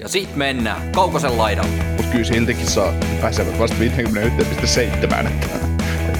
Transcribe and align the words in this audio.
Ja 0.00 0.08
sit 0.08 0.36
mennään 0.36 0.92
Kaukosen 0.92 1.38
laidalle. 1.38 1.84
Mutta 1.96 2.12
kyllä 2.12 2.24
siltikin 2.24 2.66
saa 2.66 2.92
pääsevät 3.20 3.58
vasta 3.58 3.76
51,7. 3.76 5.26
Että, 5.26 5.46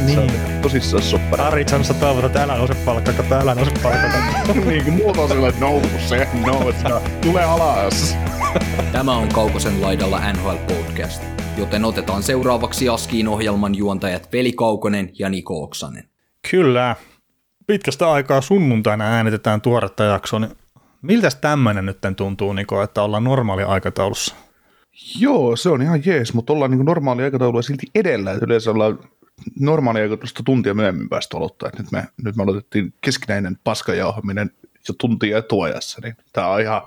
niin. 0.07 0.33
Tosissaan 0.63 1.03
soppara. 1.03 1.47
Ari 1.47 1.65
Chansa 1.65 1.95
toivotaan, 1.95 2.27
että 2.27 2.43
älä 2.43 2.57
nouse 2.57 2.75
palkkaa, 2.75 3.41
älä 3.41 3.55
nouse 3.55 3.73
palkkaa. 3.83 4.55
niin 4.67 4.85
kuin 4.85 4.95
muuta 4.95 5.21
on 5.21 5.29
sellainen, 5.29 5.51
että 5.51 5.65
nouse, 5.65 6.29
nouse. 6.47 6.79
Tule 7.21 7.43
alas. 7.43 8.17
Tämä 8.93 9.17
on 9.17 9.29
Kaukosen 9.29 9.83
laidalla 9.83 10.33
NHL 10.33 10.75
Podcast, 10.75 11.23
joten 11.59 11.85
otetaan 11.85 12.23
seuraavaksi 12.23 12.89
Askiin 12.89 13.29
ohjelman 13.29 13.75
juontajat 13.75 14.33
Veli 14.33 14.53
Kaukonen 14.53 15.11
ja 15.19 15.29
Niko 15.29 15.63
Oksanen. 15.63 16.05
Kyllä. 16.51 16.97
Pitkästä 17.67 18.13
aikaa 18.13 18.41
sunnuntaina 18.41 19.05
äänitetään 19.05 19.61
tuoretta 19.61 20.05
jaksoa, 20.05 20.41
niin 20.41 20.53
miltäs 21.03 21.35
tämmöinen 21.35 21.87
nyt 21.87 21.99
tuntuu, 22.17 22.53
Niko, 22.53 22.83
että 22.83 23.03
ollaan 23.03 23.25
normaali 23.25 23.63
aikataulussa? 23.63 24.35
Joo, 25.19 25.57
se 25.57 25.69
on 25.69 25.83
ihan 25.83 26.03
jees, 26.05 26.35
mutta 26.35 26.53
ollaan 26.53 26.71
niin 26.71 26.85
normaali 26.85 27.23
aikataulua 27.23 27.63
silti 27.63 27.87
edellä. 27.95 28.33
Että 28.33 28.47
yleensä 28.47 28.71
ollaan 28.71 28.99
normaali 29.61 30.01
aikataulusta 30.01 30.43
tuntia 30.43 30.75
myöhemmin 30.75 31.09
päästä 31.09 31.37
aloittaa. 31.37 31.71
Nyt 31.79 31.93
me, 31.93 32.09
nyt 32.25 32.37
me 32.37 32.43
aloitettiin 32.43 32.95
keskinäinen 33.01 33.59
paskajauhaminen 33.65 34.51
jo 34.89 34.95
tuntia 34.99 35.39
etuajassa, 35.39 36.01
niin 36.03 36.17
tämä 36.33 36.47
on 36.47 36.61
ihan, 36.61 36.83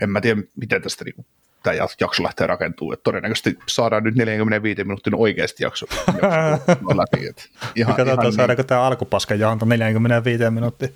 en 0.00 0.10
mä 0.10 0.20
tiedä 0.20 0.42
miten 0.56 0.82
tästä 0.82 1.04
niin 1.04 1.26
tämä 1.62 1.76
jakso 2.00 2.22
lähtee 2.22 2.46
rakentuu. 2.46 2.92
Että 2.92 3.02
todennäköisesti 3.02 3.58
saadaan 3.68 4.04
nyt 4.04 4.14
45 4.14 4.84
minuutin 4.84 5.14
oikeasti 5.14 5.64
jakso, 5.64 5.86
jakso 6.06 6.96
läpi. 7.00 7.26
Että 7.26 7.42
ihan, 7.74 7.96
Katsotaan, 7.96 8.24
ihan 8.24 8.32
saadaanko 8.32 8.62
niin. 8.62 8.68
tämä 8.68 8.82
alkupaska 8.82 9.34
jaonta 9.34 9.66
45 9.66 10.50
minuuttia. 10.50 10.88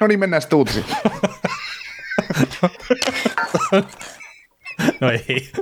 No 0.00 0.06
niin, 0.06 0.20
mennään 0.20 0.42
sitten 0.42 0.56
uutisiin. 0.56 0.84
no 5.00 5.10
ei. 5.10 5.52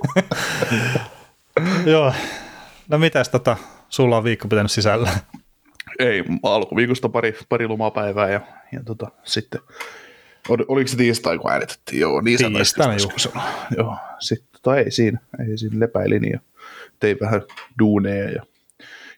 Joo. 1.87 2.15
No 2.89 2.99
mitäs 2.99 3.29
tota, 3.29 3.57
sulla 3.89 4.17
on 4.17 4.25
viikko 4.25 4.49
pitänyt 4.49 4.73
sisällä? 4.73 5.13
Ei, 5.99 6.25
alkuviikosta 6.43 7.09
pari, 7.09 7.37
pari 7.49 7.67
lomapäivää 7.67 8.31
ja, 8.31 8.41
ja 8.73 8.83
tota, 8.85 9.11
sitten, 9.25 9.61
ol, 10.49 10.59
oliko 10.69 10.89
se 10.89 10.97
tiistai, 10.97 11.39
kun 11.39 11.51
äänitettiin? 11.51 12.01
Joo, 12.01 12.21
niin 12.21 12.39
Tiistaina, 12.39 12.95
Joo, 13.77 13.97
sitten 14.19 14.49
tota, 14.53 14.77
ei 14.77 14.91
siinä, 14.91 15.19
ei 15.49 15.59
siinä 15.59 15.81
lepäilin 15.81 16.31
ja 16.33 16.41
tein 17.01 17.17
vähän 17.21 17.43
duuneja 17.79 18.31
ja 18.31 18.43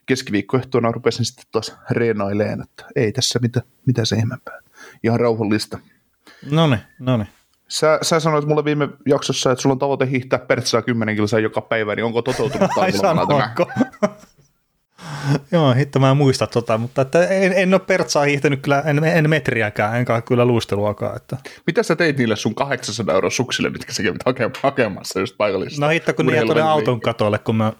keskiviikkoehtoona 0.05 0.91
rupesin 0.91 1.25
sitten 1.25 1.45
taas 1.51 1.75
reenaileen, 1.91 2.61
että 2.61 2.85
ei 2.95 3.11
tässä 3.11 3.39
mitä, 3.39 3.61
mitä 3.85 4.05
se 4.05 4.15
ihmeempää. 4.15 4.59
Ihan 5.03 5.19
rauhallista. 5.19 5.79
No 6.51 6.67
niin, 6.67 6.79
no 6.99 7.17
niin. 7.17 7.27
Sä, 7.67 7.99
sä 8.01 8.19
sanoit 8.19 8.45
mulle 8.45 8.65
viime 8.65 8.89
jaksossa, 9.05 9.51
että 9.51 9.61
sulla 9.61 9.73
on 9.73 9.79
tavoite 9.79 10.09
hiihtää 10.09 10.39
pertsaa 10.39 10.81
10 10.81 11.15
kilsaa 11.15 11.39
joka 11.39 11.61
päivä, 11.61 11.95
niin 11.95 12.05
onko 12.05 12.21
toteutunut 12.21 12.71
sanoiko? 13.01 13.67
Joo, 15.51 15.73
hitto 15.73 15.99
mä 15.99 16.11
en 16.11 16.17
muista 16.17 16.47
tota, 16.47 16.77
mutta 16.77 17.01
että 17.01 17.27
en, 17.27 17.53
en 17.53 17.73
ole 17.73 17.81
pertsaa 17.87 18.23
hiihtänyt 18.23 18.61
kyllä, 18.61 18.83
en, 18.85 19.03
en 19.03 19.29
metriäkään, 19.29 19.97
enkä 19.97 20.21
kyllä 20.21 20.45
luisteluakaan. 20.45 21.15
Että. 21.15 21.37
Mitä 21.67 21.83
sä 21.83 21.95
teit 21.95 22.17
niille 22.17 22.35
sun 22.35 22.55
800 22.55 23.15
euroa 23.15 23.29
suksille, 23.29 23.69
mitkä 23.69 23.93
sä 23.93 24.03
kävit 24.03 24.57
hakemassa 24.63 25.19
just 25.19 25.37
paikallisesta? 25.37 25.85
No 25.85 25.89
hitto, 25.89 26.13
kun 26.13 26.25
niitä 26.25 26.45
tuli 26.45 26.61
auton 26.61 27.01
katolle, 27.01 27.39
kun 27.39 27.55
mä, 27.55 27.73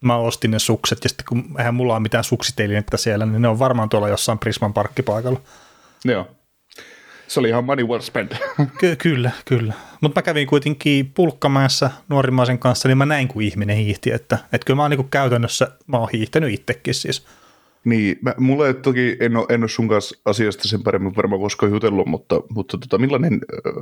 mä 0.00 0.16
ostin 0.16 0.50
ne 0.50 0.58
sukset, 0.58 1.04
ja 1.04 1.08
sitten 1.08 1.26
kun 1.28 1.44
eihän 1.58 1.74
mulla 1.74 1.92
ole 1.92 2.02
mitään 2.02 2.24
suksiteilinettä 2.24 2.96
siellä, 2.96 3.26
niin 3.26 3.42
ne 3.42 3.48
on 3.48 3.58
varmaan 3.58 3.88
tuolla 3.88 4.08
jossain 4.08 4.38
Prisman 4.38 4.74
parkkipaikalla. 4.74 5.40
Joo 6.04 6.26
se 7.28 7.40
oli 7.40 7.48
ihan 7.48 7.64
money 7.64 7.86
well 7.86 8.00
spent. 8.00 8.34
Ky- 8.80 8.96
kyllä, 8.96 9.30
kyllä. 9.44 9.74
Mutta 10.00 10.18
mä 10.20 10.22
kävin 10.22 10.46
kuitenkin 10.46 11.12
pulkkamäessä 11.14 11.90
nuorimmaisen 12.08 12.58
kanssa, 12.58 12.88
niin 12.88 12.98
mä 12.98 13.06
näin, 13.06 13.28
kun 13.28 13.42
ihminen 13.42 13.76
hiihti. 13.76 14.12
Että, 14.12 14.38
että 14.52 14.64
kyllä 14.64 14.76
mä 14.76 14.82
oon 14.82 14.90
niin 14.90 15.10
käytännössä, 15.10 15.68
mä 15.86 15.98
oon 15.98 16.08
hiihtänyt 16.12 16.54
itsekin 16.54 16.94
siis. 16.94 17.26
Niin, 17.84 18.18
mä, 18.20 18.34
mulle 18.38 18.74
toki 18.74 19.16
en 19.20 19.36
ole, 19.36 19.46
en 19.48 19.62
ole 19.62 19.68
sun 19.68 19.88
kanssa 19.88 20.18
asiasta 20.24 20.68
sen 20.68 20.82
paremmin 20.82 21.16
varmaan 21.16 21.40
koskaan 21.40 21.72
jutellut, 21.72 22.06
mutta, 22.06 22.40
mutta 22.50 22.78
tota, 22.78 22.98
millainen 22.98 23.32
äh, 23.32 23.72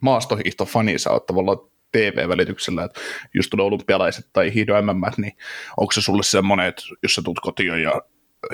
maastohiihtofani 0.00 0.98
sä 0.98 1.10
oot 1.10 1.26
tavallaan 1.26 1.58
TV-välityksellä, 1.92 2.84
että 2.84 3.00
just 3.34 3.50
tulee 3.50 3.66
olympialaiset 3.66 4.26
tai 4.32 4.54
hiihdon 4.54 4.86
MM, 4.86 5.02
niin 5.16 5.36
onko 5.76 5.92
se 5.92 6.00
sulle 6.00 6.22
semmoinen, 6.22 6.66
että 6.66 6.82
jos 7.02 7.14
sä 7.14 7.22
tulet 7.22 7.40
kotiin 7.40 7.82
ja 7.82 8.02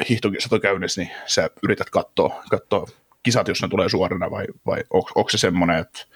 hiihtokisat 0.08 0.52
on 0.52 0.60
käynnissä, 0.60 1.00
niin 1.00 1.10
sä 1.26 1.50
yrität 1.62 1.90
katsoa, 1.90 2.42
katsoa 2.50 2.86
kisat, 3.28 3.48
jos 3.48 3.62
ne 3.62 3.68
tulee 3.68 3.88
suorana, 3.88 4.30
vai, 4.30 4.46
vai 4.66 4.84
onko, 4.90 5.10
onko 5.14 5.30
se 5.30 5.38
semmoinen, 5.38 5.78
että 5.78 6.06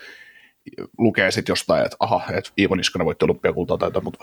lukee 0.98 1.30
sitten 1.30 1.52
jostain, 1.52 1.84
että 1.84 1.96
aha, 2.00 2.22
että 2.32 2.50
Iivo 2.58 2.74
Niskanen 2.74 3.06
voitti 3.06 3.24
olympiakultaa 3.24 3.78
tai 3.78 3.86
jotain 3.86 4.04
muuta 4.04 4.18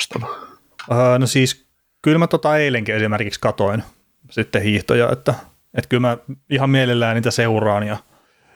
no 1.19 1.27
siis, 1.27 1.65
kyllä 2.01 2.17
mä 2.17 2.27
tota 2.27 2.57
eilenkin 2.57 2.95
esimerkiksi 2.95 3.39
katoin 3.39 3.83
sitten 4.29 4.61
hiihtoja, 4.61 5.09
että, 5.11 5.33
että 5.77 5.89
kyllä 5.89 6.01
mä 6.01 6.17
ihan 6.49 6.69
mielellään 6.69 7.15
niitä 7.15 7.31
seuraan 7.31 7.87
ja 7.87 7.97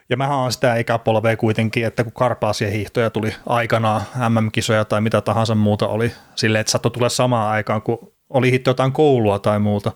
ja 0.09 0.17
mä 0.17 0.37
oon 0.37 0.51
sitä 0.51 0.75
ikäpolvea 0.75 1.37
kuitenkin, 1.37 1.85
että 1.85 2.03
kun 2.03 2.13
Karpaasien 2.13 2.71
hiihtoja 2.71 3.09
tuli 3.09 3.35
aikanaan, 3.45 4.01
MM-kisoja 4.29 4.85
tai 4.85 5.01
mitä 5.01 5.21
tahansa 5.21 5.55
muuta 5.55 5.87
oli, 5.87 6.11
silleen, 6.35 6.59
että 6.61 6.71
saattoi 6.71 6.91
tulla 6.91 7.09
samaan 7.09 7.51
aikaan, 7.51 7.81
kun 7.81 8.13
oli 8.29 8.51
hitto 8.51 8.69
jotain 8.69 8.91
koulua 8.91 9.39
tai 9.39 9.59
muuta, 9.59 9.91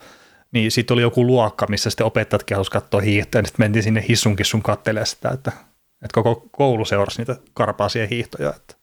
niin 0.51 0.71
sitten 0.71 0.95
oli 0.95 1.01
joku 1.01 1.27
luokka, 1.27 1.67
missä 1.69 1.89
sitten 1.89 2.05
opettajatkin 2.05 2.55
halusivat 2.55 2.83
katsoa 2.83 3.01
hiihtoja, 3.01 3.41
niin 3.41 3.47
sitten 3.47 3.63
mentiin 3.63 3.83
sinne 3.83 4.05
hissunkin 4.09 4.45
sun 4.45 4.63
kattelemaan 4.63 5.07
sitä, 5.07 5.29
että, 5.29 5.51
että 5.91 6.13
koko 6.13 6.47
koulu 6.51 6.85
seurasi 6.85 7.21
niitä 7.21 7.35
karpaasien 7.53 8.09
hiihtoja. 8.09 8.49
Että. 8.49 8.75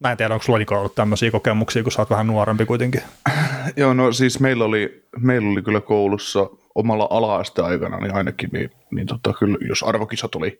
Mä 0.00 0.10
en 0.10 0.16
tiedä, 0.16 0.34
onko 0.34 0.44
sulla 0.44 0.58
niinku 0.58 0.74
ollut 0.74 0.94
tämmöisiä 0.94 1.30
kokemuksia, 1.30 1.82
kun 1.82 1.92
sä 1.92 2.02
oot 2.02 2.10
vähän 2.10 2.26
nuorempi 2.26 2.66
kuitenkin. 2.66 3.02
Joo, 3.76 3.94
no 3.94 4.12
siis 4.12 4.40
meillä 4.40 4.64
oli, 4.64 5.04
meillä 5.18 5.50
oli 5.50 5.62
kyllä 5.62 5.80
koulussa 5.80 6.50
omalla 6.74 7.08
ala 7.10 7.42
aikana, 7.62 7.98
niin 7.98 8.14
ainakin, 8.14 8.50
niin, 8.52 8.70
niin 8.90 9.06
tota, 9.06 9.32
kyllä 9.38 9.58
jos 9.68 9.82
arvokisat 9.82 10.34
oli 10.34 10.58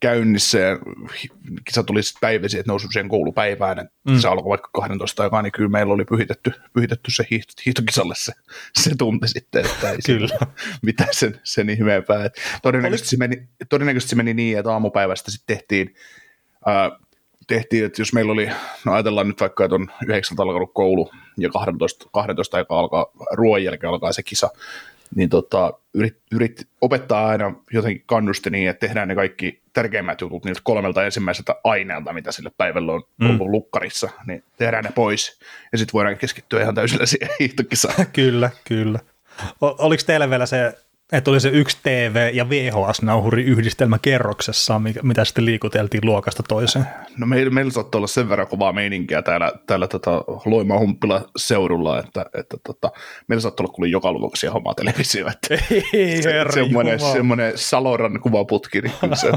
käynnissä 0.00 0.58
ja 0.58 0.78
kisa 1.64 1.82
tuli 1.82 2.02
sitten 2.02 2.20
päiväisiin, 2.20 2.60
että 2.60 2.72
nousi 2.72 2.88
siihen 2.92 3.08
koulupäivään, 3.08 3.78
että 3.78 3.92
mm. 4.08 4.18
se 4.18 4.28
alkoi 4.28 4.48
vaikka 4.48 4.68
12 4.72 5.22
aikaa, 5.22 5.42
niin 5.42 5.52
kyllä 5.52 5.68
meillä 5.68 5.94
oli 5.94 6.04
pyhitetty, 6.04 6.52
pyhitetty 6.72 7.10
se 7.10 7.26
hiihtokisalle 7.66 8.14
se, 8.16 8.32
se 8.78 8.94
tunti 8.98 9.28
sitten, 9.28 9.66
että 9.66 9.90
ei 9.90 9.98
kyllä. 10.06 10.38
mitä 10.82 11.06
sen, 11.10 11.40
sen 11.44 11.70
ihmeempää. 11.70 12.24
Että 12.24 12.40
todennäköisesti, 12.62 13.10
se 13.10 13.16
meni, 13.16 13.48
todennäköisesti 13.68 14.10
se 14.10 14.16
meni 14.16 14.34
niin, 14.34 14.58
että 14.58 14.72
aamupäivästä 14.72 15.30
sitten 15.30 15.56
tehtiin, 15.56 15.94
ää, 16.66 16.90
tehtiin, 17.46 17.84
että 17.84 18.02
jos 18.02 18.12
meillä 18.12 18.32
oli, 18.32 18.48
no 18.84 18.92
ajatellaan 18.92 19.28
nyt 19.28 19.40
vaikka, 19.40 19.64
että 19.64 19.74
on 19.74 19.90
9 20.06 20.36
alkanut 20.40 20.70
koulu 20.74 21.10
ja 21.38 21.50
12, 21.50 22.06
12 22.12 22.56
aikaa 22.56 22.78
alkaa, 22.78 23.06
ruoan 23.32 23.64
jälkeen 23.64 23.90
alkaa 23.90 24.12
se 24.12 24.22
kisa, 24.22 24.50
niin 25.14 25.28
tota, 25.28 25.72
yrit, 25.94 26.16
yrit 26.32 26.68
opettaa 26.80 27.26
aina 27.26 27.54
jotenkin 27.72 28.02
kannusti 28.06 28.50
niin, 28.50 28.68
että 28.68 28.86
tehdään 28.86 29.08
ne 29.08 29.14
kaikki 29.14 29.62
tärkeimmät 29.72 30.20
jutut 30.20 30.44
niiltä 30.44 30.60
kolmelta 30.64 31.04
ensimmäiseltä 31.04 31.54
aineelta, 31.64 32.12
mitä 32.12 32.32
sille 32.32 32.50
päivällä 32.58 32.92
on 32.92 33.02
mm. 33.20 33.30
ollut 33.30 33.48
lukkarissa, 33.48 34.08
niin 34.26 34.44
tehdään 34.56 34.84
ne 34.84 34.90
pois, 34.94 35.38
ja 35.72 35.78
sitten 35.78 35.92
voidaan 35.92 36.18
keskittyä 36.18 36.62
ihan 36.62 36.74
täysillä 36.74 37.06
siihen 37.06 37.28
hiihtokisaan. 37.40 38.06
kyllä, 38.12 38.50
kyllä. 38.64 38.98
O- 39.60 39.76
oliko 39.78 40.02
teillä 40.06 40.30
vielä 40.30 40.46
se 40.46 40.78
että 41.12 41.30
oli 41.30 41.40
se 41.40 41.48
yksi 41.48 41.78
TV- 41.82 42.34
ja 42.34 42.48
VHS-nauhuri 42.48 43.42
yhdistelmä 43.42 43.98
kerroksessa, 43.98 44.80
mitä 45.02 45.24
sitten 45.24 45.44
liikuteltiin 45.44 46.06
luokasta 46.06 46.42
toiseen. 46.42 46.86
No 47.16 47.26
meillä, 47.26 47.50
meillä 47.50 47.72
saattoi 47.72 47.98
olla 47.98 48.06
sen 48.06 48.28
verran 48.28 48.48
kovaa 48.48 48.72
meininkiä 48.72 49.22
täällä, 49.22 49.52
täällä 49.66 49.88
tota 49.88 50.24
Loima 50.44 50.78
Humppila 50.78 51.28
seudulla, 51.36 51.98
että, 51.98 52.26
että 52.34 52.56
tota, 52.66 52.90
meillä 53.28 53.40
saattoi 53.40 53.64
olla 53.64 53.74
kuule 53.74 53.88
joka 53.88 54.12
luokassa 54.12 54.50
hommaa 54.50 54.74
televisio. 54.74 55.26
Että 55.28 55.54
Ei, 55.92 56.22
se, 56.22 56.44
semmoinen, 56.54 57.00
semmoinen 57.00 57.52
Saloran 57.58 58.20
kuvaputki. 58.20 58.80
Niin 58.80 59.16
se. 59.16 59.30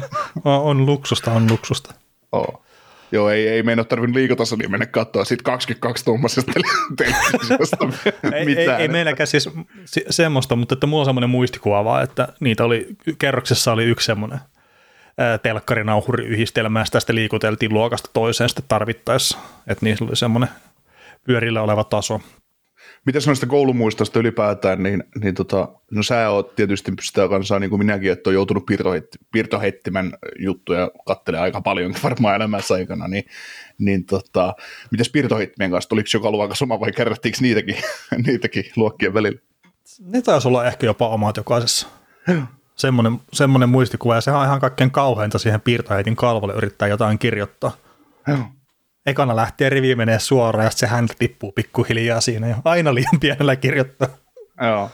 on 0.43 0.85
luksusta, 0.85 1.31
on 1.31 1.51
luksusta. 1.51 1.93
Oh. 2.31 2.68
Joo, 3.11 3.29
ei, 3.29 3.47
ei 3.47 3.63
meidän 3.63 3.79
ole 3.79 3.85
tarvinnut 3.85 4.15
liikotasolla 4.15 4.69
mennä 4.69 4.85
katsoa 4.85 5.25
siitä 5.25 5.43
22 5.43 6.05
tuommoisesta 6.05 6.51
televisiosta 6.97 7.77
ei, 8.35 8.57
ei, 8.57 8.69
ei, 8.69 8.87
meilläkään 8.87 9.27
siis 9.27 9.49
semmoista, 10.09 10.55
mutta 10.55 10.73
että 10.73 10.87
mulla 10.87 11.01
on 11.01 11.05
semmoinen 11.05 11.29
muistikuva 11.29 11.83
vaan, 11.83 12.03
että 12.03 12.27
niitä 12.39 12.63
oli, 12.63 12.87
kerroksessa 13.19 13.71
oli 13.71 13.83
yksi 13.83 14.05
semmoinen 14.05 14.39
telkkarinauhuriyhdistelmä, 15.43 16.79
ja 16.79 16.85
sitä 16.85 16.99
sitten 16.99 17.15
liikuteltiin 17.15 17.73
luokasta 17.73 18.09
toiseen 18.13 18.49
sitten 18.49 18.65
tarvittaessa, 18.67 19.37
että 19.67 19.85
niissä 19.85 20.05
oli 20.05 20.15
semmoinen 20.15 20.49
pyörillä 21.23 21.61
oleva 21.61 21.83
taso. 21.83 22.21
Mitäs 23.09 23.27
noista 23.27 23.45
koulumuistosta 23.45 24.19
ylipäätään, 24.19 24.83
niin, 24.83 25.03
niin 25.21 25.35
tota, 25.35 25.67
no 25.91 26.03
sä 26.03 26.29
oot 26.29 26.55
tietysti 26.55 26.91
sitä 27.01 27.27
kanssa, 27.27 27.59
niin 27.59 27.69
kuin 27.69 27.79
minäkin, 27.79 28.11
että 28.11 28.29
on 28.29 28.33
joutunut 28.33 28.65
piirtoheit, 28.65 29.05
piirtoheittimen 29.31 30.13
juttuja 30.39 30.91
kattelee 31.07 31.39
aika 31.39 31.61
paljon 31.61 31.93
varmaan 32.03 32.35
elämässä 32.35 32.73
aikana, 32.73 33.07
niin, 33.07 33.23
niin 33.79 34.05
tota, 34.05 34.53
mitäs 34.91 35.09
piirtoheittimien 35.09 35.71
kanssa, 35.71 35.95
oliko 35.95 36.09
joka 36.13 36.31
luokka 36.31 36.55
sama 36.55 36.79
vai 36.79 36.91
kerrattiinko 36.91 37.37
niitäkin, 37.41 37.75
niitäkin 38.25 38.65
luokkien 38.75 39.13
välillä? 39.13 39.39
Ne 39.99 40.21
taisi 40.21 40.47
olla 40.47 40.65
ehkä 40.65 40.85
jopa 40.85 41.07
omat 41.07 41.37
jokaisessa. 41.37 41.87
semmoinen, 42.75 43.19
semmoinen 43.33 43.69
muistikuva, 43.69 44.15
ja 44.15 44.21
sehän 44.21 44.39
on 44.39 44.45
ihan 44.45 44.59
kaikkein 44.59 44.91
kauheinta 44.91 45.39
siihen 45.39 45.61
piirtoheitin 45.61 46.15
kalvolle 46.15 46.53
yrittää 46.53 46.87
jotain 46.87 47.19
kirjoittaa. 47.19 47.71
Joo. 48.27 48.37
Ekana 49.05 49.35
lähtee 49.35 49.69
rivi 49.69 49.95
menee 49.95 50.19
suoraan, 50.19 50.65
ja 50.65 50.71
se 50.71 50.87
häntä 50.87 51.13
tippuu 51.19 51.51
pikkuhiljaa 51.51 52.21
siinä, 52.21 52.47
ja 52.47 52.55
aina 52.65 52.93
liian 52.93 53.19
pienellä 53.19 53.55
kirjoittaa. 53.55 54.07
Joo. 54.61 54.89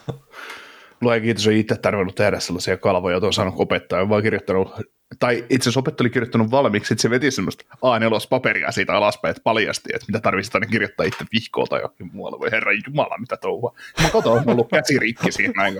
Lue 1.02 1.19
kiitos, 1.19 1.48
on 1.48 1.54
itse 1.54 1.75
tarvinnut 1.75 2.16
tehdä 2.16 2.40
sellaisia 2.40 2.78
kalvoja, 2.78 3.13
joita 3.13 3.28
on 3.28 3.34
saanut 3.34 3.56
opettaa. 3.57 4.02
On 4.02 4.10
vaan 4.10 4.24
kirjoittanut, 4.24 4.74
tai 5.19 5.46
itse 5.50 5.63
asiassa 5.63 5.80
opettaja 5.80 6.04
oli 6.04 6.10
kirjoittanut 6.10 6.52
valmiiksi, 6.52 6.94
että 6.94 7.02
se 7.02 7.10
veti 7.10 7.31
semmoista 7.31 7.63
A4-paperia 7.75 8.72
siitä 8.72 8.94
alaspäin, 8.94 9.30
että 9.30 9.44
paljasti, 9.44 9.90
että 9.94 10.06
mitä 10.08 10.19
tarvitsisi 10.19 10.58
aina 10.58 10.68
kirjoittaa 10.68 11.06
itse 11.06 11.25
vihkoa 11.34 11.66
tai 11.66 11.81
jokin 11.81 12.10
muualla. 12.13 12.40
Voi 12.40 12.51
herra 12.51 12.72
jumala, 12.88 13.18
mitä 13.18 13.38
touhua. 13.38 13.75
Mä 14.01 14.10
katon, 14.10 14.38
on 14.38 14.50
ollut 14.50 14.69
käsirikki 14.69 15.31
siinä 15.31 15.54
näin. 15.58 15.78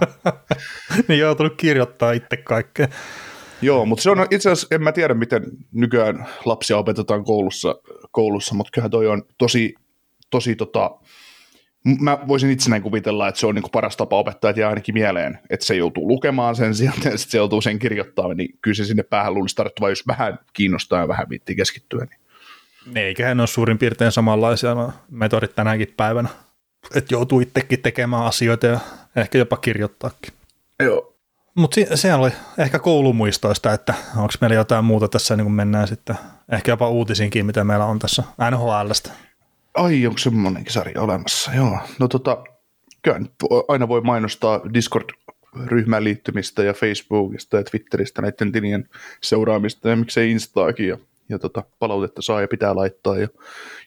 niin 1.08 1.20
joutunut 1.20 1.54
kirjoittaa 1.58 2.12
itse 2.12 2.38
kaikkea. 2.38 2.88
Joo, 3.66 3.86
mutta 3.86 4.02
se 4.02 4.10
on 4.10 4.28
itse 4.32 4.50
asiassa, 4.50 4.76
en 4.76 4.84
mä 4.84 4.92
tiedä 4.92 5.14
miten 5.14 5.44
nykyään 5.72 6.28
lapsia 6.46 6.78
opetetaan 6.78 7.24
koulussa, 7.24 7.76
koulussa 8.12 8.56
mutta 8.56 8.72
kyllähän 8.74 8.92
toi 8.92 9.08
on 9.08 9.24
tosi, 9.38 9.74
tosi 10.30 10.56
tota, 10.56 10.92
mä 12.02 12.18
voisin 12.28 12.52
itse 12.52 12.70
näin 12.70 12.82
kuvitella, 12.82 13.28
että 13.28 13.40
se 13.40 13.48
on 13.48 13.56
niin 13.56 13.72
paras 13.72 13.98
tapa 13.98 14.20
opettaa, 14.20 14.50
että 14.50 14.62
jää 14.62 14.70
ainakin 14.70 14.94
mieleen, 14.94 15.40
että 15.50 15.66
se 15.66 15.76
joutuu 15.76 16.08
lukemaan 16.08 16.56
sen 16.56 16.76
sieltä 16.76 17.10
ja 17.10 17.18
sitten 17.18 17.32
se 17.32 17.38
joutuu 17.38 17.62
sen 17.62 17.80
kirjoittamaan, 17.80 18.38
niin 18.38 18.58
kyllä 18.62 18.76
se 18.76 18.86
sinne 18.86 19.04
päähän 19.04 19.34
luulisi 19.34 19.56
tarttua, 19.56 19.90
jos 19.90 20.08
vähän 20.08 20.40
kiinnostaa 20.54 21.00
ja 21.00 21.08
vähän 21.08 21.30
viittii 21.30 21.56
keskittyä. 21.56 22.06
Niin. 22.06 22.98
Eiköhän 22.98 23.40
ole 23.40 23.48
suurin 23.48 23.78
piirtein 23.78 24.12
samanlaisia 24.12 24.76
no, 24.76 24.94
metodit 25.10 25.56
tänäkin 25.56 25.94
päivänä, 25.98 26.30
että 26.96 27.14
joutuu 27.14 27.40
itsekin 27.40 27.82
tekemään 27.82 28.26
asioita 28.26 28.68
ja 28.68 28.80
ehkä 29.16 29.38
jopa 29.38 29.58
kirjoittaakin. 29.58 30.34
Joo. 30.80 31.15
Mutta 31.56 31.82
se, 31.96 32.14
oli 32.14 32.32
ehkä 32.58 32.80
koulumuistoista, 32.80 33.74
että 33.74 33.94
onko 34.16 34.34
meillä 34.42 34.56
jotain 34.56 34.86
muuta 34.86 35.08
tässä, 35.08 35.36
niin 35.36 35.46
kun 35.46 35.54
mennään 35.54 35.88
sitten 35.88 36.16
ehkä 36.52 36.72
jopa 36.72 36.90
uutisinkin, 36.90 37.46
mitä 37.46 37.64
meillä 37.64 37.86
on 37.86 38.00
tässä 38.00 38.24
NHLstä. 38.52 39.12
Ai, 39.74 40.08
onko 40.08 40.18
semmoinenkin 40.18 40.74
sarja 40.74 41.02
olemassa? 41.02 41.54
Joo. 41.54 41.78
No 42.00 42.08
tota, 42.08 42.44
kyllä 43.02 43.20
aina 43.68 43.88
voi 43.88 44.02
mainostaa 44.02 44.62
Discord-ryhmään 44.74 46.04
liittymistä 46.04 46.64
ja 46.64 46.74
Facebookista 46.74 47.58
ja 47.58 47.64
Twitteristä 47.64 48.22
näiden 48.22 48.52
tilien 48.52 48.90
seuraamista 49.22 49.90
ja 49.90 49.96
miksei 49.96 50.32
Instaakin 50.32 50.88
ja, 50.88 50.98
ja 51.30 51.40
tota, 51.40 51.64
palautetta 51.80 52.22
saa 52.22 52.42
ja 52.42 52.48
pitää 52.48 52.76
laittaa 52.76 53.18
ja 53.18 53.28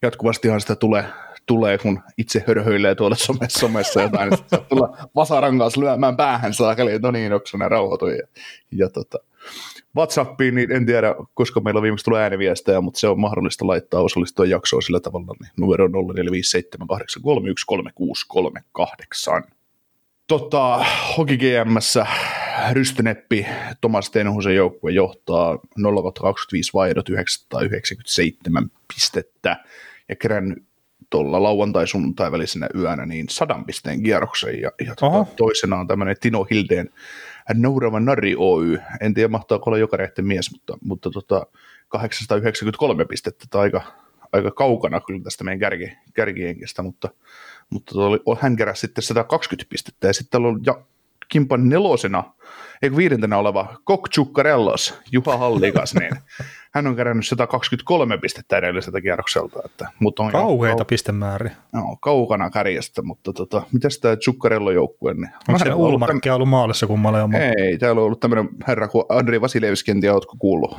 jatkuvastihan 0.02 0.60
sitä 0.60 0.76
tulee, 0.76 1.04
tulee 1.48 1.78
kun 1.78 2.00
itse 2.18 2.44
hörhöilee 2.46 2.94
tuolla 2.94 3.16
somessa, 3.16 3.60
somessa 3.60 4.02
jotain, 4.02 4.30
niin 4.30 4.38
sitten 4.38 4.60
tulla 4.68 4.96
vasaran 5.14 5.58
kanssa 5.58 5.80
lyömään 5.80 6.16
päähän 6.16 6.54
saakeli, 6.54 6.98
no 6.98 7.10
niin, 7.10 7.32
onko 7.32 7.46
ne 7.58 7.68
rauhoitui? 7.68 8.16
Ja, 8.16 8.26
ja 8.72 8.88
tota, 8.88 9.18
WhatsAppiin, 9.96 10.54
niin 10.54 10.72
en 10.72 10.86
tiedä, 10.86 11.14
koska 11.34 11.60
meillä 11.60 11.78
on 11.78 11.82
viimeksi 11.82 12.04
tullut 12.04 12.20
ääniviestejä, 12.20 12.80
mutta 12.80 13.00
se 13.00 13.08
on 13.08 13.20
mahdollista 13.20 13.66
laittaa 13.66 14.00
osallistua 14.02 14.46
jaksoon 14.46 14.82
sillä 14.82 15.00
tavalla, 15.00 15.34
niin 15.40 15.50
numero 15.56 15.84
on 15.84 15.90
0457831638. 19.44 19.50
Tota, 20.26 20.84
Hoki 21.18 21.38
GMssä 21.38 22.06
Rystyneppi 22.72 23.46
Tomas 23.80 24.10
Tenhusen 24.10 24.54
joukkue 24.54 24.90
johtaa 24.90 25.58
0 25.76 26.12
25 26.12 26.70
vaihdot 26.74 27.08
997 27.08 28.70
pistettä. 28.94 29.64
Ja 30.08 30.16
kerännyt 30.16 30.67
tuolla 31.10 31.42
lauantai-sunnuntai 31.42 32.32
välisenä 32.32 32.68
yönä 32.74 33.06
niin 33.06 33.26
sadan 33.30 33.64
pisteen 33.64 34.02
kierroksen 34.02 34.60
ja, 34.60 34.70
ja 34.86 34.94
tota, 34.94 35.26
toisena 35.36 35.76
on 35.76 35.86
tämmöinen 35.86 36.16
Tino 36.20 36.44
Hildeen 36.44 36.90
Nourava 37.54 38.00
Nari 38.00 38.34
Oy. 38.38 38.78
En 39.00 39.14
tiedä, 39.14 39.28
mahtaako 39.28 39.70
olla 39.70 39.78
joka 39.78 39.96
rehti 39.96 40.22
mies, 40.22 40.52
mutta, 40.52 40.78
mutta 40.80 41.10
tota, 41.10 41.46
893 41.88 43.04
pistettä, 43.04 43.44
tai 43.50 43.60
aika, 43.62 43.82
aika 44.32 44.50
kaukana 44.50 45.00
kyllä 45.00 45.22
tästä 45.22 45.44
meidän 45.44 45.60
kärki, 45.60 45.92
kärkienkestä, 46.14 46.82
mutta, 46.82 47.08
mutta 47.70 47.98
oli, 47.98 48.18
hän 48.40 48.56
keräsi 48.56 48.80
sitten 48.80 49.02
120 49.02 49.70
pistettä, 49.70 50.06
ja 50.06 50.12
sitten 50.12 50.30
täällä 50.30 50.48
on 50.48 50.60
ja, 50.66 50.80
Kimpan 51.28 51.68
nelosena, 51.68 52.24
eikö 52.82 52.96
viidentenä 52.96 53.38
oleva 53.38 53.76
Kok 53.84 54.08
Chukkarellos, 54.08 54.94
Juha 55.12 55.36
Hallikas, 55.36 55.94
niin 55.94 56.10
hän 56.74 56.86
on 56.86 56.96
kerännyt 56.96 57.26
123 57.26 58.18
pistettä 58.18 58.58
edelliseltä 58.58 59.00
kierrokselta. 59.00 59.60
Että, 59.64 59.88
mutta 59.98 60.22
on 60.22 60.32
Kauheita 60.32 60.82
kau- 60.82 60.86
pistemääriä. 60.86 61.56
No, 61.72 61.96
kaukana 62.00 62.50
kärjestä, 62.50 63.02
mutta 63.02 63.32
tota, 63.32 63.62
mitäs 63.72 63.98
tämä 63.98 64.16
Chukkarello 64.16 64.70
joukkue? 64.70 65.14
Niin, 65.14 65.30
Onko 65.48 65.58
se 65.58 65.74
Ulmarkki 65.74 66.30
ollut 66.30 66.48
maalissa 66.48 66.86
kummalle 66.86 67.22
on? 67.22 67.34
Ei, 67.34 67.78
täällä 67.78 68.00
on 68.00 68.04
ollut 68.04 68.20
tämmöinen 68.20 68.48
herra 68.68 68.88
kuin 68.88 69.04
Andri 69.08 69.40
Vasilevski, 69.40 69.90
en 69.90 70.00
tiedä, 70.00 70.14
oletko 70.14 70.36
kuullut? 70.38 70.76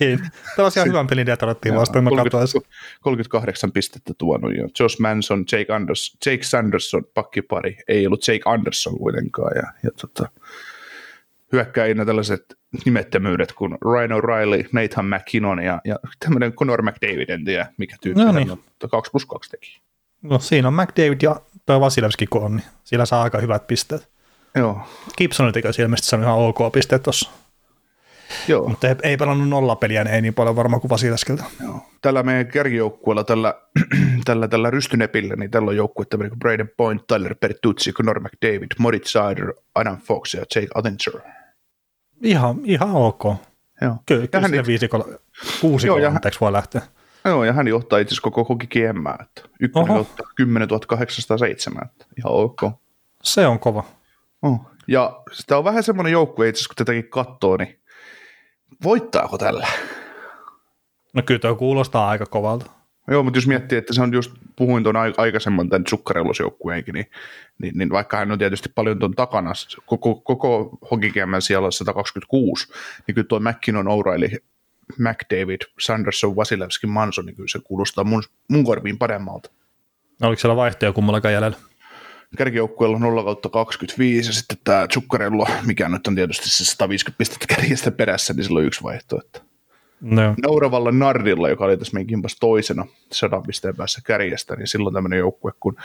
Ei, 0.00 0.18
tämä 0.56 0.66
on 0.66 0.72
ihan 0.76 0.88
hyvän 0.88 1.06
pelin 1.06 1.26
detarottiin 1.26 1.74
vastaan, 1.74 2.04
30, 2.04 2.60
38 3.00 3.72
pistettä 3.72 4.14
tuonut, 4.18 4.56
ja 4.56 4.68
Josh 4.80 5.00
Manson, 5.00 5.44
Jake, 5.52 5.72
Anders, 5.72 6.16
Jake 6.26 6.42
Sanderson, 6.42 7.04
pakkipari, 7.14 7.76
ei 7.88 8.06
ollut 8.06 8.28
Jake 8.28 8.42
Anderson 8.44 8.98
kuitenkaan, 8.98 9.52
ja, 9.56 9.72
ja 9.82 9.90
tota, 10.00 10.28
hyökkäinä 11.52 12.04
tällaiset 12.04 12.44
nimettömyydet 12.84 13.52
kuin 13.52 13.78
Ryan 13.84 14.10
O'Reilly, 14.10 14.68
Nathan 14.72 15.06
McKinnon 15.06 15.62
ja, 15.62 15.80
ja 15.84 15.96
tämmöinen 16.18 16.52
Conor 16.52 16.82
McDavid, 16.82 17.28
en 17.28 17.44
tiedä 17.44 17.66
mikä 17.78 17.96
tyyppi 18.00 18.24
no 18.24 18.32
niin. 18.32 18.50
on, 18.50 18.58
mutta 18.58 18.88
2 18.88 19.10
plus 19.10 19.26
2 19.26 19.50
teki. 19.50 19.80
No 20.22 20.38
siinä 20.38 20.68
on 20.68 20.74
McDavid 20.74 21.18
ja 21.22 21.40
tuo 21.66 21.80
Vasilevski 21.80 22.26
kun 22.26 22.42
on, 22.42 22.56
niin 22.56 22.66
sillä 22.84 23.06
saa 23.06 23.22
aika 23.22 23.38
hyvät 23.38 23.66
pisteet. 23.66 24.08
Joo. 24.54 24.80
Gibson 25.18 25.52
teki 25.52 25.68
ilmeisesti 25.82 26.10
saanut 26.10 26.26
ihan 26.26 26.38
ok 26.38 26.72
pisteet 26.72 27.02
tuossa. 27.02 27.30
Joo. 28.48 28.68
Mutta 28.68 28.88
ei, 28.88 28.94
ei 29.02 29.16
pelannut 29.16 29.48
nollapeliä, 29.48 30.04
niin 30.04 30.14
ei 30.14 30.22
niin 30.22 30.34
paljon 30.34 30.56
varmaan 30.56 30.80
kuin 30.80 30.88
Vasilevskilta. 30.88 31.44
Joo. 31.62 31.80
Tällä 32.02 32.22
meidän 32.22 32.46
kärkijoukkueella, 32.46 33.24
tällä, 33.24 33.54
tällä, 34.24 34.48
tällä 34.48 34.70
rystynepillä, 34.70 35.36
niin 35.36 35.50
tällä 35.50 35.68
on 35.70 35.76
joukkue 35.76 36.04
tämmöinen 36.04 36.30
kuin 36.30 36.38
Braden 36.38 36.70
Point, 36.76 37.06
Tyler 37.06 37.34
Pertuzzi, 37.34 37.92
Conor 37.92 38.20
McDavid, 38.20 38.66
Moritz 38.78 39.12
Sider, 39.12 39.52
Adam 39.74 39.98
Fox 39.98 40.34
ja 40.34 40.40
Jake 40.54 40.68
Attinger. 40.74 41.20
Ihan, 42.22 42.60
ihan 42.64 42.90
ok. 42.90 43.24
Joo. 43.80 43.96
Kyllä, 44.06 44.26
kyllä 44.26 44.48
hän, 44.48 44.66
viisikolla, 44.66 45.04
kuusikolla, 45.60 46.00
joo, 46.00 46.12
anteeksi, 46.12 46.40
voi 46.40 46.52
lähteä. 46.52 46.82
Joo, 47.24 47.44
ja 47.44 47.52
hän 47.52 47.68
johtaa 47.68 47.98
itse 47.98 48.12
asiassa 48.12 48.22
koko 48.22 48.44
hoki 48.44 48.66
GM, 48.66 49.06
että 49.20 49.42
ykkönen 49.60 49.96
johtaa 49.96 50.26
10 50.36 50.68
807, 50.86 51.82
että 51.84 52.06
ihan 52.18 52.32
ok. 52.32 52.60
Se 53.22 53.46
on 53.46 53.58
kova. 53.58 53.84
Oh. 54.42 54.70
Ja 54.88 55.22
sitä 55.32 55.58
on 55.58 55.64
vähän 55.64 55.82
semmoinen 55.82 56.12
joukkue 56.12 56.48
itse 56.48 56.58
asiassa, 56.58 56.68
kun 56.68 56.76
tätäkin 56.76 57.10
katsoo, 57.10 57.56
niin 57.56 57.78
voittaako 58.84 59.38
tällä? 59.38 59.66
No 61.14 61.22
kyllä 61.22 61.38
tuo 61.38 61.54
kuulostaa 61.54 62.08
aika 62.08 62.26
kovalta. 62.26 62.70
Joo, 63.10 63.22
mutta 63.22 63.38
jos 63.38 63.46
miettii, 63.46 63.78
että 63.78 63.92
se 63.92 64.02
on 64.02 64.12
just, 64.12 64.32
puhuin 64.56 64.82
tuon 64.82 64.96
aikaisemman 64.96 65.68
tämän 65.68 65.84
Zuccarellos-joukkueenkin, 65.86 66.94
niin, 66.94 67.06
niin, 67.58 67.78
niin, 67.78 67.90
vaikka 67.90 68.16
hän 68.16 68.32
on 68.32 68.38
tietysti 68.38 68.68
paljon 68.74 68.98
tuon 68.98 69.14
takana, 69.14 69.52
koko, 69.86 70.14
koko 70.14 70.78
hokikemmän 70.90 71.42
siellä 71.42 71.70
126, 71.70 72.72
niin 73.06 73.14
kyllä 73.14 73.26
tuo 73.28 73.40
McKinnon, 73.40 73.86
O'Reilly, 73.86 74.36
McDavid, 74.98 75.60
Sanderson, 75.80 76.36
Vasilevski, 76.36 76.86
Manson, 76.86 77.26
niin 77.26 77.36
kyllä 77.36 77.48
se 77.48 77.58
kuulostaa 77.64 78.04
mun, 78.04 78.22
mun 78.48 78.64
korviin 78.64 78.98
paremmalta. 78.98 79.50
Oliko 80.22 80.40
siellä 80.40 80.56
vaihtoja 80.56 80.92
kummallakaan 80.92 81.34
jäljellä? 81.34 81.56
Kärkijoukkueella 82.36 82.98
0 82.98 83.24
kautta 83.24 83.48
25 83.48 84.28
ja 84.28 84.32
sitten 84.32 84.58
tämä 84.64 84.86
Zuccarello, 84.92 85.46
mikä 85.66 85.88
nyt 85.88 86.06
on 86.06 86.14
tietysti 86.14 86.48
se 86.48 86.64
150 86.64 87.18
pistettä 87.18 87.54
kärjestä 87.54 87.90
perässä, 87.90 88.34
niin 88.34 88.44
sillä 88.44 88.58
on 88.58 88.64
yksi 88.64 88.82
vaihtoehto. 88.82 89.40
No. 90.00 90.34
Nauravalla 90.42 90.92
Nardilla, 90.92 91.48
joka 91.48 91.64
oli 91.64 91.76
tässä 91.76 91.94
meidän 91.94 92.06
kimpas 92.06 92.36
toisena 92.40 92.86
sadan 93.12 93.42
pisteen 93.42 93.76
päässä 93.76 94.00
kärjestä, 94.04 94.56
niin 94.56 94.66
silloin 94.66 94.94
tämmöinen 94.94 95.18
joukkue 95.18 95.52
kun 95.60 95.76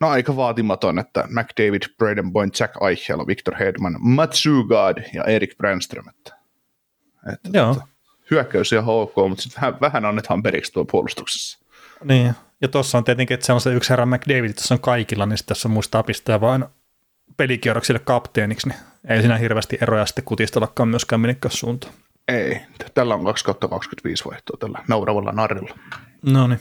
no 0.00 0.08
aika 0.08 0.36
vaatimaton, 0.36 0.98
että 0.98 1.24
McDavid, 1.28 1.82
Braden 1.98 2.32
Point, 2.32 2.60
Jack 2.60 2.74
Eichel, 2.88 3.26
Victor 3.26 3.54
Hedman, 3.56 3.96
Matsugad 3.98 5.02
ja 5.14 5.24
Erik 5.24 5.56
Brandström. 5.56 6.08
Että, 6.08 6.36
että 7.32 7.50
Joo. 7.52 7.72
Että, 7.72 7.84
hyökkäys 8.30 8.72
ihan 8.72 8.84
ok, 8.86 9.16
mutta 9.28 9.42
sitten 9.42 9.60
vähän, 9.62 9.80
vähän 9.80 10.04
annetaan 10.04 10.42
periksi 10.42 10.72
tuo 10.72 10.84
puolustuksessa. 10.84 11.58
Niin, 12.04 12.34
ja 12.60 12.68
tuossa 12.68 12.98
on 12.98 13.04
tietenkin, 13.04 13.34
että 13.34 13.46
se 13.46 13.52
on 13.52 13.60
se 13.60 13.74
yksi 13.74 13.90
herra 13.90 14.06
McDavid, 14.06 14.52
tässä 14.52 14.74
on 14.74 14.80
kaikilla, 14.80 15.26
niin 15.26 15.38
tässä 15.46 15.68
muistaa 15.68 16.02
pistää 16.02 16.40
vain 16.40 16.64
pelikierroksille 17.36 17.98
kapteeniksi, 17.98 18.68
niin 18.68 18.78
ei 19.08 19.20
siinä 19.20 19.36
hirveästi 19.36 19.78
eroja 19.80 20.06
sitten 20.06 20.24
kutistellakaan 20.24 20.88
myöskään 20.88 21.20
minnekään 21.20 21.52
suuntaan. 21.52 21.94
Ei, 22.28 22.60
tällä 22.94 23.14
on 23.14 23.24
2 23.24 23.44
25 23.70 24.24
vaihtoa 24.24 24.56
tällä 24.60 24.78
nauravalla 24.88 25.32
narilla. 25.32 25.78
No 26.22 26.46
niin. 26.46 26.60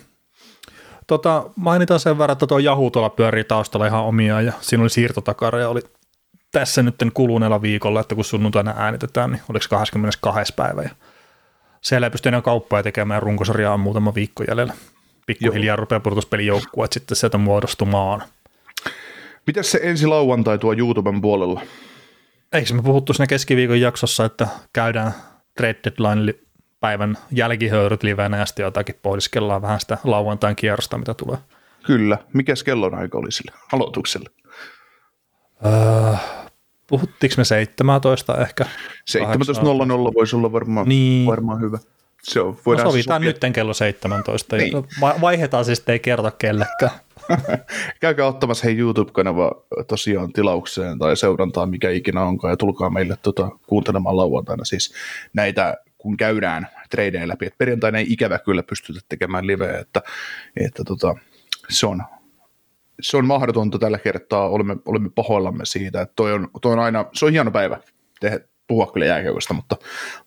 tota, 1.08 1.50
mainitaan 1.56 2.00
sen 2.00 2.18
verran, 2.18 2.34
että 2.34 2.48
tuo 2.48 2.60
Yahoo 2.60 2.90
tuolla 2.90 3.10
pyörii 3.10 3.44
taustalla 3.44 3.88
ihan 3.88 4.04
omia 4.04 4.42
ja 4.42 4.54
siinä 4.62 4.82
oli 4.82 4.90
siirtotakara 4.90 5.60
ja 5.60 5.70
oli 5.70 5.82
tässä 6.52 6.84
nyt 6.84 6.96
kuluneella 7.14 7.62
viikolla, 7.62 8.00
että 8.00 8.16
kun 8.16 8.26
sunnuntaina 8.26 8.74
äänitetään, 8.78 9.32
niin 9.32 9.42
oliko 9.50 9.66
22. 9.70 10.54
päivä 10.56 10.82
ja 10.82 10.90
siellä 11.82 12.08
ei 12.08 12.12
pysty 12.12 12.30
enää 12.30 12.42
kauppaa 12.42 12.84
tekemään 12.84 13.16
ja 13.16 13.20
runkosarjaa 13.20 13.74
on 13.74 13.80
muutama 13.80 14.16
viikko 14.16 14.44
jäljellä. 14.48 14.74
Pikkuhiljaa 15.30 15.76
rupeaa 15.76 16.00
pudotuspelijoukkueet 16.00 16.94
sitten 16.94 17.18
sieltä 17.18 17.38
muodostumaan. 17.38 18.24
Mitäs 19.48 19.72
se 19.72 19.80
ensi 19.84 20.08
lauantai 20.08 20.58
tuo 20.58 20.74
YouTuben 20.78 21.22
puolella? 21.22 21.62
Eikö 22.54 22.74
me 22.74 22.82
puhuttu 22.82 23.14
siinä 23.14 23.28
keskiviikon 23.28 23.82
jaksossa, 23.82 24.26
että 24.26 24.48
käydään 24.74 25.14
trade 25.58 25.80
deadline 25.84 26.34
päivän 26.80 27.18
jälkihöyryt 27.32 28.04
livenä 28.04 28.38
ja 28.38 28.46
sitten 28.46 28.64
jotakin 28.64 28.96
pohdiskellaan 29.02 29.62
vähän 29.62 29.80
sitä 29.80 29.98
lauantain 30.04 30.56
kierrosta, 30.56 30.98
mitä 30.98 31.14
tulee. 31.14 31.38
Kyllä. 31.86 32.18
Mikä 32.34 32.54
kellonaika 32.66 33.18
oli 33.18 33.32
sille 33.32 33.52
aloitukselle? 33.74 34.30
Öö, 35.66 36.16
puhuttiinko 36.88 37.34
me 37.38 37.46
17 37.46 38.38
ehkä? 38.38 38.64
17.00 38.64 38.70
voisi 40.14 40.36
olla 40.36 40.52
varmaan, 40.52 40.90
niin. 40.90 41.28
varmaan 41.28 41.62
hyvä. 41.62 41.80
Se 42.24 42.42
on, 42.42 42.58
voidaan 42.66 42.86
no 42.86 42.92
sovitaan 42.92 43.22
nyt 43.22 43.38
kello 43.54 43.74
17 43.74 44.56
niin. 44.56 44.74
vaihdetaan 45.22 45.66
siis, 45.66 45.84
ei 45.88 46.00
kerta 46.00 46.32
kellekään. 46.32 46.92
Käykää 48.02 48.28
ottamassa 48.28 48.64
hei 48.64 48.78
YouTube-kanava 48.78 49.52
tosiaan 49.88 50.34
tilaukseen 50.34 51.00
tai 51.00 51.18
seurantaan, 51.18 51.70
mikä 51.70 51.90
ikinä 51.90 52.22
onkaan, 52.22 52.52
ja 52.52 52.58
tulkaa 52.58 52.90
meille 52.90 53.18
tota, 53.22 53.50
kuuntelemaan 53.68 54.18
lauantaina 54.18 54.66
siis 54.66 54.94
näitä, 55.34 55.78
kun 55.98 56.18
käydään 56.18 56.68
tradeja 56.90 57.28
läpi. 57.28 57.46
Et 57.46 57.58
perjantaina 57.58 57.98
ei 57.98 58.06
ikävä 58.10 58.40
kyllä 58.40 58.64
pystytä 58.64 59.00
tekemään 59.10 59.48
liveä, 59.48 59.80
että, 59.80 60.02
että 60.66 60.84
tota, 60.84 61.16
se, 61.70 61.88
on, 61.88 62.04
se 63.02 63.18
on 63.18 63.26
mahdotonta 63.26 63.80
tällä 63.80 64.00
kertaa, 64.00 64.50
olemme, 64.50 64.76
olemme 64.86 65.10
pahoillamme 65.16 65.66
siitä, 65.66 66.02
että 66.02 66.14
toi 66.16 66.34
on, 66.34 66.48
toi 66.62 66.74
on 66.74 66.80
aina, 66.80 67.06
se 67.14 67.26
on 67.26 67.32
hieno 67.32 67.52
päivä 67.52 67.80
tehdä, 68.20 68.40
puhua 68.70 68.92
kyllä 68.94 69.06
jääkiekosta, 69.06 69.54
mutta, 69.54 69.76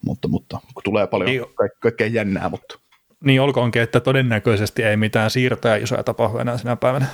mutta, 0.07 0.29
mutta 0.29 0.59
kun 0.75 0.83
tulee 0.83 1.07
paljon 1.07 1.31
niin. 1.31 1.43
kaik- 1.55 1.81
kaikkea 1.81 2.07
jännää, 2.07 2.49
mutta 2.49 2.79
niin 3.25 3.41
olkoonkin, 3.41 3.83
että 3.83 4.01
todennäköisesti 4.01 4.83
ei 4.83 4.97
mitään 4.97 5.31
siirtoja 5.31 5.77
isoja 5.77 6.03
tapahdu 6.03 6.39
enää 6.39 6.59
sinä 6.59 6.77
päivänä. 6.77 7.07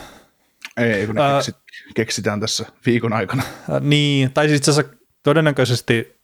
Ei, 0.77 1.07
kun 1.07 1.15
ne 1.15 1.23
äh, 1.23 1.37
keksit, 1.37 1.57
keksitään 1.95 2.41
tässä 2.41 2.67
viikon 2.87 3.13
aikana. 3.13 3.43
Äh, 3.43 3.81
niin, 3.81 4.33
tai 4.33 4.49
siis 4.49 4.57
itse 4.59 4.71
asiassa 4.71 4.95
todennäköisesti, 5.23 6.17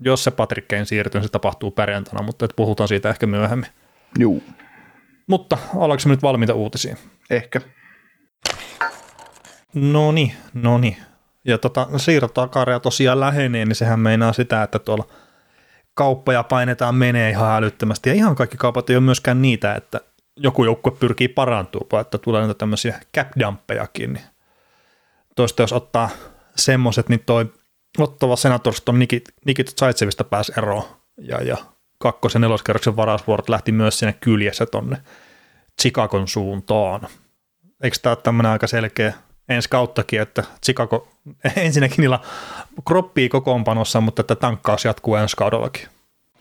jos 0.00 0.24
se 0.24 0.30
Patrick 0.30 0.68
Kane 0.68 0.84
siirtyy, 0.84 1.22
se 1.22 1.28
tapahtuu 1.28 1.70
perjantaina, 1.70 2.22
mutta 2.22 2.44
et 2.44 2.52
puhutaan 2.56 2.88
siitä 2.88 3.10
ehkä 3.10 3.26
myöhemmin. 3.26 3.68
Juu. 4.18 4.42
Mutta 5.26 5.58
ollaanko 5.74 6.02
me 6.06 6.10
nyt 6.10 6.22
valmiita 6.22 6.54
uutisiin? 6.54 6.96
Ehkä. 7.30 7.60
No 9.74 10.12
niin, 10.12 10.32
no 10.54 10.78
niin. 10.78 10.96
Ja 11.44 11.58
tota, 11.58 11.88
siirtotakaria 11.96 12.80
tosiaan 12.80 13.20
lähenee, 13.20 13.64
niin 13.64 13.76
sehän 13.76 14.00
meinaa 14.00 14.32
sitä, 14.32 14.62
että 14.62 14.78
tuolla– 14.78 15.04
kauppoja 15.98 16.42
painetaan 16.42 16.94
menee 16.94 17.30
ihan 17.30 17.56
älyttömästi. 17.56 18.08
Ja 18.08 18.14
ihan 18.14 18.36
kaikki 18.36 18.56
kaupat 18.56 18.90
ei 18.90 18.96
ole 18.96 19.04
myöskään 19.04 19.42
niitä, 19.42 19.74
että 19.74 20.00
joku 20.36 20.64
joukkue 20.64 20.92
pyrkii 20.92 21.28
parantumaan, 21.28 22.00
että 22.00 22.18
tulee 22.18 22.40
näitä 22.40 22.54
tämmöisiä 22.54 23.00
cap. 23.16 23.28
Niin 23.98 24.20
toista 25.36 25.62
jos 25.62 25.72
ottaa 25.72 26.10
semmoiset, 26.56 27.08
niin 27.08 27.22
toi 27.26 27.52
Ottava 27.98 28.36
Senators 28.36 28.82
on 28.88 28.98
Nikit, 28.98 29.24
Nikit 29.44 29.78
Zaitsevista 29.78 30.24
pääsi 30.24 30.52
eroon. 30.58 30.84
Ja, 31.20 31.42
ja 31.42 31.56
kakkos- 31.98 32.34
ja 32.34 32.40
neloskerroksen 32.40 32.96
varausvuorot 32.96 33.48
lähti 33.48 33.72
myös 33.72 33.98
sinne 33.98 34.12
kyljessä 34.12 34.66
tonne 34.66 34.96
Chicagon 35.82 36.28
suuntaan. 36.28 37.00
Eikö 37.82 37.96
tämä 38.02 38.10
ole 38.10 38.22
tämmöinen 38.22 38.52
aika 38.52 38.66
selkeä 38.66 39.12
ensi 39.48 39.68
kauttakin, 39.68 40.20
että 40.20 40.44
Chicago 40.64 41.08
ensinnäkin 41.56 41.96
niillä 41.98 42.18
kroppii 42.88 43.28
kokoonpanossa, 43.28 44.00
mutta 44.00 44.20
että 44.20 44.34
tankkaus 44.34 44.84
jatkuu 44.84 45.16
ensi 45.16 45.36
kaudellakin. 45.36 45.86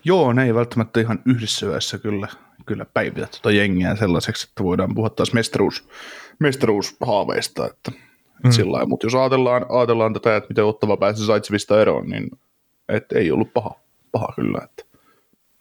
Joo, 0.03 0.33
ne 0.33 0.45
ei 0.45 0.55
välttämättä 0.55 0.99
ihan 0.99 1.19
yhdessä 1.25 1.65
yössä 1.65 1.97
kyllä, 1.97 2.27
kyllä 2.65 2.85
päivitä 2.93 3.27
tuota 3.27 3.51
jengiä 3.51 3.95
sellaiseksi, 3.95 4.47
että 4.49 4.63
voidaan 4.63 4.95
puhua 4.95 5.09
taas 5.09 5.33
mestaruus, 5.33 5.87
mestaruushaaveista, 6.39 7.65
että, 7.65 7.91
mm. 8.43 8.51
sillä 8.51 8.85
mutta 8.85 9.05
jos 9.05 9.15
ajatellaan, 9.15 9.65
ajatellaan 9.69 10.13
tätä, 10.13 10.35
että 10.35 10.49
miten 10.49 10.65
ottava 10.65 10.97
pääsi 10.97 11.25
Saitsevista 11.25 11.81
eroon, 11.81 12.09
niin 12.09 12.31
et 12.89 13.11
ei 13.11 13.31
ollut 13.31 13.53
paha, 13.53 13.75
paha 14.11 14.33
kyllä. 14.35 14.59
Että. 14.63 14.83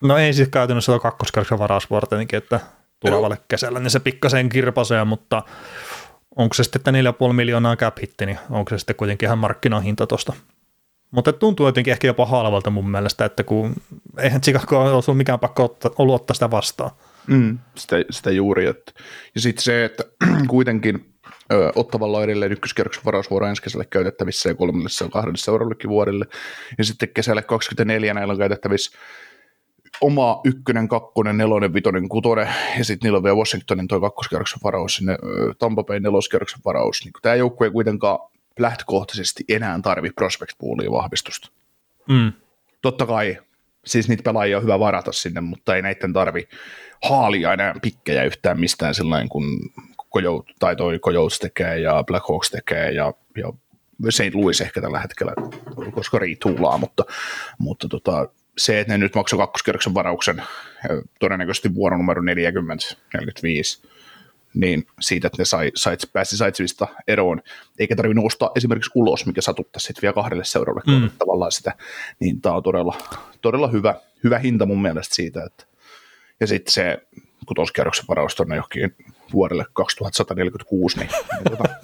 No 0.02 0.18
ei 0.18 0.32
siis 0.32 0.48
käytännössä 0.48 0.92
ole 0.92 1.00
kakkoskerroksen 1.00 1.58
varausvuoro 1.58 2.08
että 2.32 2.60
tulevalle 3.00 3.38
kesällä, 3.48 3.80
niin 3.80 3.90
se 3.90 4.00
pikkasen 4.00 4.48
kirpasee, 4.48 5.04
mutta 5.04 5.42
onko 6.36 6.54
se 6.54 6.64
sitten, 6.64 6.96
että 6.96 7.10
4,5 7.26 7.32
miljoonaa 7.32 7.76
cap 7.76 7.96
hitti, 8.02 8.26
niin 8.26 8.38
onko 8.50 8.70
se 8.70 8.78
sitten 8.78 8.96
kuitenkin 8.96 9.26
ihan 9.26 9.38
markkinahinta 9.38 10.06
tuosta. 10.06 10.32
Mutta 11.10 11.32
tuntuu 11.32 11.66
jotenkin 11.66 11.92
ehkä 11.92 12.06
jopa 12.06 12.26
halvalta 12.26 12.70
mun 12.70 12.90
mielestä, 12.90 13.24
että 13.24 13.44
kun 13.44 13.74
eihän 14.18 14.40
Chicago 14.40 14.80
ole 14.80 14.90
ollut 14.90 15.16
mikään 15.16 15.40
pakko 15.40 15.64
ottaa, 15.64 15.90
ollut 15.98 16.14
ottaa 16.14 16.34
sitä 16.34 16.50
vastaan. 16.50 16.90
Mm, 17.26 17.58
sitä, 17.76 17.96
sitä 18.10 18.30
juuri. 18.30 18.66
Että. 18.66 18.92
Ja 19.34 19.40
sitten 19.40 19.64
se, 19.64 19.84
että 19.84 20.04
kuitenkin 20.48 21.14
ö, 21.52 21.72
ottavalla 21.74 22.24
edelleen 22.24 22.52
ykköskierroksen 22.52 23.04
varausvuoro 23.04 23.46
ensi 23.46 23.62
kesälle 23.62 23.86
käytettävissä 23.90 24.48
ja 24.48 24.54
kolmelle 24.54 25.04
ja 25.04 25.10
kahdelle 25.10 25.36
seuraavalle 25.36 25.88
vuodelle. 25.88 26.24
Ja 26.78 26.84
sitten 26.84 27.08
kesällä 27.08 27.42
24 27.42 28.14
näillä 28.14 28.32
on 28.32 28.38
käytettävissä 28.38 28.98
oma 30.00 30.40
ykkönen, 30.44 30.88
kakkonen, 30.88 31.36
nelonen, 31.36 31.74
vitonen, 31.74 32.08
kutonen, 32.08 32.48
ja 32.78 32.84
sitten 32.84 33.06
niillä 33.06 33.16
on 33.16 33.22
vielä 33.22 33.36
Washingtonin 33.36 33.88
toi 33.88 34.00
kakkoskerroksen 34.00 34.60
varaus, 34.64 34.96
sinne 34.96 35.18
Tampa 35.58 35.84
Bay 35.84 36.00
neloskerroksen 36.00 36.60
varaus. 36.64 37.04
Niin 37.04 37.12
tämä 37.22 37.34
joukkue 37.34 37.66
ei 37.66 37.70
kuitenkaan 37.70 38.18
lähtökohtaisesti 38.58 39.44
enää 39.48 39.78
tarvi 39.82 40.10
prospect 40.10 40.52
poolia 40.58 40.90
vahvistusta. 40.90 41.50
Mm. 42.08 42.32
Totta 42.82 43.06
kai, 43.06 43.38
siis 43.86 44.08
niitä 44.08 44.22
pelaajia 44.22 44.56
on 44.56 44.62
hyvä 44.62 44.78
varata 44.78 45.12
sinne, 45.12 45.40
mutta 45.40 45.76
ei 45.76 45.82
näiden 45.82 46.12
tarvi 46.12 46.48
haalia 47.08 47.52
enää 47.52 47.74
pikkejä 47.82 48.24
yhtään 48.24 48.60
mistään 48.60 48.94
sellainen 48.94 49.28
kuin 49.28 49.58
Kojout, 50.10 50.52
tai 50.58 50.76
toi 50.76 50.98
Coyotes 50.98 51.38
tekee 51.38 51.80
ja 51.80 52.04
Black 52.06 52.28
Hawks 52.28 52.50
tekee 52.50 52.92
ja, 52.92 53.12
ja 53.36 53.52
St. 54.10 54.34
Louis 54.34 54.60
ehkä 54.60 54.80
tällä 54.80 55.00
hetkellä, 55.00 55.32
koska 55.92 56.18
riituulaa, 56.18 56.78
mutta, 56.78 57.04
mutta 57.58 57.88
tota, 57.88 58.28
se, 58.58 58.80
että 58.80 58.92
ne 58.92 58.98
nyt 58.98 59.14
maksoi 59.14 59.38
kakkoskerroksen 59.38 59.94
varauksen 59.94 60.42
todennäköisesti 61.20 61.74
vuoronumero 61.74 62.22
40-45, 62.22 62.26
niin 64.54 64.86
siitä, 65.00 65.26
että 65.26 65.42
ne 65.42 65.44
sai, 65.44 65.72
sai, 65.74 65.96
pääsi 66.12 66.36
saitsevista 66.36 66.86
eroon, 67.08 67.42
eikä 67.78 67.96
tarvinnut 67.96 68.24
nostaa 68.24 68.50
esimerkiksi 68.56 68.90
ulos, 68.94 69.26
mikä 69.26 69.40
satuttaa 69.40 69.80
sitten 69.80 70.02
vielä 70.02 70.14
kahdelle 70.14 70.44
seuraavalle 70.44 71.00
mm. 71.00 71.10
tavallaan 71.18 71.52
sitä, 71.52 71.72
niin 72.20 72.40
tämä 72.40 72.54
on 72.54 72.62
todella, 72.62 72.98
todella 73.40 73.68
hyvä, 73.68 73.94
hyvä 74.24 74.38
hinta 74.38 74.66
mun 74.66 74.82
mielestä 74.82 75.14
siitä, 75.14 75.44
että 75.44 75.64
ja 76.40 76.46
sitten 76.46 76.72
se 76.72 76.98
kutoskerroksen 77.46 78.04
varaus 78.08 78.34
tuonne 78.34 78.56
johonkin 78.56 78.96
vuodelle 79.32 79.64
2146, 79.72 80.98
niin, 80.98 81.10
niin, 81.10 81.44
tota, 81.56 81.74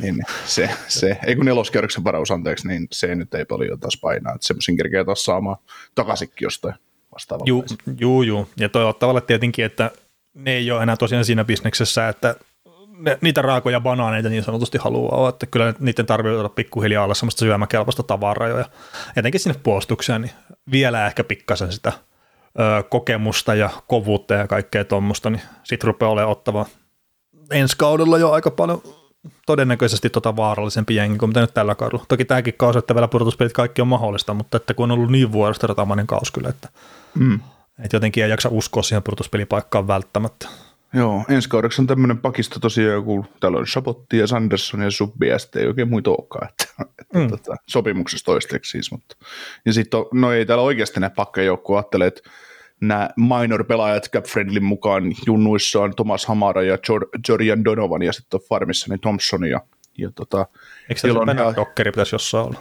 niin 0.00 0.22
se, 0.44 0.70
se, 0.88 1.18
ei 1.26 1.36
kun 1.36 1.44
neloskerroksen 1.44 2.04
varaus, 2.04 2.30
anteeksi, 2.30 2.68
niin 2.68 2.88
se 2.92 3.14
nyt 3.14 3.34
ei 3.34 3.44
paljon 3.44 3.80
taas 3.80 3.98
painaa, 4.00 4.34
että 4.34 4.46
semmoisen 4.46 4.76
kerkeä 4.76 5.04
taas 5.04 5.24
saamaan 5.24 5.56
takaisinkin 5.94 6.46
jostain 6.46 6.74
vastaavalla. 7.12 7.48
Juu, 7.48 7.64
juu, 8.00 8.22
juu, 8.22 8.48
ja 8.56 8.68
toivottavasti 8.68 9.26
tietenkin, 9.26 9.64
että 9.64 9.90
ne 10.34 10.52
ei 10.52 10.70
ole 10.70 10.82
enää 10.82 10.96
tosiaan 10.96 11.24
siinä 11.24 11.44
bisneksessä, 11.44 12.08
että 12.08 12.34
ne, 12.98 13.18
niitä 13.20 13.42
raakoja 13.42 13.80
banaaneita 13.80 14.28
niin 14.28 14.42
sanotusti 14.42 14.78
haluaa, 14.78 15.28
että 15.28 15.46
kyllä 15.46 15.74
niiden 15.78 16.06
tarvitsee 16.06 16.38
olla 16.38 16.48
pikkuhiljaa 16.48 17.04
olla 17.04 17.14
semmoista 17.14 17.38
syömäkelpoista 17.38 18.02
tavaraa 18.02 18.48
ja 18.48 18.64
etenkin 19.16 19.40
sinne 19.40 19.60
puolustukseen, 19.62 20.22
niin 20.22 20.32
vielä 20.70 21.06
ehkä 21.06 21.24
pikkasen 21.24 21.72
sitä 21.72 21.92
ö, 22.58 22.82
kokemusta 22.82 23.54
ja 23.54 23.70
kovuutta 23.86 24.34
ja 24.34 24.46
kaikkea 24.46 24.84
tuommoista, 24.84 25.30
niin 25.30 25.42
sitten 25.64 25.86
rupeaa 25.86 26.10
olemaan 26.10 26.32
ottava 26.32 26.66
ensi 27.50 27.76
kaudella 27.76 28.18
jo 28.18 28.30
aika 28.30 28.50
paljon 28.50 28.82
todennäköisesti 29.46 30.10
tota 30.10 30.36
vaarallisempi 30.36 30.94
jengi 30.94 31.18
kuin 31.18 31.30
mitä 31.30 31.40
nyt 31.40 31.54
tällä 31.54 31.74
kaudella. 31.74 32.04
Toki 32.08 32.24
tämäkin 32.24 32.54
kausi, 32.56 32.78
että 32.78 32.94
vielä 32.94 33.08
pudotuspelit 33.08 33.52
kaikki 33.52 33.82
on 33.82 33.88
mahdollista, 33.88 34.34
mutta 34.34 34.56
että 34.56 34.74
kun 34.74 34.84
on 34.84 34.98
ollut 34.98 35.10
niin 35.10 35.32
vuoristoratamainen 35.32 36.06
kausi 36.06 36.32
kyllä, 36.32 36.48
että, 36.48 36.68
mm. 37.14 37.40
että 37.84 37.96
jotenkin 37.96 38.24
ei 38.24 38.30
jaksa 38.30 38.48
uskoa 38.52 38.82
siihen 38.82 39.02
pudotuspelipaikkaan 39.02 39.86
välttämättä. 39.86 40.48
Joo, 40.92 41.24
ensi 41.28 41.48
kaudeksi 41.48 41.82
on 41.82 41.86
tämmöinen 41.86 42.18
pakisto 42.18 42.60
tosiaan 42.60 42.94
joku, 42.94 43.26
täällä 43.40 43.58
on 43.58 43.66
Shabotti 43.66 44.18
ja 44.18 44.26
Sanderson 44.26 44.82
ja 44.82 44.90
Subbi 44.90 45.28
ja 45.28 45.38
sitten 45.38 45.62
ei 45.62 45.68
oikein 45.68 45.88
muita 45.88 46.10
olekaan, 46.10 46.48
että, 46.48 46.64
että 46.98 47.18
mm. 47.18 47.30
tota, 47.30 47.56
sopimuksessa 47.66 48.24
toisteksi 48.24 48.70
siis, 48.70 48.90
mutta 48.90 49.16
ja 49.66 49.72
sitten 49.72 50.00
no 50.12 50.32
ei 50.32 50.46
täällä 50.46 50.64
oikeasti 50.64 51.00
ne 51.00 51.10
pakkejoukkue 51.10 51.76
ajattelee, 51.76 52.06
että 52.06 52.30
nämä 52.80 53.10
minor-pelaajat 53.16 54.10
Cap 54.10 54.24
Friendlin 54.24 54.64
mukaan 54.64 55.04
junnuissa 55.26 55.80
on 55.80 55.96
Thomas 55.96 56.26
Hamara 56.26 56.62
ja 56.62 56.78
Jorian 57.28 57.64
Donovan 57.64 58.02
ja 58.02 58.12
sitten 58.12 58.40
on 58.40 58.46
farmissa 58.48 58.86
niin 58.88 59.00
Thompson 59.00 59.44
ja, 59.44 59.60
ja 59.98 60.10
tota, 60.14 60.46
Eikö 60.88 61.00
se 61.00 61.08
ihan... 61.08 61.56
dokkeri 61.56 61.90
pitäisi 61.90 62.14
jossain 62.14 62.46
olla? 62.46 62.60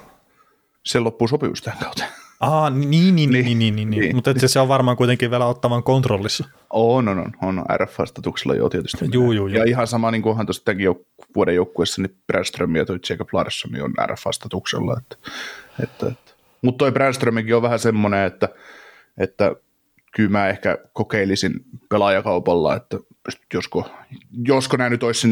Se 0.86 1.00
loppuu 1.00 1.28
sopimus 1.28 1.62
tähän 1.62 1.80
kautta. 1.80 2.04
Aa, 2.40 2.70
niin, 2.70 2.90
niin, 2.90 3.16
niin, 3.16 3.32
niin, 3.32 3.46
niin, 3.46 3.76
niin, 3.76 3.90
niin. 3.90 4.02
Niin. 4.02 4.16
mutta 4.16 4.34
se 4.48 4.60
on 4.60 4.68
varmaan 4.68 4.98
kuitenkin 4.98 5.32
vielä 5.32 5.46
ottavan 5.46 5.84
kontrollissa. 5.84 6.46
On, 6.70 7.08
on, 7.08 7.20
on, 7.20 7.34
on 7.42 7.66
RF-vastatuksella 7.78 8.56
jo 8.56 8.70
tietysti. 8.70 9.06
Juu, 9.12 9.32
juu, 9.32 9.48
juu. 9.48 9.58
Ja 9.58 9.64
ihan 9.64 9.88
sama, 9.88 10.12
niin 10.12 10.22
kuin 10.22 10.32
onhan 10.32 10.46
tuossa 10.46 10.66
tämänkin 10.66 10.88
jouk- 10.88 11.26
vuoden 11.36 11.56
joukkueessa, 11.56 12.02
niin 12.02 12.16
Brandström 12.28 12.76
ja 12.76 12.86
toi 12.86 13.00
Jacob 13.10 13.30
Larsson 13.34 13.72
on 13.82 13.94
RF-vastatuksella. 14.06 14.98
Että, 14.98 15.32
että, 15.84 16.08
että. 16.08 16.34
Mutta 16.62 16.78
toi 16.78 16.92
Brandströmikin 16.92 17.56
on 17.56 17.62
vähän 17.62 17.80
semmoinen, 17.80 18.26
että, 18.26 18.50
että 19.18 19.56
kyllä 20.18 20.30
mä 20.30 20.50
ehkä 20.50 20.78
kokeilisin 20.94 21.54
pelaajakaupalla, 21.90 22.76
että 22.76 22.98
josko, 23.54 23.90
josko 24.48 24.78
nämä 24.78 24.90
nyt 24.90 25.04
olisi 25.04 25.28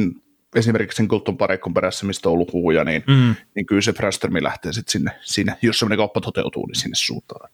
esimerkiksi 0.55 0.97
sen 0.97 1.07
Kulton 1.07 1.37
pareikon 1.37 1.73
perässä, 1.73 2.05
mistä 2.05 2.29
on 2.29 2.33
ollut 2.33 2.53
huuja, 2.53 2.83
niin, 2.83 3.03
mm. 3.07 3.35
niin 3.55 3.65
kyllä 3.65 3.81
se 3.81 3.93
Brandströmi 3.93 4.43
lähtee 4.43 4.73
sitten 4.73 4.91
sinne, 4.91 5.11
sinne, 5.21 5.57
jos 5.61 5.79
semmoinen 5.79 5.97
kauppa 5.97 6.21
toteutuu, 6.21 6.65
niin 6.65 6.75
sinne 6.75 6.95
suuntaan. 6.95 7.51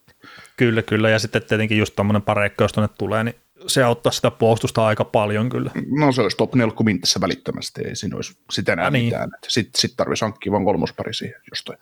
Kyllä, 0.56 0.82
kyllä. 0.82 1.10
Ja 1.10 1.18
sitten 1.18 1.42
tietenkin 1.42 1.78
just 1.78 1.96
tuommoinen 1.96 2.22
pareikko, 2.22 2.64
jos 2.64 2.72
tuonne 2.72 2.94
tulee, 2.98 3.24
niin 3.24 3.34
se 3.66 3.82
auttaa 3.82 4.12
sitä 4.12 4.30
puolustusta 4.30 4.86
aika 4.86 5.04
paljon 5.04 5.48
kyllä. 5.48 5.70
No 5.98 6.12
se 6.12 6.22
olisi 6.22 6.36
top 6.36 6.54
4 6.54 6.74
tässä 7.00 7.20
välittömästi, 7.20 7.82
ei 7.88 7.96
siinä 7.96 8.16
olisi 8.16 8.36
sitä 8.50 8.72
enää 8.72 8.86
Ah, 8.86 8.92
niin. 8.92 9.04
mitään. 9.04 9.30
Sitten 9.48 9.80
sit 9.80 9.96
tarvitsisi 9.96 10.24
hankkia 10.24 10.52
vain 10.52 10.64
kolmospari 10.64 11.14
siihen 11.14 11.40
jostain. 11.50 11.78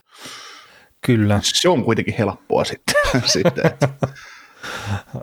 Kyllä. 1.07 1.40
Se 1.42 1.69
on 1.69 1.85
kuitenkin 1.85 2.14
helppoa 2.19 2.64
sitten. 2.64 2.95
sitten 3.33 3.66
että. 3.66 3.88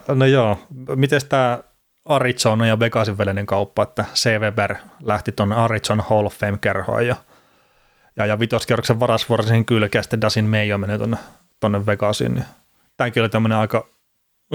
No 0.08 0.26
joo, 0.26 0.60
miten 0.96 1.22
tämä 1.30 1.60
Arizona 2.06 2.68
ja 2.68 2.80
Vegasin 2.80 3.18
välinen 3.18 3.46
kauppa, 3.46 3.84
että 3.84 4.06
C. 4.14 4.40
Weber 4.40 4.76
lähti 5.04 5.32
tuonne 5.32 5.56
Arizona 5.56 6.04
Hall 6.10 6.26
of 6.26 6.38
Fame-kerhoon 6.38 7.08
ja, 7.08 7.16
ja, 8.16 8.26
ja 8.26 8.40
vitoskierroksen 8.40 9.00
varasvuoroisen 9.00 9.66
kylkeä 9.66 10.02
sitten 10.02 10.22
Dasin 10.22 10.46
Meijo 10.46 10.78
menee 10.78 10.98
tuonne, 10.98 11.18
tuonne 11.60 11.86
Vegasiin. 11.86 12.34
Niin 12.34 12.46
tämäkin 12.98 13.24
oli 13.24 13.30
tämmöinen 13.30 13.58
aika 13.58 13.88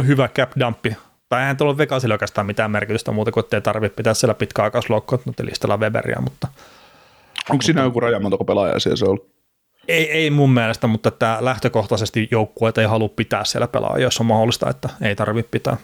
hyvä 0.07 0.29
cap 0.29 0.51
dumpi. 0.61 0.97
Tai 1.29 1.41
eihän 1.41 1.57
tuolla 1.57 1.79
Vegasilla 1.79 2.15
oikeastaan 2.15 2.47
mitään 2.47 2.71
merkitystä 2.71 3.13
muuta 3.13 3.33
kuin, 3.33 3.45
että 3.45 3.57
ei 3.57 3.61
tarvitse 3.61 3.97
pitää 3.97 4.15
siellä 4.15 4.35
pitkäaikaisloukkoa, 4.35 5.19
mutta 5.25 5.45
listalla 5.45 5.77
Weberia, 5.77 6.21
mutta 6.21 6.49
Onko 7.51 7.63
siinä 7.63 7.83
joku 7.83 8.01
raja, 8.01 8.21
montako 8.21 8.45
pelaajaa 8.45 8.79
siellä 8.79 8.97
se 8.97 9.05
on 9.05 9.09
ollut? 9.11 9.32
Ei, 9.89 10.11
ei 10.11 10.31
mun 10.31 10.51
mielestä, 10.55 10.87
mutta 10.87 11.09
että 11.09 11.39
lähtökohtaisesti 11.41 12.29
joukkueet 12.31 12.79
ei 12.79 12.87
halua 12.87 13.09
pitää 13.09 13.45
siellä 13.45 13.69
pelaajia, 13.69 14.05
jos 14.07 14.21
on 14.21 14.27
mahdollista, 14.27 14.71
että 14.71 14.89
ei 15.01 15.17
tarvitse 15.17 15.51
pitää. 15.51 15.77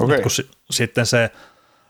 Okei. 0.00 0.14
Nyt 0.16 0.22
kun 0.22 0.30
si- 0.30 0.50
sitten 0.70 1.06
se, 1.06 1.30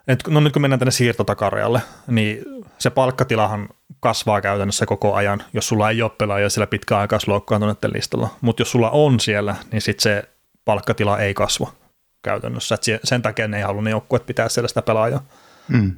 et, 0.09 0.19
no 0.29 0.41
nyt 0.41 0.53
kun 0.53 0.63
mennään 0.63 0.79
tänne 0.79 0.91
siirtotakarealle, 0.93 1.81
niin 2.07 2.45
se 2.79 2.91
palkkatilahan 2.91 3.69
kasvaa 4.01 4.41
käytännössä 4.41 4.87
koko 4.87 5.15
ajan, 5.15 5.43
jos 5.53 5.69
sulla 5.69 5.91
ei 5.91 6.03
ole 6.03 6.11
pelaajia 6.19 6.51
siellä 6.51 6.67
pitkäaikaisloukkaantuneiden 6.67 7.93
listalla. 7.93 8.29
Mutta 8.41 8.61
jos 8.61 8.71
sulla 8.71 8.91
on 8.91 9.21
siellä, 9.21 9.57
niin 9.73 9.83
sitten 9.83 10.03
se 10.03 10.29
palkkatila 10.65 11.19
ei 11.19 11.35
kasva 11.35 11.73
käytännössä. 12.23 12.75
Et 12.75 12.83
se- 12.83 13.01
sen 13.05 13.23
takia 13.23 13.49
ne 13.49 13.57
ei 13.57 13.63
halua 13.63 13.83
ne 13.83 13.91
joukkueet 13.91 14.27
pitää 14.27 14.49
siellä 14.49 14.69
sitä 14.69 14.83
pelaajaa. 14.83 15.25
Mm. 15.69 15.93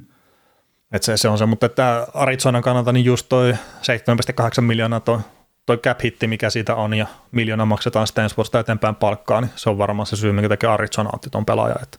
Et 0.91 1.03
se, 1.03 1.17
se 1.17 1.27
on 1.29 1.37
se, 1.37 1.45
mutta 1.45 1.65
että 1.65 2.07
Arizonan 2.13 2.61
kannalta 2.61 2.91
niin 2.91 3.05
just 3.05 3.25
toi 3.29 3.51
7,8 3.51 4.61
miljoonaa 4.61 4.99
toi, 4.99 5.19
toi 5.65 5.77
cap 5.77 5.99
hitti, 6.03 6.27
mikä 6.27 6.49
siitä 6.49 6.75
on, 6.75 6.93
ja 6.93 7.07
miljoona 7.31 7.65
maksetaan 7.65 8.07
sitten 8.07 8.23
ensi 8.23 8.37
vuodesta 8.37 8.59
eteenpäin 8.59 8.95
palkkaa, 8.95 9.41
niin 9.41 9.51
se 9.55 9.69
on 9.69 9.77
varmaan 9.77 10.05
se 10.05 10.15
syy, 10.15 10.31
minkä 10.31 10.49
takia 10.49 10.73
Arizona 10.73 11.09
otti 11.13 11.29
ton 11.29 11.45
pelaajan. 11.45 11.83
Että 11.83 11.97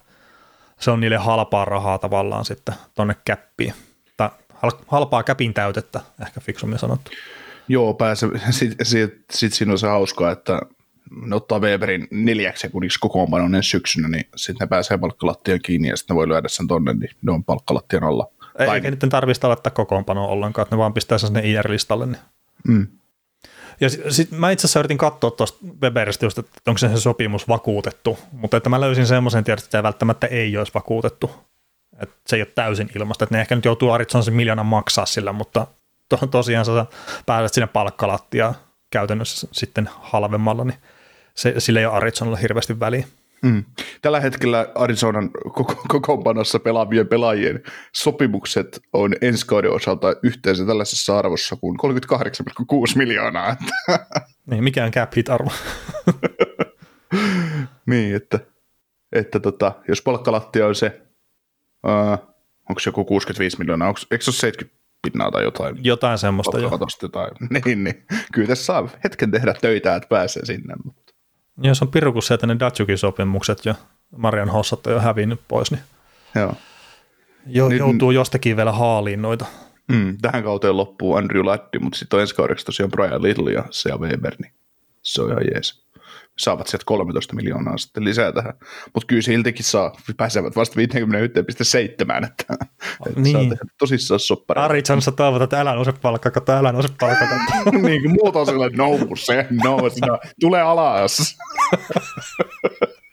se 0.80 0.90
on 0.90 1.00
niille 1.00 1.16
halpaa 1.16 1.64
rahaa 1.64 1.98
tavallaan 1.98 2.44
sitten 2.44 2.74
tonne 2.94 3.16
käppiin. 3.24 3.74
Tai 4.16 4.30
hal- 4.54 4.84
halpaa 4.88 5.22
käpin 5.22 5.54
täytettä, 5.54 6.00
ehkä 6.22 6.40
fiksummin 6.40 6.78
sanottu. 6.78 7.10
Joo, 7.68 7.94
pääse. 7.94 8.28
Sitten 8.50 8.86
sit, 8.86 9.24
sit 9.32 9.52
siinä 9.52 9.72
on 9.72 9.78
se 9.78 9.86
hauskaa, 9.88 10.30
että 10.30 10.60
ne 11.26 11.36
ottaa 11.36 11.58
Weberin 11.60 12.08
neljäksi 12.10 12.60
sekunniksi 12.60 12.98
kokoonpanon 13.00 13.54
ensi 13.54 13.70
syksynä, 13.70 14.08
niin 14.08 14.26
sitten 14.36 14.64
ne 14.64 14.68
pääsee 14.68 14.98
palkkalattian 14.98 15.60
kiinni 15.62 15.88
ja 15.88 15.96
sitten 15.96 16.14
ne 16.14 16.18
voi 16.18 16.28
lyödä 16.28 16.48
sen 16.48 16.66
tonne, 16.66 16.92
niin 16.92 17.10
ne 17.22 17.32
on 17.32 17.44
palkkalattian 17.44 18.04
alla. 18.04 18.26
Ei, 18.58 18.66
Tai- 18.66 18.76
eikä 18.76 18.90
niiden 18.90 19.08
tarvista 19.08 19.48
laittaa 19.48 19.70
kokoonpanoa 19.70 20.26
ollenkaan, 20.28 20.62
että 20.62 20.74
ne 20.76 20.78
vaan 20.78 20.94
pistää 20.94 21.18
sen 21.18 21.26
sinne 21.26 21.40
IR-listalle. 21.40 22.06
Niin. 22.06 22.18
Mm. 22.68 22.86
Ja 23.80 23.90
sitten 23.90 24.12
sit 24.12 24.30
mä 24.30 24.50
itse 24.50 24.66
asiassa 24.66 24.78
yritin 24.78 24.98
katsoa 24.98 25.30
tuosta 25.30 25.58
Weberistä 25.82 26.26
just, 26.26 26.38
että 26.38 26.60
onko 26.66 26.78
se, 26.78 26.88
se 26.88 27.00
sopimus 27.00 27.48
vakuutettu, 27.48 28.18
mutta 28.32 28.56
että 28.56 28.68
mä 28.68 28.80
löysin 28.80 29.06
semmoisen 29.06 29.44
tiedon, 29.44 29.58
että 29.58 29.64
sitä 29.64 29.82
välttämättä 29.82 30.26
ei 30.26 30.56
olisi 30.56 30.74
vakuutettu. 30.74 31.30
Että 32.00 32.16
se 32.26 32.36
ei 32.36 32.42
ole 32.42 32.48
täysin 32.54 32.90
ilmasta, 32.96 33.24
että 33.24 33.34
ne 33.34 33.40
ehkä 33.40 33.54
nyt 33.54 33.64
joutuu 33.64 33.90
Arizona 33.90 34.22
sen 34.22 34.34
miljoonan 34.34 34.66
maksaa 34.66 35.06
sillä, 35.06 35.32
mutta 35.32 35.66
to, 36.08 36.16
tosiaan 36.16 36.64
sä 36.64 36.86
pääset 37.26 37.54
sinne 37.54 37.66
palkkalattia 37.66 38.54
käytännössä 38.90 39.48
sitten 39.52 39.90
halvemmalla, 40.00 40.64
niin 40.64 40.78
se, 41.34 41.54
sillä 41.58 41.80
ei 41.80 41.86
ole 41.86 41.94
Arizonalla 41.94 42.36
hirveästi 42.36 42.80
väliä. 42.80 43.06
Mm. 43.44 43.64
Tällä 44.02 44.20
hetkellä 44.20 44.68
Arizonan 44.74 45.30
koko, 45.30 45.82
kokoonpanossa 45.88 46.58
pelaavien 46.58 47.08
pelaajien 47.08 47.62
sopimukset 47.94 48.80
on 48.92 49.14
ensi 49.20 49.46
kauden 49.46 49.70
osalta 49.70 50.16
yhteensä 50.22 50.66
tällaisessa 50.66 51.18
arvossa 51.18 51.56
kuin 51.56 51.76
38,6 52.92 52.98
miljoonaa. 52.98 53.56
Niin, 54.50 54.64
mikä 54.64 54.84
on 54.84 54.90
cap 54.90 55.16
hit 55.16 55.28
arvo? 55.28 55.50
niin, 57.90 58.16
että, 58.16 58.38
että 59.12 59.40
tota, 59.40 59.72
jos 59.88 60.02
palkkalattia 60.02 60.66
on 60.66 60.74
se, 60.74 61.02
uh, 61.86 62.34
onko 62.68 62.80
se 62.80 62.88
joku 62.88 63.04
65 63.04 63.58
miljoonaa, 63.58 63.88
onko, 63.88 64.00
eikö 64.10 64.24
se 64.24 64.30
ole 64.30 64.36
70 64.36 64.84
pinnaa 65.02 65.30
tai 65.30 65.44
jotain? 65.44 65.84
Jotain 65.84 66.18
semmoista 66.18 66.58
jo. 66.58 66.70
Jotain. 67.02 67.30
Niin, 67.64 67.84
niin. 67.84 68.04
Kyllä 68.32 68.48
tässä 68.48 68.64
saa 68.64 68.88
hetken 69.04 69.30
tehdä 69.30 69.54
töitä, 69.60 69.96
että 69.96 70.08
pääsee 70.08 70.44
sinne. 70.44 70.74
Mutta. 70.84 71.03
Jos 71.62 71.82
on 71.82 71.88
piru, 71.88 72.12
kun 72.12 72.22
sieltä 72.22 72.46
ne 72.46 72.56
Datsjukin 72.60 72.98
sopimukset 72.98 73.66
ja 73.66 73.74
Marian 74.16 74.48
Hossat 74.48 74.86
on 74.86 74.92
jo 74.92 75.00
hävinnyt 75.00 75.40
pois, 75.48 75.70
niin 75.70 75.82
Joo. 76.34 76.54
jo, 77.46 77.68
Nyt- 77.68 77.78
joutuu 77.78 78.10
jostakin 78.10 78.56
vielä 78.56 78.72
haaliin 78.72 79.22
noita. 79.22 79.44
Mm, 79.88 80.18
tähän 80.22 80.42
kauteen 80.44 80.76
loppuu 80.76 81.14
Andrew 81.14 81.46
Laddy, 81.46 81.78
mutta 81.78 81.98
sitten 81.98 82.16
on 82.16 82.20
ensi 82.20 82.34
kaudeksi 82.34 82.66
tosiaan 82.66 82.90
Brian 82.90 83.22
Little 83.22 83.52
ja 83.52 83.64
Sea 83.70 83.98
Weber, 83.98 84.34
niin 84.42 84.52
se 85.02 85.22
on 85.22 85.30
ihan 85.30 85.44
jees. 85.54 85.83
Saavat 86.38 86.66
sieltä 86.66 86.84
13 86.86 87.36
miljoonaa 87.36 87.78
sitten 87.78 88.04
lisää 88.04 88.32
tähän, 88.32 88.54
mutta 88.94 89.06
kyllä 89.06 89.22
siltikin 89.22 89.64
saa, 89.64 89.92
pääsevät 90.16 90.56
vasta 90.56 90.80
51,7, 90.80 90.84
että, 92.24 92.56
että 93.06 93.20
Niin. 93.20 93.32
saa 93.32 93.40
tehdä 93.42 93.64
tosissaan 93.78 94.20
soppareita. 94.20 94.64
Arizonassa 94.64 95.12
toivotaan, 95.12 95.44
että 95.44 95.60
älä 95.60 95.74
nouse 95.74 95.92
palkkakatto, 95.92 96.52
älä 96.52 96.72
nouse 96.72 96.88
palkkakatto. 97.00 97.70
niin 97.88 98.02
kuin 98.02 98.12
muuta 98.22 98.38
on 98.38 98.46
sellainen, 98.46 98.78
no 98.78 98.90
se, 99.16 99.46
no, 99.64 99.90
sinä, 99.90 100.18
tule 100.40 100.60
alas. 100.60 101.36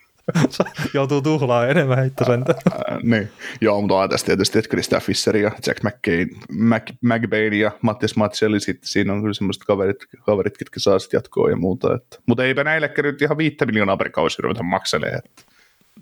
joutuu 0.94 1.22
tuhlaa 1.22 1.68
enemmän 1.68 1.98
heittosentä. 1.98 2.56
Ää, 2.72 3.00
niin. 3.04 3.30
Joo, 3.62 3.82
mutta 3.82 3.96
on 3.96 4.10
tässä 4.10 4.26
tietysti, 4.26 4.60
että 4.60 4.70
Krista 4.70 5.00
Fischer 5.00 5.38
ja 5.38 5.52
Jack 5.68 5.84
McCain, 5.84 6.30
Mac, 6.60 6.84
McBain 7.02 7.54
ja 7.54 7.72
Mattias 7.82 8.16
Matselli, 8.16 8.60
sitten 8.60 8.88
siinä 8.88 9.14
on 9.14 9.22
kyllä 9.22 9.34
semmoiset 9.34 9.64
kaverit, 9.64 9.98
kaverit 10.26 10.58
ketkä 10.58 10.80
saa 10.80 11.00
sitten 11.00 11.18
jatkoa 11.18 11.50
ja 11.50 11.56
muuta. 11.56 11.96
Että. 11.96 12.18
Mutta 12.26 12.44
eipä 12.46 12.64
näillekään 12.64 13.06
nyt 13.06 13.22
ihan 13.22 13.38
viittä 13.38 13.66
miljoonaa 13.66 13.98
per 13.98 14.10
kausi 14.10 14.42
ruveta 14.42 14.64
makselee. 14.64 15.12
Että. 15.12 15.42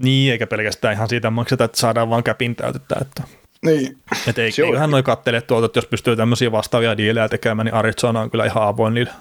Niin, 0.03 0.31
eikä 0.31 0.47
pelkästään 0.47 0.93
ihan 0.93 1.09
siitä 1.09 1.29
makseta, 1.29 1.63
että 1.63 1.79
saadaan 1.79 2.09
vaan 2.09 2.23
käpin 2.23 2.55
täytettä. 2.55 2.95
Että, 3.01 3.23
Niin. 3.65 3.97
et 4.27 4.37
ei, 4.39 4.51
eiköhän 4.65 4.91
noi 4.91 5.03
kattele 5.03 5.41
tuolta, 5.41 5.65
että 5.65 5.77
jos 5.77 5.85
pystyy 5.85 6.15
tämmöisiä 6.15 6.51
vastaavia 6.51 6.97
diilejä 6.97 7.29
tekemään, 7.29 7.65
niin 7.65 7.73
Arizona 7.73 8.21
on 8.21 8.31
kyllä 8.31 8.45
ihan 8.45 8.67
avoin 8.67 8.93
niillä. 8.93 9.13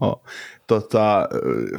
Oh. 0.00 0.24
Tota, 0.66 1.28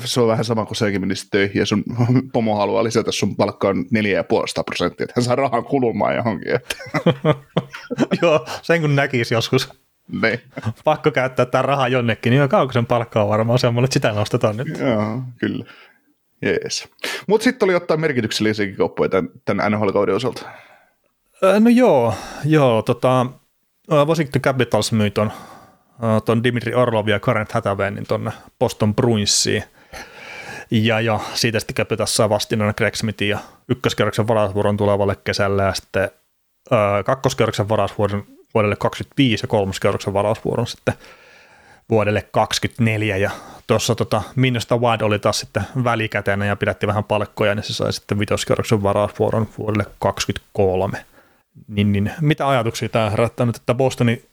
se 0.06 0.22
on 0.22 0.28
vähän 0.28 0.46
sama 0.46 0.66
kuin 0.66 0.78
sekin 0.78 1.02
menisi 1.02 1.28
töihin 1.32 1.60
ja 1.60 1.66
sun 1.66 1.84
pomo 2.34 2.56
haluaa 2.56 2.84
lisätä 2.84 3.12
sun 3.12 3.36
palkkaan 3.36 3.78
4,5 3.78 3.84
prosenttia, 4.66 5.04
että 5.04 5.14
hän 5.16 5.24
saa 5.24 5.36
rahan 5.36 5.64
kulumaan 5.66 6.16
johonkin. 6.16 6.56
Että. 6.56 6.76
Joo, 8.22 8.46
sen 8.62 8.82
kun 8.82 8.96
näkisi 8.96 9.34
joskus. 9.34 9.70
niin. 10.22 10.40
Pakko 10.84 11.12
käyttää 11.12 11.46
tämä 11.46 11.62
raha 11.62 11.88
jonnekin, 11.88 12.32
niin 12.32 12.50
Kaukosen 12.50 12.86
palkka 12.86 13.24
on 13.24 13.30
varmaan 13.30 13.60
semmoinen, 13.60 13.86
että 13.86 13.94
sitä 13.94 14.12
nostetaan 14.12 14.58
nyt. 14.58 14.68
Joo, 14.80 15.22
kyllä. 15.40 15.66
Jees. 16.42 16.88
Mutta 17.28 17.44
sitten 17.44 17.66
oli 17.66 17.74
jotain 17.74 18.00
merkityksellisiäkin 18.02 18.76
kauppoja 18.76 19.10
tämän, 19.10 19.30
tämän 19.46 19.72
NHL-kauden 19.72 20.16
osalta. 20.16 20.42
Ö, 21.44 21.60
No 21.60 21.70
joo, 21.70 22.14
joo 22.46 22.82
tota, 22.82 23.26
ö, 23.92 24.06
Washington 24.06 24.42
Capitals 24.42 24.92
myi 24.92 25.12
ton, 25.12 25.32
ton 26.26 26.44
Dimitri 26.44 26.74
Orlov 26.74 27.08
ja 27.08 27.20
Karen 27.20 27.48
Hathawayn 27.52 28.06
tuonne 28.08 28.32
Boston 28.60 28.96
Bruinsiin. 28.96 29.64
Ja, 30.72 31.02
ja 31.02 31.20
siitä 31.34 31.60
sitten 31.60 31.76
Capitals 31.76 32.16
saa 32.16 32.30
vastinaan 32.30 32.74
Greg 32.78 32.96
Smithin 32.96 33.30
ja 33.30 33.40
ykköskerroksen 33.70 34.28
varausvuoron 34.28 34.78
tulevalle 34.78 35.16
kesällä 35.24 35.64
ja 35.64 35.74
sitten 35.74 36.10
ö, 36.72 37.04
kakkoskerroksen 37.06 37.70
varausvuoron 37.70 38.24
vuodelle 38.54 38.76
25 38.76 39.44
ja 39.44 39.48
kolmoskerroksen 39.48 40.14
varausvuoron 40.14 40.68
sitten 40.68 40.94
vuodelle 41.90 42.28
24 42.32 43.18
ja 43.18 43.32
tuossa 43.68 43.96
tota, 43.96 44.22
Minusta 44.36 44.78
Wild 44.78 45.02
oli 45.02 45.20
taas 45.20 45.40
sitten 45.40 45.64
välikätenä 45.84 46.46
ja 46.46 46.56
pidätti 46.56 46.88
vähän 46.88 47.04
palkkoja, 47.04 47.56
niin 47.56 47.64
se 47.64 47.74
sai 47.74 47.94
sitten 47.94 48.20
vitoskerroksen 48.20 48.84
varausvuoron 48.84 49.48
vuodelle 49.58 49.86
23. 50.00 51.06
Niin, 51.68 51.92
niin, 51.92 52.12
mitä 52.22 52.50
ajatuksia 52.50 52.90
tämä 52.90 53.10
herättää 53.10 53.46
nyt, 53.46 53.56
että 53.56 53.74
Bostoni 53.74 54.24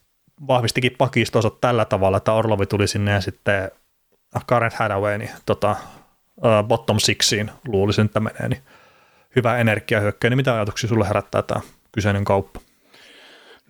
vahvistikin 0.48 0.94
pakistonsa 0.98 1.50
tällä 1.50 1.84
tavalla, 1.84 2.16
että 2.16 2.32
Orlovi 2.32 2.66
tuli 2.66 2.88
sinne 2.88 3.12
ja 3.12 3.20
sitten 3.20 3.70
Karen 4.46 4.70
Hathaway 4.74 5.18
niin, 5.18 5.30
tota, 5.46 5.76
uh, 6.36 6.68
bottom 6.68 6.98
sixiin 6.98 7.50
luulisin, 7.66 8.04
että 8.04 8.20
menee, 8.20 8.48
niin 8.48 8.62
hyvä 9.36 9.58
energiahyökkäys, 9.58 10.30
niin 10.30 10.36
mitä 10.36 10.54
ajatuksia 10.54 10.88
sulle 10.88 11.08
herättää 11.08 11.42
tämä 11.42 11.60
kyseinen 11.92 12.24
kauppa? 12.24 12.60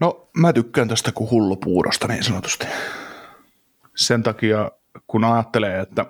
No 0.01 0.29
mä 0.37 0.53
tykkään 0.53 0.89
tästä 0.89 1.13
kuin 1.13 1.31
hullu 1.31 1.57
puurosta 1.57 2.09
niin 2.09 2.25
sanotusti. 2.25 2.67
Sen 3.97 4.23
takia 4.23 4.71
kun 5.07 5.25
ajattelee, 5.25 5.81
että, 5.81 6.07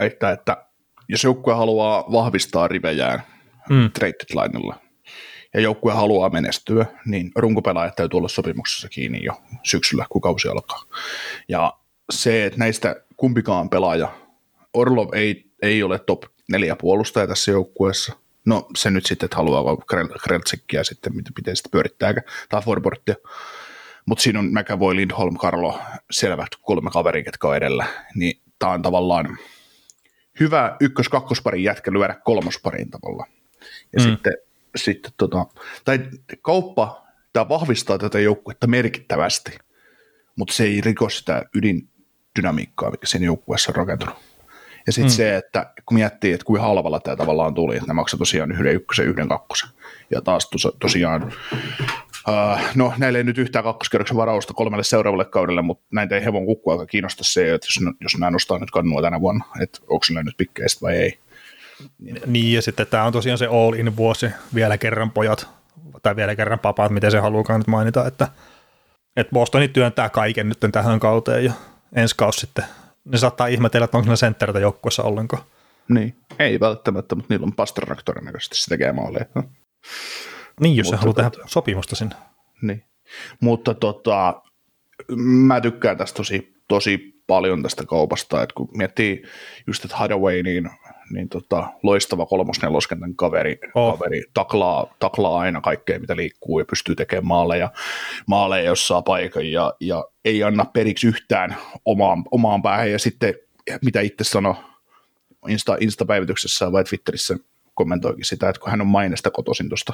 että, 0.00 0.30
että 0.30 0.66
jos 1.08 1.24
joukkue 1.24 1.54
haluaa 1.54 2.04
vahvistaa 2.12 2.68
rivejään 2.68 3.22
mm. 3.70 3.90
linella, 4.34 4.76
ja 5.54 5.60
joukkue 5.60 5.92
haluaa 5.92 6.30
menestyä, 6.30 6.86
niin 7.06 7.32
runkopelaajat 7.36 7.96
täytyy 7.96 8.18
olla 8.18 8.28
sopimuksessa 8.28 8.88
kiinni 8.88 9.24
jo 9.24 9.42
syksyllä, 9.62 10.06
kun 10.10 10.20
kausi 10.20 10.48
alkaa. 10.48 10.82
Ja 11.48 11.72
se, 12.10 12.44
että 12.46 12.58
näistä 12.58 12.96
kumpikaan 13.16 13.70
pelaaja, 13.70 14.12
Orlov 14.74 15.08
ei, 15.14 15.44
ei 15.62 15.82
ole 15.82 15.98
top 15.98 16.22
neljä 16.48 16.76
puolustaja 16.76 17.26
tässä 17.26 17.50
joukkueessa, 17.50 18.12
no 18.44 18.68
se 18.76 18.90
nyt 18.90 19.06
sitten, 19.06 19.24
että 19.24 19.36
haluaa 19.36 19.76
Kreltsikkiä 20.22 20.84
sitten, 20.84 21.12
miten 21.14 21.56
sitten 21.56 21.70
pyörittääkö, 21.70 22.20
tai 22.48 22.62
Forbortia, 22.62 23.14
mutta 24.06 24.22
siinä 24.22 24.38
on 24.38 24.52
McAvoy, 24.52 24.96
Lindholm, 24.96 25.36
Karlo, 25.36 25.80
selvät 26.10 26.48
kolme 26.62 26.90
kaveria, 26.90 27.24
ketkä 27.24 27.48
on 27.48 27.56
edellä, 27.56 27.86
niin 28.14 28.40
tämä 28.58 28.72
on 28.72 28.82
tavallaan 28.82 29.38
hyvä 30.40 30.76
ykkös-kakkosparin 30.80 31.64
jätkä 31.64 31.92
lyödä 31.92 32.14
kolmospariin 32.14 32.90
tavallaan. 32.90 33.28
Ja 33.92 34.04
mm. 34.04 34.10
sitten, 34.10 34.32
sitten 34.76 35.12
tota, 35.16 35.46
tai 35.84 35.98
kauppa, 36.42 37.06
tämä 37.32 37.48
vahvistaa 37.48 37.98
tätä 37.98 38.20
joukkuetta 38.20 38.66
merkittävästi, 38.66 39.58
mutta 40.36 40.54
se 40.54 40.64
ei 40.64 40.80
riko 40.80 41.08
sitä 41.08 41.42
ydindynamiikkaa, 41.54 42.90
mikä 42.90 43.06
siinä 43.06 43.26
joukkueessa 43.26 43.70
on 43.70 43.76
rakentunut. 43.76 44.14
Ja 44.86 44.92
sitten 44.92 45.12
mm. 45.12 45.16
se, 45.16 45.36
että 45.36 45.72
kun 45.86 45.94
miettii, 45.94 46.32
että 46.32 46.44
kuinka 46.44 46.66
halvalla 46.66 47.00
tämä 47.00 47.16
tavallaan 47.16 47.54
tuli, 47.54 47.76
että 47.76 47.86
ne 47.86 47.94
maksaa 47.94 48.18
tosiaan 48.18 48.52
yhden 48.52 48.74
ykkösen, 48.74 49.06
yhden 49.06 49.28
kakkosen. 49.28 49.68
Ja 50.10 50.20
taas 50.20 50.50
tos, 50.50 50.68
tosiaan 50.80 51.32
Uh, 52.28 52.60
no, 52.74 52.92
näillä 52.98 53.18
ei 53.18 53.24
nyt 53.24 53.38
yhtään 53.38 53.64
kakkoskerroksen 53.64 54.16
varausta 54.16 54.54
kolmelle 54.54 54.84
seuraavalle 54.84 55.24
kaudelle, 55.24 55.62
mutta 55.62 55.84
näitä 55.92 56.14
ei 56.14 56.24
hevon 56.24 56.42
aika 56.72 56.86
kiinnosta 56.86 57.24
se, 57.24 57.54
että 57.54 57.66
jos, 57.66 57.94
jos 58.00 58.18
nämä 58.18 58.30
nostaa 58.30 58.58
nyt 58.58 58.70
kannua 58.70 59.02
tänä 59.02 59.20
vuonna, 59.20 59.44
että 59.62 59.78
onko 59.88 60.04
sillä 60.04 60.22
nyt 60.22 60.36
pikkeistä 60.36 60.80
vai 60.80 60.96
ei. 60.96 61.18
Niin, 61.98 62.20
niin, 62.26 62.54
ja 62.54 62.62
sitten 62.62 62.86
tämä 62.86 63.04
on 63.04 63.12
tosiaan 63.12 63.38
se 63.38 63.46
all-in 63.46 63.96
vuosi, 63.96 64.26
vielä 64.54 64.78
kerran 64.78 65.10
pojat, 65.10 65.48
tai 66.02 66.16
vielä 66.16 66.36
kerran 66.36 66.58
papaat, 66.58 66.92
miten 66.92 67.10
se 67.10 67.18
haluukaan 67.18 67.60
nyt 67.60 67.66
mainita, 67.66 68.06
että, 68.06 68.28
että 69.16 69.32
Bostoni 69.32 69.68
työntää 69.68 70.08
kaiken 70.08 70.48
nyt 70.48 70.58
tähän 70.72 71.00
kauteen, 71.00 71.44
ja 71.44 71.52
ensi 71.96 72.14
kausi 72.16 72.40
sitten, 72.40 72.64
ne 73.04 73.18
saattaa 73.18 73.46
ihmetellä, 73.46 73.84
että 73.84 73.96
onko 73.96 74.10
ne 74.10 74.16
sentteritä 74.16 74.58
joukkueessa 74.58 75.02
ollenkaan. 75.02 75.42
Niin, 75.88 76.16
ei 76.38 76.60
välttämättä, 76.60 77.14
mutta 77.14 77.34
niillä 77.34 77.44
on 77.44 77.52
Pasternak 77.52 78.02
todennäköisesti 78.02 78.56
se 78.56 78.68
tekee 78.68 78.92
maaleja. 78.92 79.26
Niin, 80.60 80.76
jos 80.76 80.88
se 80.88 80.96
haluaa 80.96 81.14
tehdä 81.14 81.30
sopimusta 81.46 81.96
sinne. 81.96 82.14
Niin. 82.62 82.84
Mutta 83.40 83.74
tota, 83.74 84.42
mä 85.16 85.60
tykkään 85.60 85.98
tästä 85.98 86.16
tosi, 86.16 86.54
tosi 86.68 87.22
paljon 87.26 87.62
tästä 87.62 87.86
kaupasta, 87.86 88.42
että 88.42 88.54
kun 88.54 88.68
miettii 88.74 89.22
just, 89.66 89.84
että 89.84 89.96
Hadaway, 89.96 90.42
niin, 90.42 90.70
niin 91.10 91.28
tota, 91.28 91.66
loistava 91.82 92.26
kolmos-neloskentän 92.26 93.16
kaveri, 93.16 93.58
oh. 93.74 93.92
kaveri 93.92 94.22
taklaa, 94.34 94.94
taklaa, 94.98 95.40
aina 95.40 95.60
kaikkea, 95.60 95.98
mitä 95.98 96.16
liikkuu 96.16 96.58
ja 96.58 96.64
pystyy 96.64 96.94
tekemään 96.94 97.26
maaleja, 97.26 97.70
maaleja 98.26 98.64
jos 98.64 98.88
saa 98.88 99.02
paikan 99.02 99.52
ja, 99.52 99.74
ja 99.80 100.04
ei 100.24 100.42
anna 100.42 100.64
periksi 100.64 101.06
yhtään 101.06 101.56
omaan, 101.84 102.24
omaan 102.30 102.62
päähän 102.62 102.90
ja 102.90 102.98
sitten 102.98 103.34
mitä 103.84 104.00
itse 104.00 104.24
sanoi 104.24 104.54
Insta, 105.48 105.76
Insta-päivityksessä 105.80 106.72
vai 106.72 106.84
Twitterissä 106.84 107.36
kommentoikin 107.74 108.24
sitä, 108.24 108.48
että 108.48 108.60
kun 108.60 108.70
hän 108.70 108.80
on 108.80 108.86
mainesta 108.86 109.30
kotoisin 109.30 109.68
tuosta 109.68 109.92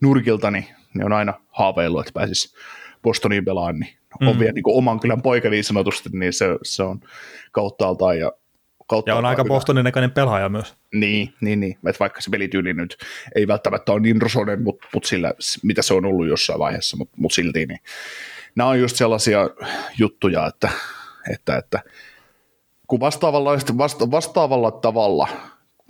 nurkilta, 0.00 0.50
niin 0.50 0.64
ne 0.94 1.04
on 1.04 1.12
aina 1.12 1.34
haaveillut, 1.48 2.00
että 2.00 2.12
pääsisi 2.18 2.56
Bostoniin 3.02 3.44
pelaan, 3.44 3.78
niin 3.78 3.94
mm. 4.20 4.28
on 4.28 4.38
vielä 4.38 4.52
niin 4.52 4.62
kuin 4.62 4.76
oman 4.76 5.00
kylän 5.00 5.22
poika 5.22 5.50
niin 5.50 5.64
sanotusti, 5.64 6.08
niin 6.12 6.32
se, 6.32 6.46
se 6.62 6.82
on 6.82 7.00
kauttaaltaan 7.52 8.18
ja 8.18 8.32
kautta. 8.90 9.10
Ja 9.10 9.16
on 9.16 9.26
aika 9.26 9.44
Bostonin 9.44 9.84
näköinen 9.84 10.10
pelaaja 10.10 10.48
myös. 10.48 10.74
Niin, 10.94 11.34
niin, 11.40 11.60
niin. 11.60 11.72
Että 11.72 12.00
vaikka 12.00 12.20
se 12.20 12.30
pelityyli 12.30 12.72
nyt 12.72 12.96
ei 13.34 13.46
välttämättä 13.46 13.92
ole 13.92 14.00
niin 14.00 14.22
rosonen, 14.22 14.62
mutta, 14.62 14.86
mutta 14.94 15.08
sillä, 15.08 15.34
mitä 15.62 15.82
se 15.82 15.94
on 15.94 16.04
ollut 16.04 16.28
jossain 16.28 16.58
vaiheessa, 16.58 16.96
mutta, 16.96 17.14
mutta 17.16 17.34
silti, 17.34 17.66
niin 17.66 17.80
nämä 18.54 18.70
on 18.70 18.80
just 18.80 18.96
sellaisia 18.96 19.50
juttuja, 19.98 20.46
että, 20.46 20.70
että, 21.32 21.56
että 21.56 21.80
kun 22.86 23.00
vastaavalla, 23.00 23.50
vasta, 23.78 24.10
vastaavalla 24.10 24.70
tavalla 24.70 25.28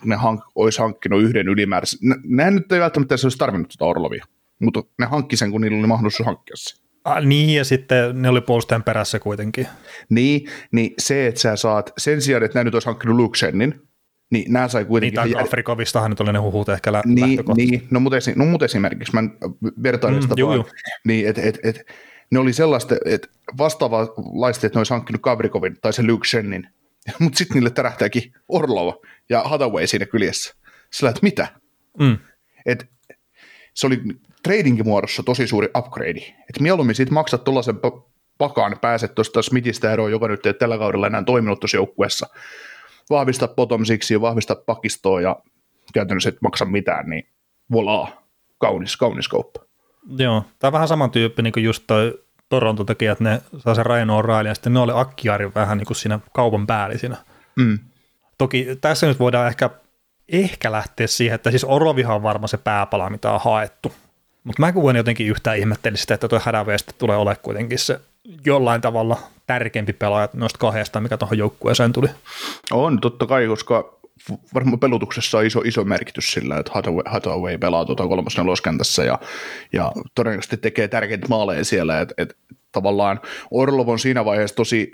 ne 0.05 0.17
hank, 0.17 0.41
olisi 0.55 0.79
hankkinut 0.79 1.23
yhden 1.23 1.49
ylimääräisen. 1.49 1.99
Nehän 2.25 2.55
nyt 2.55 2.73
ei 2.73 2.81
välttämättä 2.81 3.15
olisi 3.25 3.39
tarvinnut 3.39 3.75
tuota 3.79 3.91
Orlovia, 3.91 4.25
mutta 4.59 4.83
ne 4.99 5.07
hankki 5.07 5.37
sen, 5.37 5.51
kun 5.51 5.61
niillä 5.61 5.79
oli 5.79 5.87
mahdollisuus 5.87 6.27
hankkia 6.27 6.57
se. 6.57 6.80
Ah, 7.05 7.25
niin, 7.25 7.57
ja 7.57 7.65
sitten 7.65 8.23
ne 8.23 8.29
oli 8.29 8.41
puolustajan 8.41 8.83
perässä 8.83 9.19
kuitenkin. 9.19 9.67
Niin, 10.09 10.49
niin 10.73 10.95
se, 10.99 11.27
että 11.27 11.41
sä 11.41 11.57
saat, 11.57 11.93
sen 11.99 12.23
sijaan, 12.23 12.43
että 12.43 12.59
nämä 12.59 12.65
nyt 12.65 12.75
olisi 12.75 12.87
hankkinut 12.87 13.17
Luxennin, 13.17 13.83
niin 14.31 14.53
nämä 14.53 14.69
sai 14.69 14.85
kuitenkin... 14.85 15.23
Niin, 15.25 15.41
Afrikovistahan 15.41 16.11
nyt 16.11 16.21
oli 16.21 16.33
ne 16.33 16.39
huhut 16.39 16.69
ehkä 16.69 16.93
lä- 16.93 17.03
niin, 17.07 17.41
niin, 17.57 17.89
no 17.91 18.01
mutta, 18.01 18.17
esi- 18.17 18.33
no 18.37 18.45
mutta 18.45 18.65
esimerkiksi, 18.65 19.13
mä 19.15 19.23
vertailen 19.83 20.23
sitä 20.23 20.35
mm, 20.35 20.43
vaan, 20.43 20.65
niin, 21.05 21.29
että 21.29 21.43
et, 21.43 21.59
et, 21.63 21.93
ne 22.31 22.39
oli 22.39 22.53
sellaista, 22.53 22.97
että 23.05 23.29
vastaavalaista, 23.59 24.67
että 24.67 24.77
ne 24.77 24.81
olisi 24.81 24.93
hankkinut 24.93 25.23
Kabrikovin 25.23 25.77
tai 25.81 25.93
se 25.93 26.03
Luxennin, 26.07 26.69
mutta 27.21 27.39
sitten 27.39 27.55
niille 27.55 27.71
tärähtääkin 27.71 28.33
Orlova 28.49 28.97
ja 29.29 29.43
Hathaway 29.43 29.87
siinä 29.87 30.07
kyljessä. 30.07 30.55
Sillä, 30.91 31.11
että 31.11 31.21
mitä? 31.23 31.49
Mm. 31.99 32.19
Et, 32.67 32.87
se 33.75 33.87
oli 33.87 34.03
tradingin 34.43 34.87
muodossa 34.87 35.23
tosi 35.23 35.47
suuri 35.47 35.69
upgrade. 35.79 36.21
Et 36.21 36.61
mieluummin 36.61 36.95
siitä 36.95 37.13
maksat 37.13 37.45
tuollaisen 37.45 37.77
pakaan, 38.39 38.77
pääset 38.81 39.15
tuosta 39.15 39.43
Smithistä 39.43 39.93
eroon, 39.93 40.11
joka 40.11 40.29
nyt 40.29 40.47
ei 40.47 40.55
tällä 40.55 40.79
kaudella 40.79 41.07
enää 41.07 41.23
toiminut 41.23 41.61
tuossa 41.61 41.77
joukkueessa. 41.77 42.27
Vahvista 43.11 43.49
bottom 43.49 43.85
siksi, 43.85 44.21
vahvista 44.21 44.55
pakistoa 44.55 45.21
ja 45.21 45.37
käytännössä 45.95 46.29
et 46.29 46.43
maksa 46.43 46.65
mitään, 46.65 47.11
niin 47.11 47.29
volaa, 47.73 48.23
kaunis, 48.59 48.97
kaunis 48.97 49.29
kauppa. 49.29 49.61
Joo, 50.19 50.45
tämä 50.59 50.69
on 50.69 50.73
vähän 50.73 50.89
samantyyppinen 50.89 51.53
kuin 51.53 51.65
just 51.65 51.85
toi 51.87 52.23
Toronto 52.49 52.85
teki, 52.85 53.07
että 53.07 53.25
ne 53.25 53.43
saa 53.59 53.75
sen 53.75 53.87
Ryan 53.87 54.09
O'Reilly 54.09 54.49
ja 54.49 54.55
sitten 54.55 54.73
ne 54.73 54.81
oli 54.81 54.93
Akkiari 54.95 55.55
vähän 55.55 55.79
niin 55.79 55.87
kuin 55.87 55.97
siinä 55.97 56.21
kaupan 56.33 56.67
päällisinä. 56.67 57.17
Mm. 57.57 57.79
Toki 58.39 58.67
tässä 58.81 59.07
nyt 59.07 59.19
voidaan 59.19 59.49
ehkä, 59.49 59.71
ehkä 60.29 60.73
lähteä 60.73 61.07
siihen, 61.07 61.35
että 61.35 61.51
siis 61.51 61.65
Orlovihan 61.65 62.17
on 62.17 62.23
varmaan 62.23 62.49
se 62.49 62.57
pääpala, 62.57 63.11
mitä 63.11 63.33
on 63.33 63.41
haettu. 63.45 63.93
Mutta 64.45 64.63
mä 64.63 64.73
kuvaan 64.73 64.97
jotenkin 64.97 65.27
yhtään 65.27 65.59
ihmettelin 65.59 65.99
sitä, 65.99 66.15
että 66.15 66.29
tuo 66.29 66.41
hädäveestä 66.45 66.93
tulee 66.99 67.17
ole 67.17 67.37
kuitenkin 67.37 67.79
se 67.79 68.01
jollain 68.47 68.81
tavalla 68.81 69.19
tärkeämpi 69.47 69.93
pelaaja 69.93 70.29
noista 70.33 70.59
kahdesta, 70.59 71.01
mikä 71.01 71.17
tuohon 71.17 71.39
joukkueeseen 71.39 71.93
tuli. 71.93 72.09
On, 72.71 73.01
totta 73.01 73.27
kai, 73.27 73.47
koska 73.47 74.01
varmaan 74.55 74.81
pelutuksessa 74.81 75.39
on 75.39 75.47
iso, 75.47 75.61
iso 75.61 75.85
merkitys 75.85 76.33
sillä, 76.33 76.59
että 76.59 76.73
Hathaway, 76.75 77.03
Hathaway 77.07 77.59
pelaa 77.59 77.85
tuota 77.85 78.07
kolmosneloskentässä 78.07 79.05
ja, 79.05 79.19
ja 79.73 79.93
todennäköisesti 80.15 80.57
tekee 80.57 80.89
tärkeitä 80.89 81.27
maaleja 81.29 81.65
siellä, 81.65 82.01
että 82.01 82.15
et, 82.19 82.37
tavallaan 82.73 83.21
Orlov 83.51 83.89
on 83.89 83.99
siinä 83.99 84.25
vaiheessa 84.25 84.57
tosi 84.57 84.93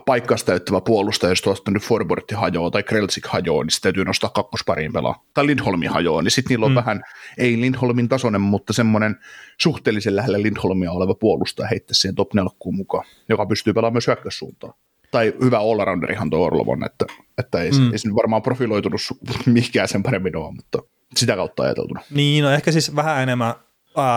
paikkaista 0.00 0.46
täyttävä 0.46 0.80
puolustaja, 0.80 1.30
jos 1.30 1.42
tuosta 1.42 1.70
nyt 1.70 1.82
Forbortti 1.82 2.34
hajoaa 2.34 2.70
tai 2.70 2.82
Kreltsik 2.82 3.26
hajoaa, 3.26 3.64
niin 3.64 3.70
sitten 3.70 3.88
täytyy 3.88 4.04
nostaa 4.04 4.30
kakkospariin 4.30 4.92
pelaa. 4.92 5.24
Tai 5.34 5.46
Lindholmi 5.46 5.86
hajoaa, 5.86 6.22
niin 6.22 6.30
sitten 6.30 6.48
niillä 6.48 6.66
on 6.66 6.72
mm. 6.72 6.76
vähän, 6.76 7.02
ei 7.38 7.60
Lindholmin 7.60 8.08
tasoinen, 8.08 8.40
mutta 8.40 8.72
semmoinen 8.72 9.16
suhteellisen 9.60 10.16
lähellä 10.16 10.42
Lindholmia 10.42 10.92
oleva 10.92 11.14
puolustaja 11.14 11.68
heittää 11.68 11.94
siihen 11.94 12.14
top 12.14 12.34
4 12.34 12.50
mukaan, 12.72 13.04
joka 13.28 13.46
pystyy 13.46 13.72
pelaamaan 13.72 13.94
myös 13.94 14.06
hyökkäyssuuntaan. 14.06 14.74
Tai 15.10 15.34
hyvä 15.44 15.58
all-rounderihan 15.58 16.30
tuo 16.30 16.46
Orlovon, 16.46 16.84
että, 16.84 17.06
että 17.38 17.62
ei, 17.62 17.70
mm. 17.70 17.92
ei 17.92 17.98
se 17.98 18.08
nyt 18.08 18.16
varmaan 18.16 18.42
profiloitunut 18.42 19.00
mihinkään 19.46 19.88
sen 19.88 20.02
paremmin 20.02 20.36
ole, 20.36 20.54
mutta 20.54 20.78
sitä 21.16 21.36
kautta 21.36 21.62
ajateltuna. 21.62 22.00
Niin, 22.10 22.44
no 22.44 22.50
ehkä 22.50 22.72
siis 22.72 22.96
vähän 22.96 23.22
enemmän 23.22 23.54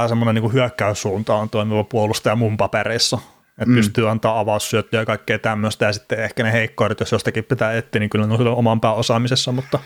semmoinen 0.07 0.35
niin 0.43 0.53
hyökkäyssuuntaan 0.53 1.49
toimiva 1.49 1.83
puolustaja 1.83 2.35
mun 2.35 2.57
papereissa, 2.57 3.19
että 3.59 3.69
mm. 3.69 3.75
pystyy 3.75 4.09
antaa 4.09 4.39
avaussyöttöjä 4.39 5.01
ja 5.01 5.05
kaikkea 5.05 5.39
tämmöistä, 5.39 5.85
ja 5.85 5.93
sitten 5.93 6.23
ehkä 6.23 6.43
ne 6.43 6.51
heikkoudet, 6.51 6.99
jos 6.99 7.11
jostakin 7.11 7.43
pitää 7.43 7.73
etsiä, 7.73 7.99
niin 7.99 8.09
kyllä 8.09 8.27
ne 8.27 8.33
on 8.33 8.47
oman 8.47 8.81
pääosaamisessa, 8.81 9.51
mutta, 9.51 9.79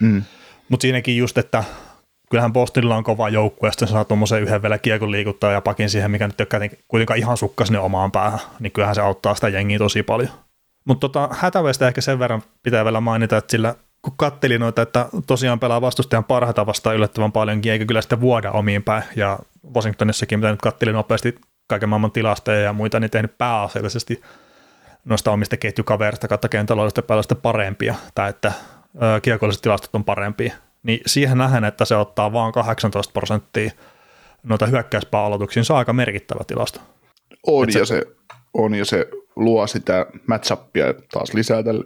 mm. 0.00 0.22
mutta 0.68 0.82
siinäkin 0.82 1.16
just, 1.16 1.38
että 1.38 1.64
kyllähän 2.30 2.52
Bostonilla 2.52 2.96
on 2.96 3.04
kova 3.04 3.28
joukkue, 3.28 3.68
ja 3.68 3.72
sitten 3.72 3.88
saa 3.88 4.04
tuommoisen 4.04 4.42
yhden 4.42 4.62
vielä 4.62 4.78
kiekon 4.78 5.10
liikuttaa 5.10 5.52
ja 5.52 5.60
pakin 5.60 5.90
siihen, 5.90 6.10
mikä 6.10 6.26
nyt 6.26 6.40
ei 6.40 6.70
kuitenkaan 6.88 7.18
ihan 7.18 7.36
sukka 7.36 7.64
sinne 7.64 7.78
omaan 7.78 8.12
päähän, 8.12 8.40
niin 8.60 8.72
kyllähän 8.72 8.94
se 8.94 9.00
auttaa 9.00 9.34
sitä 9.34 9.48
jengiä 9.48 9.78
tosi 9.78 10.02
paljon. 10.02 10.30
Mutta 10.84 11.00
tota, 11.00 11.28
hätäveistä 11.32 11.88
ehkä 11.88 12.00
sen 12.00 12.18
verran 12.18 12.42
pitää 12.62 12.84
vielä 12.84 13.00
mainita, 13.00 13.36
että 13.36 13.50
sillä 13.50 13.74
kun 14.02 14.14
kattelin 14.16 14.60
noita, 14.60 14.82
että 14.82 15.08
tosiaan 15.26 15.60
pelaa 15.60 15.80
vastustajan 15.80 16.24
parhaita 16.24 16.66
vastaan 16.66 16.96
yllättävän 16.96 17.32
paljon, 17.32 17.60
eikä 17.64 17.84
kyllä 17.84 18.00
sitten 18.00 18.20
vuoda 18.20 18.50
omiin 18.50 18.82
päin, 18.82 19.02
ja 19.16 19.38
Washingtonissakin, 19.74 20.38
mitä 20.38 20.50
nyt 20.50 20.60
kattelin 20.60 20.94
nopeasti 20.94 21.34
kaiken 21.66 21.88
maailman 21.88 22.12
tilastoja 22.12 22.60
ja 22.60 22.72
muita, 22.72 23.00
niin 23.00 23.10
tehnyt 23.10 23.38
pääasiallisesti 23.38 24.22
noista 25.04 25.30
omista 25.30 25.56
ketjukaverista 25.56 26.28
kautta 26.28 26.48
kentäloista 26.48 27.02
pelasta 27.02 27.34
parempia, 27.34 27.94
tai 28.14 28.30
että 28.30 28.52
kiekolliset 29.22 29.62
tilastot 29.62 29.94
on 29.94 30.04
parempia, 30.04 30.54
niin 30.82 31.00
siihen 31.06 31.38
nähen, 31.38 31.64
että 31.64 31.84
se 31.84 31.96
ottaa 31.96 32.32
vain 32.32 32.52
18 32.52 33.12
prosenttia 33.12 33.70
noita 34.42 34.66
hyökkäyspää-aloituksiin, 34.66 35.64
se 35.64 35.72
on 35.72 35.78
aika 35.78 35.92
merkittävä 35.92 36.44
tilasto. 36.46 36.80
On, 37.46 37.68
ja 37.74 37.86
se, 37.86 38.02
on, 38.54 38.74
ja 38.74 38.84
se 38.84 39.08
luo 39.36 39.66
sitä 39.66 40.06
matchappia 40.26 40.94
taas 41.12 41.34
lisää 41.34 41.62
tälle, 41.62 41.84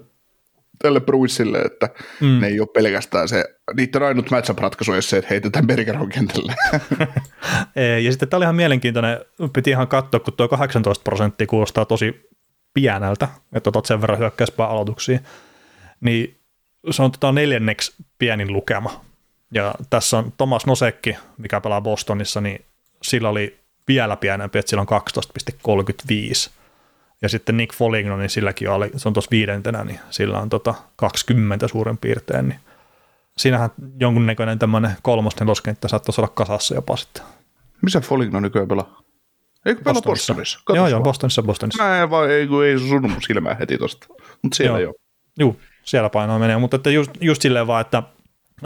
tälle 0.83 1.01
Bruinsille, 1.01 1.59
että 1.59 1.89
mm. 2.21 2.41
ne 2.41 2.47
ei 2.47 2.61
ole 2.61 2.69
pelkästään 2.75 3.29
se, 3.29 3.45
niiden 3.77 4.03
ainut 4.03 4.31
matchup-ratkaisu 4.31 4.93
on 4.93 5.03
se, 5.03 5.17
että 5.17 5.29
heitetään 5.31 5.67
Bergeron 5.67 6.09
kentälle. 6.09 6.55
ja 8.05 8.13
sitten 8.13 8.29
tämä 8.29 8.39
oli 8.39 8.45
ihan 8.45 8.57
mielenkiintoinen, 8.57 9.19
piti 9.53 9.71
ihan 9.71 9.89
katsoa, 9.89 10.21
kun 10.21 10.35
tuo 10.37 10.49
18 10.49 11.03
prosenttia 11.03 11.47
kuulostaa 11.47 11.85
tosi 11.85 12.29
pieneltä, 12.75 13.29
että 13.53 13.71
otat 13.71 13.87
sen 13.87 14.01
verran 14.01 14.19
hyökkäyspää 14.19 14.67
aloituksia, 14.67 15.21
niin 16.01 16.41
se 16.91 17.03
on 17.03 17.13
tota 17.13 17.33
neljänneksi 17.33 17.95
pienin 18.19 18.53
lukema. 18.53 19.05
Ja 19.55 19.75
tässä 19.91 20.19
on 20.19 20.33
Thomas 20.37 20.67
Nosekki, 20.67 21.17
mikä 21.39 21.61
pelaa 21.61 21.81
Bostonissa, 21.81 22.41
niin 22.41 22.65
sillä 23.03 23.29
oli 23.29 23.59
vielä 23.89 24.17
pienempi, 24.17 24.59
että 24.59 24.71
sillä 24.71 24.81
on 24.81 25.03
12,35. 26.49 26.58
Ja 27.23 27.29
sitten 27.29 27.57
Nick 27.57 27.75
Foligno, 27.75 28.17
niin 28.17 28.31
silläkin 28.31 28.71
oli, 28.71 28.91
se 28.97 29.09
on 29.09 29.13
tuossa 29.13 29.31
viidentenä, 29.31 29.85
niin 29.85 30.01
sillä 30.11 30.39
on 30.39 30.49
tota 30.49 30.75
20 30.97 31.69
suurin 31.69 31.99
piirtein. 31.99 32.49
Niin 32.49 32.61
siinähän 33.39 33.71
jonkunnäköinen 34.01 34.59
tämmöinen 34.59 34.97
kolmos 35.03 35.41
neloskenttä 35.41 35.89
saattaisi 35.89 36.21
olla 36.21 36.33
kasassa 36.35 36.75
jopa 36.75 36.97
sitten. 36.97 37.23
Missä 37.83 38.01
Foligno 38.01 38.41
nykyään 38.41 38.69
pelaa? 38.69 39.03
Eikö 39.67 39.81
pelaa 39.83 39.95
Bostonissa? 39.95 40.35
Bostonissa? 40.35 40.61
joo, 40.75 40.89
joo, 40.89 41.01
Bostonissa, 41.01 41.43
Bostonissa. 41.43 41.85
Mä 41.85 42.11
vaan, 42.11 42.31
ei, 42.31 42.47
kun 42.47 42.65
ei 42.65 42.79
sun 42.79 43.17
silmää 43.27 43.55
heti 43.55 43.79
tosta, 43.79 44.07
mutta 44.43 44.57
siellä 44.57 44.81
joo. 44.81 44.93
jo. 44.93 44.95
Joo, 45.39 45.57
siellä 45.85 46.11
painoa 46.11 46.39
menee, 46.39 46.59
mutta 46.59 46.77
että 46.77 46.91
just, 46.91 47.11
just 47.21 47.43
silleen 47.43 47.67
vaan, 47.67 47.81
että 47.81 48.03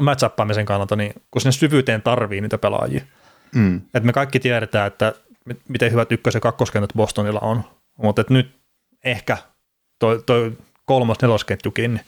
matchappaamisen 0.00 0.66
kannalta, 0.66 0.96
niin 0.96 1.12
kun 1.30 1.40
sinne 1.40 1.52
syvyyteen 1.52 2.02
tarvii 2.02 2.40
niitä 2.40 2.58
pelaajia. 2.58 3.00
Mm. 3.54 3.76
Että 3.76 4.00
me 4.00 4.12
kaikki 4.12 4.40
tiedetään, 4.40 4.86
että 4.86 5.14
miten 5.68 5.92
hyvät 5.92 6.12
ykkös- 6.12 6.34
ja 6.34 6.40
kakkoskentät 6.40 6.90
Bostonilla 6.96 7.40
on, 7.40 7.64
mutta 7.98 8.24
nyt 8.30 8.60
ehkä 9.04 9.36
toi, 9.98 10.22
toi 10.26 10.52
kolmas 10.84 11.18
nelosketjukin 11.22 11.94
niin 11.94 12.04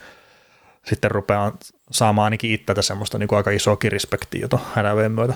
sitten 0.85 1.11
rupeaa 1.11 1.57
saamaan 1.91 2.25
ainakin 2.25 2.51
itseltä 2.51 2.83
semmoista 2.83 3.19
niin 3.19 3.29
kuin 3.29 3.37
aika 3.37 3.51
isoa 3.51 3.77
respektiä 3.89 4.41
jota 4.41 4.59
hänen 4.75 5.13
myötä. 5.13 5.35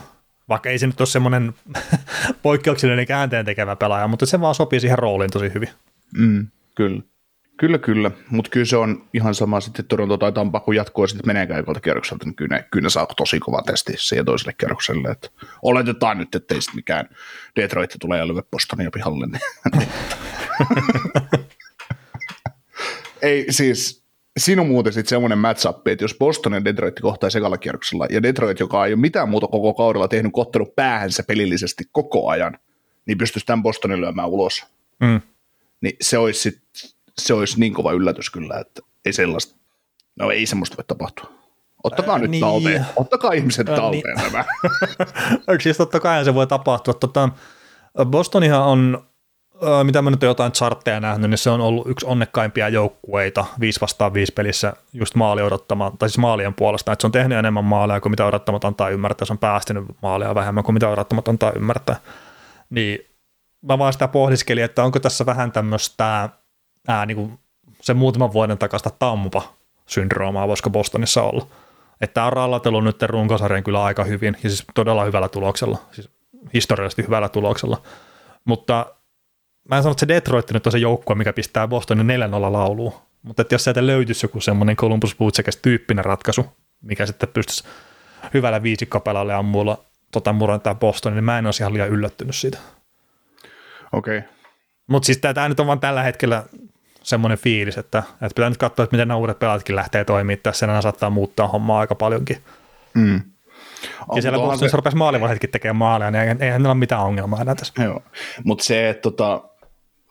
Vaikka 0.49 0.71
ei 0.71 0.79
se 0.79 0.87
nyt 0.87 1.01
ole 1.01 1.07
semmoinen 1.07 1.55
poikkeuksellinen 2.43 3.07
käänteen 3.07 3.45
tekevä 3.45 3.77
pelaaja, 3.77 4.09
mutta 4.09 4.27
se 4.27 4.41
vaan 4.41 4.55
sopii 4.55 4.81
siihen 4.81 4.99
rooliin 4.99 5.31
tosi 5.31 5.55
hyvin. 5.55 5.69
Mm, 6.19 6.47
kyllä. 6.75 7.03
Kyllä, 7.57 7.79
kyllä, 7.79 8.11
mutta 8.31 8.51
kyllä 8.51 8.67
se 8.67 8.77
on 8.77 9.09
ihan 9.15 9.35
sama 9.35 9.61
sitten 9.61 9.85
Toronto 9.85 10.17
tai 10.17 10.33
Tampa, 10.33 10.61
kun 10.61 10.77
jatkuu 10.77 11.05
ja 11.05 11.09
sitten 11.09 11.27
menee 11.27 11.47
käykolta 11.47 11.81
kierrokselta, 11.81 12.25
niin 12.25 12.35
kyllä 12.35 12.57
ne, 12.57 12.65
kyllä 12.71 12.87
ne 12.87 12.91
saa 12.91 13.07
tosi 13.17 13.39
kova 13.39 13.63
testi 13.63 13.93
siihen 13.97 14.25
toiselle 14.25 14.53
kierrokselle. 14.53 15.09
Että 15.09 15.29
oletetaan 15.63 16.19
nyt, 16.19 16.35
että 16.35 16.55
ei 16.55 16.63
sitten 16.63 16.77
mikään 16.77 17.09
Detroit 17.57 17.97
tulee 18.01 18.19
ja 18.19 18.29
lyö 18.29 18.43
Bostonia 18.51 18.91
pihalle. 18.91 19.27
Niin. 19.27 19.89
ei 23.23 23.47
siis, 23.51 24.05
siinä 24.39 24.63
on 24.63 24.69
muuten 24.69 24.93
sitten 24.93 25.09
semmoinen 25.09 25.39
match 25.39 25.69
että 25.87 26.05
jos 26.05 26.15
Boston 26.19 26.53
ja 26.53 26.65
Detroit 26.65 27.01
kohtaa 27.01 27.31
sekalla 27.31 27.59
kierroksella, 27.59 28.07
ja 28.11 28.23
Detroit, 28.23 28.61
joka 28.61 28.87
ei 28.87 28.93
ole 28.93 29.01
mitään 29.01 29.29
muuta 29.29 29.47
koko 29.47 29.75
kaudella 29.75 30.09
tehnyt 30.09 30.33
kottelun 30.33 30.73
päähänsä 30.77 31.23
pelillisesti 31.23 31.85
koko 31.93 32.29
ajan, 32.29 32.59
niin 33.07 33.19
pystyisi 33.19 33.47
tämän 33.47 33.63
Bostonin 33.63 34.01
lyömään 34.01 34.29
ulos. 34.29 34.65
Mm. 35.01 35.21
Niin 35.81 35.97
se 36.01 36.19
olisi 36.19 36.41
sitten 36.41 36.69
se 37.19 37.35
olisi 37.35 37.61
niin 37.61 37.75
kova 37.75 37.93
yllätys 37.93 38.31
kyllä, 38.31 38.59
että 38.59 38.83
ei 39.05 39.13
sellaista, 39.13 39.57
no 40.17 40.31
ei 40.31 40.47
semmoista 40.47 40.77
voi 40.77 40.85
tapahtua. 40.85 41.31
Ottakaa 41.85 42.15
Ää, 42.15 42.19
nyt 42.19 42.31
niin. 42.31 42.41
talteen, 42.41 42.87
ottakaa 42.97 43.33
ihmiset 43.33 43.69
Ää, 43.69 43.77
talteen 43.77 44.17
niin. 44.17 44.33
tämä. 44.33 44.45
siis 45.63 45.77
totta 45.77 46.01
kai 46.01 46.25
se 46.25 46.35
voi 46.35 46.47
tapahtua. 46.47 46.95
Tota, 46.95 47.29
Bostonihan 48.05 48.63
on, 48.63 49.07
mitä 49.85 50.03
mä 50.03 50.11
nyt 50.11 50.23
olen 50.23 50.31
jotain 50.31 50.53
chartteja 50.53 51.01
nähnyt, 51.01 51.31
niin 51.31 51.39
se 51.39 51.51
on 51.51 51.61
ollut 51.61 51.87
yksi 51.87 52.07
onnekkaimpia 52.07 52.69
joukkueita 52.69 53.45
5 53.61 53.81
vastaan 53.81 54.15
5 54.15 54.33
pelissä 54.33 54.73
just 54.93 55.15
maali 55.15 55.43
odottamaan, 55.43 55.99
tai 55.99 56.09
siis 56.09 56.19
maalien 56.19 56.55
puolesta, 56.55 56.93
että 56.93 57.03
se 57.03 57.07
on 57.07 57.13
tehnyt 57.13 57.39
enemmän 57.39 57.65
maaleja 57.65 58.01
kuin 58.01 58.13
mitä 58.13 58.27
odottamat 58.27 58.65
antaa 58.65 58.89
ymmärtää, 58.89 59.27
se 59.27 59.33
on 59.33 59.39
päästänyt 59.39 59.85
maaleja 60.03 60.35
vähemmän 60.35 60.65
kuin 60.65 60.75
mitä 60.75 60.89
odottamat 60.89 61.29
antaa 61.29 61.53
ymmärtää. 61.57 61.97
Niin 62.71 62.99
mä 63.63 63.79
vaan 63.79 63.93
sitä 63.93 64.09
pohdiskelin, 64.09 64.65
että 64.65 64.85
onko 64.85 65.01
tässä 65.01 65.27
vähän 65.27 65.53
tämmöistä 65.53 66.29
ää, 66.89 67.07
niin 67.07 67.17
kuin 67.17 67.39
se 67.81 67.95
muutaman 67.95 68.33
vuoden 68.33 68.59
takasta 68.59 68.91
Tampa-syndroomaa 68.99 70.49
voisiko 70.49 70.71
Bostonissa 70.71 71.23
olla. 71.23 71.47
Että 72.01 72.25
on 72.25 72.33
rallatellut 72.33 72.85
nyt 72.85 73.03
runkosarjan 73.03 73.65
kyllä 73.65 73.85
aika 73.85 74.05
hyvin 74.05 74.37
ja 74.43 74.51
siis 74.51 74.65
todella 74.75 75.05
hyvällä 75.05 75.29
tuloksella, 75.29 75.79
siis 75.93 76.11
historiallisesti 76.55 77.03
hyvällä 77.03 77.29
tuloksella. 77.29 77.83
Mutta 78.45 78.87
mä 79.69 79.77
en 79.77 79.83
sano, 79.83 79.91
että 79.91 80.01
se 80.01 80.09
Detroit 80.09 80.51
nyt 80.51 80.67
on 80.67 80.73
se 80.73 80.79
joukkue, 80.79 81.17
mikä 81.17 81.33
pistää 81.33 81.69
Bostonin 81.69 82.07
4-0 82.07 82.53
lauluun. 82.53 82.95
Mutta 83.23 83.43
että 83.43 83.55
jos 83.55 83.65
sieltä 83.65 83.87
löytyisi 83.87 84.25
joku 84.25 84.41
semmoinen 84.41 84.77
Columbus 84.77 85.17
Blue 85.17 85.31
tyyppinen 85.63 86.05
ratkaisu, 86.05 86.47
mikä 86.83 87.07
sitten 87.07 87.29
pystyisi 87.29 87.65
hyvällä 88.35 88.63
viisikkopelalle 88.63 89.35
ammulla 89.35 89.85
tota 90.13 90.33
murentaa 90.33 90.75
Bostonin, 90.75 91.15
niin 91.15 91.25
mä 91.25 91.39
en 91.39 91.47
olisi 91.47 91.63
ihan 91.63 91.75
liian 91.75 91.89
yllättynyt 91.89 92.37
siitä. 92.37 92.59
Okei. 93.93 94.19
Okay. 94.19 94.31
Mutta 94.87 95.07
siis 95.07 95.19
tämä 95.19 95.49
nyt 95.49 95.61
on 95.61 95.67
vaan 95.67 95.81
tällä 95.81 96.03
hetkellä 96.03 96.45
semmoinen 97.03 97.39
fiilis, 97.39 97.79
että, 97.79 97.99
että 97.99 98.35
pitää 98.35 98.49
nyt 98.49 98.59
katsoa, 98.59 98.85
että 98.85 98.95
miten 98.95 99.09
nämä 99.09 99.19
uudet 99.19 99.39
pelaatkin 99.39 99.77
lähtee 99.77 100.05
toimimaan 100.05 100.39
tässä, 100.43 100.67
nämä 100.67 100.83
saattaa 100.83 101.11
muuttaa 101.11 101.49
hommaa 101.49 101.81
aika 101.81 101.95
paljonkin. 101.95 102.43
Mm. 102.95 103.21
Ja 104.15 104.23
siellä 104.23 104.39
Bostonissa 104.39 104.69
se... 104.69 104.77
rupesi 104.77 104.97
maalivahditkin 104.97 105.51
tekemään 105.51 105.77
maaleja, 105.77 106.11
niin 106.11 106.21
eihän, 106.21 106.43
eihän 106.43 106.67
ole 106.67 106.75
mitään 106.75 107.03
ongelmaa 107.03 107.41
enää 107.41 107.55
tässä. 107.55 107.83
Joo, 107.83 108.03
mutta 108.45 108.65
se, 108.65 108.89
että 108.89 109.03
tota, 109.03 109.48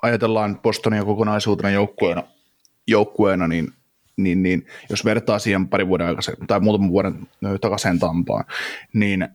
ajatellaan 0.02 0.60
Bostonia 0.60 1.06
kokonaisuutena 1.06 1.70
joukkueena, 1.70 2.24
joukkueena 2.88 3.48
niin, 3.48 3.74
niin, 4.18 4.44
niin, 4.44 4.68
jos 4.90 5.06
vertaa 5.06 5.40
siihen 5.40 5.68
pari 5.68 5.88
vuoden 5.88 6.08
aikaisemmin, 6.08 6.48
tai 6.48 6.60
muutaman 6.60 6.90
vuoden 6.90 7.28
takaisin 7.62 8.00
Tampaan, 8.00 8.46
niin 8.94 9.28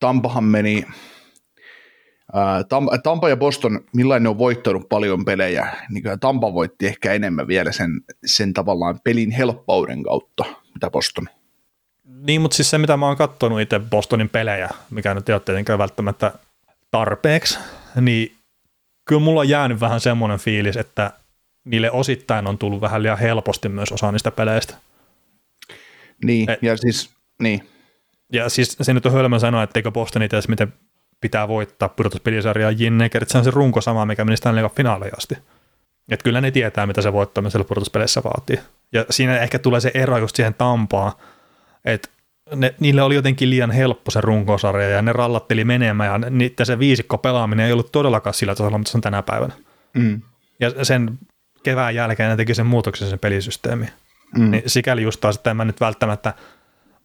Tampahan 0.00 0.44
meni 0.44 0.86
Tampa 3.02 3.28
ja 3.28 3.36
Boston, 3.36 3.80
millainen 3.92 4.22
ne 4.22 4.28
on 4.28 4.38
voittanut 4.38 4.88
paljon 4.88 5.24
pelejä, 5.24 5.68
niin 5.90 6.02
kyllä 6.02 6.16
Tampa 6.16 6.54
voitti 6.54 6.86
ehkä 6.86 7.12
enemmän 7.12 7.48
vielä 7.48 7.72
sen, 7.72 7.90
sen 8.24 8.52
tavallaan 8.52 9.00
pelin 9.04 9.30
helppouden 9.30 10.02
kautta, 10.02 10.44
mitä 10.74 10.90
Boston. 10.90 11.28
Niin, 12.04 12.40
mutta 12.40 12.54
siis 12.54 12.70
se, 12.70 12.78
mitä 12.78 12.96
mä 12.96 13.06
oon 13.06 13.16
katsonut 13.16 13.60
itse 13.60 13.78
Bostonin 13.78 14.28
pelejä, 14.28 14.68
mikä 14.90 15.14
nyt 15.14 15.28
ei 15.28 15.32
ole 15.32 15.40
tietenkään 15.40 15.78
välttämättä 15.78 16.32
tarpeeksi, 16.90 17.58
niin 18.00 18.36
kyllä 19.10 19.22
mulla 19.22 19.40
on 19.40 19.48
jäänyt 19.48 19.80
vähän 19.80 20.00
semmoinen 20.00 20.38
fiilis, 20.38 20.76
että 20.76 21.12
niille 21.64 21.90
osittain 21.90 22.46
on 22.46 22.58
tullut 22.58 22.80
vähän 22.80 23.02
liian 23.02 23.18
helposti 23.18 23.68
myös 23.68 23.92
osa 23.92 24.12
niistä 24.12 24.30
peleistä. 24.30 24.74
Niin, 26.24 26.50
Et, 26.50 26.62
ja 26.62 26.76
siis, 26.76 27.10
niin. 27.42 27.68
Ja 28.32 28.48
siis 28.48 28.76
se 28.82 28.94
nyt 28.94 29.06
on 29.06 29.12
hölmö 29.12 29.38
sanoa, 29.38 29.62
etteikö 29.62 29.90
Boston 29.90 30.22
itse 30.22 30.36
miten 30.48 30.72
pitää 31.20 31.48
voittaa 31.48 31.88
pudotuspelisarjaa 31.88 32.70
että 33.04 33.24
se 33.28 33.38
on 33.38 33.44
se 33.44 33.50
runko 33.50 33.80
sama, 33.80 34.06
mikä 34.06 34.24
meni 34.24 34.36
Stanley 34.36 34.62
Cup 34.62 34.74
finaaliin 34.74 35.18
asti. 35.18 35.34
Että 36.10 36.24
kyllä 36.24 36.40
ne 36.40 36.50
tietää, 36.50 36.86
mitä 36.86 37.02
se 37.02 37.12
voittamisella 37.12 37.64
pudotuspeleissä 37.64 38.22
vaatii. 38.24 38.60
Ja 38.92 39.04
siinä 39.10 39.38
ehkä 39.38 39.58
tulee 39.58 39.80
se 39.80 39.90
ero 39.94 40.18
just 40.18 40.36
siihen 40.36 40.54
tampaan, 40.54 41.12
että 41.84 42.08
ne, 42.54 42.74
niille 42.80 43.02
oli 43.02 43.14
jotenkin 43.14 43.50
liian 43.50 43.70
helppo 43.70 44.10
se 44.10 44.20
runkosarja 44.20 44.88
ja 44.88 45.02
ne 45.02 45.12
rallatteli 45.12 45.64
menemään 45.64 46.22
ja 46.22 46.30
niiden 46.30 46.66
se 46.66 46.78
viisikko 46.78 47.18
pelaaminen 47.18 47.66
ei 47.66 47.72
ollut 47.72 47.92
todellakaan 47.92 48.34
sillä 48.34 48.54
tasolla, 48.54 48.78
mutta 48.78 48.90
se 48.90 48.98
on 48.98 49.02
tänä 49.02 49.22
päivänä. 49.22 49.54
Mm. 49.94 50.20
Ja 50.60 50.84
sen 50.84 51.18
kevään 51.62 51.94
jälkeen 51.94 52.30
ne 52.30 52.36
teki 52.36 52.54
sen 52.54 52.66
muutoksen 52.66 53.08
sen 53.08 53.18
pelisysteemiin. 53.18 53.90
Mm. 54.38 54.50
Niin 54.50 54.62
sikäli 54.66 55.02
just 55.02 55.20
taas, 55.20 55.36
että 55.36 55.50
en 55.50 55.56
mä 55.56 55.64
nyt 55.64 55.80
välttämättä– 55.80 56.34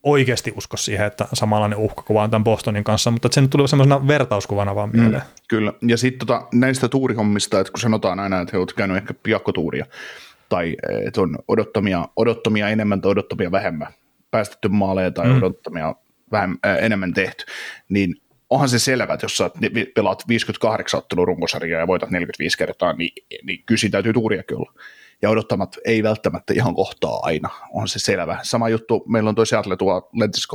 oikeasti 0.06 0.54
usko 0.56 0.78
siihen, 0.78 1.08
että 1.08 1.28
samanlainen 1.34 1.80
uhkakuva 1.80 2.24
on 2.24 2.30
tämän 2.30 2.44
Bostonin 2.44 2.84
kanssa, 2.84 3.12
mutta 3.12 3.28
sen 3.32 3.50
tuli 3.50 3.68
semmoisena 3.68 4.08
vertauskuvana 4.08 4.76
vaan 4.76 4.90
mm, 4.90 5.00
mieleen. 5.00 5.22
Mm, 5.22 5.30
kyllä, 5.48 5.74
ja 5.88 5.98
sitten 5.98 6.28
tota, 6.28 6.48
näistä 6.54 6.90
tuurihommista, 6.90 7.60
että 7.60 7.72
kun 7.72 7.80
sanotaan 7.80 8.20
aina, 8.20 8.42
että 8.42 8.52
he 8.54 8.58
ovat 8.58 8.74
käyneet 8.74 8.98
ehkä 8.98 9.14
piakkotuuria, 9.24 9.86
tai 10.50 10.76
että 11.08 11.22
on 11.22 11.38
odottamia, 11.48 12.08
odottamia 12.16 12.70
enemmän 12.70 13.02
tai 13.02 13.12
odottamia 13.12 13.52
vähemmän, 13.52 13.94
päästetty 14.36 14.68
maaleja 14.68 15.12
tai 15.12 15.28
mm. 15.28 15.38
odottamia 15.38 15.96
vähemmän, 16.32 16.58
äh, 16.66 16.78
enemmän 16.84 17.14
tehty, 17.14 17.46
niin 17.90 18.16
onhan 18.50 18.70
se 18.70 18.80
selvä, 18.80 19.14
että 19.14 19.26
jos 19.26 19.38
sä 19.38 19.52
pelaat 19.96 20.24
58 20.28 20.98
ottelun 20.98 21.28
runkosarjaa 21.28 21.80
ja 21.80 21.88
voitat 21.88 22.10
45 22.10 22.58
kertaa, 22.58 22.94
niin, 22.94 23.12
niin 23.44 23.64
kyllä 23.66 23.90
täytyy 23.92 24.14
tuuriakin 24.14 24.58
olla. 24.58 24.74
Ja 25.22 25.30
odottamat 25.30 25.78
ei 25.86 26.04
välttämättä 26.04 26.54
ihan 26.54 26.76
kohtaa 26.76 27.20
aina, 27.24 27.50
on 27.74 27.88
se 27.88 28.00
selvä. 28.00 28.40
Sama 28.44 28.70
juttu, 28.70 29.04
meillä 29.08 29.30
on 29.30 29.36
toi 29.36 29.48
Seattle 29.48 29.78
tuo 29.78 30.10
Lentis 30.14 30.48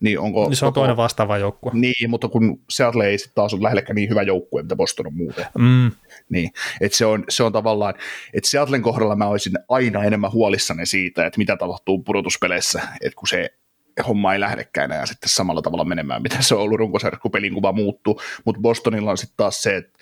niin 0.00 0.20
onko... 0.20 0.48
Niin 0.48 0.56
se 0.56 0.66
on 0.66 0.72
toinen 0.72 0.96
vastaava 0.96 1.38
joukkue. 1.38 1.72
Niin, 1.74 2.10
mutta 2.10 2.28
kun 2.28 2.60
Seattle 2.70 3.06
ei 3.06 3.18
sitten 3.18 3.34
taas 3.34 3.54
ole 3.54 3.62
lähellekään 3.62 3.94
niin 3.94 4.10
hyvä 4.10 4.22
joukkue, 4.22 4.62
mitä 4.62 4.76
Boston 4.76 5.06
on 5.06 5.16
muuten. 5.16 5.46
Mm. 5.58 5.90
Niin, 6.28 6.50
että 6.80 6.98
se 6.98 7.06
on, 7.06 7.24
se 7.28 7.42
on 7.42 7.52
tavallaan, 7.52 7.94
että 8.34 8.50
Seattlen 8.50 8.82
kohdalla 8.82 9.16
mä 9.16 9.26
olisin 9.26 9.52
aina 9.68 10.04
enemmän 10.04 10.32
huolissani 10.32 10.86
siitä, 10.86 11.26
että 11.26 11.38
mitä 11.38 11.56
tapahtuu 11.56 12.02
pudotuspeleissä, 12.02 12.82
että 13.00 13.16
kun 13.16 13.28
se 13.28 13.50
homma 14.06 14.32
ei 14.32 14.40
lähdekään 14.40 14.90
ja 14.90 15.06
sitten 15.06 15.28
samalla 15.28 15.62
tavalla 15.62 15.84
menemään, 15.84 16.22
mitä 16.22 16.36
se 16.40 16.54
on 16.54 16.60
ollut 16.60 16.78
runkosarjassa, 16.78 17.22
kun 17.22 17.30
pelin 17.30 17.54
kuva 17.54 17.72
muuttuu, 17.72 18.20
mutta 18.44 18.60
Bostonilla 18.60 19.10
on 19.10 19.18
sitten 19.18 19.36
taas 19.36 19.62
se, 19.62 19.76
että 19.76 19.98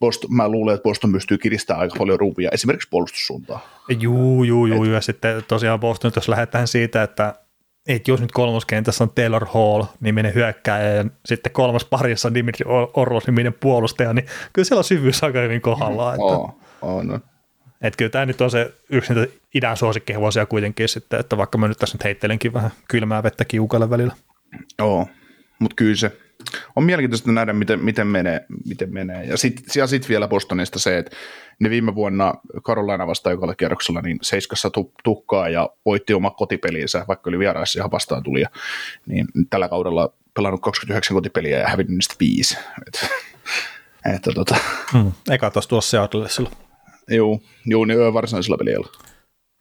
Boston, 0.00 0.34
mä 0.34 0.48
luulen, 0.48 0.74
että 0.74 0.82
Boston 0.82 1.12
pystyy 1.12 1.38
kiristämään 1.38 1.80
aika 1.80 1.98
paljon 1.98 2.20
ruuvia, 2.20 2.50
esimerkiksi 2.52 2.88
puolustussuuntaan. 2.90 3.60
Juu, 4.00 4.44
juu, 4.44 4.66
juu, 4.66 4.84
ja 4.84 5.00
sitten 5.00 5.44
tosiaan 5.48 5.80
Boston, 5.80 6.12
jos 6.16 6.28
lähdetään 6.28 6.68
siitä, 6.68 7.02
että 7.02 7.34
että 7.88 8.10
jos 8.10 8.20
nyt 8.20 8.32
kolmoskentässä 8.32 9.04
on 9.04 9.10
Taylor 9.10 9.46
Hall 9.54 9.84
niminen 10.00 10.34
hyökkääjä 10.34 10.94
ja 10.94 11.04
sitten 11.24 11.52
kolmas 11.52 11.84
parissa 11.84 12.28
on 12.28 12.34
Dimitri 12.34 12.64
Orlos 12.94 13.26
niminen 13.26 13.54
puolustaja, 13.54 14.12
niin 14.12 14.26
kyllä 14.52 14.66
siellä 14.66 14.80
on 14.80 14.84
syvyys 14.84 15.24
aika 15.24 15.40
hyvin 15.40 15.60
kohdalla. 15.60 16.14
Että, 16.14 16.24
oh, 16.24 16.54
oh, 16.82 17.02
no. 17.02 17.20
että 17.80 17.96
kyllä 17.96 18.10
tämä 18.10 18.26
nyt 18.26 18.40
on 18.40 18.50
se 18.50 18.74
yksi 18.90 19.14
niitä 19.14 19.32
idän 19.54 19.76
suosikkihevosia 19.76 20.46
kuitenkin 20.46 20.88
sitten, 20.88 21.20
että 21.20 21.36
vaikka 21.36 21.58
mä 21.58 21.68
nyt 21.68 21.78
tässä 21.78 21.94
nyt 21.94 22.04
heittelenkin 22.04 22.52
vähän 22.52 22.70
kylmää 22.88 23.22
vettä 23.22 23.44
kiukalle 23.44 23.90
välillä. 23.90 24.14
Joo, 24.78 25.08
mutta 25.60 25.74
kyllä 25.74 25.96
se, 25.96 26.12
on 26.76 26.84
mielenkiintoista 26.84 27.32
nähdä, 27.32 27.52
miten, 27.52 27.84
miten 27.84 28.06
menee. 28.06 28.46
Miten 28.68 28.94
menee. 28.94 29.24
Ja 29.24 29.36
sitten 29.36 29.88
sit 29.88 30.08
vielä 30.08 30.28
Bostonista 30.28 30.78
se, 30.78 30.98
että 30.98 31.16
ne 31.58 31.70
viime 31.70 31.94
vuonna 31.94 32.34
Carolina 32.62 33.06
vastaan 33.06 33.32
joka 33.32 33.54
kierroksella 33.54 34.00
niin 34.00 34.18
seiskassa 34.22 34.70
tukkaa 35.04 35.48
ja 35.48 35.70
voitti 35.84 36.14
oma 36.14 36.30
kotipelinsä, 36.30 37.04
vaikka 37.08 37.30
oli 37.30 37.38
vieraissa 37.38 37.78
ihan 37.78 37.90
vastaan 37.90 38.22
tuli. 38.22 38.44
Niin 39.06 39.26
tällä 39.50 39.68
kaudella 39.68 40.12
pelannut 40.34 40.60
29 40.60 41.14
kotipeliä 41.14 41.58
ja 41.58 41.68
hävinnyt 41.68 41.96
niistä 41.96 42.14
viisi. 42.20 42.56
Et, 42.86 43.10
että 44.14 44.30
tota. 44.34 44.56
Hmm. 44.92 45.12
Eka 45.30 45.50
tuossa 45.50 45.68
tuossa 45.68 45.90
Seattle 45.90 46.28
silloin. 46.28 46.54
Joo, 47.08 47.40
joo 47.66 47.84
niin 47.84 48.14
varsinaisella 48.14 48.58
pelillä. 48.58 48.88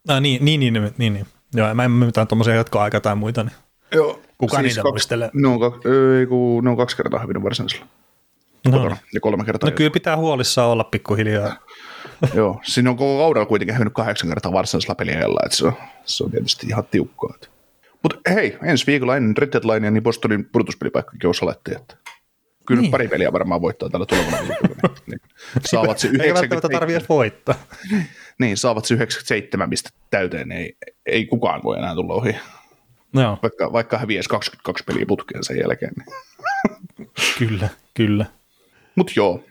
No, 0.07 0.19
niin, 0.19 0.45
niin, 0.45 0.59
niin, 0.59 0.73
niin, 0.73 0.93
niin, 0.97 1.13
niin. 1.13 1.25
Joo, 1.53 1.73
mä 1.73 1.83
en 1.83 1.91
mitään 1.91 2.27
tuommoisia 2.27 2.55
jatkoaika 2.55 3.01
tai 3.01 3.15
muita. 3.15 3.43
Niin. 3.43 3.55
Joo, 3.91 4.21
Kuka 4.37 4.57
siis 4.57 4.63
niitä 4.63 4.81
kaksi, 4.81 4.91
muistelee? 4.91 5.29
Ne 5.33 5.47
on, 5.47 5.59
kaksi, 5.59 5.89
ei, 6.19 6.25
kun, 6.25 6.63
ne 6.63 6.69
on 6.69 6.77
kaksi 6.77 6.97
kertaa 6.97 7.19
hävinnyt 7.19 7.43
varsinaisella. 7.43 7.85
No. 8.65 8.71
Kotona, 8.71 8.97
ja 9.13 9.19
kolme 9.19 9.45
kertaa. 9.45 9.69
No 9.69 9.75
kyllä 9.75 9.91
pitää 9.91 10.17
huolissaan 10.17 10.69
olla 10.69 10.83
pikkuhiljaa. 10.83 11.55
Joo, 12.33 12.61
siinä 12.63 12.89
on 12.89 12.97
koko 12.97 13.17
kaudella 13.17 13.45
kuitenkin 13.45 13.73
hävinnyt 13.73 13.93
kahdeksan 13.93 14.29
kertaa 14.29 14.51
varsinaisella 14.51 14.95
peliajalla, 14.95 15.39
että 15.45 15.57
se 15.57 15.65
on, 15.65 15.73
se 16.05 16.23
on 16.23 16.31
tietysti 16.31 16.67
ihan 16.67 16.83
tiukkaa. 16.91 17.33
Mutta 18.03 18.31
hei, 18.33 18.57
ensi 18.63 18.87
viikolla 18.87 19.17
ennen 19.17 19.37
Red 19.37 19.53
Deadlinea, 19.53 19.91
niin 19.91 20.03
Bostonin 20.03 20.45
pudotuspelipaikkakin 20.45 21.27
on 21.27 21.35
salettiin, 21.35 21.77
että 21.77 21.97
kyllä 22.65 22.81
niin. 22.81 22.91
pari 22.91 23.07
peliä 23.07 23.33
varmaan 23.33 23.61
voittaa 23.61 23.89
tällä 23.89 24.05
tulevana 24.05 24.37
viikolla. 24.37 24.95
niin. 25.09 25.21
Saavat 25.65 25.99
se 25.99 26.07
97. 26.07 26.25
Ei 26.27 26.33
välttämättä 26.33 26.69
tarvitse 26.69 27.05
voittaa. 27.09 27.55
niin, 28.39 28.57
saavat 28.57 28.85
se 28.85 28.93
97 28.93 29.69
pistettä 29.69 29.99
täyteen, 30.09 30.51
ei, 30.51 30.77
ei 31.05 31.25
kukaan 31.25 31.63
voi 31.63 31.77
enää 31.77 31.95
tulla 31.95 32.13
ohi. 32.13 32.35
No. 33.13 33.37
Vaikka, 33.43 33.73
vaikka 33.73 33.97
häviäisi 33.97 34.29
22 34.29 34.83
peliä 34.83 35.05
putkeen 35.05 35.43
sen 35.43 35.57
jälkeen. 35.57 35.93
Niin. 35.97 37.09
kyllä, 37.39 37.69
kyllä. 37.93 38.25
Mutta 38.95 39.13
joo. 39.15 39.43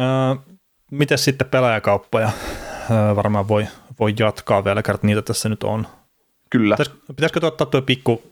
Äh, 0.00 0.56
Miten 0.90 1.18
sitten 1.18 1.48
pelaajakauppa 1.48 2.20
ja 2.20 2.26
äh, 2.26 3.16
varmaan 3.16 3.48
voi, 3.48 3.66
voi 4.00 4.14
jatkaa 4.18 4.64
vielä, 4.64 4.82
kertaa 4.82 5.06
niitä 5.06 5.22
tässä 5.22 5.48
nyt 5.48 5.62
on. 5.62 5.86
Kyllä. 6.50 6.76
Pitäis, 6.76 6.98
pitäisikö 7.06 7.46
ottaa 7.46 7.66
tuo 7.66 7.82
pikku, 7.82 8.22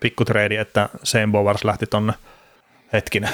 pikku 0.00 0.24
trade, 0.24 0.60
että 0.60 0.88
Shane 1.04 1.26
Bowers 1.26 1.64
lähti 1.64 1.86
tonne 1.86 2.12
hetkinen. 2.92 3.30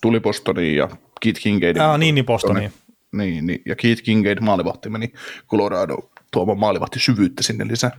Tuli 0.00 0.20
Bostoniin 0.20 0.76
ja 0.76 0.88
Keith 1.20 1.40
Kincaid. 1.40 1.76
Ah, 1.76 1.98
niin, 1.98 2.14
niin 2.14 2.26
Bostoniin. 2.26 2.72
Niin, 3.12 3.46
niin, 3.46 3.62
ja 3.66 3.76
Keith 3.76 4.02
Kincaid 4.02 4.38
maalivahti 4.40 4.88
meni 4.88 5.12
Colorado 5.48 6.10
tuomaan 6.32 6.58
maalivahti 6.58 6.98
syvyyttä 6.98 7.42
sinne 7.42 7.68
lisää. 7.68 7.90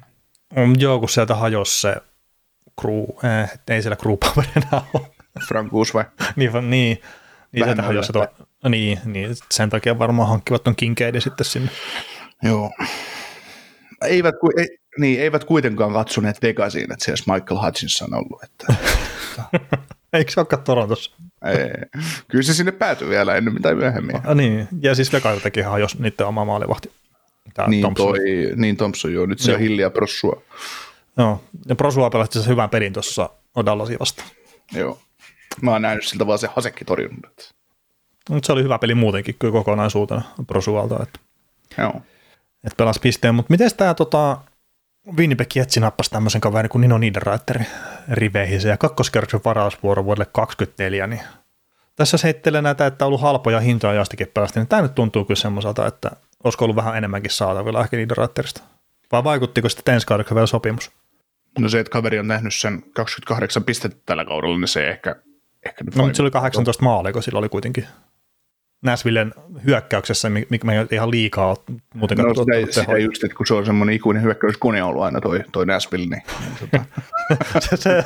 Joo, 0.77 0.99
kun 0.99 1.09
sieltä 1.09 1.35
hajosi 1.35 1.81
se 1.81 1.95
crew, 2.81 3.03
eh, 3.41 3.59
ei 3.67 3.81
siellä 3.81 3.97
enää 4.55 4.81
ole. 4.93 5.07
Frank 5.47 5.71
Goose 5.71 5.93
vai? 5.93 6.05
niin, 6.35 6.51
niin, 6.53 7.01
niin 7.51 7.65
sieltä 7.65 7.81
hajosi 7.81 8.13
tuo, 8.13 8.27
niin, 8.69 8.99
niin, 9.05 9.35
sen 9.51 9.69
takia 9.69 9.99
varmaan 9.99 10.29
hankkivat 10.29 10.63
ton 10.63 10.75
Kincaidin 10.75 11.21
sitten 11.21 11.45
sinne. 11.45 11.71
Joo. 12.43 12.71
Eivät, 14.05 14.35
ku, 14.41 14.49
ei, 14.57 14.67
niin, 14.99 15.21
eivät 15.21 15.43
kuitenkaan 15.43 15.93
katsoneet 15.93 16.41
Vegasiin, 16.41 16.91
että 16.93 17.05
siellä 17.05 17.33
Michael 17.33 17.65
Hutchinson 17.65 18.13
on 18.13 18.19
ollut. 18.19 18.43
Että, 18.43 18.73
Eikö 20.13 20.31
se 20.31 20.39
olekaan 20.39 20.63
Torontossa? 20.63 21.11
Ei. 21.45 22.01
Kyllä 22.27 22.43
se 22.43 22.53
sinne 22.53 22.71
päätyi 22.71 23.09
vielä 23.09 23.35
ennen 23.35 23.61
tai 23.61 23.75
myöhemmin. 23.75 24.15
Ah, 24.15 24.35
niin, 24.35 24.67
ja 24.81 24.95
siis 24.95 25.13
Vegasiltakin 25.13 25.65
jos 25.79 25.99
niiden 25.99 26.27
oma 26.27 26.45
maalivahti. 26.45 26.91
Tää 27.53 27.67
niin, 27.67 27.81
Thompson. 27.81 28.07
Toi, 28.07 28.19
niin 28.55 28.77
Thompson, 28.77 29.13
joo. 29.13 29.25
Nyt 29.25 29.39
se 29.39 29.53
on 29.53 29.59
Hilli 29.59 29.81
ja 29.81 29.89
Prossua. 29.89 30.41
Joo, 31.17 31.43
ja 31.67 31.75
Prosua 31.75 32.09
pelasi 32.09 32.47
hyvän 32.47 32.69
pelin 32.69 32.93
tuossa 32.93 33.29
Odallasia 33.55 33.97
vastaan. 33.99 34.27
Joo. 34.73 34.99
Mä 35.61 35.71
oon 35.71 35.81
nähnyt 35.81 36.05
siltä 36.05 36.27
vaan 36.27 36.39
se 36.39 36.49
Hasekki 36.55 36.85
torjunut. 36.85 37.53
Mutta 38.29 38.45
se 38.45 38.53
oli 38.53 38.63
hyvä 38.63 38.79
peli 38.79 38.95
muutenkin 38.95 39.35
kyllä 39.39 39.51
kokonaisuutena 39.51 40.21
Prosualta. 40.47 41.03
Että, 41.03 41.19
Joo. 41.77 42.01
Että 42.63 42.75
pelasi 42.77 42.99
pisteen, 42.99 43.35
mutta 43.35 43.51
miten 43.51 43.69
tämä 43.77 43.93
tota, 43.93 44.37
Winnipeg 45.17 45.55
Jetsi 45.55 45.79
nappasi 45.79 46.09
tämmöisen 46.09 46.41
kaverin 46.41 46.69
kuin 46.69 46.81
Nino 46.81 46.97
Niederreiterin 46.97 47.67
riveihin 48.11 48.61
ja 48.61 48.77
kakkoskerroksen 48.77 49.41
varausvuoro 49.45 50.05
vuodelle 50.05 50.27
24, 50.31 51.07
niin 51.07 51.21
tässä 51.95 52.17
se 52.17 52.23
heittelee 52.23 52.61
näitä, 52.61 52.85
että 52.85 53.05
on 53.05 53.07
ollut 53.07 53.21
halpoja 53.21 53.59
hintoja 53.59 53.93
jostakin 53.93 54.27
pelasti, 54.33 54.59
niin 54.59 54.67
tämä 54.67 54.81
nyt 54.81 54.95
tuntuu 54.95 55.25
kyllä 55.25 55.39
semmoiselta, 55.39 55.87
että 55.87 56.11
olisiko 56.43 56.65
ollut 56.65 56.75
vähän 56.75 56.97
enemmänkin 56.97 57.31
saatavilla 57.31 57.81
ehkä 57.81 57.97
Niederreiterista. 57.97 58.61
Vai 59.11 59.23
vaikuttiko 59.23 59.69
sitten 59.69 59.93
ensi 59.93 60.07
kaudeksi 60.07 60.35
vielä 60.35 60.47
sopimus? 60.47 60.91
No 61.59 61.69
se, 61.69 61.79
että 61.79 61.91
kaveri 61.91 62.19
on 62.19 62.27
nähnyt 62.27 62.55
sen 62.55 62.83
28 62.93 63.63
pistettä 63.63 63.97
tällä 64.05 64.25
kaudella, 64.25 64.57
niin 64.57 64.67
se 64.67 64.89
ehkä, 64.89 65.15
ehkä 65.65 65.83
nyt 65.83 65.95
No, 65.95 66.03
mutta 66.03 66.17
se 66.17 66.21
oli 66.21 66.31
18 66.31 66.83
maalia, 66.83 67.13
kun 67.13 67.23
sillä 67.23 67.39
oli 67.39 67.49
kuitenkin 67.49 67.87
Näsvillen 68.81 69.33
hyökkäyksessä, 69.65 70.29
mikä 70.29 70.71
ei 70.71 70.87
ihan 70.91 71.11
liikaa 71.11 71.55
muutenkaan 71.93 72.29
no, 72.29 72.35
sitä, 72.35 72.81
sitä 72.81 72.97
just, 72.97 73.23
että 73.23 73.37
kun 73.37 73.47
se 73.47 73.53
on 73.53 73.65
semmoinen 73.65 73.95
ikuinen 73.95 74.23
hyökkäyskone 74.23 74.83
ollut 74.83 75.03
aina 75.03 75.21
toi, 75.21 75.43
toi 75.51 75.65
Näsville, 75.65 76.05
niin, 76.15 76.23
niin 76.39 76.57
tota. 76.59 76.85
se, 77.69 77.77
se, 77.77 78.03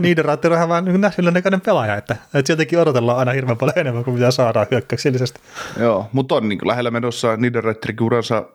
Niederreiter 0.00 0.52
on 0.52 0.56
ihan 0.56 0.68
vähän 0.68 0.84
niin 0.84 1.00
Näsvillen 1.00 1.34
näköinen 1.34 1.60
pelaaja, 1.60 1.96
että, 1.96 2.16
että 2.34 2.46
sieltäkin 2.46 2.78
odotellaan 2.78 3.18
aina 3.18 3.32
hirveän 3.32 3.58
paljon 3.58 3.78
enemmän 3.78 4.04
kuin 4.04 4.14
mitä 4.14 4.30
saadaan 4.30 4.66
hyökkäyksellisesti. 4.70 5.40
Joo, 5.78 6.08
mutta 6.12 6.34
on 6.34 6.48
niin 6.48 6.60
lähellä 6.64 6.90
menossa 6.90 7.36
Niederreiterin 7.36 8.02
uransa, 8.02 8.48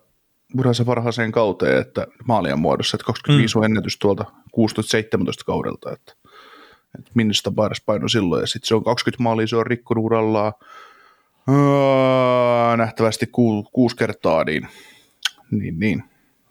uransa 0.58 0.86
parhaaseen 0.86 1.32
kauteen, 1.32 1.82
että 1.82 2.08
maalien 2.25 2.60
muodossa, 2.60 2.95
että 2.95 3.06
25 3.06 3.56
mm. 3.56 3.60
on 3.60 3.65
ennätys 3.65 3.97
tuolta 3.97 4.25
16-17 4.25 4.28
kaudelta, 5.45 5.91
että, 5.91 6.13
että 6.99 7.12
Minnestä 7.13 7.51
Bairas 7.51 7.82
paino 7.86 8.08
silloin, 8.08 8.41
ja 8.41 8.47
sitten 8.47 8.67
se 8.67 8.75
on 8.75 8.84
20 8.84 9.23
maalia, 9.23 9.47
se 9.47 9.56
on 9.56 9.67
rikkonut 9.67 10.06
urallaan, 10.06 10.54
Öö, 11.49 12.77
nähtävästi 12.77 13.27
ku, 13.27 13.63
kuusi 13.63 13.95
kertaa, 13.95 14.43
niin, 14.43 14.67
niin, 15.51 15.79
niin. 15.79 16.03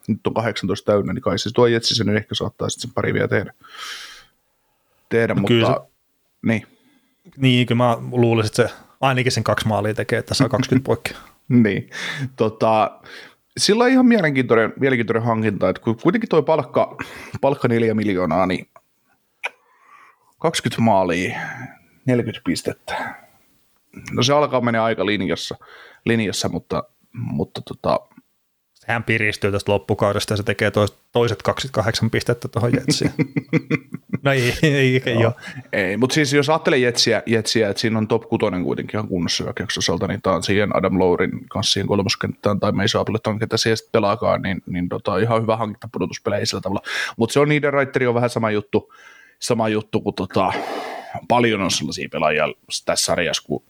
Nyt 0.09 0.27
on 0.27 0.35
18 0.35 0.93
täynnä, 0.93 1.13
niin 1.13 1.23
kai 1.23 1.39
siis 1.39 1.53
tuo 1.53 1.67
Jetsi 1.67 1.95
sen 1.95 2.17
ehkä 2.17 2.35
saattaa 2.35 2.69
sitten 2.69 2.89
sen 2.89 2.95
pari 2.95 3.15
vielä 3.15 3.29
tehdä. 3.29 3.55
tehdä 5.09 5.35
no, 5.35 5.41
mutta 5.41 5.49
kyllä 5.55 5.67
se, 5.67 5.75
niin. 6.47 6.67
Niin, 7.37 7.67
kyllä 7.67 7.85
mä 7.85 7.99
luulisin, 8.13 8.47
että 8.47 8.69
se 8.69 8.75
ainakin 9.01 9.33
sen 9.33 9.45
kaksi 9.45 9.69
maalia 9.69 9.95
tekee, 9.95 10.19
että 10.19 10.35
saa 10.35 10.49
20 10.49 10.87
poikki. 10.89 11.15
niin, 11.49 11.91
tota, 12.37 13.01
sillä 13.57 13.85
on 13.85 13.91
ihan 13.91 14.07
mielenkiintoinen, 14.07 14.73
mielenkiintoinen 14.81 15.23
hankinta, 15.23 15.69
että 15.69 15.83
kuitenkin 16.03 16.29
tuo 16.29 16.43
palkka, 16.43 16.97
palkka 17.41 17.69
4 17.69 17.95
miljoonaa, 17.95 18.47
niin 18.47 18.69
20 20.39 20.83
maalia, 20.83 21.41
40 22.07 22.41
pistettä 22.45 23.24
no 24.13 24.23
se 24.23 24.33
alkaa 24.33 24.61
mennä 24.61 24.85
aika 24.85 25.07
linjassa, 25.07 25.57
linjassa 26.05 26.49
mutta, 26.49 26.85
mutta 27.13 27.63
tota, 27.63 28.01
Sehän 28.87 29.05
piristyy 29.05 29.53
tästä 29.53 29.73
loppukaudesta 29.73 30.33
ja 30.33 30.37
se 30.37 30.43
tekee 30.43 30.73
toiset 31.13 31.43
28 31.43 32.11
pistettä 32.11 32.49
tuohon 32.49 32.73
Jetsiin. 32.75 33.11
no 34.23 34.33
ei, 34.33 34.55
ei, 34.63 35.03
ei, 35.07 35.21
Joo. 35.21 35.33
ei 35.73 35.97
mutta 35.97 36.15
siis 36.15 36.33
jos 36.33 36.51
ajattelee 36.51 36.79
Jetsiä, 36.79 37.23
Jetsiä, 37.27 37.69
että 37.69 37.81
siinä 37.81 37.99
on 37.99 38.09
top 38.09 38.23
6 38.23 38.45
kuitenkin 38.65 38.97
ihan 38.97 39.09
kunnossa 39.09 39.45
hyökkäyksosalta, 39.45 40.07
niin 40.07 40.23
tämä 40.23 40.37
on 40.37 40.43
siihen 40.43 40.77
Adam 40.77 40.99
Lourin 40.99 41.49
kanssa 41.49 41.73
siihen 41.73 41.87
kolmoskenttään 41.87 42.61
tai 42.61 42.73
Mason 42.73 43.01
Appleton, 43.01 43.39
ketä 43.39 43.57
siellä 43.57 43.77
sitten 43.77 43.93
pelaakaan, 43.93 44.43
niin, 44.43 44.63
niin 44.67 44.89
tota, 44.89 45.19
ihan 45.19 45.43
hyvä 45.43 45.57
hankinta 45.57 45.89
pudotuspeleissä 45.93 46.51
sillä 46.51 46.61
tavalla. 46.61 46.83
Mutta 47.17 47.33
se 47.33 47.41
on 47.41 47.49
niiden 47.49 47.73
Raiteri 47.73 48.07
on 48.07 48.15
vähän 48.15 48.31
sama 48.31 48.51
juttu, 48.51 48.93
sama 49.39 49.69
juttu 49.69 50.01
kuin 50.01 50.15
tota, 50.15 50.53
paljon 51.29 51.63
on 51.63 51.71
sellaisia 51.71 52.09
pelaajia 52.13 52.49
tässä 52.85 53.05
sarjassa, 53.05 53.43
kun 53.47 53.63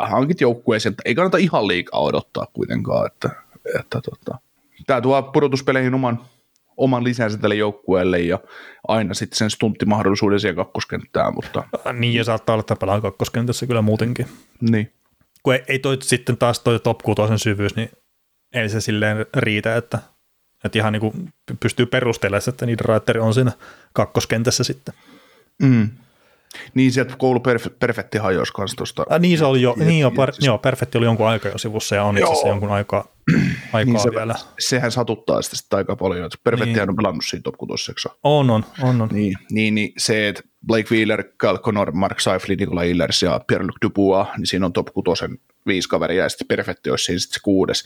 hankit 0.00 0.40
joukkueeseen, 0.40 0.90
että 0.90 1.02
ei 1.04 1.14
kannata 1.14 1.36
ihan 1.36 1.68
liikaa 1.68 2.00
odottaa 2.00 2.46
kuitenkaan, 2.52 3.06
että, 3.06 3.30
että 3.80 4.00
tota, 4.00 4.38
tämä 4.86 5.00
tuo 5.00 5.22
pudotuspeleihin 5.22 5.94
oman, 5.94 6.20
oman 6.76 7.04
lisänsä 7.04 7.38
tälle 7.38 7.54
joukkueelle 7.54 8.20
ja 8.20 8.38
aina 8.88 9.14
sitten 9.14 9.38
sen 9.38 9.50
stunttimahdollisuuden 9.50 10.40
siihen 10.40 10.56
kakkoskenttään, 10.56 11.34
mutta 11.34 11.64
Niin, 11.92 12.14
ja 12.14 12.24
saattaa 12.24 12.54
olla, 12.54 12.60
että 12.60 12.76
pelaa 12.76 13.00
kakkoskentässä 13.00 13.66
kyllä 13.66 13.82
muutenkin. 13.82 14.26
niin. 14.60 14.92
Kun 15.42 15.54
ei, 15.54 15.62
ei 15.68 15.78
toi 15.78 15.98
sitten 16.02 16.36
taas 16.36 16.60
toi 16.60 16.80
top 16.80 16.98
6 16.98 17.22
syvyys, 17.36 17.76
niin 17.76 17.90
ei 18.52 18.68
se 18.68 18.80
silleen 18.80 19.26
riitä, 19.36 19.76
että, 19.76 19.98
että 20.64 20.78
ihan 20.78 20.92
niin 20.92 21.00
kuin 21.00 21.32
pystyy 21.60 21.86
perustelemaan, 21.86 22.42
että 22.48 22.66
niiden 22.66 22.84
Raiteri 22.84 23.20
on 23.20 23.34
siinä 23.34 23.52
kakkoskentässä 23.92 24.64
sitten. 24.64 24.94
Mm. 25.62 25.88
Niin 26.74 26.92
sieltä 26.92 27.14
koulu 27.18 27.38
perf- 27.38 27.70
perfekti 27.78 28.18
hajosi 28.18 28.52
kanssa 28.52 28.76
tuosta. 28.76 29.04
Ah, 29.10 29.20
niin 29.20 29.38
se 29.38 29.44
oli 29.44 29.62
jo, 29.62 29.74
niin 29.78 30.00
jo, 30.00 30.10
per, 30.10 30.32
joo, 30.40 30.58
Perfetti 30.58 30.98
oli 30.98 31.06
jonkun 31.06 31.26
aikaa 31.28 31.52
jo 31.52 31.58
sivussa 31.58 31.94
ja 31.94 32.04
on 32.04 32.18
itse 32.18 32.30
asiassa 32.30 32.48
jonkun 32.48 32.72
aikaa, 32.78 33.04
aikaa 33.72 33.92
Niin 33.94 34.02
se, 34.02 34.10
vielä. 34.10 34.34
sehän 34.58 34.92
satuttaa 34.92 35.42
sitä 35.42 35.56
sitten 35.56 35.76
aika 35.76 35.96
paljon, 35.96 36.26
että 36.26 36.38
Perfettihän 36.44 36.80
Niin. 36.80 36.90
on 36.90 36.96
pelannut 36.96 37.24
siinä 37.24 37.42
top 37.42 37.54
6 37.58 37.92
On, 38.22 38.50
on, 38.50 38.64
on, 38.82 39.00
on. 39.02 39.08
Niin, 39.12 39.34
niin, 39.50 39.74
niin 39.74 39.92
se, 39.98 40.28
että 40.28 40.42
Blake 40.66 40.94
Wheeler, 40.94 41.24
Cal 41.38 41.58
Connor, 41.58 41.92
Mark 41.92 42.20
Seiflin, 42.20 42.58
Nikola 42.58 42.82
Illers 42.82 43.22
ja 43.22 43.40
Pierre-Luc 43.52 43.76
Dubois, 43.82 44.28
niin 44.36 44.46
siinä 44.46 44.66
on 44.66 44.72
top 44.72 44.86
6 44.86 45.24
viisi 45.66 45.88
kaveria 45.88 46.22
ja 46.22 46.28
sitten 46.28 46.46
Perfetti 46.46 46.90
olisi 46.90 47.04
siinä 47.04 47.18
sitten 47.18 47.34
se 47.34 47.40
kuudes. 47.42 47.84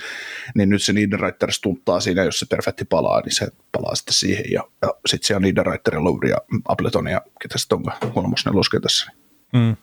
Niin 0.54 0.68
nyt 0.68 0.82
se 0.82 0.92
Niederreiter 0.92 1.52
stunttaa 1.52 2.00
siinä, 2.00 2.24
jos 2.24 2.38
se 2.38 2.46
Perfetti 2.46 2.84
palaa, 2.84 3.20
niin 3.20 3.34
se 3.34 3.48
palaa 3.72 3.94
sitten 3.94 4.14
siihen. 4.14 4.44
Ja, 4.52 4.62
ja 4.82 4.94
sitten 5.06 5.26
siellä 5.26 5.38
on 5.38 5.42
Niederreiter 5.42 5.94
ja 5.94 6.04
Lowry 6.04 6.28
ja 6.28 6.36
Appleton 6.68 7.08
ja 7.08 7.20
ketä 7.42 7.58
sitten 7.58 7.78
onkaan 7.78 8.12
kolmos 8.12 8.46
neloskentässä. 8.46 9.12
Mm. 9.52 9.76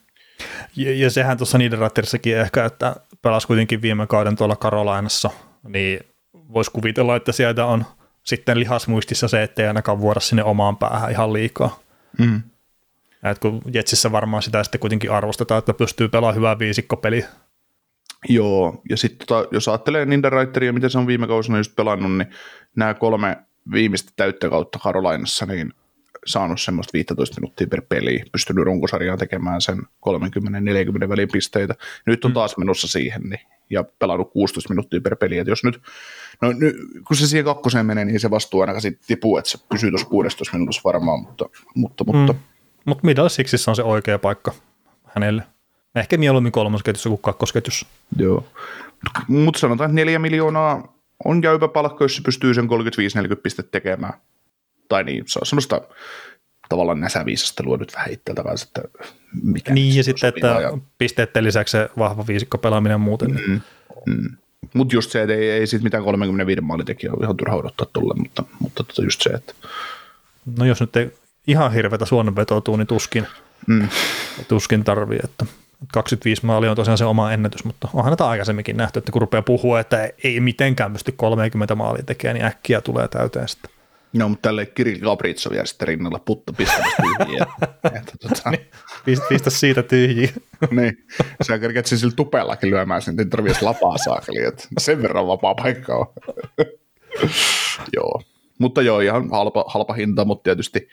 Ja, 0.76 0.96
ja 0.96 1.10
sehän 1.10 1.38
tuossa 1.38 1.58
niiden 1.58 1.80
ratterissakin 1.80 2.38
ehkä, 2.38 2.66
että 2.66 2.96
pelasi 3.22 3.48
kuitenkin 3.48 3.82
viime 3.82 4.08
kauden 4.08 4.36
tuolla 4.36 4.56
Karolainassa, 4.56 5.30
niin 5.68 6.00
voisi 6.54 6.72
kuvitella, 6.72 7.16
että 7.16 7.32
sieltä 7.32 7.66
on 7.66 7.86
sitten 8.24 8.60
lihasmuistissa 8.60 9.28
se, 9.28 9.44
ettei 9.44 9.68
ainakaan 9.68 10.00
vuoda 10.00 10.20
sinne 10.20 10.44
omaan 10.44 10.78
päähän 10.78 11.12
ihan 11.12 11.34
liikaa. 11.34 11.80
Mm. 12.20 12.42
Et 13.24 13.40
kun 13.40 13.62
Jetsissä 13.74 14.12
varmaan 14.12 14.44
sitä 14.44 14.64
sitten 14.64 14.80
kuitenkin 14.80 15.12
arvostetaan, 15.12 15.60
että 15.60 15.74
pystyy 15.74 16.08
pelaamaan 16.08 16.36
hyvää 16.36 16.60
viisikkopeliä. 16.60 17.28
Joo, 18.30 18.82
ja 18.90 18.98
sitten 18.98 19.28
tota, 19.28 19.50
jos 19.52 19.68
ajattelee 19.68 20.06
Niederreiteria, 20.06 20.74
miten 20.74 20.90
se 20.90 20.98
on 20.98 21.08
viime 21.08 21.28
kausina 21.28 21.58
just 21.58 21.76
pelannut, 21.76 22.18
niin 22.18 22.28
nämä 22.76 22.94
kolme 22.94 23.38
viimeistä 23.72 24.12
täyttä 24.16 24.50
kautta 24.50 24.80
Karolainassa, 24.80 25.46
niin 25.46 25.74
saanut 26.26 26.62
semmoista 26.62 26.94
15 26.94 27.42
minuuttia 27.42 27.68
per 27.68 27.82
peli, 27.90 28.24
pystynyt 28.32 28.66
runkosarjaan 28.66 29.20
tekemään 29.20 29.62
sen 29.62 29.82
30-40 29.82 31.10
välin 31.10 31.30
pisteitä. 31.32 31.76
Nyt 32.06 32.26
on 32.26 32.34
taas 32.34 32.58
menossa 32.58 32.88
siihen, 32.88 33.22
niin, 33.22 33.42
ja 33.70 33.84
pelannut 34.00 34.32
16 34.32 34.74
minuuttia 34.74 35.02
per 35.02 35.16
peli. 35.16 35.38
Et 35.38 35.48
jos 35.48 35.64
nyt, 35.64 35.82
no, 36.42 36.52
nyt, 36.52 36.76
kun 37.08 37.18
se 37.18 37.28
siihen 37.28 37.46
kakkoseen 37.46 37.86
menee, 37.86 38.06
niin 38.06 38.20
se 38.20 38.30
vastuu 38.30 38.62
ainakaan 38.62 38.82
siitä 38.82 39.00
tipuu, 39.08 39.38
että 39.38 39.50
se 39.50 39.58
pysyy 39.70 39.90
tuossa 39.90 40.08
16 40.08 40.58
minuutissa 40.58 40.82
varmaan, 40.84 41.20
mutta, 41.20 41.46
mutta, 41.76 42.04
mutta 42.04 42.34
Mm. 42.34 42.40
Mutta 42.88 43.06
Middle 43.06 43.30
Sixissä 43.30 43.72
on 43.72 43.76
se 43.76 43.84
oikea 43.84 44.20
paikka 44.20 44.54
hänelle. 45.06 45.44
Ehkä 45.96 46.18
mieluummin 46.18 46.52
kolmosketjussa 46.52 47.10
kuin 47.10 47.22
kakkosketjussa. 47.22 47.88
Joo. 48.18 48.48
Mutta 49.28 49.60
sanotaan, 49.60 49.90
että 49.90 49.96
neljä 49.96 50.20
miljoonaa 50.20 50.94
on 51.26 51.44
jäypä 51.44 51.68
palkka, 51.68 52.04
jos 52.04 52.16
se 52.16 52.22
pystyy 52.22 52.54
sen 52.54 52.66
35-40 52.66 52.68
pistettä 53.44 53.72
tekemään. 53.72 54.14
Tai 54.90 55.04
niin, 55.04 55.24
se 55.28 55.40
on 55.40 55.46
semmoista 55.46 55.82
tavallaan 56.70 57.00
näsäviisastelua 57.00 57.78
nyt 57.78 57.94
vähän 57.96 58.12
itseltä 58.12 58.44
kanssa, 58.44 58.68
että 58.68 58.90
mikä 59.44 59.74
Niin, 59.74 59.96
ja 59.96 60.04
sitten, 60.04 60.30
että 60.30 60.48
ja- 60.48 60.78
pisteiden 60.98 61.44
lisäksi 61.44 61.72
se 61.72 61.90
vahva 61.98 62.28
viisikko 62.28 62.58
pelaaminen 62.58 63.02
muuten. 63.02 63.32
Mm. 63.48 63.62
Mm. 64.06 64.38
Mutta 64.74 64.96
just 64.96 65.12
se, 65.12 65.22
että 65.22 65.34
ei, 65.34 65.50
ei 65.50 65.68
siitä 65.68 65.84
mitään 65.84 66.04
35 66.04 66.62
maalitekijä 66.62 67.12
ole 67.14 67.24
ihan 67.24 67.38
turha 67.38 67.56
odottaa 67.56 67.88
tuolle, 67.94 68.14
mutta, 68.18 68.44
mutta 68.60 68.84
tota 68.84 69.02
just 69.04 69.22
se, 69.22 69.30
että 69.30 69.54
No 70.58 70.66
jos 70.66 70.82
nyt 70.82 70.96
ei 70.96 71.12
ihan 71.48 71.74
hirveätä 71.74 72.06
suonenvetoa 72.06 72.62
tuu, 72.62 72.76
niin 72.76 72.88
tuskin, 72.88 73.28
mm. 73.68 73.88
tuskin 74.48 74.84
tarvii. 74.84 75.20
Että 75.24 75.46
25 75.94 76.46
maalia 76.46 76.70
on 76.70 76.76
tosiaan 76.76 76.98
se 76.98 77.06
oma 77.06 77.32
ennätys, 77.32 77.64
mutta 77.64 77.88
onhan 77.94 78.12
näitä 78.12 78.28
aikaisemminkin 78.28 78.78
nähty, 78.78 79.00
että 79.00 79.12
kun 79.12 79.22
rupeaa 79.22 79.42
puhua, 79.42 79.80
että 79.80 80.10
ei 80.24 80.40
mitenkään 80.40 80.94
pysty 80.94 81.12
30 81.12 81.76
maalia 81.76 82.04
tekemään, 82.04 82.36
niin 82.36 82.46
äkkiä 82.46 82.82
tulee 82.82 83.08
täyteen 83.08 83.48
sitten. 83.48 83.72
no, 84.14 84.30
mutta 84.30 84.50
tälle 84.50 84.66
Kirill 84.66 85.00
Gabritsov 85.00 85.54
jää 85.54 85.66
sitten 85.66 85.88
rinnalla 85.88 86.20
putta 86.20 86.54
pistämässä 86.54 87.04
tyhjiä. 87.04 87.46
että, 87.98 88.14
tota, 88.22 88.52
Pistä, 89.06 89.26
pistä 89.30 89.50
siitä 89.50 89.84
tyhjiä. 89.84 90.30
niin, 90.72 91.06
sä 91.42 91.60
kerkeät 91.60 91.86
sen 91.86 91.98
sillä 91.98 92.14
tupellakin 92.16 92.70
lyömään 92.70 93.02
sen, 93.02 93.16
niin 93.16 93.30
tarvii 93.30 93.52
edes 93.52 93.62
lapaa 93.62 93.98
saakeli, 93.98 94.44
että 94.44 94.64
sen 94.80 95.02
verran 95.02 95.28
vapaa 95.28 95.56
paikka 95.56 95.96
on. 95.96 96.08
joo, 97.96 98.22
mutta 98.60 98.82
joo, 98.82 99.00
ihan 99.00 99.30
halpa, 99.30 99.66
halpa 99.68 99.94
hinta, 99.94 100.26
mutta 100.26 100.44
tietysti 100.44 100.90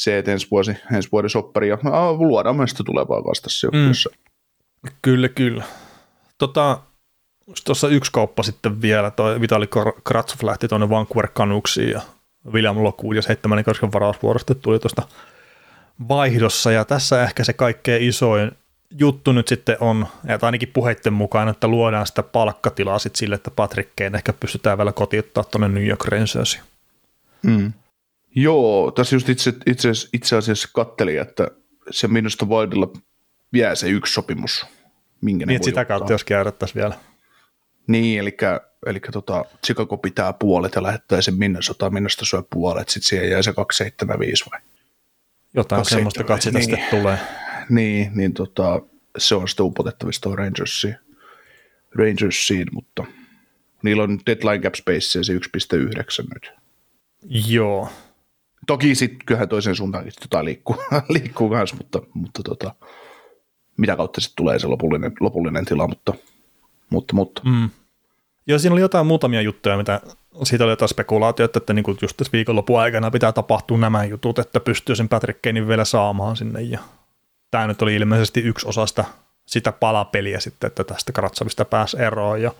se, 0.00 0.18
että 0.18 0.32
ensi, 0.32 0.46
vuosi, 0.50 0.76
ensi 0.92 1.08
vuoden 1.12 1.30
soppari 1.30 1.68
ja 1.68 1.78
no, 1.82 2.12
luodaan 2.12 2.56
myös 2.56 2.70
sitä 2.70 2.84
tulevaa 2.84 3.22
tässä 3.42 3.66
joukkueessa. 3.66 4.10
Kyllä, 5.02 5.28
kyllä. 5.28 5.64
Tota, 6.38 6.80
tuossa 7.64 7.88
yksi 7.88 8.12
kauppa 8.12 8.42
sitten 8.42 8.82
vielä, 8.82 9.10
toi 9.10 9.40
Vitali 9.40 9.68
Kratsov 10.04 10.38
lähti 10.42 10.68
tuonne 10.68 10.90
Vancouver 10.90 11.28
Canucksiin 11.28 11.90
ja 11.90 12.00
William 12.52 12.84
Lockwood 12.84 13.16
ja 13.16 13.22
seitsemännen 13.22 13.64
karsken 13.64 13.92
varausvuorosta 13.92 14.54
tuli 14.54 14.78
tuosta 14.78 15.02
vaihdossa 16.08 16.72
ja 16.72 16.84
tässä 16.84 17.22
ehkä 17.22 17.44
se 17.44 17.52
kaikkein 17.52 18.08
isoin 18.08 18.52
juttu 18.98 19.32
nyt 19.32 19.48
sitten 19.48 19.76
on, 19.80 20.06
että 20.26 20.46
ainakin 20.46 20.70
puheitten 20.72 21.12
mukaan, 21.12 21.48
että 21.48 21.68
luodaan 21.68 22.06
sitä 22.06 22.22
palkkatilaa 22.22 22.98
sitten 22.98 23.18
sille, 23.18 23.34
että 23.34 23.50
Patrick 23.50 23.90
Kane 23.98 24.16
ehkä 24.16 24.32
pystytään 24.32 24.78
vielä 24.78 24.92
kotiuttaa 24.92 25.44
tuonne 25.44 25.68
New 25.68 25.86
York 25.86 26.04
Rangersiin. 26.04 26.62
Mm. 27.42 27.72
Joo, 28.34 28.90
tässä 28.90 29.16
just 29.16 29.28
itse, 29.28 29.52
itse, 29.66 29.88
itse 30.12 30.36
asiassa 30.36 30.68
kattelin, 30.72 31.20
että 31.20 31.48
se 31.90 32.08
minusta 32.08 32.46
Wildilla 32.46 32.92
jää 33.52 33.74
se 33.74 33.88
yksi 33.88 34.12
sopimus, 34.12 34.66
minkä 35.20 35.46
ne 35.46 35.52
Niin, 35.52 35.60
voi 35.60 35.64
sitä 35.64 35.80
ottaa. 35.80 35.98
kautta 35.98 36.12
jos 36.12 36.24
käytettäisiin 36.24 36.80
vielä. 36.80 36.94
Niin, 37.86 38.20
eli, 38.20 38.36
eli 38.86 39.00
tota, 39.12 39.44
Chicago 39.66 39.96
pitää 39.96 40.32
puolet 40.32 40.74
ja 40.74 40.82
lähettää 40.82 41.22
sen 41.22 41.34
Minnesota, 41.34 41.90
Minnesota 41.90 42.24
syö 42.24 42.42
puolet, 42.52 42.88
sitten 42.88 43.08
siihen 43.08 43.30
jää 43.30 43.42
se 43.42 43.52
275 43.52 44.44
vai? 44.50 44.60
Jotain 45.54 45.84
semmoista 45.84 46.24
katsota 46.24 46.58
niin. 46.58 46.78
tulee. 46.90 47.18
Niin, 47.68 48.10
niin 48.14 48.34
tota, 48.34 48.80
se 49.18 49.34
on 49.34 49.48
sitten 49.48 49.66
upotettavissa 49.66 50.20
tuohon 50.20 50.38
Rangersiin, 50.38 50.96
Rangersiin, 51.94 52.66
mutta 52.72 53.04
niillä 53.82 54.02
on 54.02 54.20
deadline 54.26 54.58
cap 54.58 54.74
space 54.74 55.18
ja 55.18 55.24
se 55.24 55.32
1,9 55.32 55.38
nyt. 56.34 56.52
Joo. 57.48 57.88
Toki 58.70 58.94
sitten 58.94 59.26
kyllähän 59.26 59.48
toisen 59.48 59.76
suuntaankin 59.76 60.12
jotain 60.20 60.44
liikkuu, 60.44 60.76
liikkuu 61.08 61.50
kanssa, 61.50 61.76
mutta, 61.76 62.02
mutta 62.14 62.42
tota, 62.42 62.74
mitä 63.76 63.96
kautta 63.96 64.20
sitten 64.20 64.36
tulee 64.36 64.58
se 64.58 64.66
lopullinen, 64.66 65.12
lopullinen 65.20 65.64
tila, 65.64 65.88
mutta, 65.88 66.14
mutta, 66.90 67.14
mutta. 67.14 67.42
Mm. 67.44 67.70
Joo, 68.46 68.58
siinä 68.58 68.72
oli 68.72 68.80
jotain 68.80 69.06
muutamia 69.06 69.40
juttuja, 69.42 69.76
mitä 69.76 70.00
siitä 70.42 70.64
oli 70.64 70.72
jotain 70.72 70.88
spekulaatioita, 70.88 71.58
että 71.58 71.72
niin 71.72 71.84
just 72.02 72.16
tässä 72.16 72.32
viikonlopun 72.32 72.80
aikana 72.80 73.10
pitää 73.10 73.32
tapahtua 73.32 73.78
nämä 73.78 74.04
jutut, 74.04 74.38
että 74.38 74.60
pystyy 74.60 74.96
sen 74.96 75.08
Patrick 75.08 75.42
Kanein 75.42 75.68
vielä 75.68 75.84
saamaan 75.84 76.36
sinne. 76.36 76.60
Ja 76.60 76.78
tämä 77.50 77.66
nyt 77.66 77.82
oli 77.82 77.94
ilmeisesti 77.96 78.40
yksi 78.40 78.68
osa 78.68 78.86
sitä, 78.86 79.04
sitä 79.46 79.72
palapeliä 79.72 80.40
sitten, 80.40 80.68
että 80.68 80.84
tästä 80.84 81.12
Kratsavista 81.12 81.64
pääsi 81.64 82.02
eroon. 82.02 82.42
Ja, 82.42 82.52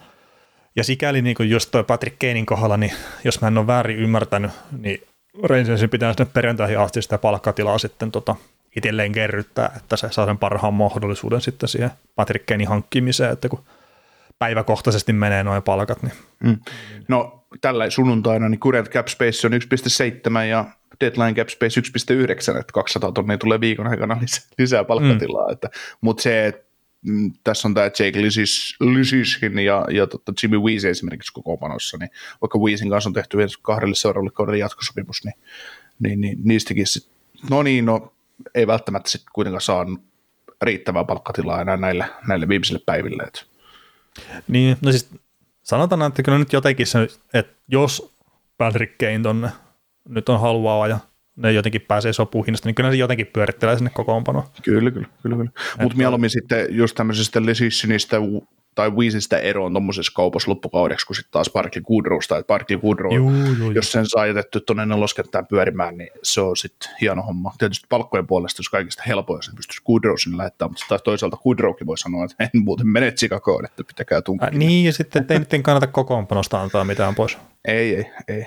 ja 0.76 0.84
sikäli 0.84 1.22
niin 1.22 1.36
just 1.40 1.70
toi 1.70 1.84
Patrick 1.84 2.18
Kanein 2.18 2.46
kohdalla, 2.46 2.76
niin 2.76 2.92
jos 3.24 3.40
mä 3.40 3.48
en 3.48 3.58
ole 3.58 3.66
väärin 3.66 3.98
ymmärtänyt, 3.98 4.50
niin 4.78 5.09
Rangersin 5.43 5.91
pitää 5.91 6.12
sinne 6.12 6.31
perjantaihin 6.35 6.78
asti 6.78 7.03
sitä 7.03 7.18
palkkatilaa 7.18 7.78
sitten 7.78 8.12
tota, 8.12 8.37
itselleen 8.76 9.12
kerryttää, 9.12 9.72
että 9.76 9.97
se 9.97 10.09
saa 10.11 10.26
sen 10.26 10.39
parhaan 10.39 10.74
mahdollisuuden 10.74 11.41
sitten 11.41 11.68
siihen 11.68 11.91
Patrick 12.16 12.47
Kanein 12.47 12.68
hankkimiseen, 12.68 13.33
että 13.33 13.49
kun 13.49 13.64
päiväkohtaisesti 14.39 15.12
menee 15.12 15.45
noin 15.45 15.62
palkat, 15.62 16.03
niin 16.03 16.12
Mm. 16.45 16.59
No 17.09 17.45
tällä 17.61 17.91
sunnuntaina 17.91 18.49
niin 18.49 18.61
current 18.61 18.91
cap 18.91 19.07
space 19.09 19.47
on 19.47 19.53
1,7 19.53 20.45
ja 20.49 20.64
deadline 21.01 21.35
cap 21.35 21.49
space 21.49 21.81
1,9, 21.81 22.61
että 22.61 22.72
200 22.72 23.12
tonnia 23.12 23.39
tulee 23.39 23.61
viikon 23.61 23.87
aikana 23.87 24.18
lisää, 24.20 24.45
lisää 24.59 24.85
palkkatilaa. 24.85 25.47
Mm. 25.47 25.53
Että, 25.53 25.68
mutta 26.01 26.22
se, 26.22 26.47
että 26.47 26.69
tässä 27.44 27.68
on 27.68 27.74
tämä 27.74 27.86
Jake 27.86 28.22
Lysis, 28.22 28.76
Lysishin 28.80 29.59
ja, 29.59 29.86
ja 29.90 30.07
tota 30.07 30.32
Jimmy 30.42 30.59
Weese 30.59 30.90
esimerkiksi 30.90 31.32
kokoonpanossa, 31.32 31.96
niin 31.96 32.11
vaikka 32.40 32.59
Weesin 32.59 32.90
kanssa 32.90 33.11
on 33.11 33.14
tehty 33.14 33.36
kahdelle 33.62 33.94
seuraavalle 33.94 34.30
kaudelle 34.30 34.59
jatkosopimus, 34.59 35.24
niin, 35.24 35.34
niin, 36.01 36.20
niin 36.20 36.38
niistäkin 36.44 36.86
sit, 36.86 37.09
no 37.51 37.62
niin, 37.62 37.84
no 37.84 38.12
ei 38.55 38.66
välttämättä 38.66 39.11
sitten 39.11 39.30
kuitenkaan 39.32 39.61
saa 39.61 39.86
riittävää 40.62 41.05
palkkatilaa 41.05 41.61
enää 41.61 41.76
näille, 41.76 42.11
näille 42.28 42.48
viimeisille 42.48 42.80
päiville. 42.86 43.22
Että. 43.22 43.42
Niin, 44.48 44.76
no 44.80 44.90
siis 44.90 45.11
sanotaan, 45.62 46.03
että 46.03 46.22
kyllä 46.22 46.38
nyt 46.38 46.53
jotenkin 46.53 46.86
se, 46.86 47.09
että 47.34 47.55
jos 47.68 48.14
Patrick 48.59 48.98
Kane 48.98 49.20
tonne 49.22 49.51
nyt 50.09 50.28
on 50.28 50.40
haluaa 50.40 50.88
ja 50.88 50.98
ne 51.37 51.53
jotenkin 51.53 51.81
pääsee 51.81 52.12
sopuun 52.12 52.45
hinnasta, 52.45 52.68
niin 52.68 52.74
kyllä 52.74 52.91
se 52.91 52.97
jotenkin 52.97 53.26
pyörittelee 53.26 53.76
sinne 53.76 53.91
kokoonpanoon. 53.95 54.45
Kyllä, 54.62 54.91
kyllä, 54.91 55.07
kyllä. 55.22 55.37
kyllä. 55.37 55.51
Mutta 55.83 55.97
mieluummin 55.99 56.31
sitten 56.31 56.66
just 56.70 56.97
tämmöisestä 56.97 57.47
Lesissinistä, 57.47 58.16
tai 58.74 58.91
Weezistä 58.91 59.39
eroon 59.39 59.72
tuommoisessa 59.72 60.12
kaupassa 60.14 60.51
loppukaudeksi, 60.51 61.07
kun 61.07 61.16
sitten 61.16 61.33
taas 61.33 61.51
Barkley 61.51 61.83
Goodrowsta, 61.83 62.39
että 62.39 62.47
Barkley 62.47 62.78
Goodrow, 62.78 63.14
Juu, 63.14 63.31
juu, 63.31 63.55
juu. 63.55 63.70
jos 63.70 63.93
sen 63.93 64.07
saa 64.07 64.26
jätetty 64.26 64.61
tuonne 64.61 64.87
neloskenttään 64.87 65.47
pyörimään, 65.47 65.99
niin 65.99 66.11
se 66.22 66.41
on 66.41 66.57
sitten 66.57 66.91
hieno 67.01 67.22
homma. 67.22 67.53
Tietysti 67.59 67.87
palkkojen 67.89 68.26
puolesta 68.26 68.61
olisi 68.61 68.70
kaikista 68.70 69.03
helpoin, 69.07 69.39
jos 69.39 69.51
pystyisi 69.57 69.83
Goodrow 69.87 70.14
sinne 70.16 70.37
lähettämään, 70.39 70.70
mutta 70.70 70.85
taas 70.89 71.03
toisaalta 71.03 71.37
Goodrowkin 71.37 71.87
voi 71.87 71.99
sanoa, 71.99 72.24
että 72.24 72.45
en 72.45 72.64
muuten 72.64 72.89
mene 72.89 73.12
Chicagoon, 73.12 73.64
että 73.64 73.85
pitäkää 73.85 74.22
tunkia. 74.22 74.47
Äh, 74.47 74.53
niin, 74.55 74.87
ja 74.87 74.93
sitten 74.93 75.26
ei 75.28 75.39
nyt 75.39 75.62
kannata 75.62 75.87
kokoonpanosta 75.87 76.61
antaa 76.61 76.85
mitään 76.85 77.14
pois. 77.14 77.39
Ei, 77.64 77.97
ei, 77.97 78.05
ei. 78.28 78.47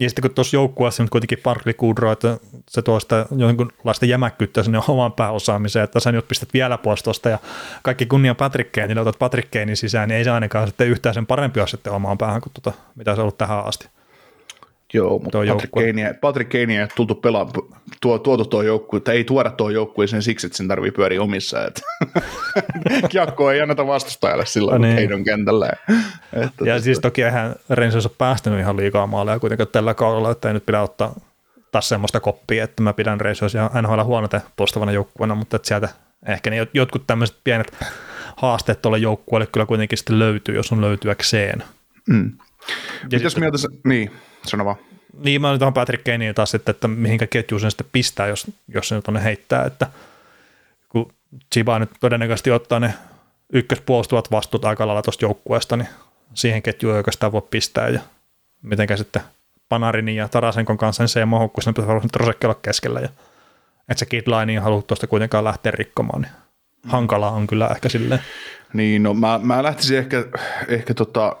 Ja 0.00 0.08
sitten 0.08 0.22
kun 0.22 0.34
tuossa 0.34 0.56
joukkueessa 0.56 1.02
nyt 1.02 1.10
kuitenkin 1.10 1.38
Barkley 1.42 1.74
Goodrow, 1.74 2.12
että 2.12 2.38
se 2.70 2.82
tuo 2.82 3.00
sitä 3.00 3.26
jonkinlaista 3.36 4.06
jämäkkyyttä 4.06 4.62
sinne 4.62 4.80
omaan 4.88 5.12
pääosaamiseen, 5.12 5.84
että 5.84 6.00
sä 6.00 6.12
nyt 6.12 6.28
pistät 6.28 6.48
vielä 6.54 6.78
pois 6.78 7.02
tuosta 7.02 7.28
ja 7.28 7.38
kaikki 7.82 8.06
kunnia 8.06 8.34
Patrick 8.34 8.76
niin 8.76 8.98
otat 8.98 9.18
Patrick 9.18 9.52
sisään, 9.74 10.08
niin 10.08 10.16
ei 10.16 10.24
se 10.24 10.30
ainakaan 10.30 10.66
sitten 10.66 10.88
yhtään 10.88 11.14
sen 11.14 11.26
parempi 11.26 11.60
ole 11.60 11.68
sitten 11.68 11.92
omaan 11.92 12.18
päähän 12.18 12.40
kuin 12.40 12.52
tuota, 12.62 12.78
mitä 12.94 13.14
se 13.14 13.20
on 13.20 13.22
ollut 13.22 13.38
tähän 13.38 13.66
asti. 13.66 13.88
Joo, 14.94 15.18
mutta 15.18 15.38
Patrick. 15.48 15.72
Kanea, 15.74 16.14
Patrick 16.20 16.50
Kanea 16.50 16.80
ei 16.82 16.88
tultu 16.96 17.14
pelaamaan, 17.14 17.54
tuo, 18.00 18.18
tuotu 18.18 18.44
tuo 18.44 18.62
joukkue, 18.62 19.00
tai 19.00 19.16
ei 19.16 19.24
tuoda 19.24 19.50
tuo 19.50 19.70
joukkueeseen 19.70 20.22
siksi, 20.22 20.46
että 20.46 20.56
sen 20.56 20.68
tarvii 20.68 20.90
pyöriä 20.90 21.22
omissa. 21.22 21.66
Että 21.66 21.80
Kiekko 23.10 23.50
ei 23.50 23.60
anneta 23.60 23.86
vastustajalle 23.86 24.46
silloin, 24.46 24.82
No 24.82 24.88
kun 24.88 24.96
niin. 24.96 25.14
On 25.14 25.24
kentällä. 25.24 25.70
Että, 26.32 26.64
Ja 26.64 26.80
siis 26.80 26.98
toki 27.00 27.22
eihän 27.22 27.54
Rangers 27.68 28.06
ole 28.06 28.14
päästänyt 28.18 28.60
ihan 28.60 28.76
liikaa 28.76 29.06
maaleja 29.06 29.38
kuitenkaan 29.38 29.68
tällä 29.72 29.94
kaudella, 29.94 30.30
että 30.30 30.48
ei 30.48 30.54
nyt 30.54 30.66
pidä 30.66 30.82
ottaa 30.82 31.14
taas 31.72 31.88
semmoista 31.88 32.20
koppia, 32.20 32.64
että 32.64 32.82
mä 32.82 32.92
pidän 32.92 33.18
ja 33.54 33.70
NHL 33.82 34.02
huonoten 34.02 34.40
postavana 34.56 34.92
joukkueena, 34.92 35.34
mutta 35.34 35.56
että 35.56 35.68
sieltä 35.68 35.88
ehkä 36.26 36.50
ne 36.50 36.64
jot- 36.64 36.70
jotkut 36.74 37.06
tämmöiset 37.06 37.36
pienet 37.44 37.72
haasteet 38.36 38.82
tuolle 38.82 38.98
joukkueelle 38.98 39.46
kyllä 39.46 39.66
kuitenkin 39.66 39.98
sitten 39.98 40.18
löytyy, 40.18 40.54
jos 40.54 40.72
on 40.72 40.80
löytyäkseen. 40.80 41.62
mm. 42.08 42.32
Ja 43.02 43.18
Mitäs 43.18 43.32
sitten- 43.32 43.40
mieltä 43.42 43.58
niin, 43.84 44.10
sano 44.48 44.64
vaan. 44.64 44.76
Niin, 45.18 45.40
mä 45.40 45.48
olin 45.48 45.58
tuohon 45.58 45.74
Patrick 45.74 46.04
Kaneen 46.04 46.34
taas 46.34 46.50
sitten, 46.50 46.74
että 46.74 46.88
mihinkä 46.88 47.26
ketjuun 47.26 47.60
sen 47.60 47.70
sitten 47.70 47.86
pistää, 47.92 48.26
jos, 48.26 48.46
jos 48.68 48.88
se 48.88 48.94
nyt 48.94 49.04
tonne 49.04 49.24
heittää, 49.24 49.64
että 49.64 49.86
kun 50.88 51.12
Chiba 51.54 51.78
nyt 51.78 51.90
todennäköisesti 52.00 52.50
ottaa 52.50 52.80
ne 52.80 52.94
ykköspuolustuvat 53.52 54.30
vastuut 54.30 54.64
aika 54.64 54.86
lailla 54.86 55.02
tuosta 55.02 55.24
joukkueesta, 55.24 55.76
niin 55.76 55.88
siihen 56.34 56.62
ketjuun 56.62 56.94
ei 56.94 56.98
oikeastaan 56.98 57.32
voi 57.32 57.42
pistää 57.50 57.88
ja 57.88 58.00
mitenkä 58.62 58.96
sitten 58.96 59.22
Panarinin 59.68 60.16
ja 60.16 60.28
Tarasenkon 60.28 60.78
kanssa, 60.78 61.02
niin 61.02 61.08
se 61.08 61.20
ei 61.20 61.26
mahu, 61.26 61.48
kun 61.48 61.62
sen 61.62 61.74
Trosekki 62.12 62.46
olla 62.46 62.58
keskellä 62.62 63.00
ja 63.00 63.08
että 63.88 63.98
se 63.98 64.06
kidline 64.06 64.52
ei 64.52 64.58
halua 64.58 64.82
tuosta 64.82 65.06
kuitenkaan 65.06 65.44
lähteä 65.44 65.72
rikkomaan, 65.72 66.22
niin 66.22 66.32
hankalaa 66.86 67.30
on 67.30 67.46
kyllä 67.46 67.68
ehkä 67.68 67.88
silleen. 67.88 68.20
Niin, 68.72 69.02
no 69.02 69.14
mä, 69.14 69.40
mä 69.42 69.62
lähtisin 69.62 69.98
ehkä, 69.98 70.24
ehkä 70.68 70.94
tota, 70.94 71.36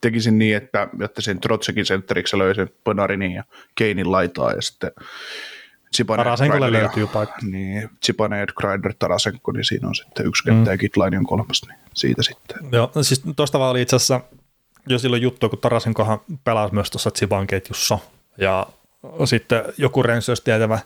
tekisin 0.00 0.38
niin, 0.38 0.56
että 0.56 0.88
jättäisin 1.00 1.40
Trotsekin 1.40 1.86
sentteriksi 1.86 2.38
löysin 2.38 2.74
Pönarinin 2.84 3.32
ja 3.32 3.44
Keinin 3.74 4.12
laitaa 4.12 4.52
ja 4.52 4.62
sitten 4.62 4.90
Tarasenkolle 6.06 6.72
löytyy 6.72 7.06
paikka. 7.06 7.36
Niin, 7.42 7.90
Zibanejad, 8.06 8.48
Kreider, 8.60 8.94
Tarasenko, 8.98 9.52
niin 9.52 9.64
siinä 9.64 9.88
on 9.88 9.94
sitten 9.94 10.26
yksi 10.26 10.44
kenttä 10.44 10.70
mm. 10.70 11.12
ja 11.12 11.18
on 11.18 11.26
kolmas, 11.26 11.62
niin 11.68 11.78
siitä 11.94 12.22
sitten. 12.22 12.58
Joo, 12.72 12.90
no 12.94 13.02
siis 13.02 13.22
tuosta 13.36 13.58
vaan 13.58 13.70
oli 13.70 13.82
itse 13.82 13.96
asiassa 13.96 14.20
jo 14.86 14.98
silloin 14.98 15.22
juttu, 15.22 15.48
kun 15.48 15.58
Tarasenkohan 15.58 16.20
pelasi 16.44 16.74
myös 16.74 16.90
tuossa 16.90 17.10
Tsiban 17.10 17.46
ketjussa, 17.46 17.98
ja 18.38 18.66
sitten 19.24 19.62
joku 19.78 20.02
Rensös 20.02 20.40
tietävä 20.40 20.78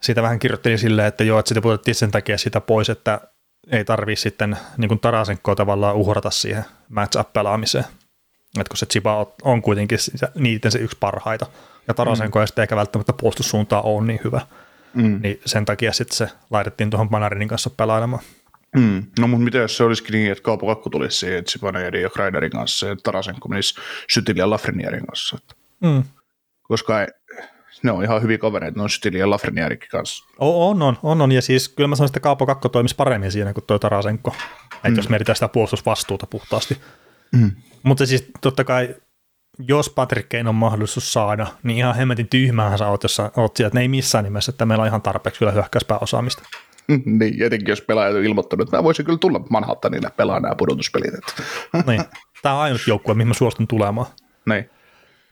siitä 0.00 0.22
vähän 0.22 0.38
kirjoitteli 0.38 0.78
silleen, 0.78 1.08
että 1.08 1.24
joo, 1.24 1.38
että 1.38 1.48
sitä 1.48 1.60
pudotettiin 1.60 1.94
sen 1.94 2.10
takia 2.10 2.38
sitä 2.38 2.60
pois, 2.60 2.90
että 2.90 3.20
ei 3.70 3.84
tarvii 3.84 4.16
sitten 4.16 4.56
niin 4.76 4.88
kuin 4.88 5.00
Tarasenkoa 5.00 5.54
tavallaan 5.54 5.96
uhrata 5.96 6.30
siihen 6.30 6.64
match-up-pelaamiseen. 6.88 7.84
Että 8.60 8.70
kun 8.70 8.76
se 8.76 8.86
Chiba 8.86 9.26
on 9.42 9.62
kuitenkin 9.62 9.98
niiden 10.34 10.72
se 10.72 10.78
yksi 10.78 10.96
parhaita, 11.00 11.46
ja 11.88 11.94
Tarasenko 11.94 12.38
mm. 12.38 12.40
ei 12.40 12.46
sitten 12.46 12.62
eikä 12.62 12.76
välttämättä 12.76 13.12
puolustussuuntaan 13.12 13.84
ole 13.84 14.06
niin 14.06 14.20
hyvä, 14.24 14.40
Mm. 14.94 15.20
niin 15.22 15.40
sen 15.46 15.64
takia 15.64 15.92
sitten 15.92 16.16
se 16.16 16.28
laitettiin 16.50 16.90
tuohon 16.90 17.08
Panarinin 17.08 17.48
kanssa 17.48 17.70
pelailemaan. 17.70 18.22
Mm. 18.76 19.02
No 19.18 19.28
mutta 19.28 19.44
mitä 19.44 19.58
jos 19.58 19.76
se 19.76 19.84
olisikin 19.84 20.12
niin, 20.12 20.32
että 20.32 20.42
Kaapo 20.42 20.66
Kakku 20.66 20.90
tulisi 20.90 21.18
siihen 21.18 21.44
Zibanejadin 21.46 22.02
ja 22.02 22.10
Kreiderin 22.10 22.50
kanssa 22.50 22.86
ja 22.86 22.96
Tarasenko 23.02 23.48
menisi 23.48 23.74
Sytili 24.10 24.38
ja 24.38 24.50
Lafrenierin 24.50 25.06
kanssa. 25.06 25.36
Että- 25.42 25.54
Mm. 25.80 26.02
Koska 26.62 27.00
ei, 27.00 27.06
ne 27.82 27.92
on 27.92 28.04
ihan 28.04 28.22
hyviä 28.22 28.38
kavereita, 28.38 28.76
ne 28.78 28.82
on 28.82 28.90
Sytili 28.90 29.18
ja 29.18 29.30
Lafrenierikin 29.30 29.88
kanssa. 29.88 30.24
O- 30.38 30.70
On, 30.70 30.82
on, 30.82 30.98
on, 31.02 31.20
on, 31.22 31.32
ja 31.32 31.42
siis 31.42 31.68
kyllä 31.68 31.88
mä 31.88 31.96
sanoisin, 31.96 32.10
että 32.12 32.20
Kaapo 32.20 32.46
Kakko 32.46 32.68
toimisi 32.68 32.94
paremmin 32.94 33.32
siinä 33.32 33.52
kuin 33.52 33.64
tuo 33.66 33.78
Tarasenko, 33.78 34.34
että 34.84 34.98
jos 34.98 35.08
mietitään 35.08 35.36
sitä 35.36 35.48
puolustusvastuuta 35.48 36.26
puhtaasti. 36.26 36.78
Mm. 37.32 37.50
Mutta 37.82 38.06
siis 38.06 38.30
totta 38.40 38.64
kai, 38.64 38.94
jos 39.68 39.90
Patrick 39.90 40.28
Kane 40.28 40.48
on 40.48 40.54
mahdollisuus 40.54 41.12
saada, 41.12 41.46
niin 41.62 41.78
ihan 41.78 41.96
hemmetin 41.96 42.28
tyhmähän 42.28 42.78
sä 42.78 42.88
oot, 42.88 43.02
jos 43.02 43.16
sä 43.16 43.30
oot 43.36 43.56
sieltä, 43.56 43.68
että 43.68 43.78
ne 43.78 43.82
ei 43.82 43.88
missään 43.88 44.24
nimessä, 44.24 44.50
että 44.50 44.66
meillä 44.66 44.82
on 44.82 44.88
ihan 44.88 45.02
tarpeeksi 45.02 45.38
kyllä 45.38 45.52
hyökkäyspääosaamista. 45.52 46.42
niin, 47.18 47.42
etenkin 47.42 47.68
jos 47.68 47.80
pelaajat 47.80 48.16
on 48.16 48.24
ilmoittanut, 48.24 48.68
että 48.68 48.76
mä 48.76 48.84
voisin 48.84 49.04
kyllä 49.04 49.18
tulla 49.18 49.40
Manhattanille 49.50 50.10
pelaa 50.16 50.40
nämä 50.40 50.54
pudotuspelit. 50.54 51.10
Niin. 51.86 52.04
Tämä 52.42 52.54
on 52.54 52.60
ainut 52.60 52.80
joukkue, 52.86 53.14
mihin 53.14 53.28
mä 53.28 53.34
suostun 53.34 53.68
tulemaan. 53.68 54.06
Niin. 54.46 54.70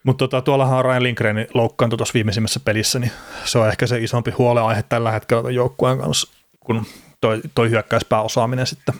Mutta 0.04 0.22
tota, 0.22 0.42
tuollahan 0.42 0.78
on 0.78 0.84
Ryan 0.84 1.02
Lindgren 1.02 1.46
loukkaantui 1.54 1.96
tuossa 1.96 2.14
viimeisimmässä 2.14 2.60
pelissä, 2.60 2.98
niin 2.98 3.10
se 3.44 3.58
on 3.58 3.68
ehkä 3.68 3.86
se 3.86 3.98
isompi 3.98 4.30
huoleaihe 4.30 4.82
tällä 4.82 5.10
hetkellä 5.10 5.42
tuon 5.42 5.54
joukkueen 5.54 5.98
kanssa, 5.98 6.32
kun 6.60 6.86
toi, 7.20 7.40
toi 7.54 7.70
hyökkäyspääosaaminen 7.70 8.66
sitten 8.66 8.94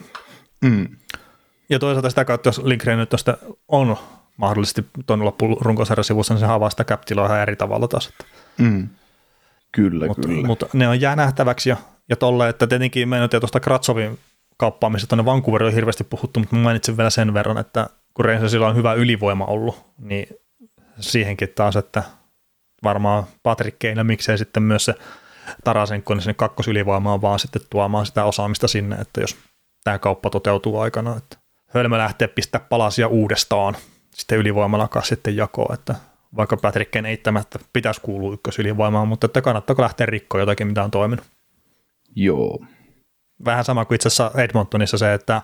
Mm. 0.64 0.88
Ja 1.68 1.78
toisaalta 1.78 2.10
sitä 2.10 2.24
kautta, 2.24 2.48
jos 2.48 2.58
Lindgren 2.58 2.98
nyt 2.98 3.08
tästä 3.08 3.36
on 3.68 3.96
mahdollisesti 4.36 4.86
tuon 5.06 5.24
loppurunkosarjan 5.24 6.04
sivussa, 6.04 6.34
niin 6.34 6.40
se 6.40 6.46
avaa 6.46 6.70
sitä 6.70 6.84
cap 6.84 7.02
ihan 7.10 7.40
eri 7.40 7.56
tavalla 7.56 7.88
taas. 7.88 8.06
Että, 8.06 8.24
Mm. 8.58 8.88
Kyllä, 9.72 10.06
mutta, 10.06 10.28
kyllä. 10.28 10.46
mutta, 10.46 10.66
ne 10.72 10.88
on 10.88 11.00
jää 11.00 11.16
nähtäväksi 11.16 11.70
ja, 11.70 11.76
ja 12.08 12.16
tolle, 12.16 12.48
että 12.48 12.66
tietenkin 12.66 13.08
meidän 13.08 13.28
on 13.32 13.40
tuosta 13.40 13.60
Kratsovin 13.60 14.18
kauppaamista 14.56 15.06
tuonne 15.06 15.24
Vancouveriin 15.24 15.66
on 15.66 15.74
hirveästi 15.74 16.04
puhuttu, 16.04 16.40
mutta 16.40 16.56
mä 16.56 16.62
mainitsin 16.62 16.96
vielä 16.96 17.10
sen 17.10 17.34
verran, 17.34 17.58
että 17.58 17.86
kun 18.14 18.24
Rangersilla 18.24 18.68
on 18.68 18.76
hyvä 18.76 18.92
ylivoima 18.92 19.44
ollut, 19.44 19.84
niin 19.98 20.28
siihenkin 21.00 21.48
taas, 21.48 21.76
että 21.76 22.02
varmaan 22.82 23.24
Patrick 23.42 23.84
ja 23.84 24.04
miksei 24.04 24.38
sitten 24.38 24.62
myös 24.62 24.84
se 24.84 24.94
Tarasenko, 25.64 26.14
niin 26.14 26.22
sinne 26.22 26.34
kakkosylivoimaan 26.34 27.22
vaan 27.22 27.38
sitten 27.38 27.62
tuomaan 27.70 28.06
sitä 28.06 28.24
osaamista 28.24 28.68
sinne, 28.68 28.96
että 28.96 29.20
jos 29.20 29.36
tämä 29.84 29.98
kauppa 29.98 30.30
toteutuu 30.30 30.78
aikana, 30.78 31.16
että 31.16 31.36
hölmö 31.66 31.98
lähtee 31.98 32.28
pistää 32.28 32.60
palasia 32.60 33.08
uudestaan 33.08 33.76
sitten 34.10 34.38
ylivoimalla 34.38 34.88
kanssa 34.88 35.08
sitten 35.08 35.36
jakoon, 35.36 35.74
että 35.74 35.94
vaikka 36.36 36.56
Patrick 36.56 36.90
Kane 36.90 37.08
eittämättä 37.08 37.58
pitäisi 37.72 38.00
kuulua 38.00 38.34
ykkösylivoimaan, 38.34 39.08
mutta 39.08 39.24
että 39.24 39.42
kannattaako 39.42 39.82
lähteä 39.82 40.06
rikkoon 40.06 40.40
jotakin, 40.40 40.66
mitä 40.66 40.84
on 40.84 40.90
toiminut. 40.90 41.26
Joo. 42.16 42.64
Vähän 43.44 43.64
sama 43.64 43.84
kuin 43.84 43.96
itse 43.96 44.08
asiassa 44.08 44.30
Edmontonissa 44.34 44.98
se, 44.98 45.14
että 45.14 45.42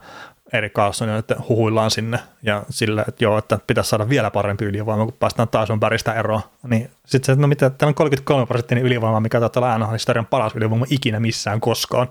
eri 0.52 0.70
Carlson, 0.70 1.08
että 1.08 1.36
huhuillaan 1.48 1.90
sinne 1.90 2.18
ja 2.42 2.62
sillä, 2.70 3.04
että 3.08 3.24
joo, 3.24 3.38
että 3.38 3.58
pitäisi 3.66 3.90
saada 3.90 4.08
vielä 4.08 4.30
parempi 4.30 4.64
ylivoima, 4.64 5.04
kun 5.04 5.14
päästään 5.20 5.48
taas 5.48 5.70
on 5.70 5.80
päristä 5.80 6.14
eroa. 6.14 6.40
Niin 6.62 6.90
sitten 7.06 7.26
se, 7.26 7.32
että 7.32 7.42
no 7.42 7.48
mitä, 7.48 7.70
täällä 7.70 7.90
on 7.90 7.94
33 7.94 8.46
prosenttinen 8.46 8.84
ylivoima, 8.84 9.20
mikä 9.20 9.40
taitaa 9.40 9.60
olla 9.60 9.78
NHL-historian 9.78 10.26
paras 10.26 10.56
ylivoima 10.56 10.86
ikinä 10.90 11.20
missään 11.20 11.60
koskaan. 11.60 12.08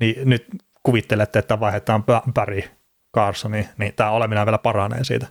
Niin 0.00 0.28
nyt 0.28 0.46
kuvittelette, 0.82 1.38
että 1.38 1.60
vaihdetaan 1.60 2.04
Barry 2.34 2.62
Carsoni, 3.14 3.68
niin 3.78 3.92
tämä 3.96 4.10
oleminen 4.10 4.46
vielä 4.46 4.58
paranee 4.58 5.04
siitä. 5.04 5.26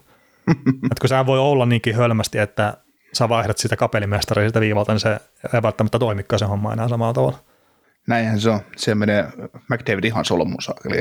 että 0.84 1.00
kun 1.00 1.08
sä 1.08 1.26
voi 1.26 1.38
olla 1.38 1.66
niinkin 1.66 1.96
hölmästi, 1.96 2.38
että 2.38 2.74
sä 3.12 3.28
vaihdat 3.28 3.58
sitä 3.58 3.76
kapelimestaria 3.76 4.48
sitä 4.48 4.60
viivalta, 4.60 4.92
niin 4.92 5.00
se 5.00 5.20
ei 5.54 5.62
välttämättä 5.62 5.98
toimikaan 5.98 6.38
se 6.38 6.44
homma 6.44 6.72
enää 6.72 6.88
samalla 6.88 7.12
tavalla. 7.12 7.38
Näinhän 8.06 8.40
se 8.40 8.50
on. 8.50 8.60
Se 8.76 8.94
menee 8.94 9.28
McDavid 9.70 10.04
ihan 10.04 10.24
solmuun 10.24 10.62
saakeli. 10.62 11.00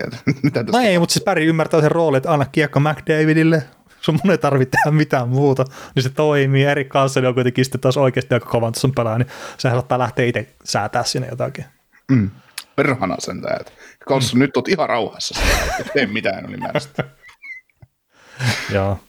No 0.71 0.79
ei, 0.79 0.99
mutta 0.99 1.13
siis 1.13 1.23
Päri 1.23 1.45
ymmärtää 1.45 1.81
sen 1.81 1.91
roolin, 1.91 2.17
että 2.17 2.33
anna 2.33 2.45
kiekko 2.45 2.79
McDavidille, 2.79 3.63
sun 4.01 4.19
mun 4.23 4.31
ei 4.31 4.37
tarvitse 4.37 4.77
tehdä 4.77 4.97
mitään 4.97 5.29
muuta, 5.29 5.65
niin 5.95 6.03
se 6.03 6.09
toimii. 6.09 6.63
Eri 6.63 6.85
kanssa 6.85 7.19
on 7.19 7.33
kuitenkin 7.33 7.65
sitten 7.65 7.81
taas 7.81 7.97
oikeasti 7.97 8.33
aika 8.33 8.49
kovan 8.49 8.73
tuossa 8.73 8.89
pelaa, 8.95 9.17
niin 9.17 9.27
sehän 9.57 9.75
saattaa 9.75 9.99
lähteä 9.99 10.25
itse 10.25 10.47
säätää 10.63 11.03
sinne 11.03 11.27
jotakin. 11.27 11.65
Mm. 12.11 12.29
Perhana 12.75 13.15
sen 13.19 13.41
tää. 13.41 13.59
Kalssa, 14.07 14.35
mm. 14.35 14.39
nyt 14.39 14.57
oot 14.57 14.67
ihan 14.67 14.89
rauhassa. 14.89 15.39
Tee 15.93 16.05
mitään 16.05 16.45
ylimääräistä. 16.45 17.03
Joo, 18.73 18.99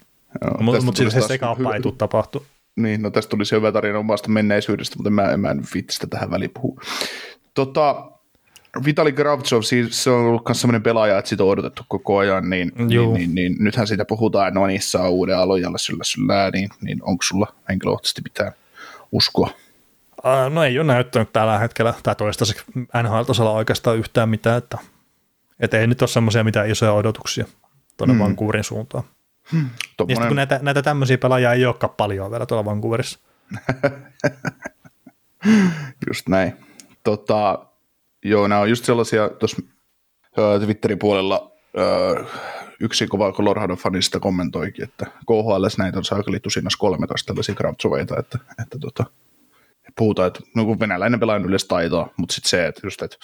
Joo, 0.45 0.57
mutta 0.61 0.73
tästä 0.73 0.85
mut 0.85 0.97
siis 0.97 1.13
se 1.13 1.21
sekaappa 1.21 1.75
ei 1.75 1.81
tule 1.81 1.95
tapahtua. 1.99 2.43
Niin, 2.77 3.03
no 3.03 3.11
tästä 3.11 3.31
tuli 3.31 3.45
se 3.45 3.57
hyvä 3.57 3.73
tarina 3.73 3.99
omasta 3.99 4.29
menneisyydestä, 4.29 4.97
mutta 4.97 5.11
mä, 5.11 5.37
mä 5.37 5.51
en 5.51 5.63
viitti 5.75 5.95
sitä 5.95 6.07
tähän 6.07 6.31
väliin 6.31 6.51
puhua. 6.55 6.81
Tota, 7.55 8.11
Vitali 8.85 9.13
Kravtsov, 9.13 9.63
siis 9.63 10.05
se 10.05 10.11
on 10.11 10.27
ollut 10.27 10.43
myös 10.49 10.61
sellainen 10.61 10.83
pelaaja, 10.83 11.19
että 11.19 11.29
sitä 11.29 11.45
on 11.45 11.51
odotettu 11.51 11.83
koko 11.89 12.19
ajan, 12.19 12.51
niin, 12.51 12.73
Juu. 12.89 13.15
niin, 13.15 13.35
niin, 13.35 13.35
niin, 13.35 13.65
nythän 13.65 13.87
siitä 13.87 14.05
puhutaan, 14.05 14.49
että 14.49 14.61
no 14.61 14.67
niin, 14.67 14.83
saa 14.83 15.09
uuden 15.09 15.39
alojalle 15.39 15.79
syllä 15.79 16.05
syllä, 16.05 16.51
niin, 16.51 16.69
niin 16.81 16.99
onko 17.03 17.23
sulla 17.23 17.55
henkilökohtaisesti 17.69 18.23
mitään 18.25 18.53
uskoa? 19.13 19.51
Uh, 20.25 20.53
no 20.53 20.65
ei 20.65 20.79
ole 20.79 20.87
näyttänyt 20.87 21.33
tällä 21.33 21.59
hetkellä, 21.59 21.95
tai 22.03 22.15
toistaiseksi 22.15 22.65
NHL-tasolla 23.03 23.51
oikeastaan 23.51 23.97
yhtään 23.97 24.29
mitään, 24.29 24.59
että 24.59 24.79
Että 25.61 25.79
ei 25.79 25.87
nyt 25.87 26.03
ole 26.03 26.09
semmoisia 26.09 26.45
mitään 26.45 26.71
isoja 26.71 26.93
odotuksia 26.93 27.47
tuonne 27.97 28.15
mm. 28.15 28.21
Vancouverin 28.21 28.65
suuntaan. 28.65 29.05
Hmm. 29.53 29.71
Ja 29.99 30.05
sitten 30.09 30.29
kun 30.29 30.37
näitä, 30.37 30.59
näitä 30.63 30.83
tämmöisiä 30.83 31.19
pelaajia 31.19 31.53
ei 31.53 31.67
olekaan 31.67 31.95
paljon 31.97 32.31
vielä 32.31 32.47
tuolla 32.47 32.65
Vancouverissa. 32.65 33.19
just 36.09 36.29
näin. 36.29 36.53
Tota, 37.05 37.67
joo, 38.25 38.49
nämä 38.49 38.61
on 38.61 38.71
just 38.71 38.85
sellaisia, 38.85 39.29
tuossa 39.29 39.63
Twitterin 40.65 40.99
puolella 40.99 41.53
yksi 42.81 43.07
kova 43.07 43.33
Colorado 43.33 43.77
fanista 43.77 44.21
kommentoikin, 44.21 44.85
että 44.85 45.07
KHL 45.07 45.67
näitä 45.79 45.99
on 45.99 46.05
saakeli 46.05 46.41
tusinas 46.41 46.77
13 46.77 47.27
tällaisia 47.27 47.55
Kravtsoveita, 47.55 48.19
että, 48.19 48.39
että 48.63 48.79
tota, 48.79 49.05
puhutaan, 49.99 50.27
että 50.27 50.41
no 50.57 50.65
kun 50.65 50.81
venäläinen 50.81 51.21
pelaaja 51.21 51.45
yleensä 51.45 51.69
taitoa, 51.69 52.15
mutta 52.17 52.35
sitten 52.35 52.51
se, 52.51 52.67
että 52.67 52.81
just, 52.85 53.03
että 53.03 53.17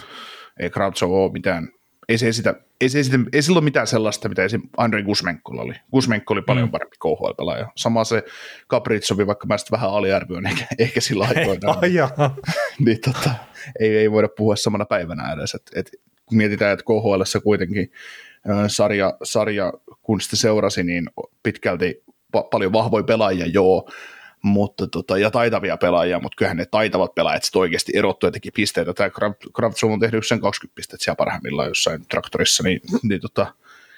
ei 0.60 0.70
Kravtsov 0.70 1.10
ole 1.10 1.32
mitään, 1.32 1.68
ei 2.08 2.18
se 2.18 2.28
esitä, 2.28 2.54
ei, 2.80 2.88
se 2.88 2.98
esitä, 2.98 3.18
ei 3.32 3.42
sillä 3.42 3.58
ole 3.58 3.64
mitään 3.64 3.86
sellaista, 3.86 4.28
mitä 4.28 4.44
esim. 4.44 4.62
Andrei 4.76 5.02
Gusmenkolla 5.02 5.62
oli. 5.62 5.74
Gusmenko 5.92 6.34
oli 6.34 6.42
paljon 6.42 6.68
mm. 6.68 6.70
parempi 6.70 6.96
KHL-pelaaja. 6.96 7.72
Sama 7.76 8.04
se 8.04 8.24
Kapritsovi, 8.66 9.26
vaikka 9.26 9.46
mä 9.46 9.58
sitten 9.58 9.76
vähän 9.76 9.90
aliarvioin, 9.90 10.46
ehkä, 10.46 10.66
ehkä 10.78 11.00
sillä 11.00 11.28
aikoina. 11.28 11.74
niin 12.84 13.00
tota, 13.04 13.30
ei, 13.80 13.96
ei 13.96 14.10
voida 14.10 14.28
puhua 14.36 14.56
samana 14.56 14.84
päivänä 14.84 15.32
edes. 15.32 15.54
Et, 15.54 15.62
et, 15.74 15.90
kun 16.26 16.38
mietitään, 16.38 16.72
että 16.72 16.84
KHL 16.84 17.40
kuitenkin 17.42 17.92
sarja, 18.66 19.14
sarja, 19.22 19.72
kun 20.02 20.20
sitä 20.20 20.36
seurasi, 20.36 20.82
niin 20.82 21.10
pitkälti 21.42 22.02
pa- 22.36 22.48
paljon 22.50 22.72
vahvoja 22.72 23.04
pelaajia, 23.04 23.46
joo, 23.46 23.90
mutta 24.42 24.86
tota, 24.86 25.18
ja 25.18 25.30
taitavia 25.30 25.76
pelaajia, 25.76 26.20
mutta 26.20 26.36
kyllähän 26.36 26.56
ne 26.56 26.66
taitavat 26.66 27.14
pelaajat 27.14 27.44
sitten 27.44 27.60
oikeasti 27.60 27.92
erottu 27.94 28.26
ja 28.26 28.32
teki 28.32 28.50
pisteitä. 28.50 28.94
Tämä 28.94 29.10
Kravtsov 29.54 29.90
on 29.90 30.00
tehnyt 30.00 30.26
sen 30.26 30.40
20 30.40 30.74
pistettä 30.74 31.04
siellä 31.04 31.16
parhaimmillaan 31.16 31.68
jossain 31.68 32.06
traktorissa, 32.08 32.62
niin, 32.62 32.80
niin 33.02 33.20
tota, 33.20 33.54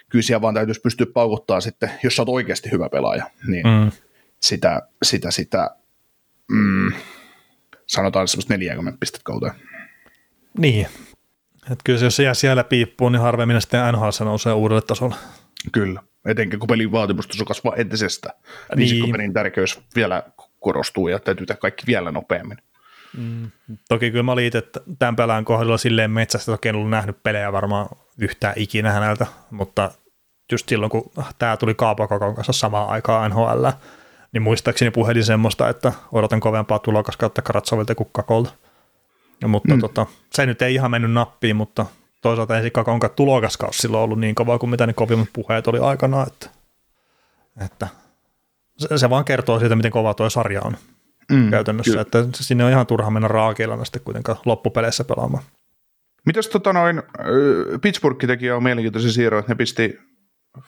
kyllä 0.09 0.23
siellä 0.23 0.43
vaan 0.43 0.55
täytyisi 0.55 0.81
pystyä 0.81 1.07
paukuttaa 1.15 1.61
sitten, 1.61 1.91
jos 2.03 2.17
sä 2.17 2.23
oot 2.23 2.29
oikeasti 2.29 2.71
hyvä 2.71 2.89
pelaaja, 2.89 3.31
niin 3.47 3.67
mm. 3.67 3.93
sitä, 4.41 4.83
sitä, 5.03 5.31
sitä 5.31 5.71
mm, 6.51 6.93
sanotaan 7.87 8.29
semmoista 8.29 8.55
40 8.55 9.01
pistettä 9.01 9.25
kautta. 9.25 9.55
Niin, 10.59 10.87
että 11.63 11.83
kyllä 11.85 12.01
jos 12.01 12.17
se 12.17 12.23
jää 12.23 12.35
siellä 12.35 12.65
piippuun, 12.65 13.13
niin 13.13 13.23
harvemmin 13.23 13.61
sitten 13.61 13.95
NHL 13.95 14.25
nousee 14.25 14.53
uudelle 14.53 14.83
tasolle. 14.83 15.15
Kyllä, 15.73 16.03
etenkin 16.25 16.59
kun 16.59 16.67
pelin 16.67 16.93
vaatimustaso 16.93 17.45
kasvaa 17.45 17.77
entisestä. 17.77 18.35
Niin. 18.77 19.13
pelin 19.13 19.33
tärkeys 19.33 19.81
vielä 19.97 20.23
korostuu 20.61 21.09
ja 21.09 21.19
täytyy 21.19 21.47
tehdä 21.47 21.61
kaikki 21.61 21.87
vielä 21.87 22.13
nopeammin. 22.13 22.59
Mm. 23.17 23.51
Toki 23.89 24.11
kyllä 24.11 24.23
mä 24.23 24.33
olin 24.33 24.47
itse 24.47 24.63
tämän 24.99 25.17
pelään 25.17 25.45
kohdalla 25.45 25.79
silleen 25.79 26.11
metsästä, 26.11 26.53
toki 26.53 26.69
en 26.69 26.75
ollut 26.75 26.91
nähnyt 26.91 27.23
pelejä 27.23 27.53
varmaan 27.53 27.89
yhtään 28.19 28.55
ikinä 28.57 28.93
häneltä, 28.93 29.27
mutta 29.51 29.91
just 30.53 30.69
silloin 30.69 30.91
kun 30.91 31.11
tämä 31.39 31.57
tuli 31.57 31.75
Kaapakokon 31.75 32.35
kanssa 32.35 32.53
samaan 32.53 32.89
aikaan 32.89 33.31
NHL, 33.31 33.67
niin 34.33 34.43
muistaakseni 34.43 34.91
puhelin 34.91 35.25
semmoista, 35.25 35.69
että 35.69 35.93
odotan 36.13 36.41
kovempaa 36.41 36.79
tulokas 36.79 37.17
kautta 37.17 37.43
Karatsovilta 37.43 37.95
kuin 37.95 38.09
Kakolta. 38.13 38.51
Mutta 39.47 39.75
mm. 39.75 39.81
tota, 39.81 40.07
se 40.33 40.47
nyt 40.47 40.63
ei 40.63 40.75
ihan 40.75 40.91
mennyt 40.91 41.13
nappiin, 41.13 41.57
mutta 41.57 41.87
toisaalta 42.21 42.59
ei 42.59 42.71
Kakonkaan 42.71 43.13
tulokaskaus 43.17 43.79
silloin 43.79 44.03
ollut 44.05 44.21
niin 44.21 44.35
kova 44.35 44.59
kuin 44.59 44.71
mitä 44.71 44.87
ne 44.87 44.93
kovimmat 44.93 45.29
puheet 45.33 45.67
oli 45.67 45.79
aikanaan, 45.79 46.27
että, 46.27 46.51
että 47.65 47.89
se, 48.77 48.99
se 48.99 49.11
vaan 49.11 49.25
kertoo 49.25 49.59
siitä, 49.59 49.77
miten 49.77 49.91
kova 49.91 50.15
tuo 50.15 50.31
sarja 50.31 50.61
on 50.65 50.77
mm, 51.33 51.51
käytännössä, 51.51 51.91
kyllä. 51.91 52.03
että 52.03 52.25
sinne 52.33 52.65
on 52.65 52.71
ihan 52.71 52.87
turha 52.87 53.11
mennä 53.11 53.29
raakeilla 53.29 53.85
sitten 53.85 54.03
kuitenkaan 54.05 54.39
loppupeleissä 54.45 55.05
pelaamaan. 55.05 55.45
Mitäs 56.27 56.49
tota 56.49 56.73
noin, 56.73 57.03
Pittsburgh 57.83 58.27
teki 58.27 58.47
jo 58.47 58.61
mielenkiintoisen 58.61 59.13
siirron, 59.13 59.41
että 59.41 59.53
ne 59.53 59.57
pisti 59.57 59.99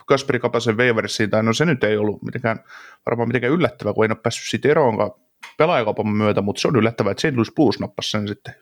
Kasperi 0.06 0.38
Kapasen 0.38 0.76
Waversiin, 0.76 1.30
tai 1.30 1.42
no 1.42 1.52
se 1.52 1.64
nyt 1.64 1.84
ei 1.84 1.96
ollut 1.96 2.22
mitenkään, 2.22 2.58
varmaan 3.06 3.28
mitenkään 3.28 3.52
yllättävää, 3.52 3.92
kun 3.92 4.04
ei 4.04 4.10
ole 4.10 4.18
päässyt 4.22 4.50
siitä 4.50 4.68
eroon 4.68 5.10
pelaajakaupan 5.56 6.08
myötä, 6.08 6.42
mutta 6.42 6.60
se 6.60 6.68
on 6.68 6.76
yllättävää, 6.76 7.10
että 7.10 7.28
St. 7.28 7.34
Louis 7.34 7.52
Blues 7.54 7.80
nappasi 7.80 8.10
sen 8.10 8.28
sitten 8.28 8.54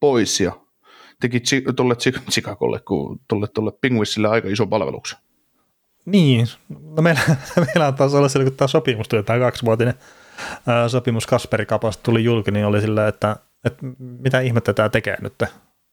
pois 0.00 0.40
ja 0.40 0.52
teki 1.20 1.42
tuolle 1.76 1.96
Chicagolle, 2.30 2.80
kun 2.80 3.20
tuolle, 3.28 3.48
tuolle 3.48 3.72
Penguinsille 3.80 4.28
aika 4.28 4.48
iso 4.48 4.66
palveluksen. 4.66 5.18
Niin, 6.06 6.46
no 6.68 7.02
meillä, 7.02 7.20
meillä 7.66 7.86
on 7.86 7.94
taas 7.94 8.14
ollut 8.14 8.32
kun 8.32 8.52
tämä 8.52 8.68
sopimus 8.68 9.08
tuli, 9.08 9.22
tämä 9.22 9.38
kaksivuotinen 9.38 9.94
sopimus 10.88 11.26
Kasperi 11.26 11.66
Kapasta 11.66 12.02
tuli 12.02 12.24
julki, 12.24 12.50
niin 12.50 12.66
oli 12.66 12.80
sillä, 12.80 13.08
että, 13.08 13.36
että 13.64 13.86
mitä 13.98 14.40
ihmettä 14.40 14.72
tämä 14.72 14.88
tekee 14.88 15.16
nyt, 15.20 15.42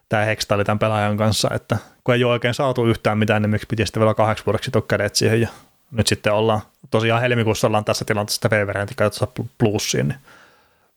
tämä 0.09 0.25
Hextali 0.25 0.63
tämän 0.63 0.79
pelaajan 0.79 1.17
kanssa, 1.17 1.49
että 1.53 1.77
kun 2.03 2.15
ei 2.15 2.23
ole 2.23 2.33
oikein 2.33 2.53
saatu 2.53 2.85
yhtään 2.85 3.17
mitään, 3.17 3.41
niin 3.41 3.49
miksi 3.49 3.67
piti 3.67 3.85
sitten 3.85 4.01
vielä 4.01 4.13
kahdeksi 4.13 4.45
vuodeksi 4.45 4.71
kädet 4.87 5.15
siihen 5.15 5.41
ja 5.41 5.47
nyt 5.91 6.07
sitten 6.07 6.33
ollaan, 6.33 6.61
tosiaan 6.89 7.21
helmikuussa 7.21 7.67
ollaan 7.67 7.85
tässä 7.85 8.05
tilanteessa 8.05 8.49
Weverentin 8.51 8.95
kanssa 8.95 9.27
plussiin, 9.57 10.07
niin 10.07 10.19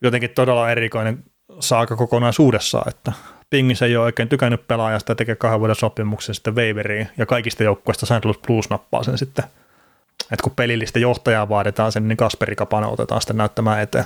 jotenkin 0.03 0.31
todella 0.31 0.71
erikoinen 0.71 1.25
saaka 1.61 1.97
kokonaisuudessaan, 1.97 2.89
että 2.89 3.13
Pingissä 3.51 3.87
ei 3.87 3.97
ole 3.97 4.05
oikein 4.05 4.29
tykännyt 4.29 4.69
pelaajasta 4.69 5.11
ja 5.11 5.17
tekee 5.17 5.37
kahden 5.37 5.61
vuoden 5.61 5.77
sopimuksen 5.77 6.35
sitten 6.35 6.55
Waveriin 6.55 7.09
ja 7.19 7.27
kaikista 7.27 7.65
joukkueista 7.65 8.07
St. 8.07 8.25
Louis 8.25 8.39
Blues 8.47 8.71
nappaa 8.71 9.03
sen 9.03 9.19
sitten. 9.19 9.45
Että 10.21 10.43
kun 10.43 10.53
pelillistä 10.57 10.99
johtajaa 10.99 11.49
vaaditaan 11.49 11.93
sen, 11.93 12.09
niin 12.09 12.17
Kasperi 12.17 12.57
Kapana 12.57 12.89
otetaan 12.89 13.21
sitten 13.21 13.37
näyttämään 13.37 13.81
eteen. 13.81 14.05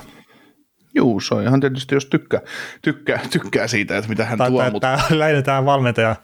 Juu, 0.94 1.20
se 1.20 1.34
on 1.34 1.42
ihan 1.42 1.60
tietysti, 1.60 1.94
jos 1.94 2.06
tykkää, 2.06 2.40
tykkää, 2.82 3.20
tykkää 3.30 3.66
siitä, 3.66 3.96
että 3.96 4.08
mitä 4.08 4.24
hän 4.24 4.38
tai, 4.38 4.50
tuo. 4.50 4.62
Tai, 4.62 4.70
mutta... 4.70 4.98
Lähdetään 5.10 5.64
valmentaja 5.64 6.16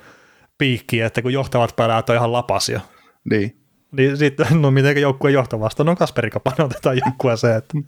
piikkiä, 0.59 1.07
että 1.07 1.23
kun 1.23 1.33
johtavat 1.33 1.77
pelaajat 1.77 2.11
on 2.11 2.17
ihan 2.17 2.33
lapasia. 2.33 2.81
Niin. 3.31 3.57
Niin 3.93 4.17
sitten, 4.17 4.47
no 4.63 4.71
miten 4.71 5.01
joukkueen 5.01 5.35
johtavasta? 5.35 5.85
No 5.85 5.97
Kasperi 5.97 6.31
Kapana 6.31 6.65
otetaan 6.65 6.99
joukkueeseen. 7.07 7.57
Että... 7.57 7.79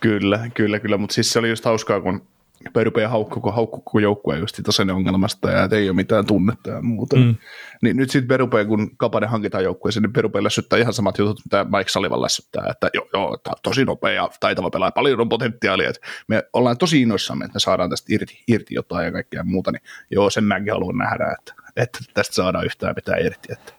Kyllä, 0.00 0.50
kyllä, 0.54 0.78
kyllä, 0.78 0.98
mutta 0.98 1.14
siis 1.14 1.32
se 1.32 1.38
oli 1.38 1.48
just 1.48 1.64
hauskaa, 1.64 2.00
kun 2.00 2.26
Perpe 2.72 3.04
haukkuko, 3.04 3.52
haukkuko 3.52 3.98
joukkue 3.98 4.38
just 4.38 4.60
tasainen 4.62 4.94
ongelmasta 4.94 5.50
ja 5.50 5.68
ei 5.72 5.88
ole 5.88 5.96
mitään 5.96 6.26
tunnetta 6.26 6.70
ja 6.70 6.82
muuta. 6.82 7.16
Mm. 7.16 7.34
Niin 7.82 7.96
nyt 7.96 8.10
sitten 8.10 8.28
Perupe, 8.28 8.64
kun 8.64 8.96
Kapanen 8.96 9.28
hankitaan 9.28 9.64
joukkueeseen, 9.64 10.02
niin 10.02 10.12
Perupe 10.12 10.44
lässyttää 10.44 10.78
ihan 10.78 10.92
samat 10.92 11.18
jutut, 11.18 11.40
mitä 11.44 11.64
Mike 11.64 11.88
Sullivan 11.88 12.22
lässyttää, 12.22 12.66
että 12.70 12.90
joo, 12.94 13.08
joo 13.12 13.38
tosi 13.62 13.84
nopea 13.84 14.12
ja 14.12 14.28
taitava 14.40 14.70
pelaaja, 14.70 14.90
paljon 14.90 15.20
on 15.20 15.28
potentiaalia, 15.28 15.88
että 15.88 16.06
me 16.28 16.42
ollaan 16.52 16.78
tosi 16.78 17.02
innoissamme, 17.02 17.44
että 17.44 17.56
me 17.56 17.60
saadaan 17.60 17.90
tästä 17.90 18.14
irti, 18.14 18.42
irti 18.48 18.74
jotain 18.74 19.04
ja 19.04 19.12
kaikkea 19.12 19.44
muuta, 19.44 19.72
niin 19.72 19.82
joo, 20.10 20.30
sen 20.30 20.44
mäkin 20.44 20.72
haluan 20.72 20.98
nähdä, 20.98 21.36
että, 21.38 21.54
että 21.76 21.98
tästä 22.14 22.34
saadaan 22.34 22.64
yhtään 22.64 22.94
mitään 22.96 23.26
irti. 23.26 23.52
Että, 23.52 23.72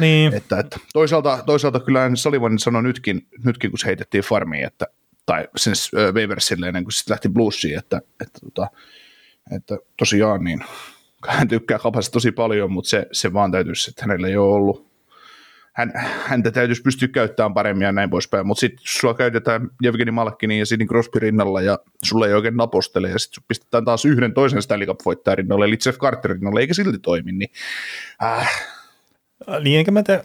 niin. 0.00 0.34
että, 0.34 0.58
että 0.58 0.76
toisaalta, 0.92 1.42
toisaalta 1.46 1.80
kyllä 1.80 2.10
Sullivan 2.14 2.58
sanoi 2.58 2.82
nytkin, 2.82 3.26
nytkin, 3.44 3.70
kun 3.70 3.78
se 3.78 3.86
heitettiin 3.86 4.24
farmiin, 4.24 4.64
että 4.64 4.86
tai 5.26 5.48
sen 5.56 5.74
Waversille 6.12 6.68
ennen 6.68 6.84
kuin 6.84 6.92
sitten 6.92 7.12
lähti 7.12 7.28
bluesiin, 7.28 7.78
että, 7.78 8.00
että, 8.20 8.40
tota, 8.40 8.68
että 9.56 9.76
tosiaan 9.98 10.44
niin 10.44 10.64
hän 11.28 11.48
tykkää 11.48 11.78
kapasta 11.78 12.12
tosi 12.12 12.32
paljon, 12.32 12.72
mutta 12.72 12.90
se, 12.90 13.06
se 13.12 13.32
vaan 13.32 13.52
täytyisi, 13.52 13.90
että 13.90 14.02
hänellä 14.02 14.28
ei 14.28 14.36
ole 14.36 14.54
ollut 14.54 14.92
hän, 15.72 15.92
häntä 16.26 16.50
täytyisi 16.50 16.82
pystyä 16.82 17.08
käyttämään 17.08 17.54
paremmin 17.54 17.84
ja 17.84 17.92
näin 17.92 18.10
poispäin, 18.10 18.46
mutta 18.46 18.60
sitten 18.60 18.82
sua 18.82 19.14
käytetään 19.14 19.70
Jevgeni 19.82 20.10
Malkkinin 20.10 20.58
ja 20.58 20.66
Sidney 20.66 20.86
Crosby 20.86 21.18
rinnalla 21.18 21.60
ja 21.60 21.78
sulle 22.04 22.26
ei 22.26 22.34
oikein 22.34 22.56
napostele 22.56 23.10
ja 23.10 23.18
sitten 23.18 23.44
pistetään 23.48 23.84
taas 23.84 24.04
yhden 24.04 24.34
toisen 24.34 24.62
Stanley 24.62 24.86
Cup 24.86 25.00
voittajan 25.04 25.38
rinnalle, 25.38 25.64
eli 25.64 25.78
Jeff 25.86 25.98
Carter 25.98 26.30
rinnalle, 26.30 26.60
eikä 26.60 26.74
silti 26.74 26.98
toimi, 26.98 27.32
niin 27.32 27.50
äh. 28.22 28.62
Niin 29.60 29.78
enkä 29.78 29.90
mä 29.90 30.02
te, 30.02 30.24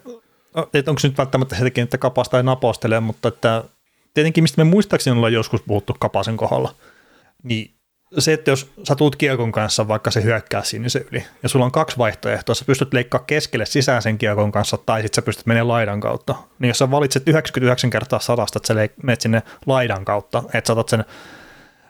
että 0.74 0.92
onko 0.92 1.02
nyt 1.04 1.18
välttämättä 1.18 1.56
hetäkin, 1.56 1.84
että 1.84 1.98
kapasta 1.98 2.38
ei 2.38 2.44
napostele, 2.44 3.00
mutta 3.00 3.28
että 3.28 3.64
tietenkin 4.18 4.44
mistä 4.44 4.64
me 4.64 4.70
muistaakseni 4.70 5.16
ollaan 5.18 5.34
joskus 5.34 5.62
puhuttu 5.62 5.96
Kapasen 6.00 6.38
kohdalla, 6.38 6.74
niin 7.44 7.72
se, 8.18 8.34
että 8.34 8.52
jos 8.52 8.72
sä 8.84 8.96
tuut 8.96 9.16
kiekon 9.16 9.52
kanssa 9.52 9.88
vaikka 9.88 10.12
se 10.12 10.24
hyökkää 10.24 10.64
sinne 10.64 10.88
yli, 11.12 11.26
ja 11.44 11.50
sulla 11.50 11.66
on 11.66 11.72
kaksi 11.72 11.98
vaihtoehtoa, 11.98 12.56
sä 12.56 12.66
pystyt 12.66 12.94
leikkaa 12.94 13.24
keskelle 13.28 13.66
sisään 13.66 14.02
sen 14.02 14.18
kiekon 14.18 14.52
kanssa, 14.52 14.78
tai 14.78 15.02
sitten 15.02 15.16
sä 15.16 15.26
pystyt 15.26 15.46
menemään 15.46 15.68
laidan 15.68 16.00
kautta. 16.00 16.36
Niin 16.60 16.68
jos 16.68 16.78
sä 16.78 16.92
valitset 16.92 17.28
99 17.28 17.90
kertaa 17.90 18.20
sadasta, 18.20 18.60
että 18.60 18.68
sä 18.68 18.90
menet 19.04 19.22
sinne 19.22 19.44
laidan 19.66 20.06
kautta, 20.06 20.44
että 20.54 20.68
sä 20.68 20.74
otat 20.74 20.90
sen 20.90 21.06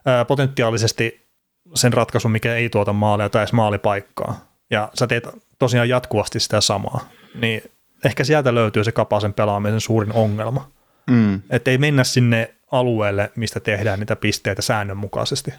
ää, 0.06 0.26
potentiaalisesti 0.26 1.28
sen 1.76 1.94
ratkaisun, 1.94 2.32
mikä 2.32 2.56
ei 2.56 2.70
tuota 2.70 2.94
maalia 2.94 3.30
tai 3.30 3.42
edes 3.42 3.54
maalipaikkaa, 3.54 4.40
ja 4.70 4.90
sä 4.94 5.08
teet 5.08 5.28
tosiaan 5.60 5.90
jatkuvasti 5.90 6.40
sitä 6.40 6.62
samaa, 6.62 7.10
niin 7.36 7.62
ehkä 8.06 8.24
sieltä 8.24 8.56
löytyy 8.56 8.84
se 8.84 8.92
Kapasen 8.92 9.34
pelaamisen 9.34 9.82
suurin 9.82 10.14
ongelma. 10.14 10.77
Mm. 11.10 11.42
Että 11.50 11.72
ei 11.72 11.78
mennä 11.78 12.04
sinne 12.04 12.54
alueelle, 12.72 13.32
mistä 13.36 13.60
tehdään 13.60 14.00
niitä 14.00 14.16
pisteitä 14.16 14.62
säännönmukaisesti. 14.62 15.54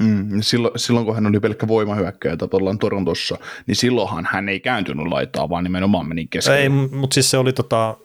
Mm, 0.00 0.28
silloin, 0.40 0.78
silloin, 0.78 1.06
kun 1.06 1.14
hän 1.14 1.26
oli 1.26 1.40
pelkkä 1.40 1.68
voimahyökkäjä 1.68 2.36
tuolla 2.36 2.76
Torontossa, 2.80 3.38
niin 3.66 3.76
silloinhan 3.76 4.28
hän 4.30 4.48
ei 4.48 4.60
kääntynyt 4.60 5.06
laitaa, 5.06 5.48
vaan 5.48 5.64
nimenomaan 5.64 6.08
meni 6.08 6.26
keskelle. 6.26 6.58
Ei, 6.58 6.68
mutta 6.68 7.14
siis 7.14 7.30
se 7.30 7.38
oli 7.38 7.52
tota, 7.52 7.96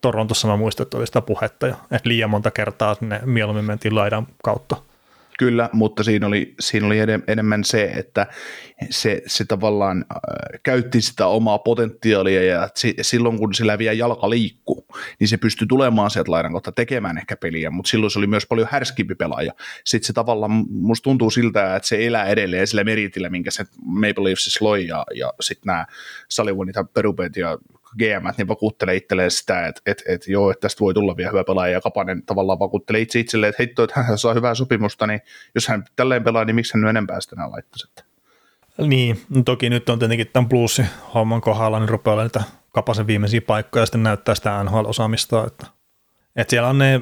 Torontossa 0.00 0.48
mä 0.48 0.56
muistan, 0.56 0.84
että 0.84 0.96
oli 0.96 1.06
sitä 1.06 1.20
puhetta 1.20 1.66
jo, 1.66 1.74
että 1.90 2.08
liian 2.08 2.30
monta 2.30 2.50
kertaa 2.50 2.94
sinne 2.94 3.20
mieluummin 3.24 3.64
mentiin 3.64 3.94
laidan 3.94 4.26
kautta. 4.42 4.76
Kyllä, 5.38 5.70
mutta 5.72 6.02
siinä 6.02 6.26
oli, 6.26 6.54
siinä 6.60 6.86
oli 6.86 6.98
enemmän 7.28 7.64
se, 7.64 7.84
että 7.84 8.26
se, 8.90 9.22
se 9.26 9.44
tavallaan 9.44 10.04
äh, 10.12 10.60
käytti 10.62 11.00
sitä 11.00 11.26
omaa 11.26 11.58
potentiaalia 11.58 12.44
ja 12.44 12.68
si, 12.74 12.94
silloin 13.02 13.38
kun 13.38 13.54
sillä 13.54 13.78
vielä 13.78 13.92
jalka 13.92 14.30
liikkuu, 14.30 14.86
niin 15.20 15.28
se 15.28 15.36
pystyi 15.36 15.66
tulemaan 15.66 16.10
sieltä 16.10 16.30
laidan 16.30 16.52
kautta 16.52 16.72
tekemään 16.72 17.18
ehkä 17.18 17.36
peliä, 17.36 17.70
mutta 17.70 17.88
silloin 17.88 18.10
se 18.10 18.18
oli 18.18 18.26
myös 18.26 18.46
paljon 18.46 18.68
härskimpi 18.70 19.14
pelaaja. 19.14 19.52
Sitten 19.84 20.06
se 20.06 20.12
tavallaan, 20.12 20.64
musta 20.70 21.04
tuntuu 21.04 21.30
siltä, 21.30 21.76
että 21.76 21.88
se 21.88 22.06
elää 22.06 22.26
edelleen 22.26 22.66
sillä 22.66 22.84
meritillä, 22.84 23.28
minkä 23.28 23.50
se 23.50 23.64
Maple 23.84 24.24
Leafs 24.24 24.60
loi 24.60 24.86
ja, 24.86 25.04
ja 25.14 25.32
sitten 25.40 25.66
nämä 25.66 25.86
Sullivanit 26.28 26.76
ja 26.76 26.84
Perupeet 26.84 27.36
ja 27.36 27.58
GM, 27.98 28.28
niin 28.36 28.48
vakuuttelee 28.48 28.96
itselleen 28.96 29.30
sitä, 29.30 29.66
että, 29.66 29.80
että, 29.86 30.04
että 30.06 30.32
joo, 30.32 30.50
että 30.50 30.60
tästä 30.60 30.80
voi 30.80 30.94
tulla 30.94 31.16
vielä 31.16 31.30
hyvä 31.30 31.44
pelaaja, 31.44 31.72
ja 31.72 31.80
Kapanen 31.80 32.22
tavallaan 32.22 32.58
vakuuttelee 32.58 33.00
itse 33.00 33.20
itselleen, 33.20 33.50
että 33.50 33.62
heitto, 33.62 33.82
että 33.82 34.02
hän 34.02 34.18
saa 34.18 34.34
hyvää 34.34 34.54
sopimusta, 34.54 35.06
niin 35.06 35.20
jos 35.54 35.68
hän 35.68 35.84
tälleen 35.96 36.24
pelaa, 36.24 36.44
niin 36.44 36.54
miksi 36.54 36.74
hän 36.74 36.80
nyt 36.80 36.90
enempää 36.90 37.20
sitä 37.20 37.36
enää 37.36 37.50
laittaisi? 37.50 37.88
Niin, 38.86 39.20
toki 39.44 39.70
nyt 39.70 39.88
on 39.88 39.98
tietenkin 39.98 40.30
tämän 40.32 40.48
plussi 40.48 40.82
homman 41.14 41.40
kohdalla, 41.40 41.78
niin 41.78 41.88
rupeaa 41.88 42.22
niitä 42.22 42.42
Kapasen 42.72 43.06
viimeisiä 43.06 43.40
paikkoja 43.40 43.82
ja 43.82 43.86
sitten 43.86 44.02
näyttää 44.02 44.34
sitä 44.34 44.64
NHL-osaamista, 44.64 45.46
että, 45.46 45.66
että 46.36 46.50
siellä 46.50 46.68
on 46.68 46.78
ne, 46.78 47.00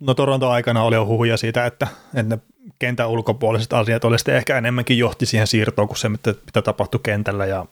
no 0.00 0.14
Toronto 0.14 0.50
aikana 0.50 0.82
oli 0.82 0.94
jo 0.94 1.06
huhuja 1.06 1.36
siitä, 1.36 1.66
että, 1.66 1.86
että 2.14 2.36
ne 2.36 2.42
kentän 2.78 3.08
ulkopuoliset 3.08 3.72
asiat 3.72 4.04
oli 4.04 4.16
ehkä 4.36 4.58
enemmänkin 4.58 4.98
johti 4.98 5.26
siihen 5.26 5.46
siirtoon 5.46 5.88
kuin 5.88 5.98
se, 5.98 6.08
mitä 6.08 6.62
tapahtui 6.64 7.00
kentällä 7.02 7.46
ja 7.46 7.66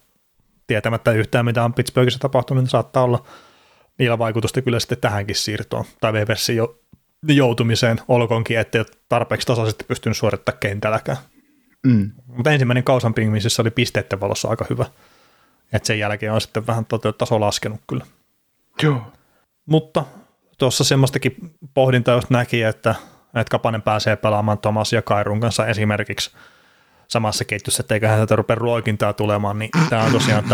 tietämättä 0.68 1.12
yhtään, 1.12 1.44
mitä 1.44 1.64
on 1.64 1.74
Pittsburghissa 1.74 2.18
tapahtunut, 2.20 2.64
niin 2.64 2.70
saattaa 2.70 3.02
olla 3.02 3.24
niillä 3.98 4.18
vaikutusta 4.18 4.62
kyllä 4.62 4.80
sitten 4.80 4.98
tähänkin 4.98 5.36
siirtoon 5.36 5.84
tai 6.00 6.12
Webersin 6.12 6.56
jo, 6.56 6.78
joutumiseen, 7.28 8.00
olkoonkin, 8.08 8.58
ettei 8.58 8.80
ole 8.80 8.86
tarpeeksi 9.08 9.46
tasaisesti 9.46 9.84
pystynyt 9.84 10.16
suorittamaan 10.16 10.60
kentälläkään. 10.60 11.18
Mm. 11.86 12.12
Mutta 12.26 12.52
ensimmäinen 12.52 12.84
kausan 12.84 13.14
pingmisissä 13.14 13.62
oli 13.62 13.70
pisteiden 13.70 14.20
valossa 14.20 14.48
aika 14.48 14.66
hyvä. 14.70 14.86
Et 15.72 15.84
sen 15.84 15.98
jälkeen 15.98 16.32
on 16.32 16.40
sitten 16.40 16.66
vähän 16.66 16.86
taso 17.18 17.40
laskenut 17.40 17.80
kyllä. 17.86 18.06
Joo. 18.82 19.02
Mutta 19.66 20.04
tuossa 20.58 20.84
semmoistakin 20.84 21.36
pohdintaa 21.74 22.14
just 22.14 22.30
näki, 22.30 22.62
että, 22.62 22.94
että 23.34 23.50
Kapanen 23.50 23.82
pääsee 23.82 24.16
pelaamaan 24.16 24.58
Thomas 24.58 24.92
ja 24.92 25.02
Kairun 25.02 25.40
kanssa 25.40 25.66
esimerkiksi– 25.66 26.30
samassa 27.08 27.44
ketjussa, 27.44 27.80
ettei 27.80 28.00
hän 28.08 28.18
tätä 28.18 28.36
rupea 28.36 28.56
ruokintaa 28.56 29.12
tulemaan, 29.12 29.58
niin 29.58 29.70
tämä 29.90 30.02
on 30.02 30.12
tosiaan, 30.12 30.44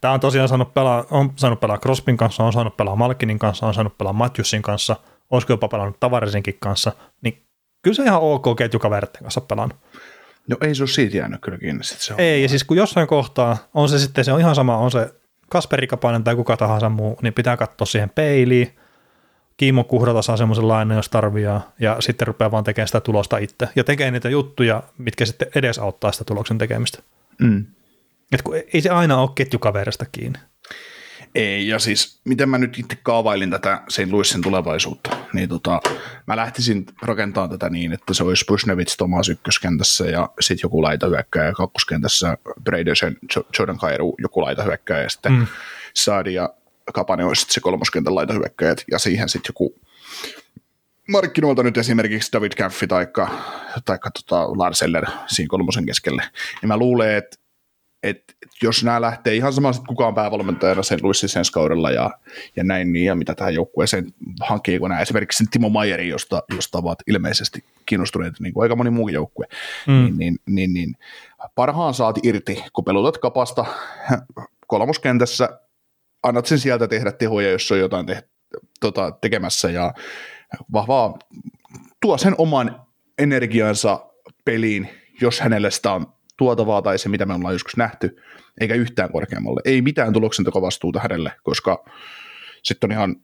tämä, 0.00 0.14
on 0.14 0.20
tosiaan 0.20 0.48
saanut 0.48 0.74
pelaa, 0.74 1.04
on 1.10 1.32
saanut 1.36 1.60
pelaa 1.60 1.78
Crospin 1.78 2.16
kanssa, 2.16 2.44
on 2.44 2.52
saanut 2.52 2.76
pelaa 2.76 2.96
Malkinin 2.96 3.38
kanssa, 3.38 3.66
on 3.66 3.74
saanut 3.74 3.98
pelaa 3.98 4.12
Matthewsin 4.12 4.62
kanssa, 4.62 4.96
olisiko 5.30 5.52
jopa 5.52 5.68
pelannut 5.68 6.00
Tavarisinkin 6.00 6.56
kanssa, 6.60 6.92
niin 7.22 7.42
kyllä 7.82 7.94
se 7.94 8.02
ihan 8.02 8.20
ok 8.20 8.44
ketjukaveritten 8.58 9.22
kanssa 9.22 9.40
pelannut. 9.40 9.78
No 10.48 10.56
ei 10.60 10.74
se 10.74 10.82
ole 10.82 10.88
siitä 10.88 11.16
jäänyt 11.16 11.40
kyllä 11.40 11.58
kiinni. 11.58 11.84
Se 11.84 12.14
on 12.14 12.20
ei, 12.20 12.42
ja 12.42 12.48
siis 12.48 12.64
kun 12.64 12.76
jossain 12.76 13.06
kohtaa 13.06 13.56
on 13.74 13.88
se 13.88 13.98
sitten, 13.98 14.24
se 14.24 14.32
on 14.32 14.40
ihan 14.40 14.54
sama, 14.54 14.76
on 14.76 14.90
se 14.90 15.14
Kasperi 15.50 15.86
Kapanen 15.86 16.24
tai 16.24 16.36
kuka 16.36 16.56
tahansa 16.56 16.88
muu, 16.88 17.18
niin 17.22 17.34
pitää 17.34 17.56
katsoa 17.56 17.86
siihen 17.86 18.10
peiliin, 18.10 18.79
Kiimo 19.60 19.84
Kuhrata 19.84 20.22
saa 20.22 20.36
semmoisen 20.36 20.68
lainan, 20.68 20.96
jos 20.96 21.08
tarviaa, 21.08 21.72
ja 21.80 21.96
sitten 22.00 22.26
rupeaa 22.26 22.50
vaan 22.50 22.64
tekemään 22.64 22.88
sitä 22.88 23.00
tulosta 23.00 23.38
itse. 23.38 23.68
Ja 23.76 23.84
tekee 23.84 24.10
niitä 24.10 24.28
juttuja, 24.28 24.82
mitkä 24.98 25.26
sitten 25.26 25.48
edesauttaa 25.54 26.12
sitä 26.12 26.24
tuloksen 26.24 26.58
tekemistä. 26.58 27.02
Mm. 27.40 27.66
Et 28.32 28.42
kun 28.42 28.54
ei 28.72 28.80
se 28.80 28.90
aina 28.90 29.20
ole 29.20 29.30
ketjukaverista 29.34 30.06
kiinni. 30.12 30.38
Ei, 31.34 31.68
ja 31.68 31.78
siis 31.78 32.20
miten 32.24 32.48
mä 32.48 32.58
nyt 32.58 32.78
itse 32.78 32.98
kaavailin 33.02 33.50
tätä 33.50 33.82
St. 33.88 34.06
Louisin 34.10 34.42
tulevaisuutta, 34.42 35.10
niin 35.32 35.48
tota, 35.48 35.80
mä 36.26 36.36
lähtisin 36.36 36.86
rakentamaan 37.02 37.50
tätä 37.50 37.70
niin, 37.70 37.92
että 37.92 38.14
se 38.14 38.24
olisi 38.24 38.44
Bushnevits 38.48 38.96
Thomas 38.96 39.28
ykköskentässä 39.28 40.04
ja 40.04 40.30
sitten 40.40 40.66
joku 40.66 40.82
laita 40.82 41.06
hyökkääjä 41.06 41.52
kakkoskentässä 41.52 42.38
Bradersen, 42.64 43.16
Jordan 43.58 43.78
Kairu, 43.78 44.14
joku 44.18 44.40
laita 44.40 44.62
hyökkääjä 44.62 45.02
ja 45.02 45.10
sitten 45.10 45.32
mm. 45.32 45.46
Saadi 45.94 46.34
ja 46.34 46.54
Kapane 46.92 47.24
olisi 47.24 47.46
se 47.48 47.60
kolmoskentän 47.60 48.14
laita 48.14 48.32
hyökkäjät, 48.32 48.84
ja 48.90 48.98
siihen 48.98 49.28
sitten 49.28 49.50
joku 49.50 49.80
markkinoilta 51.08 51.62
nyt 51.62 51.78
esimerkiksi 51.78 52.32
David 52.32 52.52
Caffey 52.52 52.88
tai 52.88 53.06
taikka 53.84 54.10
tota 54.10 54.58
Lars 54.58 54.82
Eller 54.82 55.06
siinä 55.26 55.48
kolmosen 55.48 55.86
keskelle, 55.86 56.22
niin 56.62 56.68
mä 56.68 56.76
luulen, 56.76 57.16
että 57.16 57.40
et 58.02 58.22
jos 58.62 58.84
nämä 58.84 59.00
lähtee 59.00 59.34
ihan 59.34 59.52
samalla, 59.52 59.84
kuka 59.88 60.06
on 60.06 60.14
päävalmentajana 60.14 60.82
sen 60.82 60.98
Luissin 61.02 61.28
sen 61.28 61.44
kaudella 61.52 61.90
ja, 61.90 62.10
ja 62.56 62.64
näin 62.64 62.92
niin, 62.92 63.06
ja 63.06 63.14
mitä 63.14 63.34
tähän 63.34 63.54
joukkueeseen 63.54 64.14
hankkii, 64.40 64.78
kun 64.78 64.88
nämä 64.88 65.00
esimerkiksi 65.00 65.44
Timo 65.50 65.68
Mayeri, 65.68 66.08
josta, 66.08 66.42
josta 66.54 66.78
ovat 66.78 66.98
ilmeisesti 67.06 67.64
kiinnostuneet, 67.86 68.34
niin 68.40 68.54
kuin 68.54 68.62
aika 68.62 68.76
moni 68.76 68.90
muukin 68.90 69.14
joukkue, 69.14 69.46
mm. 69.86 69.92
niin, 69.92 70.16
niin, 70.18 70.38
niin, 70.46 70.74
niin, 70.74 70.96
parhaan 71.54 71.94
saati 71.94 72.20
irti, 72.22 72.64
kun 72.72 72.84
pelutat 72.84 73.18
kapasta 73.18 73.64
kolmoskentässä 74.66 75.60
annat 76.22 76.46
sen 76.46 76.58
sieltä 76.58 76.88
tehdä 76.88 77.12
tehoja, 77.12 77.50
jos 77.50 77.72
on 77.72 77.78
jotain 77.78 78.06
te, 78.06 78.28
tota, 78.80 79.10
tekemässä 79.20 79.70
ja 79.70 79.94
vahvaa 80.72 81.18
tuo 82.02 82.18
sen 82.18 82.34
oman 82.38 82.82
energiansa 83.18 84.06
peliin, 84.44 84.88
jos 85.20 85.40
hänelle 85.40 85.70
sitä 85.70 85.92
on 85.92 86.12
tuotavaa 86.36 86.82
tai 86.82 86.98
se, 86.98 87.08
mitä 87.08 87.26
me 87.26 87.34
ollaan 87.34 87.54
joskus 87.54 87.76
nähty, 87.76 88.16
eikä 88.60 88.74
yhtään 88.74 89.12
korkeammalle. 89.12 89.60
Ei 89.64 89.82
mitään 89.82 90.12
tuloksentekovastuuta 90.12 91.00
hänelle, 91.00 91.32
koska 91.42 91.84
sitten 92.62 92.88
on 92.88 92.92
ihan, 92.92 93.16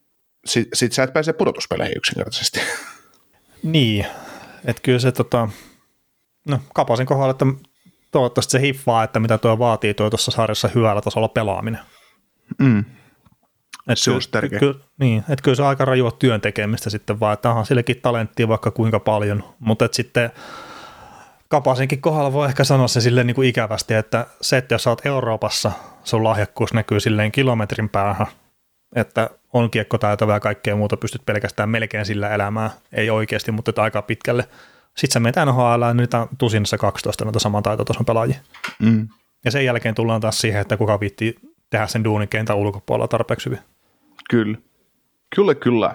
sit, 0.47 0.68
sit 0.74 0.92
sä 0.92 1.03
et 1.03 1.12
pääse 1.12 1.32
pudotuspeleihin 1.32 1.97
yksinkertaisesti. 1.97 2.61
Niin, 3.62 4.07
että 4.64 4.82
kyllä 4.82 4.99
se 4.99 5.12
tota, 5.12 5.49
no 6.49 6.61
Kapasin 6.74 7.07
kohdalla, 7.07 7.30
että 7.30 7.47
toivottavasti 8.11 8.51
se 8.51 8.61
hiffaa, 8.61 9.05
että 9.05 9.20
mitä 9.20 9.38
tuo 9.38 9.59
vaatii 9.59 9.94
tuo 9.94 10.11
tuossa 10.11 10.30
sarjassa 10.30 10.68
hyvällä 10.74 11.01
tasolla 11.01 11.28
pelaaminen. 11.28 11.80
Mm. 12.59 12.84
Et 13.88 13.99
se 13.99 14.11
olisi 14.11 14.30
tärkeä. 14.30 14.59
Ky, 14.59 14.80
niin, 15.01 15.18
että 15.18 15.42
kyllä 15.42 15.55
se 15.55 15.62
on 15.62 15.68
aika 15.68 15.84
rajua 15.84 16.11
työn 16.11 16.40
tekemistä 16.40 16.90
sitten 16.90 17.20
vaan, 17.20 17.34
että 17.34 17.49
onhan 17.49 17.66
sillekin 17.66 18.01
talenttia 18.01 18.49
vaikka 18.49 18.70
kuinka 18.70 19.01
paljon, 19.01 19.44
mutta 19.59 19.84
että 19.84 19.97
sitten 19.97 20.30
Kapasenkin 21.49 22.01
kohdalla 22.01 22.32
voi 22.32 22.49
ehkä 22.49 22.64
sanoa 22.64 22.88
se 22.88 23.01
silleen 23.01 23.26
niin 23.26 23.34
kuin 23.34 23.49
ikävästi, 23.49 23.94
että 23.94 24.26
se, 24.40 24.57
että 24.57 24.74
jos 24.74 24.82
sä 24.82 24.90
oot 24.90 25.07
Euroopassa, 25.07 25.72
sun 26.05 26.24
lahjakkuus 26.24 26.72
näkyy 26.74 27.01
silleen 27.01 27.32
kilometrin 27.32 27.88
päähän, 27.88 28.26
että 28.97 29.30
on 29.53 29.70
taitava 30.01 30.32
ja 30.32 30.40
kaikkea 30.40 30.76
muuta, 30.76 30.97
pystyt 30.97 31.26
pelkästään 31.26 31.68
melkein 31.68 32.07
sillä 32.07 32.34
elämään, 32.34 32.70
ei 32.92 33.11
oikeasti, 33.11 33.53
mutta 33.53 33.70
että 33.70 33.82
aika 33.82 34.03
pitkälle. 34.03 34.49
Sitten 34.97 35.12
sä 35.12 35.20
menet 35.20 35.36
NHL 35.47 35.82
ja 35.82 35.94
nyt 35.94 36.14
on 36.14 36.28
tusinassa 36.38 36.78
12 36.78 37.24
noita 37.24 37.38
saman 37.38 37.62
taitotason 37.62 38.07
pelaajia. 38.07 38.38
Mm. 38.78 39.09
Ja 39.44 39.51
sen 39.51 39.64
jälkeen 39.64 39.94
tullaan 39.94 40.20
taas 40.20 40.40
siihen, 40.40 40.61
että 40.61 40.76
kuka 40.76 41.01
viittii 41.01 41.34
tehdä 41.71 41.87
sen 41.87 42.05
duunin 42.05 42.29
kentän 42.29 42.57
ulkopuolella 42.57 43.09
tarpeeksi 43.09 43.47
hyvin. 43.47 43.61
Kyllä. 44.31 44.59
Kyllä, 45.37 45.55
kyllä. 45.55 45.95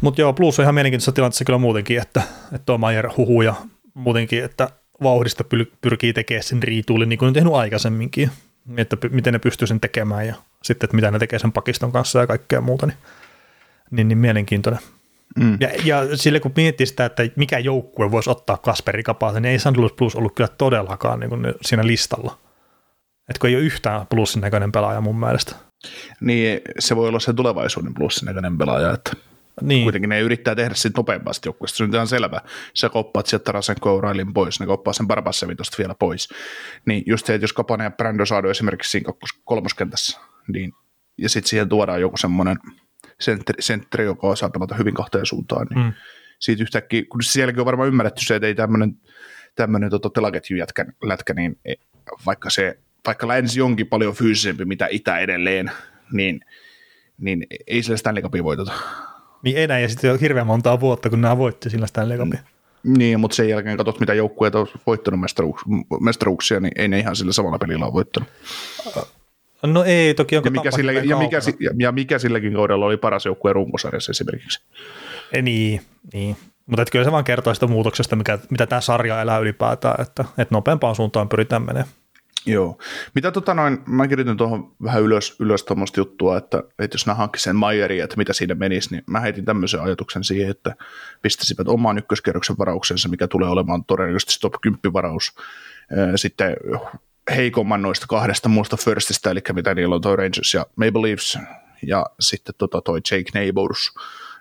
Mutta 0.00 0.20
joo, 0.20 0.32
plus 0.32 0.58
on 0.58 0.62
ihan 0.62 0.74
mielenkiintoisessa 0.74 1.12
tilanteessa 1.12 1.44
kyllä 1.44 1.58
muutenkin, 1.58 1.98
että, 1.98 2.22
että 2.44 2.66
tuo 2.66 2.78
Mayer 2.78 3.08
huhuu 3.16 3.42
ja 3.42 3.54
muutenkin, 3.94 4.44
että 4.44 4.70
vauhdista 5.02 5.44
pyrkii 5.80 6.12
tekemään 6.12 6.42
sen 6.42 6.62
riituulin 6.62 7.08
niin 7.08 7.18
kuin 7.18 7.26
on 7.26 7.32
tehnyt 7.32 7.52
aikaisemminkin, 7.52 8.30
että 8.76 8.96
miten 9.10 9.32
ne 9.32 9.38
pystyy 9.38 9.66
sen 9.66 9.80
tekemään 9.80 10.26
ja 10.26 10.34
sitten, 10.62 10.86
että 10.86 10.96
mitä 10.96 11.10
ne 11.10 11.18
tekee 11.18 11.38
sen 11.38 11.52
pakiston 11.52 11.92
kanssa 11.92 12.18
ja 12.18 12.26
kaikkea 12.26 12.60
muuta, 12.60 12.86
niin, 12.86 12.96
niin, 13.90 14.08
niin 14.08 14.18
mielenkiintoinen. 14.18 14.80
Mm. 15.36 15.58
Ja, 15.60 15.68
ja 15.84 16.16
sille 16.16 16.40
kun 16.40 16.52
miettii 16.56 16.86
sitä, 16.86 17.04
että 17.04 17.22
mikä 17.36 17.58
joukkue 17.58 18.10
voisi 18.10 18.30
ottaa 18.30 18.56
Kasperi 18.56 19.02
Kapasen, 19.02 19.42
niin 19.42 19.52
ei 19.52 19.58
Sandulus 19.58 19.92
Plus 19.92 20.16
ollut 20.16 20.34
kyllä 20.34 20.48
todellakaan 20.58 21.20
niin 21.20 21.30
kuin 21.30 21.54
siinä 21.62 21.86
listalla. 21.86 22.38
Että 23.28 23.40
kun 23.40 23.50
ei 23.50 23.56
ole 23.56 23.64
yhtään 23.64 24.06
plussin 24.06 24.40
näköinen 24.40 24.72
pelaaja 24.72 25.00
mun 25.00 25.20
mielestä. 25.20 25.56
Niin, 26.20 26.60
se 26.78 26.96
voi 26.96 27.08
olla 27.08 27.20
se 27.20 27.32
tulevaisuuden 27.32 27.94
plussin 27.94 28.26
näköinen 28.26 28.58
pelaaja, 28.58 28.92
että 28.92 29.12
niin. 29.62 29.82
kuitenkin 29.82 30.08
ne 30.08 30.20
yrittää 30.20 30.54
tehdä 30.54 30.74
siitä 30.74 30.98
nopeampasti 30.98 31.48
joukkueesta. 31.48 31.76
Se 31.76 31.84
on 31.84 31.94
ihan 31.94 32.06
selvä. 32.06 32.40
Sä 32.74 32.88
koppaat 32.88 33.26
sieltä 33.26 33.44
Tarasen 33.44 33.76
Kourailin 33.80 34.34
pois, 34.34 34.60
ne 34.60 34.66
koppaa 34.66 34.92
sen 34.92 35.06
Barbassevin 35.06 35.56
tuosta 35.56 35.78
vielä 35.78 35.94
pois. 35.94 36.28
Niin 36.86 37.02
just 37.06 37.26
se, 37.26 37.34
että 37.34 37.44
jos 37.44 37.52
Kapane 37.52 37.84
ja 37.84 37.90
Brando 37.90 38.26
saadaan 38.26 38.50
esimerkiksi 38.50 38.90
siinä 38.90 39.12
kolmoskentässä, 39.44 40.20
niin, 40.48 40.72
ja 41.18 41.28
sitten 41.28 41.48
siihen 41.48 41.68
tuodaan 41.68 42.00
joku 42.00 42.16
semmoinen 42.16 42.56
sentteri, 43.20 43.62
sentteri, 43.62 44.04
joka 44.04 44.26
osaa 44.26 44.50
pelata 44.50 44.74
hyvin 44.74 44.94
kahteen 44.94 45.26
suuntaan, 45.26 45.66
niin 45.66 45.84
mm. 45.84 45.92
siitä 46.38 46.62
yhtäkkiä, 46.62 47.02
kun 47.08 47.22
sielläkin 47.22 47.60
on 47.60 47.66
varmaan 47.66 47.88
ymmärretty 47.88 48.24
se, 48.24 48.36
että 48.36 48.46
ei 48.46 48.54
tämmöinen 48.54 48.96
tämmöinen 49.54 49.90
tota, 49.90 50.10
telaketju 50.10 50.56
jätkä, 50.56 50.84
lätkä, 51.02 51.34
niin 51.34 51.60
vaikka 52.26 52.50
se 52.50 52.78
vaikka 53.06 53.28
länsi 53.28 53.60
onkin 53.60 53.86
paljon 53.86 54.14
fyysisempi 54.14 54.64
mitä 54.64 54.86
itä 54.90 55.18
edelleen, 55.18 55.70
niin, 56.12 56.40
niin 57.18 57.46
ei 57.66 57.82
sillä 57.82 57.96
Stanley 57.96 58.22
Cupia 58.22 58.44
voiteta. 58.44 58.72
Niin 59.42 59.56
ei 59.56 59.66
näin, 59.66 59.82
ja 59.82 59.88
sitten 59.88 60.12
on 60.12 60.20
hirveän 60.20 60.46
montaa 60.46 60.80
vuotta, 60.80 61.10
kun 61.10 61.20
nämä 61.20 61.38
voitti 61.38 61.70
sillä 61.70 61.86
Stanley 61.86 62.18
Cupia. 62.18 62.40
Niin, 62.82 63.20
mutta 63.20 63.34
sen 63.34 63.48
jälkeen 63.48 63.76
katsot, 63.76 64.00
mitä 64.00 64.14
joukkueet 64.14 64.54
on 64.54 64.66
voittanut 64.86 65.20
mestaruuk- 65.20 66.00
mestaruuksia, 66.00 66.60
niin 66.60 66.72
ei 66.76 66.88
ne 66.88 66.98
ihan 66.98 67.16
sillä 67.16 67.32
samalla 67.32 67.58
pelillä 67.58 67.84
ole 67.84 67.92
voittanut. 67.92 68.28
No 69.62 69.84
ei, 69.84 70.14
toki 70.14 70.36
onko 70.36 70.46
ja 70.46 70.50
mikä, 70.50 70.70
sillä, 70.70 70.92
ja, 70.92 71.16
mikä, 71.16 71.40
ja, 71.60 71.70
ja 71.78 71.92
mikä 71.92 72.18
silläkin 72.18 72.54
kaudella 72.54 72.86
oli 72.86 72.96
paras 72.96 73.26
joukkue 73.26 73.52
runkosarjassa 73.52 74.10
esimerkiksi. 74.10 74.60
E, 75.32 75.42
niin, 75.42 75.80
niin. 76.12 76.36
Mutta 76.66 76.84
kyllä 76.92 77.04
se 77.04 77.12
vaan 77.12 77.24
kertoo 77.24 77.54
sitä 77.54 77.66
muutoksesta, 77.66 78.16
mikä, 78.16 78.38
mitä 78.50 78.66
tämä 78.66 78.80
sarja 78.80 79.22
elää 79.22 79.38
ylipäätään, 79.38 80.00
että, 80.00 80.24
että 80.38 80.54
nopeampaan 80.54 80.96
suuntaan 80.96 81.28
pyritään 81.28 81.62
menemään. 81.62 81.88
Joo. 82.46 82.78
Mitä 83.14 83.32
tota 83.32 83.54
noin, 83.54 83.78
mä 83.86 84.08
kirjoitin 84.08 84.36
tuohon 84.36 84.72
vähän 84.82 85.02
ylös, 85.02 85.36
ylös 85.40 85.64
tuommoista 85.64 86.00
juttua, 86.00 86.36
että, 86.36 86.62
että 86.78 86.94
jos 86.94 87.06
nämä 87.06 87.16
hankkisivat 87.16 87.44
sen 87.44 87.56
Mayerin, 87.56 88.04
että 88.04 88.16
mitä 88.16 88.32
siinä 88.32 88.54
menisi, 88.54 88.90
niin 88.90 89.04
mä 89.06 89.20
heitin 89.20 89.44
tämmöisen 89.44 89.82
ajatuksen 89.82 90.24
siihen, 90.24 90.50
että 90.50 90.76
pistäisivät 91.22 91.68
oman 91.68 91.98
ykköskerroksen 91.98 92.58
varauksensa, 92.58 93.08
mikä 93.08 93.28
tulee 93.28 93.48
olemaan 93.48 93.84
todennäköisesti 93.84 94.40
top 94.40 94.54
10 94.60 94.92
varaus, 94.92 95.32
sitten 96.16 96.56
heikomman 97.36 97.82
noista 97.82 98.06
kahdesta 98.06 98.48
muusta 98.48 98.76
firstistä, 98.76 99.30
eli 99.30 99.40
mitä 99.52 99.74
niillä 99.74 99.94
on 99.94 100.00
toi 100.00 100.16
Rangers 100.16 100.54
ja 100.54 100.66
Maple 100.76 101.02
Leafs, 101.02 101.38
ja 101.82 102.06
sitten 102.20 102.54
tota 102.58 102.80
toi 102.80 103.00
Jake 103.10 103.30
Neighbors, 103.34 103.94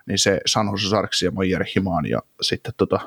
niin 0.06 0.20
se 0.20 0.42
San 0.46 0.68
Jose 0.68 0.90
Sarks 0.90 1.22
ja 1.22 1.32
Mayer 1.32 1.66
Himaan, 1.76 2.06
ja 2.06 2.22
sitten 2.42 2.74
tota, 2.78 3.00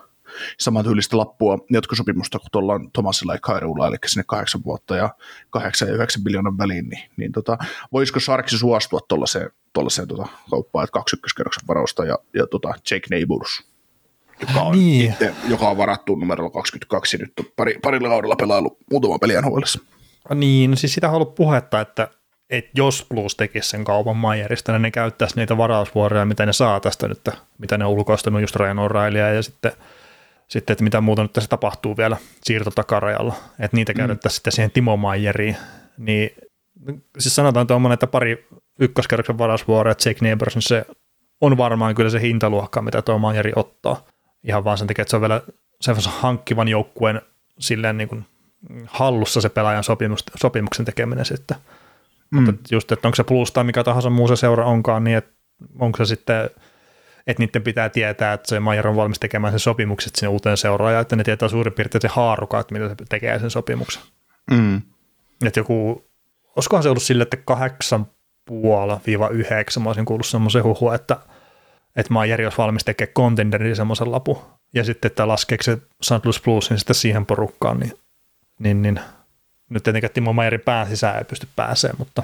samantyylistä 0.59 1.17
lappua 1.17 1.59
jatkosopimusta 1.71 2.39
kuin 2.39 2.49
tuolla 2.53 2.75
on 2.75 2.91
Tomasilla 2.93 3.35
ja 3.35 3.41
Kairulla, 3.41 3.87
eli 3.87 3.97
sinne 4.07 4.25
kahdeksan 4.27 4.65
vuotta 4.65 4.97
ja 4.97 5.11
kahdeksan 5.51 5.89
ja 5.89 5.95
yhdeksän 5.95 6.23
miljoonan 6.23 6.59
väliin, 6.59 6.89
niin, 6.89 7.11
niin 7.17 7.33
tota, 7.33 7.59
voisiko 7.93 8.21
Sarksi 8.21 8.59
suostua 8.59 9.01
tuollaiseen, 9.09 9.51
tuollaiseen 9.73 10.09
tota, 10.09 10.27
kauppaan, 10.51 10.85
että 10.85 10.93
kaksi 10.93 11.17
ykköskerroksen 11.17 11.67
varausta 11.69 12.05
ja, 12.05 12.19
ja 12.35 12.47
tota 12.47 12.69
Jake 12.69 13.07
Neighbors, 13.11 13.65
joka 14.41 14.61
on, 14.61 14.73
niin. 14.73 15.13
itse, 15.13 15.35
joka 15.49 15.69
on 15.69 15.77
varattu 15.77 16.15
numerolla 16.15 16.51
22 16.51 17.17
ja 17.17 17.21
nyt 17.21 17.33
on 17.41 17.47
pari, 17.57 17.79
parilla 17.83 18.09
kaudella 18.09 18.37
pelaillut 18.37 18.79
muutama 18.91 19.19
peli 19.19 19.35
nhl 19.41 19.61
Niin, 20.35 20.71
no 20.71 20.77
siis 20.77 20.95
sitä 20.95 21.09
on 21.09 21.15
ollut 21.15 21.35
puhetta, 21.35 21.81
että 21.81 22.09
että 22.51 22.71
jos 22.75 23.07
Plus 23.09 23.35
tekisi 23.35 23.69
sen 23.69 23.85
kaupan 23.85 24.17
Mayerista, 24.17 24.73
niin 24.73 24.83
ne 24.83 24.91
käyttäisi 24.91 25.37
niitä 25.37 25.57
varausvuoroja, 25.57 26.25
mitä 26.25 26.47
ne 26.47 26.53
saa 26.53 26.81
tästä 26.81 27.09
nyt, 27.09 27.29
mitä 27.59 27.79
ne 27.79 27.85
on 27.85 27.91
ulkoistanut 27.91 28.41
just 28.41 28.57
Ryan 28.57 28.79
O'Reillya 28.79 29.35
ja 29.35 29.43
sitten 29.43 29.73
sitten, 30.49 30.73
että 30.73 30.85
mitä 30.85 31.01
muuta 31.01 31.23
nyt 31.23 31.33
tässä 31.33 31.49
tapahtuu 31.49 31.97
vielä 31.97 32.17
siirtotakarajalla, 32.43 33.35
että 33.61 33.77
niitä 33.77 33.93
mm. 33.93 33.97
käytettäisiin 33.97 34.37
sitten 34.37 34.53
siihen 34.53 34.71
Timo 34.71 34.97
Mayeriin, 34.97 35.57
niin 35.99 36.31
siis 37.19 37.35
sanotaan 37.35 37.67
tuommoinen, 37.67 37.95
että 37.95 38.07
pari 38.07 38.49
ykköskerroksen 38.81 39.39
varausvuoroja, 39.39 39.95
Jake 40.07 40.19
Neighbors, 40.21 40.55
niin 40.55 40.63
se 40.63 40.87
on 41.41 41.57
varmaan 41.57 41.95
kyllä 41.95 42.11
se 42.11 42.21
hintaluokka, 42.21 42.83
mitä 42.83 43.03
tuo 43.03 43.19
Mayeri 43.19 43.53
ottaa. 43.57 44.07
Ihan 44.45 44.65
vaan 44.65 44.79
sen 44.79 44.87
takia, 44.87 45.03
että 45.03 45.11
se 45.11 45.17
on 45.17 45.23
vielä 45.23 45.43
sen 45.81 45.97
hankkivan 46.07 46.69
joukkueen 46.69 47.23
silleen 47.59 47.97
niin 47.99 48.09
kuin 48.09 48.27
hallussa 48.87 49.41
se 49.41 49.49
pelaajan 49.49 49.85
sopimus, 49.85 50.25
sopimuksen 50.37 50.85
tekeminen 50.85 51.25
sitten. 51.25 51.57
Mm. 52.31 52.43
Mutta 52.43 52.75
just, 52.75 52.93
että 52.93 53.09
onko 53.09 53.17
se 53.17 53.25
plus 53.25 53.53
tai 53.53 53.65
mikä 53.65 53.85
tahansa 53.85 54.11
muu 54.11 54.29
se 54.29 54.37
seura 54.37 54.65
onkaan, 54.65 55.05
niin 55.05 55.17
että 55.17 55.31
onko 55.79 55.97
se 55.99 56.07
sitten– 56.07 56.51
että 57.29 57.43
niiden 57.43 57.63
pitää 57.63 57.89
tietää, 57.89 58.33
että 58.33 58.49
se 58.49 58.61
Majer 58.61 58.89
on 58.89 58.97
valmis 58.97 59.19
tekemään 59.19 59.53
sen 59.53 59.61
sopimukset 59.61 60.15
sinne 60.15 60.29
uuteen 60.29 60.57
seuraajaan, 60.57 61.03
että 61.03 61.17
ne 61.17 61.25
tietää 61.25 61.49
suurin 61.49 61.73
piirtein 61.73 62.03
se 62.03 62.09
haaruka, 62.09 62.61
että 62.61 62.75
mitä 62.75 62.89
se 62.89 62.95
tekee 63.09 63.39
sen 63.39 63.51
sopimuksen. 63.51 64.03
Mm. 64.51 64.83
Että 65.47 65.61
joku, 65.61 66.05
olisikohan 66.57 66.83
se 66.83 66.89
ollut 66.89 67.03
sille, 67.03 67.23
että 67.23 67.37
kahdeksan 67.37 68.07
puola 68.45 69.01
viiva 69.07 69.29
yhdeksän, 69.29 69.83
mä 69.83 69.89
olisin 69.89 70.05
kuullut 70.05 70.27
semmoisen 70.27 70.65
huhua, 70.65 70.95
että, 70.95 71.17
että 71.97 72.13
Majeri 72.13 72.45
olisi 72.45 72.59
valmis 72.59 72.85
tekemään 72.85 73.15
contenderin 73.15 73.77
semmoisen 73.77 74.13
lapu, 74.13 74.43
ja 74.75 74.85
sitten, 74.85 75.09
että 75.09 75.29
laskeeko 75.29 75.63
se 75.63 75.79
St. 76.03 76.25
Louis 76.25 76.43
Blues 76.43 76.71
niin 76.71 76.79
sitten 76.79 76.95
siihen 76.95 77.27
porukkaan, 77.27 77.81
niin, 77.81 77.93
niin, 78.59 78.83
niin 78.83 79.01
nyt 79.69 79.83
tietenkään 79.83 80.13
Timo 80.13 80.33
Majerin 80.33 80.61
pään 80.61 80.89
sisään 80.89 81.19
ei 81.19 81.25
pysty 81.25 81.49
pääsemään, 81.57 81.99
mutta, 81.99 82.23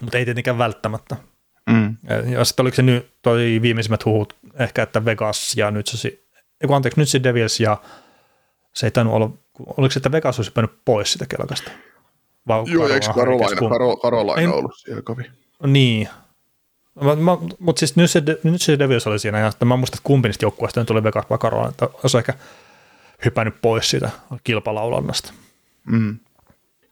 mutta 0.00 0.18
ei 0.18 0.24
tietenkään 0.24 0.58
välttämättä. 0.58 1.16
Mm. 1.70 1.96
Ja 2.32 2.44
sitten 2.44 2.64
oliko 2.64 2.74
se 2.74 2.82
nyt 2.82 3.06
toi 3.22 3.58
viimeisimmät 3.62 4.04
huhut, 4.04 4.36
ehkä 4.58 4.82
että 4.82 5.04
Vegas 5.04 5.56
ja 5.56 5.70
nyt 5.70 5.86
se, 5.86 6.18
eiku, 6.60 6.74
anteeksi, 6.74 7.00
nyt 7.00 7.08
se 7.08 7.22
Devils 7.22 7.60
ja 7.60 7.76
se 8.72 8.86
ei 8.86 8.90
tainnut 8.90 9.14
olla, 9.14 9.30
oliko 9.76 9.92
se, 9.92 9.98
että 9.98 10.12
Vegas 10.12 10.38
olisi 10.38 10.52
päänyt 10.52 10.72
pois 10.84 11.12
sitä 11.12 11.26
kelkasta? 11.26 11.70
Vai 12.48 12.62
Joo, 12.66 12.88
eikö 12.88 13.06
Karolaina, 13.14 13.68
Karo, 13.68 13.96
Karolaina 13.96 14.52
ollut 14.52 14.76
siellä 14.76 15.02
kovin? 15.02 15.26
Niin, 15.66 16.08
mutta 17.58 17.80
siis 17.80 17.96
nyt 17.96 18.10
se, 18.10 18.22
nyt 18.42 18.62
se 18.62 18.78
Devils 18.78 19.06
oli 19.06 19.18
siinä, 19.18 19.38
ja 19.38 19.46
että 19.46 19.64
mä 19.64 19.76
muistan, 19.76 19.98
että 19.98 20.06
kumpi 20.06 20.28
niistä 20.28 20.44
joukkueista 20.44 20.84
tuli 20.84 21.02
Vegas 21.02 21.24
vai 21.30 21.38
Karolaina, 21.38 21.70
että 21.70 21.88
olisi 22.02 22.18
ehkä 22.18 22.34
hypännyt 23.24 23.54
pois 23.62 23.90
siitä 23.90 24.10
kilpalaulannasta. 24.44 25.32
Mm. 25.86 26.18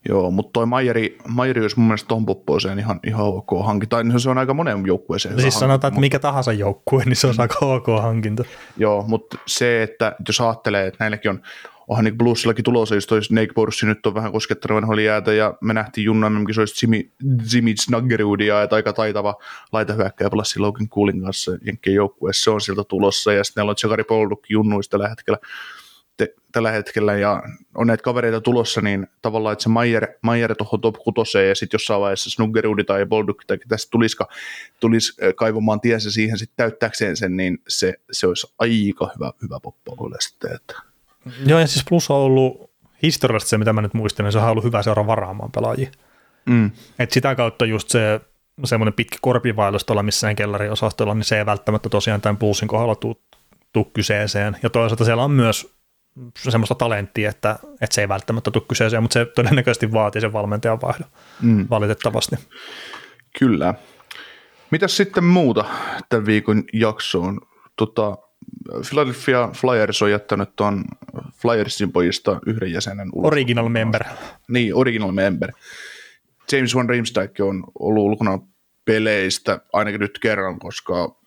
Joo, 0.08 0.30
mutta 0.30 0.50
toi 0.52 0.66
Majeri, 0.66 1.18
Majeri 1.28 1.60
olisi 1.60 1.78
mun 1.78 1.88
mielestä 1.88 2.08
tuohon 2.08 2.26
poppoiseen 2.26 2.78
ihan, 2.78 3.00
ihan 3.06 3.26
ok 3.26 3.50
hankinta. 3.64 3.96
Tai 3.96 4.20
se 4.20 4.30
on 4.30 4.38
aika 4.38 4.54
monen 4.54 4.86
joukkueeseen 4.86 5.40
Siis 5.40 5.58
sanotaan, 5.58 5.92
että 5.92 6.00
mikä 6.00 6.18
tahansa 6.18 6.52
joukkue, 6.52 7.04
niin 7.04 7.16
se 7.16 7.26
on 7.26 7.34
mm. 7.34 7.40
aika 7.40 7.66
ok 7.66 7.86
hankinta. 7.86 8.44
Joo, 8.76 9.04
mutta 9.08 9.38
se, 9.46 9.82
että 9.82 10.16
jos 10.28 10.40
ajattelee, 10.40 10.86
että 10.86 11.04
näilläkin 11.04 11.30
on, 11.30 11.40
onhan 11.88 12.04
niin 12.04 12.18
Bluesillakin 12.18 12.64
tulossa, 12.64 12.94
jos 12.94 13.06
toi 13.06 13.24
Snake 13.24 13.52
Borssi 13.54 13.86
nyt 13.86 14.06
on 14.06 14.14
vähän 14.14 14.32
koskettanut 14.32 14.90
oli 14.90 15.04
jäätä, 15.04 15.32
ja 15.32 15.54
me 15.60 15.74
nähtiin 15.74 16.04
Junnan 16.04 16.36
olisi 16.36 16.86
Jimmy, 16.86 17.10
Jimmy 17.54 17.74
Snaggerudia, 17.76 18.62
että 18.62 18.76
aika 18.76 18.92
taitava 18.92 19.34
laitahyökkäjä 19.72 20.30
pelassi 20.30 20.58
Logan 20.58 20.88
Coolin 20.88 21.22
kanssa 21.22 21.52
Jenkkien 21.66 21.96
joukkueessa, 21.96 22.44
se 22.44 22.50
on 22.50 22.60
sieltä 22.60 22.84
tulossa, 22.84 23.32
ja 23.32 23.44
sitten 23.44 23.64
on 23.64 23.74
Jagari 23.82 24.04
Polduk 24.04 24.40
junnuista 24.50 24.90
tällä 24.90 25.08
hetkellä 25.08 25.38
te, 26.24 26.34
tällä 26.52 26.70
hetkellä 26.70 27.16
ja 27.16 27.42
on 27.74 27.86
näitä 27.86 28.02
kavereita 28.02 28.40
tulossa, 28.40 28.80
niin 28.80 29.06
tavallaan, 29.22 29.52
että 29.52 29.62
se 29.62 29.68
Maier, 29.68 30.06
Maier 30.22 30.54
tuohon 30.56 30.80
top 30.80 30.94
6 31.14 31.38
ja 31.48 31.54
sitten 31.54 31.74
jossain 31.78 32.00
vaiheessa 32.00 32.30
Snuggerudi 32.30 32.84
tai 32.84 33.06
Bolduk 33.06 33.44
tai 33.46 33.58
tästä 33.68 33.90
tulisi, 33.90 34.16
tulisi 34.80 35.12
kaivamaan 35.36 35.80
tiensä 35.80 36.10
siihen 36.10 36.38
sitten 36.38 36.56
täyttääkseen 36.56 37.16
sen, 37.16 37.36
niin 37.36 37.58
se, 37.68 37.94
se 38.10 38.26
olisi 38.26 38.54
aika 38.58 39.10
hyvä, 39.14 39.32
hyvä 39.42 39.60
poppo 39.62 40.10
sitten. 40.18 40.54
Että. 40.54 40.74
Joo, 41.46 41.58
ja 41.58 41.66
siis 41.66 41.84
plus 41.88 42.10
on 42.10 42.16
ollut 42.16 42.70
historiallisesti 43.02 43.50
se, 43.50 43.58
mitä 43.58 43.72
mä 43.72 43.82
nyt 43.82 43.94
muistan, 43.94 44.24
niin 44.24 44.32
se 44.32 44.38
on 44.38 44.44
ollut 44.44 44.64
hyvä 44.64 44.82
seura 44.82 45.06
varaamaan 45.06 45.52
pelaajia. 45.52 45.90
Mm. 46.46 46.70
Et 46.98 47.12
sitä 47.12 47.34
kautta 47.34 47.66
just 47.66 47.88
se 47.88 48.20
semmoinen 48.64 48.94
pitkä 48.94 49.18
korpivaellus 49.20 49.84
tuolla 49.84 50.02
missään 50.02 50.36
kellariosastolla, 50.36 51.14
niin 51.14 51.24
se 51.24 51.38
ei 51.38 51.46
välttämättä 51.46 51.88
tosiaan 51.88 52.20
tämän 52.20 52.36
pulssin 52.36 52.68
kohdalla 52.68 52.94
tuu, 52.94 53.22
tuu 53.72 53.84
kyseeseen. 53.84 54.56
Ja 54.62 54.70
toisaalta 54.70 55.04
siellä 55.04 55.24
on 55.24 55.30
myös 55.30 55.79
semmoista 56.38 56.74
talenttia, 56.74 57.30
että, 57.30 57.58
että 57.80 57.94
se 57.94 58.00
ei 58.00 58.08
välttämättä 58.08 58.50
tule 58.50 58.64
kyseeseen, 58.68 59.02
mutta 59.02 59.14
se 59.14 59.24
todennäköisesti 59.24 59.92
vaatii 59.92 60.20
sen 60.20 60.32
valmentajan 60.32 60.80
vaihdon 60.80 61.08
mm. 61.42 61.66
valitettavasti. 61.70 62.36
Kyllä. 63.38 63.74
Mitäs 64.70 64.96
sitten 64.96 65.24
muuta 65.24 65.64
tämän 66.08 66.26
viikon 66.26 66.64
jaksoon? 66.72 67.40
Tota, 67.76 68.18
Philadelphia 68.88 69.48
Flyers 69.52 70.02
on 70.02 70.10
jättänyt 70.10 70.56
tuon 70.56 70.84
Flyersin 71.42 71.92
pojista 71.92 72.40
yhden 72.46 72.72
jäsenen 72.72 73.08
ulos. 73.12 73.26
Original 73.26 73.68
member. 73.68 74.04
Niin, 74.48 74.74
original 74.74 75.12
member. 75.12 75.52
James 76.52 76.74
Van 76.74 76.88
Riemsdyk 76.88 77.40
on 77.40 77.64
ollut 77.78 78.04
ulkona 78.04 78.38
peleistä 78.84 79.60
ainakin 79.72 80.00
nyt 80.00 80.18
kerran, 80.18 80.58
koska 80.58 81.19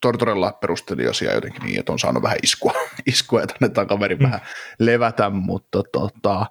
Tortorella 0.00 0.52
perusteli 0.52 1.08
asiaa 1.08 1.34
jotenkin 1.34 1.62
niin, 1.62 1.80
että 1.80 1.92
on 1.92 1.98
saanut 1.98 2.22
vähän 2.22 2.38
iskua, 2.42 2.72
iskua 3.06 3.42
että 3.42 3.54
annetaan 3.62 3.86
kaveri 3.86 4.14
mm. 4.14 4.22
vähän 4.22 4.40
levätä, 4.78 5.30
mutta, 5.30 5.82
tota, 5.92 6.46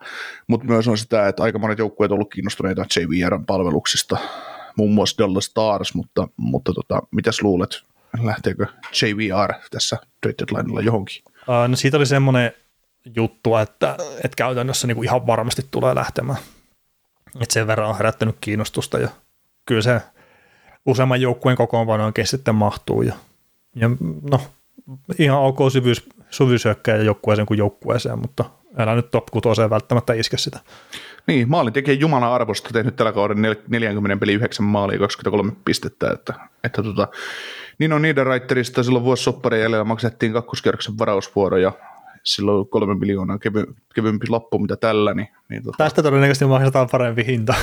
mutta 0.48 0.68
myös 0.68 0.88
on 0.88 0.98
sitä, 0.98 1.28
että 1.28 1.43
aika 1.43 1.60
monet 1.60 1.80
joukkueet 1.80 2.12
on 2.12 2.16
ollut 2.16 2.34
kiinnostuneita 2.34 2.86
JVRn 2.95 3.45
palveluksista, 3.45 4.18
muun 4.78 4.93
muassa 4.93 5.24
Dallas 5.24 5.45
Stars, 5.45 5.93
mutta, 5.93 6.28
mutta 6.38 6.74
tota, 6.74 7.02
mitäs 7.12 7.41
luulet, 7.41 7.82
lähteekö 8.24 8.66
JVR 9.02 9.54
tässä 9.72 9.98
trade 10.22 10.36
deadlinella 10.39 10.82
johonkin? 10.82 11.24
Uh, 11.26 11.68
no 11.68 11.76
siitä 11.76 11.98
oli 11.98 12.06
semmoinen 12.06 12.52
juttu, 13.16 13.56
että, 13.56 13.98
että 14.24 14.36
käytännössä 14.36 14.88
niin 14.88 14.95
kuin 14.95 15.06
ihan 15.06 15.28
varmasti 15.28 15.66
tulee 15.72 15.95
lähtemään. 15.95 16.39
Että 17.41 17.54
sen 17.54 17.68
verran 17.68 17.89
on 17.89 17.98
herättänyt 17.98 18.36
kiinnostusta 18.41 19.00
ja 19.00 19.10
kyllä 19.66 19.82
se 19.82 20.02
useamman 20.86 21.22
joukkueen 21.22 21.58
kokoonpanoon 21.58 22.14
sitten 22.24 22.56
mahtuu 22.56 23.02
ja 23.02 23.14
ja 23.78 23.90
no, 24.32 24.40
ihan 25.20 25.40
ok 25.40 25.58
syvyys, 25.72 26.10
syvyysyökkäjä 26.30 27.04
joukkueeseen 27.04 27.46
kuin 27.46 27.58
joukkueeseen, 27.58 28.20
mutta 28.20 28.46
älä 28.78 28.96
nyt 28.96 29.12
top 29.12 29.26
6 29.26 29.70
välttämättä 29.70 30.14
iske 30.14 30.38
sitä. 30.38 30.60
Niin, 31.28 31.50
maalin 31.50 31.74
tekee 31.74 31.94
Jumalan 31.94 32.32
arvosta, 32.32 32.70
tehnyt 32.74 32.96
tällä 32.96 33.12
kauden 33.12 33.42
40 33.68 34.20
peli 34.20 34.34
9 34.34 34.66
maalia 34.66 35.00
23 35.00 35.52
pistettä, 35.66 36.12
että, 36.12 36.34
että 36.64 36.84
tota, 36.84 37.08
niin 37.80 37.94
on 37.94 38.02
niiden 38.02 38.26
raitterista 38.26 38.84
silloin 38.84 39.06
vuosi 39.06 39.24
sopparin 39.24 39.62
jäljellä 39.62 39.84
maksettiin 39.84 40.34
kakkoskerroksen 40.34 40.98
varausvuoro 40.98 41.58
ja 41.58 41.72
silloin 42.24 42.70
kolme 42.70 42.96
miljoonaa 42.96 43.38
kevy, 43.38 43.66
kevyempi 43.96 44.28
lappu 44.30 44.60
mitä 44.60 44.76
tällä. 44.76 45.14
Niin, 45.14 45.28
niin 45.50 45.64
tota... 45.64 45.78
Tästä 45.78 46.04
todennäköisesti 46.04 46.46
maksetaan 46.46 46.88
parempi 46.92 47.26
hinta. 47.26 47.54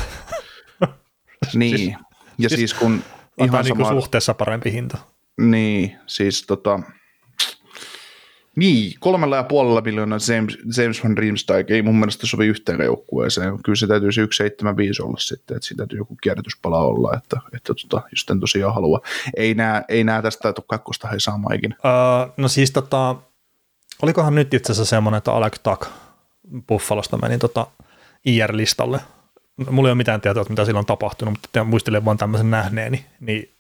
niin, 1.55 1.79
siis, 1.79 1.93
ja 2.39 2.49
siis, 2.49 2.59
siis 2.59 2.75
kun 2.75 3.03
ihan 3.39 3.65
niin 3.65 3.77
sama... 3.77 3.89
suhteessa 3.89 4.35
parempi 4.35 4.73
hinta. 4.73 4.99
Niin, 5.41 5.97
siis 6.07 6.47
tota, 6.47 6.81
Niin, 8.57 8.93
kolmella 9.01 9.37
ja 9.37 9.43
puolella 9.43 9.81
miljoonaa 9.81 10.19
James, 10.35 10.59
James 10.79 11.05
Van 11.05 11.19
Riemsdyk 11.19 11.71
ei 11.71 11.83
mun 11.83 11.97
mielestä 11.97 12.27
sovi 12.27 12.47
yhteen 12.47 12.81
joukkueeseen. 12.81 13.63
Kyllä 13.63 13.77
se 13.77 13.87
täytyisi 13.87 14.21
175 14.21 15.03
olla 15.03 15.19
sitten, 15.19 15.57
että 15.57 15.67
siitä 15.67 15.81
täytyy 15.81 15.99
joku 15.99 16.17
kierrätyspala 16.23 16.79
olla, 16.79 17.15
että, 17.17 17.37
että 17.57 17.75
tota, 17.75 18.03
jos 18.11 18.27
en 18.31 18.41
tosiaan 18.41 18.75
halua. 18.75 19.01
Ei 19.37 19.55
nää, 19.55 19.85
ei 19.89 20.05
nää 20.05 20.23
tästä 20.23 20.53
tule 20.53 20.65
kakkosta 20.69 21.09
he 21.09 21.17
saamaan 21.19 21.57
ikinä. 21.57 21.77
Öö, 21.85 22.33
no 22.37 22.49
siis 22.49 22.71
tota, 22.71 23.17
olikohan 24.03 24.35
nyt 24.35 24.55
itse 24.55 24.73
asiassa 24.73 24.91
semmoinen, 24.91 25.19
että 25.19 25.33
Alec 25.33 25.57
Tuck 25.63 25.91
Buffalosta 26.69 27.19
meni 27.19 27.39
tota 27.39 27.67
IR-listalle. 28.25 29.01
Mulla 29.71 29.89
ei 29.89 29.93
ole 29.93 29.95
mitään 29.95 30.21
tietoa, 30.21 30.45
mitä 30.49 30.65
silloin 30.65 30.83
on 30.83 30.87
tapahtunut, 30.87 31.35
mutta 31.35 31.65
muistelen 31.65 32.05
vaan 32.05 32.17
tämmöisen 32.17 32.51
nähneeni. 32.51 33.05
Niin 33.21 33.54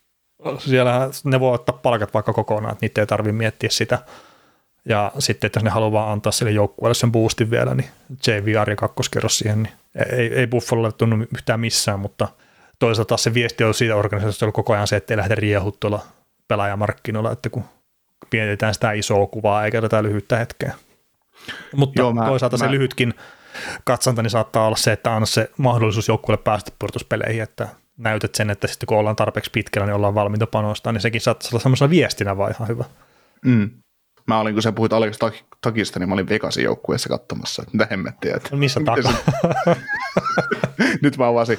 siellä 0.58 1.10
ne 1.24 1.40
voi 1.40 1.54
ottaa 1.54 1.78
palkat 1.82 2.14
vaikka 2.14 2.32
kokonaan, 2.32 2.72
että 2.72 2.84
niitä 2.84 3.00
ei 3.00 3.06
tarvitse 3.06 3.32
miettiä 3.32 3.70
sitä. 3.70 3.98
Ja 4.88 5.12
sitten, 5.18 5.46
että 5.46 5.58
jos 5.58 5.64
ne 5.64 5.70
haluaa 5.70 6.12
antaa 6.12 6.32
sille 6.32 6.52
joukkueelle 6.52 6.94
sen 6.94 7.12
boostin 7.12 7.50
vielä, 7.50 7.74
niin 7.74 7.88
JVR 8.26 8.70
ja 8.70 8.76
kakkoskerros 8.76 9.38
siihen, 9.38 9.62
niin 9.62 9.72
ei, 10.12 10.34
ei 10.34 10.46
Buffalolle 10.46 10.92
tunnu 10.92 11.26
yhtään 11.34 11.60
missään, 11.60 12.00
mutta 12.00 12.28
toisaalta 12.78 13.08
taas 13.08 13.22
se 13.22 13.34
viesti 13.34 13.64
on 13.64 13.74
siitä 13.74 13.96
organisaatiosta 13.96 14.44
ollut 14.44 14.54
koko 14.54 14.72
ajan 14.72 14.86
se, 14.86 14.96
että 14.96 15.14
ei 15.14 15.18
lähde 15.18 15.34
riehut 15.34 15.80
tuolla 15.80 16.00
pelaajamarkkinoilla, 16.48 17.32
että 17.32 17.50
kun 17.50 17.64
mietitään 18.32 18.74
sitä 18.74 18.92
isoa 18.92 19.26
kuvaa 19.26 19.64
eikä 19.64 19.80
tätä 19.80 20.02
lyhyttä 20.02 20.36
hetkeä. 20.36 20.74
Mutta 21.76 22.02
Joo, 22.02 22.12
mä, 22.12 22.26
toisaalta 22.26 22.56
mä... 22.56 22.64
se 22.64 22.70
lyhytkin 22.70 23.14
katsanta 23.84 24.22
niin 24.22 24.30
saattaa 24.30 24.66
olla 24.66 24.76
se, 24.76 24.92
että 24.92 25.14
anna 25.14 25.26
se 25.26 25.50
mahdollisuus 25.56 26.08
joukkueelle 26.08 26.42
päästä 26.42 26.72
pudotuspeleihin, 26.78 27.42
että 27.42 27.68
näytät 27.98 28.34
sen, 28.34 28.50
että 28.50 28.66
sitten 28.66 28.86
kun 28.86 28.98
ollaan 28.98 29.16
tarpeeksi 29.16 29.50
pitkällä, 29.50 29.86
niin 29.86 29.94
ollaan 29.94 30.14
valmiita 30.14 30.46
panostaa, 30.46 30.92
niin 30.92 31.00
sekin 31.00 31.20
saattaa 31.20 31.48
olla 31.52 31.62
semmoisena 31.62 31.90
viestinä 31.90 32.36
vaan 32.36 32.50
ihan 32.50 32.68
hyvä. 32.68 32.84
Mm. 33.44 33.70
Mä 34.26 34.40
olin, 34.40 34.54
kun 34.54 34.62
sä 34.62 34.72
puhuit 34.72 34.92
Alex 34.92 35.18
Takista, 35.60 35.98
niin 35.98 36.08
mä 36.08 36.14
olin 36.14 36.28
Vegasin 36.28 36.64
joukkueessa 36.64 37.08
katsomassa, 37.08 37.62
että 37.62 37.76
mitä 37.76 37.86
hemmettiä. 37.90 38.36
Että, 38.36 38.48
no 38.52 38.58
missä 38.58 38.80
taka? 38.84 39.12
Nyt 41.02 41.18
mä 41.18 41.28
avasin, 41.28 41.58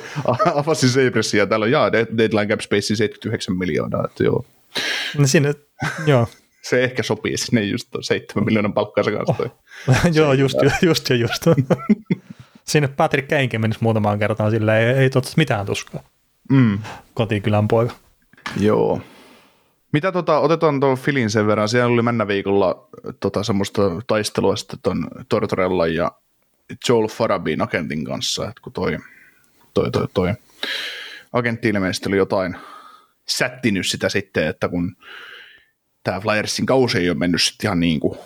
avasin 0.55 0.89
Sabresin 0.89 1.37
ja 1.37 1.47
täällä 1.47 1.63
on, 1.63 1.71
jaa, 1.71 1.91
deadline 1.91 2.47
cap 2.47 2.59
space 2.59 2.81
79 2.81 3.57
miljoonaa, 3.57 4.05
että 4.05 4.23
joo. 4.23 4.45
No 5.17 5.27
sinne, 5.27 5.53
joo. 6.05 6.27
se 6.61 6.83
ehkä 6.83 7.03
sopii 7.03 7.37
sinne 7.37 7.63
just 7.63 7.87
7 8.01 8.45
miljoonan 8.45 8.73
palkkaansa 8.73 9.11
kanssa. 9.11 9.43
Oh. 9.43 9.95
joo, 10.17 10.33
just, 10.33 10.57
just, 10.61 10.81
just, 10.81 11.09
just. 11.09 11.45
sinne 12.63 12.87
Patrick 12.87 13.27
Keinke 13.27 13.57
menisi 13.57 13.79
muutamaan 13.81 14.19
kertaan 14.19 14.51
sillä 14.51 14.79
ei, 14.79 14.85
ei 14.85 15.09
totta 15.09 15.31
mitään 15.37 15.65
tuskaa. 15.65 16.03
Mm. 16.49 16.79
Kotikylän 17.13 17.67
poika. 17.67 17.95
Joo. 18.59 19.01
Mitä 19.91 20.11
tota, 20.11 20.39
otetaan 20.39 20.79
tuon 20.79 20.97
Filin 20.97 21.29
sen 21.29 21.47
verran, 21.47 21.69
siellä 21.69 21.93
oli 21.93 22.01
mennä 22.01 22.27
viikolla 22.27 22.87
tota, 23.19 23.43
semmoista 23.43 23.81
taistelua 24.07 24.55
sitten 24.55 24.79
ton 24.83 25.07
Tortorella 25.29 25.87
ja 25.87 26.11
Joel 26.89 27.07
Farabin 27.07 27.61
agentin 27.61 28.05
kanssa, 28.05 28.43
että 28.49 28.61
kun 28.61 28.73
toi, 28.73 28.97
toi, 29.73 29.91
toi, 29.91 30.07
toi 30.13 30.33
agentti 31.33 31.69
ilmeisesti 31.69 32.09
oli 32.09 32.17
jotain 32.17 32.55
sättinyt 33.27 33.87
sitä 33.87 34.09
sitten, 34.09 34.47
että 34.47 34.67
kun 34.67 34.95
tämä 36.03 36.19
Flyersin 36.19 36.65
kausi 36.65 36.97
ei 36.97 37.09
ole 37.09 37.17
mennyt 37.17 37.41
sitten 37.41 37.67
ihan 37.67 37.79
niin 37.79 37.99
kuin, 37.99 38.19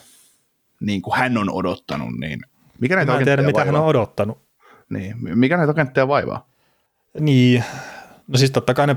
niin 0.80 1.02
kuin 1.02 1.18
hän 1.18 1.38
on 1.38 1.50
odottanut, 1.52 2.20
niin 2.20 2.42
mikä 2.80 2.96
näitä 2.96 3.12
Mä 3.12 3.18
en 3.18 3.26
tiedä, 3.26 3.42
mitä 3.42 3.66
hän 3.66 3.76
on 3.76 3.86
odottanut. 3.86 4.42
Niin, 4.90 5.16
mikä 5.38 5.58
näitä 5.58 5.72
agentteja 5.72 6.08
vaivaa? 6.08 6.50
Niin, 7.20 7.64
no 8.30 8.38
siis 8.38 8.52
totta 8.52 8.74
kai 8.74 8.88
ne 8.88 8.96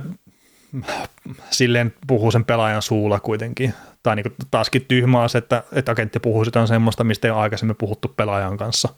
silleen 1.50 1.94
puhuu 2.06 2.30
sen 2.30 2.44
pelaajan 2.44 2.82
suulla 2.82 3.20
kuitenkin. 3.20 3.74
Tai 4.02 4.16
niin 4.16 4.34
taaskin 4.50 4.84
tyhmää 4.84 5.28
se, 5.28 5.38
että, 5.38 5.62
että 5.72 5.92
agentti 5.92 6.20
puhuu 6.20 6.44
sitä 6.44 6.66
semmoista, 6.66 7.04
mistä 7.04 7.28
ei 7.28 7.32
ole 7.32 7.40
aikaisemmin 7.40 7.76
puhuttu 7.76 8.08
pelaajan 8.08 8.56
kanssa. 8.56 8.88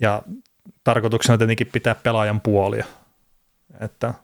Ja 0.00 0.22
tarkoituksena 0.84 1.38
tietenkin 1.38 1.66
pitää 1.66 1.94
pelaajan 1.94 2.40
puolia. 2.40 2.84
Että, 3.80 4.14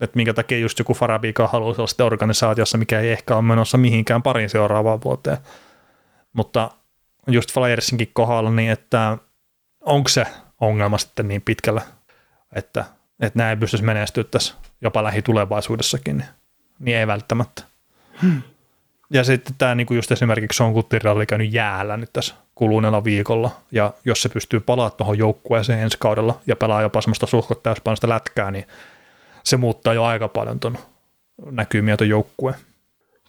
että 0.00 0.16
minkä 0.16 0.34
takia 0.34 0.58
just 0.58 0.78
joku 0.78 0.94
Farabika 0.94 1.48
haluaa 1.48 1.74
olla 1.78 2.06
organisaatiossa, 2.06 2.78
mikä 2.78 3.00
ei 3.00 3.12
ehkä 3.12 3.34
ole 3.34 3.42
menossa 3.42 3.78
mihinkään 3.78 4.22
parin 4.22 4.50
seuraavaan 4.50 5.02
vuoteen. 5.04 5.38
Mutta 6.32 6.70
just 7.26 7.52
Flyersinkin 7.52 8.10
kohdalla, 8.12 8.50
niin 8.50 8.70
että 8.70 9.18
onko 9.80 10.08
se 10.08 10.26
ongelma 10.60 10.98
sitten 10.98 11.28
niin 11.28 11.42
pitkällä, 11.42 11.82
että, 12.52 12.84
että 13.20 13.38
näin 13.38 13.58
pystyisi 13.58 13.84
menestyä 13.84 14.24
tässä 14.24 14.54
jopa 14.80 15.04
lähitulevaisuudessakin. 15.04 16.16
Niin 16.18 16.28
niin 16.80 16.96
ei 16.96 17.06
välttämättä. 17.06 17.62
Hmm. 18.22 18.42
Ja 19.10 19.24
sitten 19.24 19.54
tämä 19.58 19.74
niinku 19.74 19.94
just 19.94 20.12
esimerkiksi 20.12 20.56
Son 20.56 20.72
Guttiralli 20.72 21.18
oli 21.18 21.26
käynyt 21.26 21.52
jäällä 21.52 21.96
nyt 21.96 22.12
tässä 22.12 22.34
kuluneella 22.54 23.04
viikolla, 23.04 23.50
ja 23.72 23.92
jos 24.04 24.22
se 24.22 24.28
pystyy 24.28 24.60
palaamaan 24.60 24.96
tuohon 24.96 25.18
joukkueeseen 25.18 25.80
ensi 25.80 25.96
kaudella 26.00 26.40
ja 26.46 26.56
pelaa 26.56 26.82
jopa 26.82 27.00
semmoista 27.00 27.26
suhkot 27.26 27.62
täyspainoista 27.62 28.08
lätkää, 28.08 28.50
niin 28.50 28.66
se 29.44 29.56
muuttaa 29.56 29.94
jo 29.94 30.04
aika 30.04 30.28
paljon 30.28 30.60
tuon 30.60 30.78
näkymiä 31.50 31.96
tuon 31.96 32.08
joukkueen. 32.08 32.56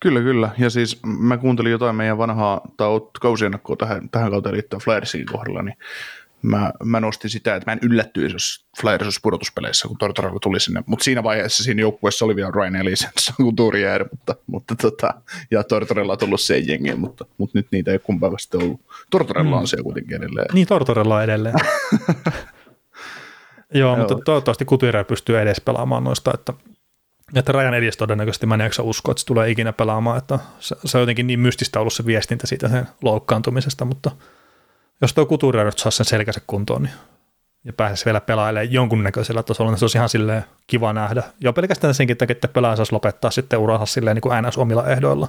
Kyllä, 0.01 0.19
kyllä. 0.19 0.49
Ja 0.57 0.69
siis 0.69 0.99
mä 1.03 1.37
kuuntelin 1.37 1.71
jotain 1.71 1.95
meidän 1.95 2.17
vanhaa, 2.17 2.61
tai 2.77 2.87
kausiennakkoa 3.21 3.75
tähän, 3.75 4.09
tähän 4.09 4.31
kauteen 4.31 4.53
liittyen 4.53 4.81
Flyersin 4.81 5.25
kohdalla, 5.25 5.61
niin 5.61 5.77
mä, 6.41 6.71
mä 6.83 6.99
nostin 6.99 7.29
sitä, 7.29 7.55
että 7.55 7.71
mä 7.71 7.73
en 7.73 7.79
yllättyisi, 7.81 8.35
jos 8.35 8.65
Flyers 8.81 9.03
olisi 9.03 9.19
pudotuspeleissä, 9.23 9.87
kun 9.87 9.97
Tortorella 9.97 10.39
tuli 10.39 10.59
sinne. 10.59 10.83
Mutta 10.85 11.03
siinä 11.03 11.23
vaiheessa 11.23 11.63
siinä 11.63 11.81
joukkueessa 11.81 12.25
oli 12.25 12.35
vielä 12.35 12.51
Ryan 12.55 12.75
Ellison 12.75 13.09
kuin 13.37 13.55
Tourier, 13.55 14.05
mutta, 14.11 14.35
mutta 14.47 14.75
tota, 14.75 15.13
ja 15.51 15.63
Tortorella 15.63 16.11
on 16.11 16.19
tullut 16.19 16.41
sen 16.41 16.67
jengiin, 16.67 16.99
mutta, 16.99 17.25
mutta 17.37 17.57
nyt 17.57 17.67
niitä 17.71 17.91
ei 17.91 17.99
kumpaa 17.99 18.37
sitten 18.37 18.61
ollut. 18.61 18.81
Tortorella 19.09 19.55
on 19.55 19.63
mm. 19.63 19.67
siellä 19.67 19.83
kuitenkin 19.83 20.17
edelleen. 20.17 20.47
Niin, 20.53 20.67
Tortorella 20.67 21.15
on 21.15 21.23
edelleen. 21.23 21.55
Joo, 23.73 23.95
mutta 23.95 24.17
toivottavasti 24.25 24.65
Kutire 24.65 25.03
pystyy 25.03 25.39
edes 25.39 25.61
pelaamaan 25.61 26.03
noista, 26.03 26.31
että, 26.33 26.53
että 27.35 27.51
Rajan 27.51 27.73
edes 27.73 27.97
todennäköisesti 27.97 28.45
mä 28.45 28.55
en 28.55 28.71
usko, 28.81 29.11
että 29.11 29.19
se 29.19 29.25
tulee 29.25 29.49
ikinä 29.49 29.73
pelaamaan, 29.73 30.17
että 30.17 30.39
se, 30.59 30.75
se 30.85 30.97
on 30.97 31.01
jotenkin 31.01 31.27
niin 31.27 31.39
mystistä 31.39 31.79
ollut 31.79 31.93
se 31.93 32.05
viestintä 32.05 32.47
siitä 32.47 32.69
sen 32.69 32.87
loukkaantumisesta, 33.01 33.85
mutta– 33.85 34.11
jos 35.01 35.13
tuo 35.13 35.25
Couturier 35.25 35.65
nyt 35.65 35.79
saa 35.79 35.91
sen 35.91 36.05
selkänsä 36.05 36.41
kuntoon 36.47 36.83
niin, 36.83 36.93
ja 37.63 37.73
pääsisi 37.73 38.05
vielä 38.05 38.21
pelailemaan 38.21 38.73
jonkunnäköisellä 38.73 39.43
tasolla, 39.43 39.71
niin 39.71 39.79
se 39.79 39.85
olisi 39.85 39.97
ihan 39.97 40.09
silleen 40.09 40.43
kiva 40.67 40.93
nähdä. 40.93 41.23
Jo 41.39 41.53
pelkästään 41.53 41.93
senkin 41.93 42.17
takia, 42.17 42.31
että 42.31 42.47
pelaaja 42.47 42.75
saisi 42.75 42.93
lopettaa 42.93 43.31
sitten 43.31 43.59
uransa 43.59 43.85
silleen 43.85 44.15
niin 44.15 44.21
kuin 44.21 44.43
NS 44.43 44.57
omilla 44.57 44.87
ehdoilla. 44.87 45.27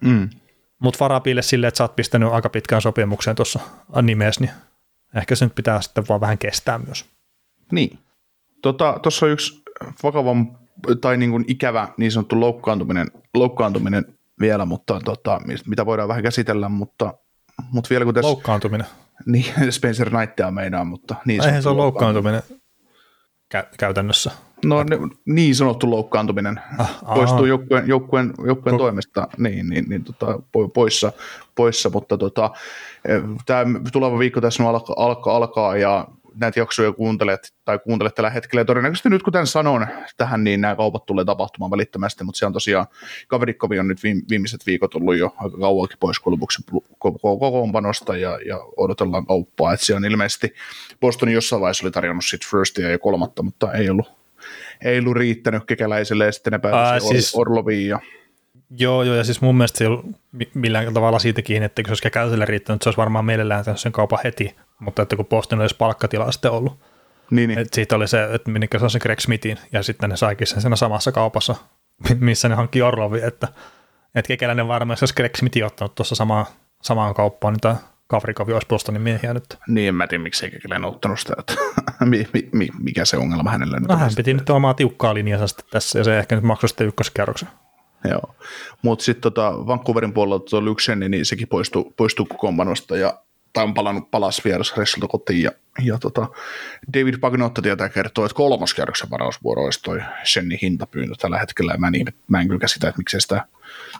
Mm. 0.00 0.30
Mutta 0.78 0.98
Farabille 0.98 1.42
silleen, 1.42 1.68
että 1.68 1.78
sä 1.78 1.84
oot 1.84 1.96
pistänyt 1.96 2.32
aika 2.32 2.48
pitkään 2.48 2.82
sopimukseen 2.82 3.36
tuossa 3.36 3.60
nimeessä, 4.02 4.40
niin 4.40 4.50
ehkä 5.16 5.34
se 5.34 5.44
nyt 5.44 5.54
pitää 5.54 5.80
sitten 5.80 6.04
vaan 6.08 6.20
vähän 6.20 6.38
kestää 6.38 6.78
myös. 6.78 7.04
Niin. 7.72 7.98
Tuossa 8.62 9.00
tota, 9.02 9.26
on 9.26 9.32
yksi 9.32 9.62
vakavan 10.02 10.58
tai 11.00 11.16
niin 11.16 11.30
kuin 11.30 11.44
ikävä 11.48 11.88
niin 11.96 12.12
sanottu 12.12 12.40
loukkaantuminen, 12.40 13.06
loukkaantuminen 13.34 14.04
vielä, 14.40 14.64
mutta 14.64 15.00
tota, 15.04 15.40
mitä 15.66 15.86
voidaan 15.86 16.08
vähän 16.08 16.22
käsitellä, 16.22 16.68
mutta 16.68 17.14
mutta 17.72 17.90
vielä 17.90 18.04
kun 18.04 18.14
tässä... 18.14 18.28
Loukkaantuminen. 18.28 18.86
Niin, 19.26 19.44
Spencer 19.72 20.10
Knightia 20.10 20.50
meinaa, 20.50 20.84
mutta... 20.84 21.14
Niin 21.24 21.44
Eihän 21.44 21.62
se 21.62 21.68
ole 21.68 21.76
loukkaantuminen 21.76 22.42
kä- 23.54 23.68
käytännössä. 23.78 24.30
No 24.64 24.82
ne, 24.82 24.98
niin 25.26 25.54
sanottu 25.54 25.90
loukkaantuminen 25.90 26.60
ah, 26.78 27.00
poistuu 27.14 27.44
joukkueen, 27.44 27.88
joukkueen, 27.88 28.34
joukkueen 28.46 28.74
Ko- 28.74 28.78
toimesta 28.78 29.28
niin, 29.38 29.68
niin, 29.68 29.84
niin 29.88 30.04
tota, 30.04 30.38
poissa, 30.74 31.12
poissa, 31.54 31.90
mutta 31.90 32.18
tota, 32.18 32.50
eh, 33.08 33.22
tämä 33.46 33.80
tuleva 33.92 34.18
viikko 34.18 34.40
tässä 34.40 34.68
alkaa, 34.68 34.96
alkaa, 34.98 35.36
alkaa 35.36 35.76
ja 35.76 36.08
näitä 36.40 36.60
jaksoja 36.60 36.92
kuuntelet 36.92 37.54
tai 37.64 37.78
kuuntelet 37.78 38.14
tällä 38.14 38.30
hetkellä. 38.30 38.60
Ja 38.60 38.64
todennäköisesti 38.64 39.10
nyt 39.10 39.22
kun 39.22 39.32
tämän 39.32 39.46
sanon 39.46 39.86
tähän, 40.16 40.44
niin 40.44 40.60
nämä 40.60 40.76
kaupat 40.76 41.06
tulee 41.06 41.24
tapahtumaan 41.24 41.70
välittömästi, 41.70 42.24
mutta 42.24 42.38
se 42.38 42.46
on 42.46 42.52
tosiaan, 42.52 42.86
Kaverikkovi 43.28 43.78
on 43.78 43.88
nyt 43.88 44.02
viimeiset 44.30 44.66
viikot 44.66 44.94
ollut 44.94 45.16
jo 45.16 45.34
aika 45.36 45.58
kauankin 45.58 45.98
pois 46.00 46.18
kolmuksen 46.18 46.64
kokoonpanosta 46.98 48.16
ja, 48.16 48.38
ja 48.46 48.58
odotellaan 48.76 49.26
kauppaa. 49.26 49.72
Että 49.72 49.86
se 49.86 49.94
on 49.94 50.04
ilmeisesti, 50.04 50.54
Bostonin 51.00 51.34
jossain 51.34 51.60
vaiheessa 51.60 51.86
oli 51.86 51.92
tarjonnut 51.92 52.24
sit 52.24 52.46
firstia 52.50 52.90
ja 52.90 52.98
kolmatta, 52.98 53.42
mutta 53.42 53.72
ei 53.72 53.90
ollut, 53.90 54.12
ei 54.84 54.98
ollut 54.98 55.16
riittänyt 55.16 55.64
kekäläiselle 55.64 56.24
ja 56.24 56.32
sitten 56.32 56.52
ne 56.52 56.58
pääsivät 56.58 57.12
siis... 57.12 57.34
Orloviin 57.34 57.88
ja 57.88 58.00
Joo, 58.78 59.02
joo, 59.02 59.14
ja 59.14 59.24
siis 59.24 59.40
mun 59.40 59.56
mielestä 59.56 59.78
se 59.78 59.84
ei 59.84 59.88
ollut 59.88 60.06
millään 60.54 60.94
tavalla 60.94 61.18
siitä 61.18 61.42
kiinni, 61.42 61.66
että 61.66 61.82
jos 61.82 61.88
olisi 61.88 62.10
käytölle 62.10 62.44
riittänyt, 62.44 62.82
se 62.82 62.88
olisi 62.88 62.96
varmaan 62.96 63.24
mielellään 63.24 63.64
sen 63.74 63.92
kaupan 63.92 64.18
heti, 64.24 64.56
mutta 64.78 65.02
että 65.02 65.16
kun 65.16 65.26
Boston 65.26 65.60
olisi 65.60 65.76
palkkatila 65.76 66.32
sitten 66.32 66.50
ollut. 66.50 66.80
Niin, 67.30 67.48
niin. 67.48 67.58
Että 67.58 67.74
siitä 67.74 67.96
oli 67.96 68.08
se, 68.08 68.28
että 68.34 68.50
minkä 68.50 68.78
se 68.78 68.84
on 68.84 68.90
se 68.90 68.98
Greg 68.98 69.20
Smithin, 69.20 69.58
ja 69.72 69.82
sitten 69.82 70.10
ne 70.10 70.16
saikin 70.16 70.46
sen 70.46 70.60
siinä 70.60 70.76
samassa 70.76 71.12
kaupassa, 71.12 71.54
missä 72.20 72.48
ne 72.48 72.54
hankki 72.54 72.82
Orlovi, 72.82 73.20
että, 73.22 73.48
että 74.14 74.28
kekäläinen 74.28 74.68
varmaan, 74.68 74.98
jos 75.00 75.12
Greg 75.12 75.36
Smithin 75.36 75.64
ottanut 75.64 75.94
tuossa 75.94 76.14
samaan, 76.14 76.46
samaan 76.82 77.14
kauppaan, 77.14 77.54
niin 77.54 77.60
tämä 77.60 77.76
Kavrikovi 78.06 78.52
olisi 78.52 78.68
Bostonin 78.68 79.02
miehiä 79.02 79.34
nyt. 79.34 79.58
Niin, 79.68 79.88
en 79.88 79.94
mä 79.94 80.06
tiedä, 80.06 80.22
miksi 80.22 80.50
kekäläinen 80.50 80.88
ottanut 80.88 81.20
sitä, 81.20 81.34
että 81.38 81.54
mikä 82.82 83.04
se 83.04 83.16
ongelma 83.16 83.50
hänellä 83.50 83.80
nyt 83.80 83.88
no, 83.88 83.96
hän 83.96 84.10
piti 84.16 84.34
nyt 84.34 84.50
omaa 84.50 84.74
tiukkaa 84.74 85.14
linjansa 85.14 85.56
tässä, 85.70 85.98
ja 85.98 86.04
se 86.04 86.18
ehkä 86.18 86.34
nyt 86.34 86.44
maksoi 86.44 86.68
sitten 86.68 86.86
ykköskierroksen. 86.86 87.48
Joo. 88.10 88.34
Mutta 88.82 89.04
sitten 89.04 89.22
tota, 89.22 89.66
Vancouverin 89.66 90.12
puolella 90.12 90.38
tuo 90.38 90.60
Luke 90.60 90.82
Shenni, 90.82 91.08
niin 91.08 91.26
sekin 91.26 91.48
poistui, 91.48 91.92
poistui 91.96 92.26
kokoonpanosta 92.26 92.96
ja 92.96 93.18
tai 93.54 93.64
on 93.64 93.74
palannut 93.74 94.10
palas 94.10 94.44
vierasressulta 94.44 95.06
kotiin. 95.08 95.42
Ja, 95.42 95.50
ja 95.82 95.98
tota, 95.98 96.26
David 96.98 97.18
Pagnotta 97.18 97.62
tietää 97.62 97.88
kertoo, 97.88 98.24
että 98.24 98.36
kolmoskierroksen 98.36 99.10
varausvuoro 99.10 99.64
olisi 99.64 99.82
toi 99.82 100.00
Shennin 100.24 100.58
hintapyyntö 100.62 101.14
tällä 101.20 101.38
hetkellä. 101.38 101.72
Ja 101.72 101.78
mä 101.78 101.86
en, 101.86 102.14
mä 102.28 102.40
en 102.40 102.46
kyllä 102.48 102.60
käsitä, 102.60 102.88
että 102.88 102.98
miksei 102.98 103.20
sitä 103.20 103.46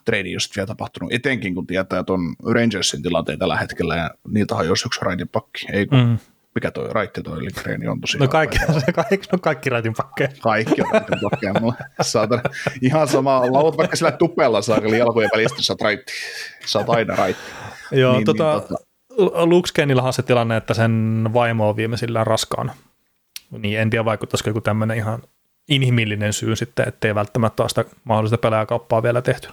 trade 0.05 0.29
just 0.29 0.57
vielä 0.57 0.67
tapahtunut. 0.67 1.13
Etenkin 1.13 1.55
kun 1.55 1.67
tietää, 1.67 1.99
että 1.99 2.13
on 2.13 2.21
Rangersin 2.55 3.03
tilanteen 3.03 3.39
tällä 3.39 3.57
hetkellä 3.57 3.97
ja 3.97 4.11
niiltä 4.29 4.55
hajosi 4.55 4.89
yksi 4.89 5.01
raidin 5.03 5.29
pakki. 5.29 5.67
Ei 5.73 5.87
kun, 5.87 5.99
mm. 5.99 6.19
mikä 6.55 6.71
toi 6.71 6.89
raitti 6.93 7.23
toi 7.23 7.45
Lindgren 7.45 7.89
on 7.89 8.01
tosiaan. 8.01 8.21
No 8.21 8.29
kaikki, 8.29 8.59
kaikki, 8.95 9.29
no 9.33 9.39
kaikki 9.39 9.71
raitin 9.71 9.95
pakkeja. 9.97 10.29
Kaikki 10.41 10.83
on 10.83 10.89
raitin 10.93 11.19
pakkeja. 11.31 11.55
Mulla 11.61 11.75
saatan, 12.01 12.41
ihan 12.83 13.09
sama, 13.09 13.53
lauat 13.53 13.77
vaikka 13.77 13.97
sillä 13.97 14.13
tupella 14.13 14.63
saakeli 14.63 14.99
jalkojen 14.99 15.31
välistä, 15.35 15.63
saat 15.63 15.81
raitti. 15.81 16.13
Saat 16.67 16.91
aina 16.91 17.17
raitti. 17.17 17.53
Joo, 17.93 18.13
niin, 18.13 18.25
tota, 18.25 18.53
niin, 18.53 18.63
tota, 18.63 18.94
Luxkenillahan 19.45 20.13
se 20.13 20.23
tilanne, 20.23 20.57
että 20.57 20.75
sen 20.75 21.25
vaimo 21.33 21.69
on 21.69 21.77
viimeisillään 21.77 22.27
raskaan. 22.27 22.73
Niin 23.51 23.81
en 23.81 23.91
tiedä 23.91 24.05
vaikuttaisiko 24.05 24.51
joku 24.51 24.61
tämmöinen 24.61 24.97
ihan 24.97 25.23
inhimillinen 25.69 26.33
syy 26.33 26.57
sitten, 26.57 26.89
ettei 26.89 27.15
välttämättä 27.15 27.63
ole 27.63 27.69
sitä 27.69 27.85
mahdollista 28.05 28.39
pelaajakauppaa 28.39 29.03
vielä 29.03 29.23
tehty. 29.23 29.49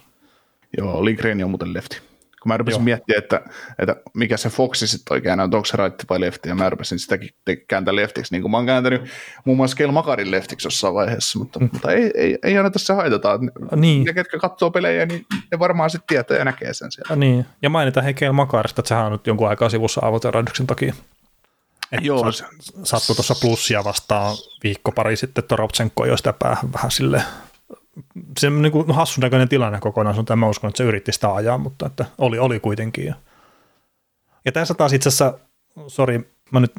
Joo, 0.77 1.05
Lindgren 1.05 1.43
on 1.43 1.49
muuten 1.49 1.73
lefti. 1.73 2.10
Kun 2.41 2.49
mä 2.49 2.57
rupesin 2.57 2.83
miettimään, 2.83 3.23
että, 3.23 3.41
että 3.79 3.95
mikä 4.13 4.37
se 4.37 4.49
Foxi 4.49 4.87
sitten 4.87 5.13
oikein 5.13 5.39
on, 5.39 5.55
onko 5.55 5.65
se 5.65 5.77
right 5.77 6.09
vai 6.09 6.21
lefti, 6.21 6.49
ja 6.49 6.55
mä 6.55 6.69
rupesin 6.69 6.99
sitäkin 6.99 7.29
kääntää 7.67 7.95
leftiksi, 7.95 8.33
niin 8.33 8.41
kuin 8.41 8.51
mä 8.51 8.57
oon 8.57 8.65
kääntänyt 8.65 9.01
muun 9.45 9.57
muassa 9.57 9.77
Kel 9.77 9.91
Makarin 9.91 10.31
leftiksi 10.31 10.67
jossain 10.67 10.93
vaiheessa, 10.93 11.39
mutta, 11.39 11.59
mm. 11.59 11.69
mutta 11.73 11.91
ei, 11.91 12.11
ei, 12.15 12.37
ei 12.43 12.57
aina 12.57 12.69
tässä 12.69 12.95
haitata. 12.95 13.39
Niin. 13.75 14.03
Ne, 14.03 14.13
ketkä 14.13 14.39
katsoo 14.39 14.71
pelejä, 14.71 15.05
niin 15.05 15.25
ne 15.51 15.59
varmaan 15.59 15.89
sitten 15.89 16.07
tietää 16.07 16.37
ja 16.37 16.45
näkee 16.45 16.73
sen 16.73 16.91
siellä. 16.91 17.15
Niin, 17.15 17.45
ja 17.61 17.69
mainitaan 17.69 18.03
hei 18.03 18.13
Kel 18.13 18.31
Makarista, 18.31 18.81
että 18.81 18.89
sehän 18.89 19.05
on 19.05 19.11
nyt 19.11 19.27
jonkun 19.27 19.49
aikaa 19.49 19.69
sivussa 19.69 20.01
avoteraduksen 20.03 20.67
takia. 20.67 20.93
Et 21.91 22.05
Joo. 22.05 22.31
Sattui 22.83 23.15
tuossa 23.15 23.35
plussia 23.41 23.83
vastaan 23.83 24.35
viikko 24.63 24.91
pari 24.91 25.15
sitten, 25.15 25.43
Toroptsenko 25.43 26.05
jo 26.05 26.17
sitä 26.17 26.33
päähän 26.33 26.73
vähän 26.73 26.91
sille 26.91 27.23
se 28.39 28.47
on 28.47 28.61
niin 28.61 28.71
kuin 28.71 28.91
hassun 28.91 29.21
näköinen 29.21 29.49
tilanne 29.49 29.79
kokonaan, 29.79 30.15
mutta 30.15 30.35
mä 30.35 30.47
uskon, 30.49 30.67
että 30.67 30.77
se 30.77 30.83
yritti 30.83 31.11
sitä 31.11 31.33
ajaa, 31.33 31.57
mutta 31.57 31.85
että 31.85 32.05
oli, 32.17 32.39
oli 32.39 32.59
kuitenkin. 32.59 33.05
Ja, 33.05 33.15
ja 34.45 34.51
tässä 34.51 34.73
taas 34.73 34.93
itse 34.93 35.09
asiassa, 35.09 35.39
sori, 35.87 36.33
mä 36.51 36.59
nyt 36.59 36.71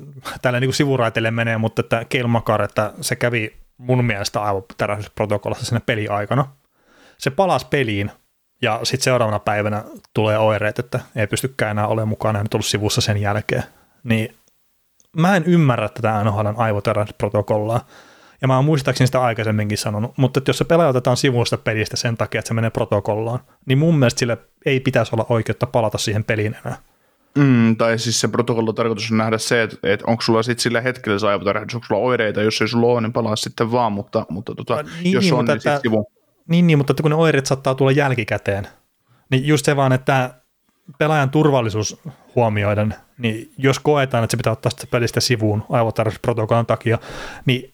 tällä 0.42 0.60
niin 0.60 0.74
sivuraiteille 0.74 1.30
menee, 1.30 1.58
mutta 1.58 1.80
että 1.80 2.04
Keil 2.04 2.26
että 2.64 2.92
se 3.00 3.16
kävi 3.16 3.56
mun 3.76 4.04
mielestä 4.04 4.42
aivan 4.42 4.62
protokollassa 5.14 5.64
sinne 5.64 5.82
peliaikana. 5.86 6.48
Se 7.18 7.30
palasi 7.30 7.66
peliin 7.70 8.10
ja 8.62 8.80
sitten 8.82 9.04
seuraavana 9.04 9.38
päivänä 9.38 9.84
tulee 10.14 10.38
oireet, 10.38 10.78
että 10.78 11.00
ei 11.16 11.26
pystykään 11.26 11.70
enää 11.70 11.86
olemaan 11.86 12.08
mukana 12.08 12.42
nyt 12.42 12.54
ollut 12.54 12.66
sivussa 12.66 13.00
sen 13.00 13.16
jälkeen. 13.16 13.64
Niin 14.04 14.36
mä 15.16 15.36
en 15.36 15.44
ymmärrä 15.44 15.88
tätä 15.88 16.24
NHLn 16.24 16.54
aivoterähdysprotokollaa. 16.56 17.86
Ja 18.42 18.48
mä 18.48 18.56
oon 18.56 18.64
muistaakseni 18.64 19.06
sitä 19.08 19.22
aikaisemminkin 19.22 19.78
sanonut, 19.78 20.12
mutta 20.16 20.38
että 20.38 20.48
jos 20.48 20.58
se 20.58 20.64
pelaaja 20.64 20.90
otetaan 20.90 21.16
sivuista 21.16 21.56
pelistä 21.56 21.96
sen 21.96 22.16
takia, 22.16 22.38
että 22.38 22.48
se 22.48 22.54
menee 22.54 22.70
protokollaan, 22.70 23.40
niin 23.66 23.78
mun 23.78 23.98
mielestä 23.98 24.18
sille 24.18 24.38
ei 24.66 24.80
pitäisi 24.80 25.14
olla 25.14 25.26
oikeutta 25.28 25.66
palata 25.66 25.98
siihen 25.98 26.24
peliin 26.24 26.56
enää. 26.64 26.78
Mm, 27.38 27.76
tai 27.76 27.98
siis 27.98 28.20
se 28.20 28.28
protokollo 28.28 28.72
tarkoitus 28.72 29.10
on 29.10 29.18
nähdä 29.18 29.38
se, 29.38 29.62
että, 29.62 29.76
että 29.82 30.04
onko 30.08 30.22
sulla 30.22 30.42
sitten 30.42 30.62
sillä 30.62 30.80
hetkellä 30.80 31.18
se 31.18 31.26
aivotärähdys, 31.26 31.74
onko 31.74 31.86
sulla 31.86 32.00
oireita, 32.00 32.42
jos 32.42 32.60
ei 32.60 32.68
sulla 32.68 32.86
ole, 32.86 33.00
niin 33.00 33.12
palaa 33.12 33.36
sitten 33.36 33.72
vaan, 33.72 33.92
mutta, 33.92 34.26
mutta 34.28 34.54
tota, 34.54 34.74
no, 34.74 34.88
niin, 35.02 35.12
jos 35.12 35.24
niin, 35.24 35.34
on, 35.34 35.38
mutta 35.38 35.52
niin 35.52 35.60
sitten 35.60 35.80
sivu. 35.80 36.06
Niin, 36.48 36.66
niin, 36.66 36.78
mutta 36.78 36.92
että 36.92 37.02
kun 37.02 37.10
ne 37.10 37.16
oireet 37.16 37.46
saattaa 37.46 37.74
tulla 37.74 37.92
jälkikäteen, 37.92 38.66
niin 39.30 39.46
just 39.46 39.64
se 39.64 39.76
vaan, 39.76 39.92
että 39.92 40.34
pelaajan 40.98 41.30
turvallisuus 41.30 42.00
huomioiden, 42.34 42.94
niin 43.18 43.52
jos 43.58 43.78
koetaan, 43.78 44.24
että 44.24 44.30
se 44.30 44.36
pitää 44.36 44.52
ottaa 44.52 44.70
sitä 44.70 44.86
pelistä 44.90 45.20
sivuun 45.20 45.64
aivotarkastusprotokollan 45.68 46.66
takia, 46.66 46.98
niin 47.46 47.72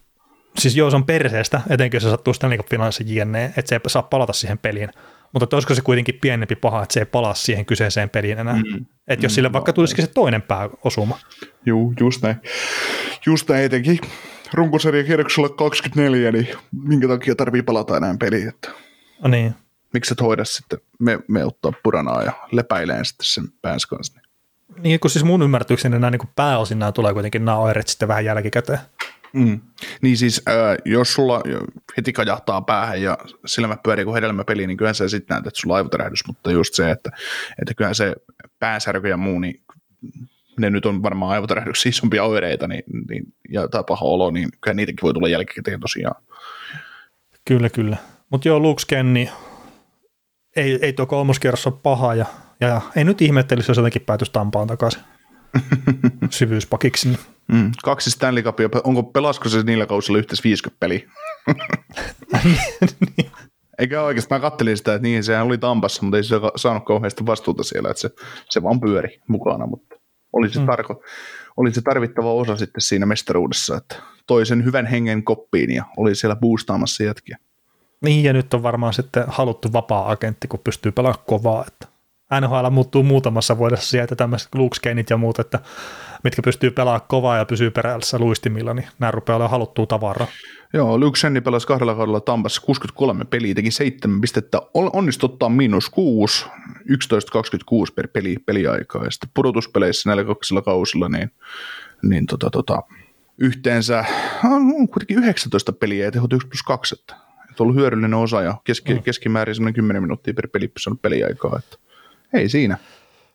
siis 0.58 0.76
joo, 0.76 0.90
se 0.90 0.96
on 0.96 1.06
perseestä, 1.06 1.60
etenkin 1.70 1.96
jos 1.96 2.02
se 2.02 2.10
sattuu 2.10 2.34
Stanley 2.34 2.58
Cup-finanssi 2.58 3.04
jne, 3.06 3.44
että 3.44 3.68
se 3.68 3.74
ei 3.74 3.80
saa 3.86 4.02
palata 4.02 4.32
siihen 4.32 4.58
peliin. 4.58 4.88
Mutta 5.32 5.56
olisiko 5.56 5.74
se 5.74 5.82
kuitenkin 5.82 6.18
pienempi 6.20 6.56
paha, 6.56 6.82
että 6.82 6.92
se 6.92 7.00
ei 7.00 7.06
palaa 7.06 7.34
siihen 7.34 7.66
kyseiseen 7.66 8.10
peliin 8.10 8.38
enää. 8.38 8.54
Mm. 8.54 8.86
Että 9.08 9.26
jos 9.26 9.32
mm, 9.32 9.34
sille 9.34 9.52
vaikka 9.52 9.72
tulisikin 9.72 10.04
se 10.06 10.10
toinen 10.10 10.42
pääosuma. 10.42 11.18
Joo, 11.66 11.92
just 12.00 12.22
näin. 12.22 12.36
Just 13.26 13.48
näin 13.48 13.64
etenkin 13.64 13.98
runkosarjan 14.52 15.06
kierroksella 15.06 15.48
24, 15.48 16.32
niin 16.32 16.48
minkä 16.72 17.08
takia 17.08 17.34
tarvii 17.34 17.62
palata 17.62 17.96
enää 17.96 18.14
peliin. 18.20 18.48
Että... 18.48 18.70
No 19.22 19.28
niin. 19.28 19.54
Miksi 19.92 20.14
et 20.14 20.20
hoida 20.20 20.44
sitten, 20.44 20.78
me, 20.98 21.18
me 21.28 21.44
ottaa 21.44 21.72
puranaa 21.82 22.22
ja 22.22 22.32
lepäileen 22.52 23.04
sitten 23.04 23.26
sen 23.26 23.44
päänsä 23.62 23.88
kanssa. 23.88 24.20
Niin. 24.20 24.82
niin, 24.82 25.00
kun 25.00 25.10
siis 25.10 25.24
mun 25.24 25.42
ymmärtykseni 25.42 25.98
nämä 25.98 26.10
niin 26.10 26.30
pääosin 26.36 26.78
nämä 26.78 26.92
tulee 26.92 27.12
kuitenkin 27.12 27.44
nämä 27.44 27.58
oireet 27.58 27.88
sitten 27.88 28.08
vähän 28.08 28.24
jälkikäteen. 28.24 28.78
Mm. 29.32 29.60
Niin 30.02 30.16
siis, 30.16 30.42
äh, 30.48 30.54
jos 30.84 31.14
sulla 31.14 31.42
heti 31.96 32.12
kajahtaa 32.12 32.62
päähän 32.62 33.02
ja 33.02 33.18
silmä 33.46 33.76
pyörii 33.82 34.04
kuin 34.04 34.14
hedelmäpeli, 34.14 34.66
niin 34.66 34.76
kyllä 34.76 34.92
se 34.92 35.08
sitten 35.08 35.34
näet, 35.34 35.46
että 35.46 35.60
sulla 35.60 35.76
aivotärähdys, 35.76 36.26
mutta 36.26 36.50
just 36.52 36.74
se, 36.74 36.90
että, 36.90 37.10
että 37.60 37.74
kyllä 37.74 37.94
se 37.94 38.14
pääsärky 38.58 39.08
ja 39.08 39.16
muu, 39.16 39.38
niin 39.38 39.62
ne 40.58 40.70
nyt 40.70 40.86
on 40.86 41.02
varmaan 41.02 41.32
aivotärähdyksiä 41.32 41.90
isompia 41.90 42.24
oireita 42.24 42.68
niin, 42.68 42.84
niin, 43.08 43.34
ja 43.48 43.68
tai 43.68 43.84
paha 43.88 44.04
olo, 44.04 44.30
niin 44.30 44.48
kyllä 44.60 44.74
niitäkin 44.74 45.02
voi 45.02 45.14
tulla 45.14 45.28
jälkikäteen 45.28 45.80
tosiaan. 45.80 46.22
Kyllä, 47.44 47.70
kyllä. 47.70 47.96
Mutta 48.30 48.48
joo, 48.48 48.60
Luke 48.60 48.80
Skenni, 48.80 49.30
ei, 50.56 50.78
ei 50.82 50.92
tuo 50.92 51.06
kolmoskierros 51.06 51.66
ole 51.66 51.74
paha 51.82 52.14
ja, 52.14 52.26
ja 52.60 52.80
ei 52.96 53.04
nyt 53.04 53.22
ihmettelisi, 53.22 53.70
jos 53.70 53.76
jotenkin 53.76 54.02
päätys 54.02 54.30
Tampaan 54.30 54.66
takaisin 54.68 55.02
syvyyspakiksi. 56.30 57.18
Mm, 57.52 57.72
kaksi 57.84 58.10
Stanley 58.10 58.42
Cupia. 58.42 58.68
Onko 58.84 59.02
pelasko 59.02 59.48
se 59.48 59.62
niillä 59.62 59.86
kausilla 59.86 60.18
yhteensä 60.18 60.42
50 60.44 60.80
peliä? 60.80 61.10
Eikä 63.78 64.02
oikeasti, 64.02 64.34
mä 64.34 64.40
kattelin 64.40 64.76
sitä, 64.76 64.94
että 64.94 65.02
niin, 65.02 65.24
sehän 65.24 65.46
oli 65.46 65.58
Tampassa, 65.58 66.02
mutta 66.02 66.16
ei 66.16 66.24
se 66.24 66.36
saanut 66.56 66.84
kauheasti 66.84 67.26
vastuuta 67.26 67.62
siellä, 67.62 67.90
että 67.90 68.00
se, 68.00 68.10
se 68.48 68.62
vaan 68.62 68.80
pyöri 68.80 69.20
mukana, 69.28 69.66
mutta 69.66 69.96
oli 70.32 70.50
se, 70.50 70.60
mm. 70.60 70.66
tarko, 70.66 71.02
oli 71.56 71.74
se 71.74 71.82
tarvittava 71.82 72.32
osa 72.32 72.56
sitten 72.56 72.80
siinä 72.80 73.06
mestaruudessa, 73.06 73.76
että 73.76 73.96
toi 74.26 74.46
sen 74.46 74.64
hyvän 74.64 74.86
hengen 74.86 75.24
koppiin 75.24 75.70
ja 75.70 75.84
oli 75.96 76.14
siellä 76.14 76.36
boostaamassa 76.36 77.02
jätkiä. 77.04 77.38
Niin, 78.00 78.24
ja 78.24 78.32
nyt 78.32 78.54
on 78.54 78.62
varmaan 78.62 78.94
sitten 78.94 79.24
haluttu 79.26 79.72
vapaa-agentti, 79.72 80.48
kun 80.48 80.60
pystyy 80.64 80.92
pelaamaan 80.92 81.24
kovaa, 81.26 81.64
että 81.66 81.88
NHL 82.40 82.70
muuttuu 82.70 83.02
muutamassa 83.02 83.58
vuodessa 83.58 83.90
sieltä 83.90 84.16
tämmöiset 84.16 84.54
Luke 84.54 84.76
ja 85.10 85.16
muut, 85.16 85.38
että 85.38 85.58
mitkä 86.24 86.42
pystyy 86.42 86.70
pelaamaan 86.70 87.08
kovaa 87.08 87.36
ja 87.36 87.44
pysyy 87.44 87.70
perässä 87.70 88.18
luistimilla, 88.18 88.74
niin 88.74 88.88
nämä 88.98 89.10
rupeaa 89.10 89.36
olemaan 89.36 89.50
haluttua 89.50 89.86
tavaraa. 89.86 90.28
Joo, 90.72 90.98
Luke 90.98 91.18
Shenni 91.18 91.40
pelasi 91.40 91.66
kahdella 91.66 91.94
kaudella 91.94 92.20
Tampassa 92.20 92.62
63 92.62 93.24
peliä, 93.24 93.54
teki 93.54 93.70
7 93.70 94.20
pistettä, 94.20 94.62
onnistui 94.74 95.28
ottaa 95.32 95.48
miinus 95.48 95.90
6, 95.90 96.46
11-26 96.46 96.48
per 97.94 98.08
peli, 98.08 98.36
peliaikaa, 98.46 99.04
ja 99.04 99.10
sitten 99.10 99.30
pudotuspeleissä 99.34 100.08
näillä 100.08 100.24
kaksilla 100.24 100.62
kausilla, 100.62 101.08
niin, 101.08 101.30
niin 102.02 102.26
tota, 102.26 102.50
tota, 102.50 102.82
yhteensä 103.38 104.04
on 104.44 104.88
kuitenkin 104.88 105.18
19 105.18 105.72
peliä 105.72 106.04
ja 106.04 106.10
tehot 106.10 106.32
1 106.32 106.48
plus 106.48 106.62
2, 106.62 106.94
että, 106.94 107.14
että 107.50 107.62
ollut 107.62 107.76
hyödyllinen 107.76 108.14
osa 108.14 108.42
ja 108.42 108.54
keski, 108.64 108.94
mm. 108.94 109.02
keskimäärin 109.02 109.54
semmoinen 109.54 109.74
10 109.74 110.02
minuuttia 110.02 110.34
per 110.34 110.48
peli 110.48 110.72
on 110.86 110.98
peliaikaa, 110.98 111.58
että 111.58 111.87
ei 112.32 112.48
siinä. 112.48 112.78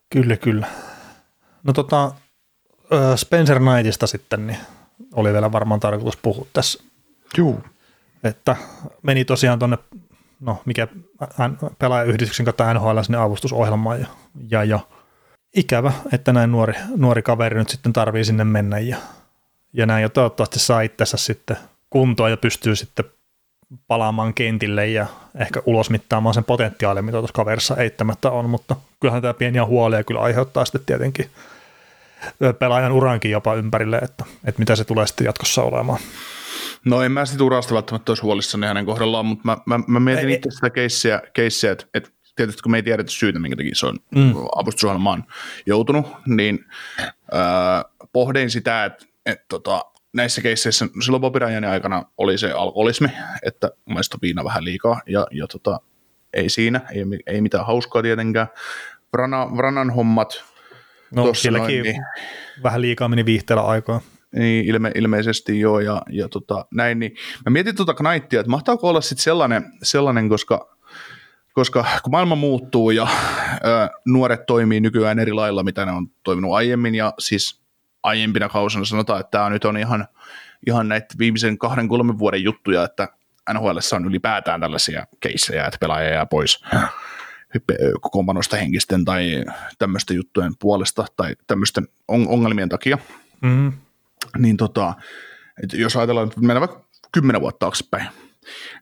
Kyllä, 0.09 0.37
kyllä. 0.37 0.67
No 1.63 1.73
tota, 1.73 2.11
Spencer 3.15 3.59
Knightista 3.59 4.07
sitten, 4.07 4.47
niin 4.47 4.57
oli 5.13 5.33
vielä 5.33 5.51
varmaan 5.51 5.79
tarkoitus 5.79 6.17
puhua 6.17 6.45
tässä. 6.53 6.83
Joo. 7.37 7.61
Että 8.23 8.55
meni 9.01 9.25
tosiaan 9.25 9.59
tuonne, 9.59 9.77
no 10.39 10.61
mikä 10.65 10.87
pelaajayhdistyksen 11.79 12.45
kautta 12.45 12.73
NHL 12.73 13.01
sinne 13.01 13.17
avustusohjelmaan 13.17 13.99
ja, 13.99 14.07
ja, 14.49 14.63
ja 14.63 14.79
ikävä, 15.55 15.93
että 16.11 16.33
näin 16.33 16.51
nuori, 16.51 16.73
nuori 16.95 17.21
kaveri 17.21 17.57
nyt 17.57 17.69
sitten 17.69 17.93
tarvii 17.93 18.25
sinne 18.25 18.43
mennä 18.43 18.79
ja, 18.79 18.97
ja 19.73 19.85
näin 19.85 20.03
jo 20.03 20.09
toivottavasti 20.09 20.59
saa 20.59 20.81
itsensä 20.81 21.17
sitten 21.17 21.57
kuntoon 21.89 22.31
ja 22.31 22.37
pystyy 22.37 22.75
sitten 22.75 23.05
palaamaan 23.87 24.33
kentille 24.33 24.87
ja 24.87 25.07
ehkä 25.39 25.61
ulosmittaamaan 25.65 26.33
sen 26.33 26.43
potentiaalin, 26.43 27.05
mitä 27.05 27.17
tuossa 27.17 27.33
kaverissa 27.33 27.75
eittämättä 27.75 28.31
on, 28.31 28.49
mutta 28.49 28.75
kyllähän 28.99 29.21
tämä 29.21 29.33
pieniä 29.33 29.65
huolia 29.65 30.03
kyllä 30.03 30.21
aiheuttaa 30.21 30.65
sitten 30.65 30.85
tietenkin 30.85 31.29
pelaajan 32.59 32.91
urankin 32.91 33.31
jopa 33.31 33.55
ympärille, 33.55 33.97
että, 33.97 34.25
että 34.45 34.59
mitä 34.59 34.75
se 34.75 34.83
tulee 34.83 35.07
sitten 35.07 35.25
jatkossa 35.25 35.63
olemaan. 35.63 35.99
No 36.85 37.01
en 37.01 37.11
mä 37.11 37.25
sitten 37.25 37.45
urasta 37.45 37.73
välttämättä 37.73 38.11
olisi 38.11 38.23
huolissani 38.23 38.67
hänen 38.67 38.85
kohdallaan, 38.85 39.25
mutta 39.25 39.43
mä, 39.45 39.57
mä, 39.65 39.79
mä 39.87 39.99
mietin 39.99 40.29
itse 40.29 40.51
sitä 40.51 40.69
keissiä, 40.69 41.21
keissiä 41.33 41.71
että, 41.71 41.85
että 41.93 42.09
tietysti 42.35 42.61
kun 42.61 42.71
me 42.71 42.77
ei 42.77 42.83
tiedetä 42.83 43.11
syytä, 43.11 43.39
minkä 43.39 43.55
takia 43.55 43.75
se 43.75 43.85
on 43.85 43.99
mm. 44.15 44.33
avustusohjelmaan 44.55 45.23
joutunut, 45.65 46.07
niin 46.25 46.65
äh, 47.33 48.07
pohdin 48.13 48.49
sitä, 48.49 48.85
että, 48.85 49.05
että 49.25 49.45
tota, 49.49 49.85
näissä 50.13 50.41
keisseissä, 50.41 50.87
silloin 51.03 51.21
Bobby 51.21 51.39
Ryanin 51.39 51.69
aikana 51.69 52.03
oli 52.17 52.37
se 52.37 52.51
alkoholismi, 52.51 53.07
että 53.43 53.71
mun 53.85 53.93
mielestä 53.93 54.17
viina 54.21 54.43
vähän 54.43 54.65
liikaa, 54.65 55.01
ja, 55.07 55.27
ja 55.31 55.47
tota, 55.47 55.79
ei 56.33 56.49
siinä, 56.49 56.81
ei, 56.91 57.03
ei 57.25 57.41
mitään 57.41 57.65
hauskaa 57.65 58.01
tietenkään. 58.01 58.47
Vrana, 59.13 59.57
Vranan 59.57 59.89
hommat, 59.89 60.43
No 61.15 61.23
Tossa 61.23 61.41
silläkin 61.41 61.77
noin, 61.77 61.83
niin. 61.83 62.05
vähän 62.63 62.81
liikaa 62.81 63.07
meni 63.07 63.25
viihteellä 63.25 63.63
aikaa. 63.63 64.01
niin 64.35 64.65
ilme, 64.65 64.91
ilmeisesti 64.95 65.59
joo, 65.59 65.79
ja, 65.79 66.01
ja 66.09 66.29
tota, 66.29 66.65
näin, 66.73 66.99
niin 66.99 67.15
mä 67.45 67.49
mietin 67.49 67.75
tuota 67.75 67.93
Knightia, 67.93 68.39
että 68.39 68.49
mahtaako 68.49 68.89
olla 68.89 69.01
sitten 69.01 69.23
sellainen, 69.23 69.63
sellainen, 69.83 70.29
koska 70.29 70.73
koska 71.53 71.85
kun 72.03 72.11
maailma 72.11 72.35
muuttuu 72.35 72.91
ja 72.91 73.07
ö, 73.65 73.89
nuoret 74.05 74.45
toimii 74.45 74.79
nykyään 74.79 75.19
eri 75.19 75.33
lailla, 75.33 75.63
mitä 75.63 75.85
ne 75.85 75.91
on 75.91 76.07
toiminut 76.23 76.53
aiemmin, 76.53 76.95
ja 76.95 77.13
siis 77.19 77.62
aiempina 78.03 78.49
kausina 78.49 78.85
sanotaan, 78.85 79.19
että 79.19 79.31
tämä 79.31 79.49
nyt 79.49 79.65
on 79.65 79.77
ihan, 79.77 80.07
ihan 80.67 80.89
näitä 80.89 81.15
viimeisen 81.19 81.57
kahden, 81.57 81.87
kolmen 81.87 82.19
vuoden 82.19 82.43
juttuja, 82.43 82.83
että 82.83 83.07
NHL 83.53 83.77
on 83.95 84.05
ylipäätään 84.05 84.61
tällaisia 84.61 85.07
keissejä, 85.19 85.65
että 85.65 85.77
pelaaja 85.79 86.09
jää 86.09 86.25
pois 86.25 86.63
kokoonpanosta 88.01 88.57
henkisten 88.57 89.05
tai 89.05 89.43
tämmöisten 89.79 90.15
juttujen 90.17 90.53
puolesta 90.59 91.05
tai 91.17 91.35
tämmöisten 91.47 91.87
on- 92.07 92.27
ongelmien 92.27 92.69
takia. 92.69 92.97
Mm. 93.41 93.73
Niin 94.37 94.57
tota, 94.57 94.93
että 95.63 95.77
jos 95.77 95.97
ajatellaan, 95.97 96.27
että 96.27 96.39
mennään 96.39 96.59
vaikka 96.59 96.85
kymmenen 97.11 97.41
vuotta 97.41 97.59
taaksepäin, 97.59 98.07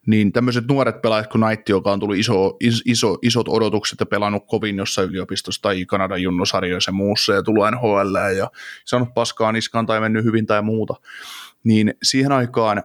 niin 0.06 0.32
tämmöiset 0.32 0.68
nuoret 0.68 1.02
pelaajat 1.02 1.28
kuin 1.28 1.42
Knight, 1.42 1.70
joka 1.70 1.92
on 1.92 2.00
tullut 2.00 2.18
iso, 2.18 2.58
iso, 2.86 3.18
isot 3.22 3.48
odotukset 3.50 4.00
ja 4.00 4.06
pelannut 4.06 4.44
kovin 4.48 4.78
jossain 4.78 5.10
yliopistossa 5.10 5.62
tai 5.62 5.86
Kanadan 5.86 6.22
junnusarjoissa 6.22 6.90
ja 6.90 6.94
muussa 6.94 7.34
ja 7.34 7.44
tullut 7.44 7.66
NHL 7.72 8.16
ja 8.38 8.52
saanut 8.86 9.14
paskaa 9.14 9.52
niskaan 9.52 9.86
tai 9.86 10.00
mennyt 10.00 10.26
hyvin 10.26 10.46
tai 10.46 10.62
muuta, 10.62 10.94
niin 11.64 11.94
siihen 12.04 12.32
aikaan 12.32 12.84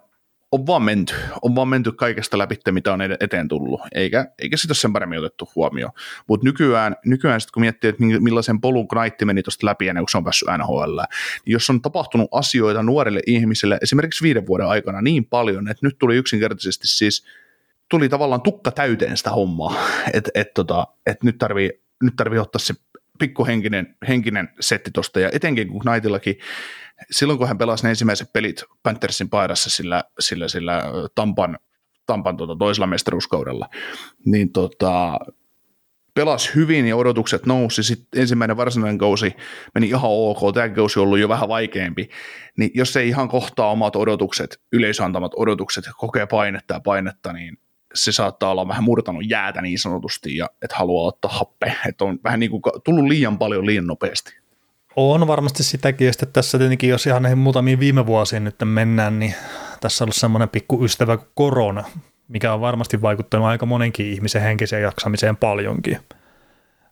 on 0.57 0.67
vaan 0.67 0.83
menty, 0.83 1.15
on 1.43 1.55
vaan 1.55 1.69
menty 1.69 1.93
kaikesta 1.93 2.39
läpi, 2.39 2.57
mitä 2.71 2.93
on 2.93 3.01
eteen 3.21 3.49
tullut, 3.49 3.81
eikä, 3.95 4.27
eikä 4.39 4.57
sitä 4.57 4.71
ole 4.71 4.77
sen 4.77 4.93
paremmin 4.93 5.19
otettu 5.19 5.49
huomioon. 5.57 5.93
Mutta 6.29 6.45
nykyään, 6.45 6.97
nykyään 7.05 7.41
sit 7.41 7.51
kun 7.51 7.61
miettii, 7.61 7.91
että 7.91 8.05
millaisen 8.21 8.61
polun 8.61 8.89
Knight 8.89 9.23
meni 9.25 9.43
tuosta 9.43 9.67
läpi 9.67 9.89
ennen 9.89 10.03
kuin 10.03 10.11
se 10.11 10.19
on 10.19 10.25
päässyt 10.25 10.49
NHL, 10.59 10.99
niin 11.47 11.53
jos 11.53 11.71
on 11.71 11.83
tapahtunut 11.83 12.29
asioita 12.33 12.83
nuorille 12.83 13.21
ihmisille 13.27 13.79
esimerkiksi 13.83 14.23
viiden 14.23 14.47
vuoden 14.47 14.67
aikana 14.67 15.03
niin 15.03 15.25
paljon, 15.25 15.69
että 15.69 15.87
nyt 15.87 15.99
tuli 15.99 16.17
yksinkertaisesti 16.17 16.89
siis, 16.89 17.25
tuli 17.89 18.09
tavallaan 18.09 18.43
tukka 18.43 18.71
täyteen 18.71 19.17
sitä 19.17 19.31
hommaa, 19.31 19.77
että 20.13 20.31
et, 20.35 20.55
tota, 20.55 20.87
et 21.07 21.23
nyt 21.23 21.39
tarvii, 21.39 21.71
nyt 22.03 22.17
tarvii 22.17 22.39
ottaa 22.39 22.59
se 22.59 22.75
pikkuhenkinen 23.19 23.97
henkinen 24.09 24.49
setti 24.61 24.91
tosta, 24.91 25.21
ja 25.21 25.31
etenkin 25.33 25.69
kun 25.69 25.81
Knightillakin 25.81 26.39
silloin 27.11 27.39
kun 27.39 27.49
hän 27.49 27.59
pelasi 27.59 27.85
ne 27.85 27.91
ensimmäiset 27.91 28.33
pelit 28.33 28.65
Panthersin 28.83 29.31
paidassa 29.31 29.71
sillä, 29.71 30.05
sillä, 30.21 30.49
sillä 30.49 30.83
Tampan, 31.15 31.59
Tampan 32.07 32.37
tuota, 32.37 32.57
toisella 32.59 32.87
mestaruuskaudella, 32.87 33.69
niin 34.25 34.53
tota, 34.53 35.19
pelasi 36.17 36.55
hyvin 36.55 36.87
ja 36.87 36.97
odotukset 36.97 37.47
nousi. 37.47 37.83
Sitten 37.83 38.21
ensimmäinen 38.21 38.57
varsinainen 38.57 38.99
kausi 38.99 39.37
meni 39.75 39.89
ihan 39.89 40.11
ok, 40.11 40.55
tämä 40.55 40.69
kausi 40.69 40.99
on 40.99 41.03
ollut 41.03 41.19
jo 41.19 41.29
vähän 41.29 41.49
vaikeampi. 41.49 42.09
Niin 42.59 42.71
jos 42.75 42.97
ei 42.97 43.09
ihan 43.09 43.29
kohtaa 43.29 43.71
omat 43.71 43.97
odotukset, 43.97 44.61
yleisöantamat 44.73 45.33
odotukset, 45.37 45.85
kokee 45.97 46.27
painetta 46.27 46.75
ja 46.75 46.81
painetta, 46.81 47.33
niin 47.33 47.59
se 47.95 48.13
saattaa 48.13 48.51
olla 48.51 48.69
vähän 48.69 48.85
murtanut 48.85 49.31
jäätä 49.31 49.63
niin 49.63 49.79
sanotusti 49.79 50.37
ja 50.37 50.47
että 50.63 50.77
haluaa 50.77 51.09
ottaa 51.09 51.31
happe. 51.31 51.77
Että 51.89 52.05
on 52.05 52.19
vähän 52.25 52.41
niin 52.41 52.51
kuin 52.51 52.63
tullut 52.85 53.05
liian 53.05 53.39
paljon 53.39 53.67
liian 53.67 53.87
nopeasti. 53.87 54.46
On 54.97 55.27
varmasti 55.27 55.63
sitäkin, 55.63 56.07
ja 56.07 56.13
sitten 56.13 56.29
tässä 56.33 56.59
tietenkin, 56.59 56.91
jos 56.91 57.07
ihan 57.07 57.23
näihin 57.23 57.39
muutamiin 57.39 57.81
viime 57.81 58.07
vuosiin 58.07 58.45
nyt 58.45 58.57
mennään, 58.65 59.19
niin 59.19 59.35
tässä 59.81 60.05
on 60.05 60.07
ollut 60.07 60.17
semmoinen 60.17 60.49
pikku 60.49 60.85
ystävä 60.85 61.17
kuin 61.17 61.29
korona, 61.35 61.85
mikä 62.29 62.53
on 62.53 62.61
varmasti 62.61 63.03
vaikuttanut 63.03 63.47
aika 63.47 63.67
monenkin 63.67 64.07
ihmisen 64.07 64.43
henkiseen 64.43 64.83
jaksamiseen 64.83 65.37
paljonkin. 65.37 65.99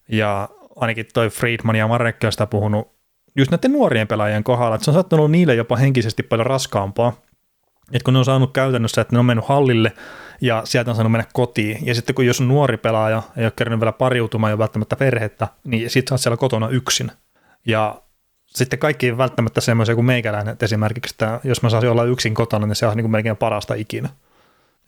Ja 0.08 0.48
ainakin 0.76 1.06
toi 1.14 1.30
Friedman 1.30 1.76
ja 1.76 1.88
Marek 1.88 2.16
on 2.24 2.32
sitä 2.32 2.46
puhunut 2.46 2.94
just 3.36 3.50
näiden 3.50 3.72
nuorien 3.72 4.08
pelaajien 4.08 4.44
kohdalla, 4.44 4.74
että 4.74 4.84
se 4.84 4.90
on 4.90 4.94
sattunut 4.94 5.30
niille 5.30 5.54
jopa 5.54 5.76
henkisesti 5.76 6.22
paljon 6.22 6.46
raskaampaa, 6.46 7.12
että 7.92 8.04
kun 8.04 8.14
ne 8.14 8.18
on 8.18 8.24
saanut 8.24 8.52
käytännössä, 8.52 9.00
että 9.00 9.14
ne 9.14 9.18
on 9.18 9.26
mennyt 9.26 9.48
hallille 9.48 9.92
ja 10.40 10.62
sieltä 10.64 10.90
on 10.90 10.94
saanut 10.94 11.12
mennä 11.12 11.26
kotiin. 11.32 11.86
Ja 11.86 11.94
sitten 11.94 12.14
kun 12.14 12.26
jos 12.26 12.40
on 12.40 12.48
nuori 12.48 12.76
pelaaja, 12.76 13.22
ei 13.36 13.44
ole 13.44 13.52
kerännyt 13.56 13.80
vielä 13.80 13.92
pariutumaan 13.92 14.50
ja 14.50 14.58
välttämättä 14.58 14.96
perhettä, 14.96 15.48
niin 15.64 15.90
sitten 15.90 16.08
sä 16.08 16.14
oot 16.14 16.20
siellä 16.20 16.36
kotona 16.36 16.68
yksin. 16.68 17.10
Ja 17.66 18.02
sitten 18.46 18.78
kaikki 18.78 19.18
välttämättä 19.18 19.60
semmoisia 19.60 19.94
kuin 19.94 20.04
meikäläinen, 20.04 20.52
että 20.52 20.64
esimerkiksi 20.64 21.14
että 21.14 21.40
jos 21.44 21.62
mä 21.62 21.70
saisin 21.70 21.90
olla 21.90 22.04
yksin 22.04 22.34
kotona, 22.34 22.66
niin 22.66 22.76
se 22.76 22.86
on 22.86 22.96
niin 22.96 23.04
kuin 23.04 23.12
melkein 23.12 23.36
parasta 23.36 23.74
ikinä. 23.74 24.08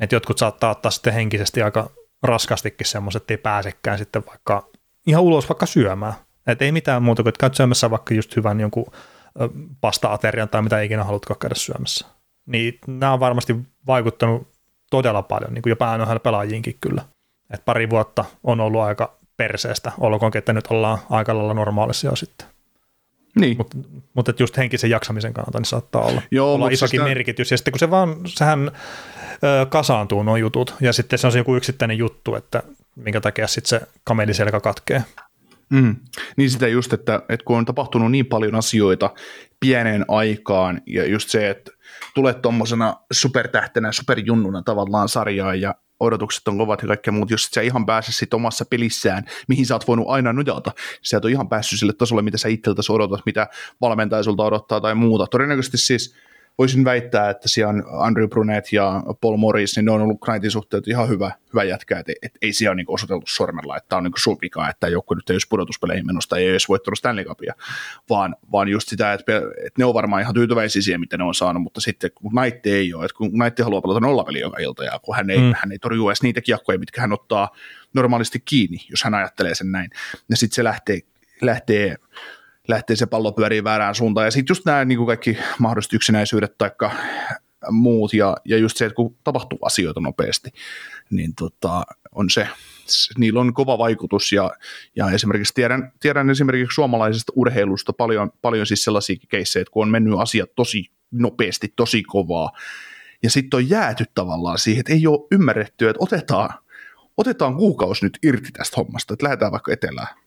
Että 0.01 0.17
jotkut 0.17 0.39
saattaa 0.39 0.71
ottaa 0.71 0.91
sitten 0.91 1.13
henkisesti 1.13 1.63
aika 1.63 1.91
raskastikin 2.23 2.87
semmoiset, 2.87 3.23
että 3.23 3.35
ei 3.35 3.39
pääsekään 3.39 3.99
sitten 3.99 4.27
vaikka 4.27 4.69
ihan 5.07 5.23
ulos 5.23 5.49
vaikka 5.49 5.67
syömään. 5.67 6.15
Että 6.47 6.65
ei 6.65 6.73
mitään 6.73 7.03
muuta 7.03 7.23
kuin, 7.23 7.29
että 7.29 7.41
käyt 7.41 7.55
syömässä 7.55 7.91
vaikka 7.91 8.15
just 8.15 8.37
hyvän 8.37 8.61
jonkun 8.61 8.93
pasta-aterian 9.81 10.49
tai 10.49 10.63
mitä 10.63 10.81
ikinä 10.81 11.05
haluatko 11.05 11.35
käydä 11.35 11.55
syömässä. 11.55 12.07
Niin 12.47 12.79
nämä 12.87 13.13
on 13.13 13.21
varmasti 13.21 13.57
vaikuttanut 13.87 14.49
todella 14.91 15.23
paljon, 15.23 15.55
niin 15.55 15.63
kuin 15.63 15.71
jopa 15.71 15.99
NHL-pelaajiinkin 15.99 16.77
kyllä. 16.81 17.05
Et 17.51 17.65
pari 17.65 17.91
vuotta 17.91 18.25
on 18.45 18.61
ollut 18.61 18.81
aika 18.81 19.19
perseestä, 19.37 19.93
olkoonkin, 19.99 20.39
että 20.39 20.53
nyt 20.53 20.67
ollaan 20.67 20.99
aika 21.11 21.37
lailla 21.37 21.55
normaalisia 21.55 22.17
sitten. 22.17 22.56
Niin. 23.41 23.57
Mutta 23.57 23.77
mut 24.15 24.41
just 24.41 24.57
henkisen 24.57 24.91
jaksamisen 24.91 25.33
kannalta 25.33 25.59
niin 25.59 25.65
saattaa 25.67 26.03
olla, 26.03 26.23
Joo, 26.31 26.49
olla 26.55 26.59
mutta 26.59 26.75
isokin 26.75 27.01
sitä- 27.01 27.05
merkitys. 27.09 27.51
Ja 27.51 27.57
sitten 27.57 27.73
kun 27.73 27.79
se 27.79 27.91
vaan, 27.91 28.17
sehän 28.27 28.71
ö, 29.45 29.67
kasaantuu 29.67 30.23
nuo 30.23 30.37
jutut, 30.37 30.75
ja 30.81 30.93
sitten 30.93 31.19
se 31.19 31.27
on 31.27 31.33
se 31.33 31.39
joku 31.39 31.57
yksittäinen 31.57 31.99
juttu, 31.99 32.35
että 32.35 32.63
minkä 32.97 33.21
takia 33.21 33.47
sitten 33.47 33.69
se 33.69 33.87
kameliselkä 34.05 34.61
katkee. 34.61 35.05
Mm. 35.71 35.97
Niin 36.37 36.51
sitä 36.51 36.69
just, 36.69 36.93
että, 36.93 37.23
että 37.29 37.45
kun 37.45 37.59
on 37.59 37.65
tapahtunut 37.65 38.11
niin 38.11 38.27
paljon 38.27 38.55
asioita 38.55 39.11
pieneen 39.61 40.05
aikaan 40.09 40.81
ja 40.87 41.07
just 41.07 41.29
se, 41.31 41.51
että 41.51 41.71
tulet 42.15 42.43
tuommoisena 42.43 42.95
supertähtenä, 43.13 43.93
superjunnuna 43.93 44.63
tavallaan 44.63 45.09
sarjaan 45.09 45.61
ja 45.61 45.75
odotukset 46.01 46.49
on 46.49 46.59
kovat 46.59 46.83
ja 46.83 46.89
kaikkea 46.89 47.13
muut, 47.13 47.31
jos 47.31 47.45
sä 47.45 47.61
ihan 47.61 47.87
pääse 47.87 48.13
sit 48.13 48.35
omassa 48.35 48.65
pelissään, 48.65 49.25
mihin 49.49 49.67
sä 49.67 49.75
oot 49.75 49.89
voinut 49.89 50.09
aina 50.09 50.33
nojata, 50.33 50.73
sä 51.03 51.17
et 51.17 51.25
ole 51.25 51.33
ihan 51.33 51.49
päässyt 51.49 51.79
sille 51.79 51.93
tasolle, 51.93 52.23
mitä 52.23 52.39
sä 52.39 52.49
itseltäsi 52.49 52.93
odotat, 52.93 53.21
mitä 53.27 53.47
valmentaja 53.81 54.23
sulta 54.23 54.45
odottaa 54.45 54.81
tai 54.81 54.95
muuta. 54.95 55.27
Todennäköisesti 55.27 55.79
siis 55.79 56.15
voisin 56.59 56.85
väittää, 56.85 57.31
että 57.31 57.49
siellä 57.49 57.71
on 57.71 57.85
Andrew 57.89 58.29
Brunet 58.29 58.73
ja 58.73 59.03
Paul 59.21 59.37
Morris, 59.37 59.77
niin 59.77 59.85
ne 59.85 59.91
on 59.91 60.03
ollut 60.03 60.21
Knightin 60.25 60.51
suhteet 60.51 60.89
ihan 60.89 61.09
hyvä, 61.09 61.31
hyvä 61.53 61.65
jätkä, 61.65 61.99
että 61.99 62.13
et, 62.23 62.33
ei 62.43 62.53
siellä 62.53 62.71
ole 62.71 62.77
niin 62.77 62.87
osoiteltu 62.89 63.27
sormella, 63.29 63.77
että 63.77 63.89
tämä 63.89 63.99
on 63.99 64.05
niin 64.05 64.13
sun 64.19 64.39
vika, 64.43 64.69
että 64.69 64.89
joku 64.89 65.15
nyt 65.15 65.31
ei 65.31 65.35
olisi 65.35 65.49
pudotuspeleihin 65.49 66.07
menosta, 66.07 66.37
ei 66.37 66.49
edes 66.49 66.69
voittanut 66.69 66.99
Stanley 66.99 67.25
Cupia, 67.25 67.55
vaan, 68.11 68.37
vaan 68.53 68.69
just 68.69 68.89
sitä, 68.89 69.13
että, 69.13 69.37
että 69.37 69.79
ne 69.79 69.85
on 69.85 69.95
varmaan 69.95 70.23
ihan 70.23 70.35
tyytyväisiä 70.35 70.83
siihen, 70.83 71.01
mitä 71.01 71.17
ne 71.17 71.25
on 71.25 71.35
saanut, 71.35 71.63
mutta 71.63 71.81
sitten 71.81 72.11
kun 72.15 72.31
Knight 72.31 72.67
ei 72.67 72.95
ole, 72.95 73.05
että 73.05 73.17
kun 73.17 73.31
Knight 73.31 73.59
haluaa 73.59 73.83
pelata 73.83 74.01
nollapeli 74.01 74.41
joka 74.41 74.59
ilta, 74.59 74.85
ja 74.85 74.99
kun 75.03 75.17
hän 75.17 75.31
ei, 75.31 75.39
mm. 75.39 75.55
hän 75.57 75.73
ei 75.73 75.79
torju 75.79 76.09
edes 76.09 76.23
niitä 76.23 76.41
kiekkoja, 76.41 76.79
mitkä 76.79 77.01
hän 77.01 77.13
ottaa 77.13 77.51
normaalisti 77.95 78.43
kiinni, 78.45 78.79
jos 78.91 79.05
hän 79.05 79.15
ajattelee 79.15 79.55
sen 79.55 79.73
näin, 79.73 79.91
ja 80.29 80.37
sitten 80.37 80.55
se 80.55 80.65
lähtee, 80.65 81.01
lähtee 81.41 81.97
lähtee 82.69 82.97
se 82.97 83.07
pallo 83.07 83.33
pyörii 83.33 83.65
väärään 83.65 83.95
suuntaan. 83.95 84.27
Ja 84.27 84.31
sitten 84.31 84.51
just 84.51 84.65
nämä 84.65 84.85
niin 84.85 84.99
kuin 84.99 85.07
kaikki 85.07 85.39
mahdolliset 85.59 85.93
yksinäisyydet 85.93 86.59
tai 86.59 86.71
muut, 87.71 88.15
ja, 88.15 88.37
ja 88.45 88.57
just 88.59 88.77
se, 88.77 88.85
että 88.85 88.97
kun 88.97 89.17
tapahtuu 89.25 89.59
asioita 89.63 90.01
nopeasti, 90.01 90.51
niin 91.11 91.35
tota, 91.35 91.83
on 92.15 92.31
se, 92.31 92.49
niillä 93.19 93.41
on 93.41 93.55
kova 93.55 93.79
vaikutus, 93.79 94.33
ja, 94.33 94.51
ja 94.97 95.11
esimerkiksi 95.11 95.55
tiedän, 95.55 95.93
tiedän 96.01 96.31
esimerkiksi 96.31 96.75
suomalaisesta 96.75 97.33
urheilusta 97.37 97.93
paljon, 97.93 98.33
paljon 98.43 98.67
siis 98.67 98.85
sellaisia 98.85 99.17
keissejä, 99.29 99.61
että 99.61 99.73
kun 99.73 99.83
on 99.83 99.91
mennyt 99.91 100.19
asiat 100.19 100.51
tosi 100.57 100.91
nopeasti, 101.11 101.73
tosi 101.77 102.03
kovaa, 102.03 102.51
ja 103.23 103.31
sitten 103.31 103.59
on 103.59 103.69
jääty 103.69 104.05
tavallaan 104.15 104.59
siihen, 104.59 104.81
että 104.81 104.93
ei 104.93 105.07
ole 105.07 105.27
ymmärretty, 105.33 105.89
että 105.89 106.05
otetaan, 106.05 106.59
otetaan 107.17 107.57
kuukausi 107.57 108.05
nyt 108.05 108.19
irti 108.23 108.53
tästä 108.53 108.77
hommasta, 108.77 109.15
että 109.15 109.25
lähdetään 109.25 109.53
vaikka 109.53 109.73
etelään 109.73 110.26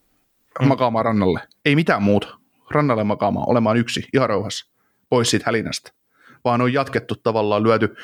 makaamaan 0.62 1.06
rannalle. 1.06 1.42
Ei 1.66 1.76
mitään 1.76 2.04
muuta. 2.04 2.28
Rannalle 2.72 3.04
makaamaan, 3.04 3.50
olemaan 3.50 3.78
yksi, 3.78 4.08
ihan 4.14 4.30
rauhassa, 4.30 4.66
pois 5.10 5.30
siitä 5.30 5.44
hälinästä. 5.48 5.92
Vaan 6.46 6.62
on 6.62 6.74
jatkettu 6.74 7.16
tavallaan, 7.16 7.64
lyöty, 7.64 7.96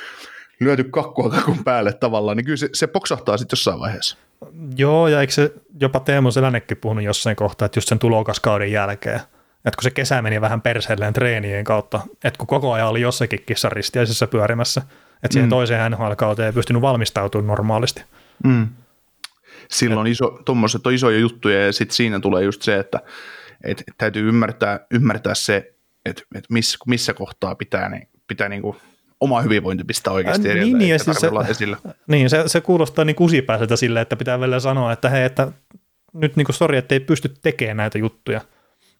lyöty 0.59 0.83
kakkua 0.83 1.29
kakun 1.29 1.63
päälle 1.63 1.93
tavallaan, 1.93 2.37
niin 2.37 2.45
kyllä 2.45 2.57
se, 2.57 2.69
se 2.73 2.87
poksahtaa 2.87 3.37
sitten 3.37 3.57
jossain 3.57 3.79
vaiheessa. 3.79 4.17
Joo, 4.77 5.07
ja 5.07 5.21
eikö 5.21 5.33
se 5.33 5.53
jopa 5.81 5.99
Teemu 5.99 6.31
Selännekin 6.31 6.77
puhunut 6.77 7.03
jossain 7.03 7.35
kohtaa, 7.35 7.65
että 7.65 7.77
just 7.77 7.89
sen 7.89 7.99
tulokaskauden 7.99 8.71
jälkeen, 8.71 9.19
että 9.65 9.77
kun 9.77 9.83
se 9.83 9.91
kesä 9.91 10.21
meni 10.21 10.41
vähän 10.41 10.61
perseelleen 10.61 11.13
treenien 11.13 11.63
kautta, 11.63 12.01
että 12.23 12.37
kun 12.37 12.47
koko 12.47 12.73
ajan 12.73 12.87
oli 12.87 13.01
jossakin 13.01 13.43
kissaristiäisessä 13.45 14.27
pyörimässä, 14.27 14.81
että 15.23 15.33
siihen 15.33 15.47
mm. 15.47 15.49
toiseen 15.49 15.91
NHL-kauteen 15.91 16.45
ei 16.45 16.53
pystynyt 16.53 16.81
valmistautumaan 16.81 17.47
normaalisti. 17.47 18.03
Mm. 18.43 18.67
Silloin 19.71 20.07
iso, 20.07 20.39
tuommoiset 20.45 20.87
on 20.87 20.93
isoja 20.93 21.19
juttuja 21.19 21.65
ja 21.65 21.73
sitten 21.73 21.95
siinä 21.95 22.19
tulee 22.19 22.43
just 22.43 22.61
se, 22.61 22.79
että 22.79 22.99
et, 23.63 23.83
täytyy 23.97 24.27
ymmärtää, 24.27 24.79
ymmärtää 24.91 25.35
se, 25.35 25.73
että 26.05 26.23
et 26.35 26.45
miss, 26.49 26.77
missä 26.87 27.13
kohtaa 27.13 27.55
pitää, 27.55 27.89
niin, 27.89 28.07
pitää 28.27 28.49
niinku 28.49 28.75
oma 29.19 29.41
hyvinvointi 29.41 29.83
pistää 29.83 30.13
oikeasti 30.13 30.49
edellä, 30.49 30.63
niin, 30.63 30.77
niin, 30.77 30.89
ja 30.89 30.99
siis 30.99 31.17
se- 31.17 31.29
esillä. 31.49 31.77
Niin, 32.07 32.29
se, 32.29 32.43
se 32.47 32.61
kuulostaa 32.61 33.05
niin 33.05 33.15
kusipäiseltä 33.15 33.75
silleen, 33.75 34.01
että 34.01 34.15
pitää 34.15 34.39
vielä 34.39 34.59
sanoa, 34.59 34.91
että 34.91 35.09
hei, 35.09 35.23
että 35.23 35.51
nyt 36.13 36.35
niin 36.35 36.45
kuin 36.45 36.55
sori, 36.55 36.77
että 36.77 36.95
ei 36.95 36.99
pysty 36.99 37.33
tekemään 37.41 37.77
näitä 37.77 37.97
juttuja. 37.97 38.41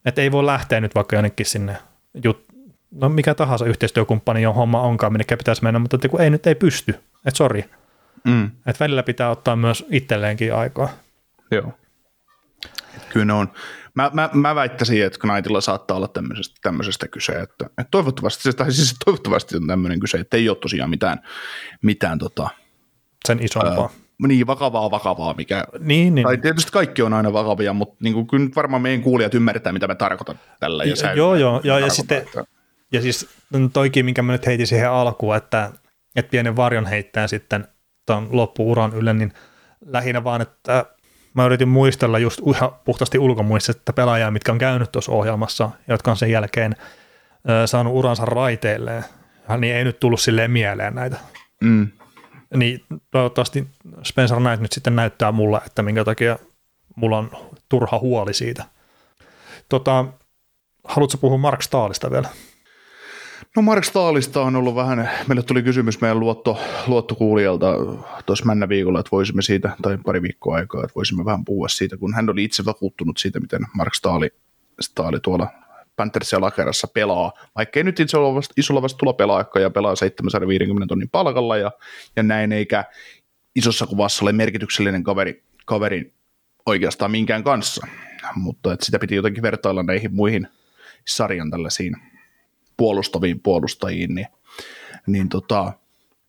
Että 0.05 0.21
ei 0.21 0.31
voi 0.31 0.45
lähteä 0.45 0.81
nyt 0.81 0.95
vaikka 0.95 1.15
jonnekin 1.15 1.45
sinne, 1.45 1.77
jut, 2.23 2.45
no 2.91 3.09
mikä 3.09 3.35
tahansa 3.35 3.65
yhteistyökumppani, 3.65 4.41
johon 4.41 4.55
homma 4.55 4.81
onkaan, 4.81 5.13
minne 5.13 5.37
pitäisi 5.37 5.63
mennä, 5.63 5.79
mutta 5.79 5.95
että 5.95 6.09
kun 6.09 6.21
ei 6.21 6.29
nyt 6.29 6.47
ei 6.47 6.55
pysty, 6.55 6.91
että 7.25 7.37
sori. 7.37 7.65
Mm, 8.25 8.45
Että 8.45 8.83
välillä 8.83 9.03
pitää 9.03 9.29
ottaa 9.29 9.55
myös 9.55 9.85
itselleenkin 9.91 10.53
aikaa. 10.55 10.89
joo. 11.51 11.73
Kyllä 13.09 13.25
ne 13.25 13.33
on. 13.33 13.51
Mä, 13.95 14.11
mä, 14.13 14.29
mä 14.33 14.55
väittäisin, 14.55 15.05
että 15.05 15.19
Knightilla 15.19 15.61
saattaa 15.61 15.97
olla 15.97 16.07
tämmöisestä, 16.07 16.55
tämmöisestä 16.61 17.07
kyse, 17.07 17.31
että, 17.31 17.65
että 17.65 17.87
toivottavasti, 17.91 18.53
tai 18.53 18.71
siis 18.71 18.95
toivottavasti 19.05 19.55
on 19.57 19.67
tämmöinen 19.67 19.99
kyse, 19.99 20.17
että 20.17 20.37
ei 20.37 20.49
ole 20.49 20.57
tosiaan 20.57 20.89
mitään, 20.89 21.19
mitään 21.81 22.19
tota, 22.19 22.49
Sen 23.27 23.43
isompaa. 23.43 23.83
ää, 23.83 24.27
niin 24.27 24.47
vakavaa 24.47 24.91
vakavaa, 24.91 25.33
mikä, 25.33 25.63
niin, 25.79 26.15
niin. 26.15 26.25
tai 26.27 26.37
tietysti 26.37 26.71
kaikki 26.71 27.01
on 27.01 27.13
aina 27.13 27.33
vakavia, 27.33 27.73
mutta 27.73 27.95
niin 28.03 28.13
kuin, 28.13 28.27
kyllä 28.27 28.45
nyt 28.45 28.55
varmaan 28.55 28.81
meidän 28.81 29.01
kuulijat 29.01 29.33
ymmärtää, 29.33 29.73
mitä 29.73 29.87
mä 29.87 29.95
tarkoitan 29.95 30.39
tällä. 30.59 30.83
Ja 30.83 30.95
sä 30.95 31.13
Joo, 31.13 31.35
joo, 31.35 31.61
joo, 31.63 31.77
ja 31.79 31.89
sitten- 31.89 32.17
että- 32.17 32.43
Ja 32.91 33.01
siis 33.01 33.29
toikin, 33.73 34.05
minkä 34.05 34.21
mä 34.21 34.31
nyt 34.31 34.45
heitin 34.45 34.67
siihen 34.67 34.89
alkuun, 34.91 35.35
että, 35.35 35.71
että 36.15 36.29
pienen 36.31 36.55
varjon 36.55 36.85
heittää 36.85 37.27
sitten 37.27 37.67
tuon 38.05 38.27
loppuuran 38.31 38.93
ylle, 38.93 39.13
niin 39.13 39.33
lähinnä 39.85 40.23
vaan, 40.23 40.41
että 40.41 40.85
mä 41.33 41.45
yritin 41.45 41.67
muistella 41.67 42.19
just 42.19 42.41
ihan 42.47 42.71
puhtaasti 42.85 43.19
ulkomuistista 43.19 43.93
pelaajia, 43.93 44.31
mitkä 44.31 44.51
on 44.51 44.57
käynyt 44.57 44.91
tuossa 44.91 45.11
ohjelmassa, 45.11 45.69
jotka 45.87 46.11
on 46.11 46.17
sen 46.17 46.31
jälkeen 46.31 46.75
saanut 47.65 47.93
uransa 47.93 48.25
raiteilleen, 48.25 49.05
niin 49.57 49.75
ei 49.75 49.83
nyt 49.83 49.99
tullut 49.99 50.19
silleen 50.21 50.51
mieleen 50.51 50.95
näitä. 50.95 51.17
Mm. 51.61 51.87
Niin 52.55 52.85
toivottavasti 53.11 53.67
Spencer 54.03 54.37
Knight 54.37 54.61
nyt 54.61 54.71
sitten 54.71 54.95
näyttää 54.95 55.31
mulle, 55.31 55.61
että 55.65 55.83
minkä 55.83 56.03
takia 56.03 56.39
mulla 56.95 57.17
on 57.17 57.31
turha 57.69 57.99
huoli 57.99 58.33
siitä. 58.33 58.65
Tota, 59.69 60.05
haluatko 60.83 61.17
puhua 61.17 61.37
Mark 61.37 61.61
Staalista 61.61 62.11
vielä? 62.11 62.29
No 63.55 63.61
Mark 63.61 63.83
Staalista 63.83 64.41
on 64.41 64.55
ollut 64.55 64.75
vähän, 64.75 65.09
meille 65.27 65.43
tuli 65.43 65.63
kysymys 65.63 66.01
meidän 66.01 66.19
luotto, 66.19 66.59
luottokuulijalta 66.87 67.73
tuossa 68.25 68.45
männä 68.45 68.69
viikolla, 68.69 68.99
että 68.99 69.11
voisimme 69.11 69.41
siitä, 69.41 69.75
tai 69.81 69.97
pari 70.05 70.21
viikkoa 70.21 70.55
aikaa, 70.55 70.83
että 70.83 70.95
voisimme 70.95 71.25
vähän 71.25 71.45
puhua 71.45 71.67
siitä, 71.67 71.97
kun 71.97 72.13
hän 72.13 72.29
oli 72.29 72.43
itse 72.43 72.65
vakuuttunut 72.65 73.17
siitä, 73.17 73.39
miten 73.39 73.61
Mark 73.73 73.93
Staali, 73.93 74.29
Staali 74.81 75.19
tuolla 75.19 75.47
Panthers 75.95 76.31
ja 76.31 76.41
Lakerassa 76.41 76.87
pelaa, 76.87 77.33
vaikka 77.55 77.79
ei 77.79 77.83
nyt 77.83 77.99
itse 77.99 78.17
ole 78.17 78.35
vasta, 78.35 78.53
isolla 78.57 78.81
vastuulla 78.81 79.13
pelaakaan 79.13 79.63
ja 79.63 79.69
pelaa 79.69 79.95
750 79.95 80.87
tonnin 80.87 81.09
palkalla 81.09 81.57
ja, 81.57 81.71
ja 82.15 82.23
näin, 82.23 82.51
eikä 82.51 82.85
isossa 83.55 83.87
kuvassa 83.87 84.25
ole 84.25 84.31
merkityksellinen 84.31 85.03
kaveri, 85.03 85.43
kaveri 85.65 86.13
oikeastaan 86.65 87.11
minkään 87.11 87.43
kanssa, 87.43 87.87
mutta 88.35 88.73
että 88.73 88.85
sitä 88.85 88.99
piti 88.99 89.15
jotenkin 89.15 89.43
vertailla 89.43 89.83
näihin 89.83 90.15
muihin 90.15 90.47
sarjan 91.05 91.51
tällaisiin 91.51 91.95
puolustaviin 92.77 93.39
puolustajiin, 93.39 94.15
niin, 94.15 94.27
niin 95.07 95.29
tota, 95.29 95.73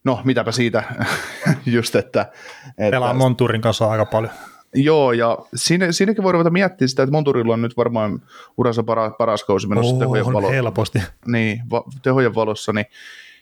no 0.04 0.20
mitäpä 0.24 0.52
siitä 0.52 0.82
just, 1.66 1.94
että, 1.94 2.20
että 2.68 2.90
Pelaa 2.90 3.14
Monturin 3.14 3.60
kanssa 3.60 3.86
aika 3.86 4.06
paljon. 4.06 4.32
Joo, 4.74 5.12
ja 5.12 5.38
siinä, 5.54 5.92
siinäkin 5.92 6.24
voi 6.24 6.32
ruveta 6.32 6.50
miettimään 6.50 6.88
sitä, 6.88 7.02
että 7.02 7.12
Monturilla 7.12 7.54
on 7.54 7.62
nyt 7.62 7.76
varmaan 7.76 8.22
uransa 8.56 8.82
para, 8.82 9.10
paras 9.10 9.44
kausi 9.44 9.68
menossa 9.68 9.96
tehojen, 9.96 10.26
on 10.26 10.32
valo, 10.32 10.50
helposti. 10.50 10.98
niin, 11.26 11.62
va, 11.70 11.84
tehojen 12.02 12.34
valossa, 12.34 12.72
niin 12.72 12.86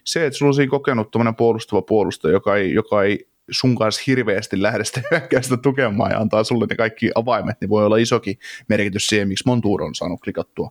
se, 0.05 0.26
että 0.26 0.39
sulla 0.39 0.51
on 0.51 0.55
siinä 0.55 0.70
kokenut 0.70 1.10
tuommoinen 1.10 1.35
puolustava 1.35 1.82
puolustaja, 1.82 2.32
joka 2.32 2.56
ei, 2.56 2.72
joka 2.72 3.02
ei 3.02 3.28
sun 3.51 3.76
kanssa 3.76 4.02
hirveästi 4.06 4.62
lähde 4.62 4.85
sitä 4.85 5.02
hyökkäystä 5.10 5.56
tukemaan 5.56 6.10
ja 6.10 6.18
antaa 6.18 6.44
sulle 6.44 6.66
ne 6.70 6.76
kaikki 6.76 7.10
avaimet, 7.14 7.56
niin 7.60 7.68
voi 7.68 7.86
olla 7.86 7.97
isokin 7.97 8.39
merkitys 8.68 9.06
siihen, 9.06 9.28
miksi 9.28 9.44
Montour 9.47 9.82
on 9.82 9.94
saanut 9.94 10.20
klikattua 10.20 10.70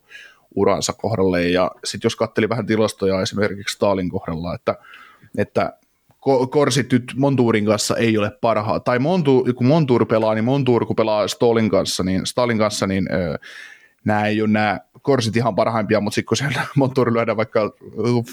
uransa 0.55 0.93
kohdalle. 0.93 1.43
Ja 1.49 1.71
sitten 1.83 2.05
jos 2.05 2.15
katteli 2.15 2.49
vähän 2.49 2.65
tilastoja 2.65 3.21
esimerkiksi 3.21 3.75
Stalin 3.75 4.09
kohdalla, 4.09 4.55
että, 4.55 4.75
että 5.37 5.73
ko- 6.29 6.47
korsit 6.47 6.91
nyt 6.91 7.13
Montuurin 7.15 7.65
kanssa 7.65 7.97
ei 7.97 8.17
ole 8.17 8.31
parhaa. 8.41 8.79
Tai 8.79 8.99
Montu, 8.99 9.45
kun 9.55 9.67
Montuur 9.67 10.05
pelaa, 10.05 10.33
niin 10.33 10.45
Montuur 10.45 10.85
kun 10.85 10.95
pelaa 10.95 11.27
Stalin 11.27 11.69
kanssa, 11.69 12.03
niin 12.03 12.25
Stalin 12.25 12.57
kanssa, 12.57 12.87
niin 12.87 13.11
öö, 13.11 13.37
nämä 14.05 14.25
ei 14.25 14.41
ole 14.41 14.49
nämä 14.49 14.79
korsit 15.01 15.35
ihan 15.35 15.55
parhaimpia, 15.55 15.99
mutta 15.99 16.15
sitten 16.15 16.27
kun 16.27 16.37
siellä 16.37 16.61
Montuur 16.75 17.13
lyödään 17.13 17.37
vaikka 17.37 17.71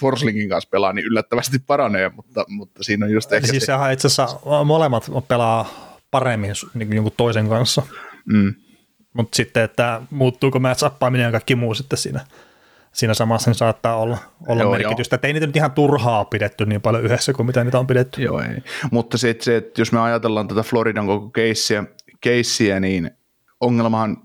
Forslingin 0.00 0.48
kanssa 0.48 0.70
pelaa, 0.70 0.92
niin 0.92 1.06
yllättävästi 1.06 1.58
paranee, 1.58 2.10
mutta, 2.16 2.44
mutta 2.48 2.82
siinä 2.84 3.06
on 3.06 3.12
just 3.12 3.32
ehkä 3.32 3.48
siis 3.48 3.66
se, 3.66 3.72
itse 3.92 4.06
asiassa 4.06 4.38
molemmat 4.64 5.10
pelaa 5.28 5.90
paremmin 6.10 6.52
niin 6.74 6.88
kuin 6.88 6.96
jonkun 6.96 7.12
toisen 7.16 7.48
kanssa. 7.48 7.82
mm, 8.24 8.54
Mutta 9.14 9.36
sitten, 9.36 9.62
että 9.62 10.02
muuttuuko 10.10 10.58
match-appaaminen 10.58 11.24
ja 11.24 11.30
kaikki 11.30 11.54
muu 11.54 11.74
sitten 11.74 11.98
siinä, 11.98 12.20
siinä 12.92 13.14
samassa, 13.14 13.50
niin 13.50 13.58
saattaa 13.58 13.96
olla, 13.96 14.18
olla 14.48 14.62
Joo, 14.62 14.72
merkitystä. 14.72 15.16
Että 15.16 15.26
ei 15.26 15.32
niitä 15.32 15.46
nyt 15.46 15.56
ihan 15.56 15.72
turhaa 15.72 16.24
pidetty 16.24 16.66
niin 16.66 16.80
paljon 16.80 17.04
yhdessä 17.04 17.32
kuin 17.32 17.46
mitä 17.46 17.64
niitä 17.64 17.78
on 17.78 17.86
pidetty. 17.86 18.22
Joo, 18.22 18.40
ei. 18.40 18.62
Mutta 18.90 19.18
se, 19.18 19.30
että 19.30 19.44
se, 19.44 19.56
että 19.56 19.80
jos 19.80 19.92
me 19.92 20.00
ajatellaan 20.00 20.48
tätä 20.48 20.62
Floridan 20.62 21.06
koko 21.06 21.28
keissiä, 21.28 21.84
keissiä 22.20 22.80
niin 22.80 23.10
ongelmahan, 23.60 24.16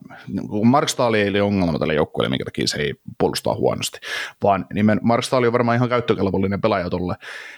kun 0.49 0.67
Mark 0.67 0.89
Stahl 0.89 1.13
ei 1.13 1.29
ole 1.29 1.41
ongelma 1.41 1.79
tälle 1.79 1.93
joukkueelle, 1.93 2.29
minkä 2.29 2.45
takia 2.45 2.67
se 2.67 2.81
ei 2.81 2.93
puolustaa 3.17 3.55
huonosti, 3.55 3.99
vaan 4.43 4.65
nimen, 4.73 4.99
Mark 5.01 5.23
Stahl 5.23 5.43
on 5.43 5.53
varmaan 5.53 5.75
ihan 5.75 5.89
käyttökelpollinen 5.89 6.61
pelaaja 6.61 6.89
tolle, 6.89 7.15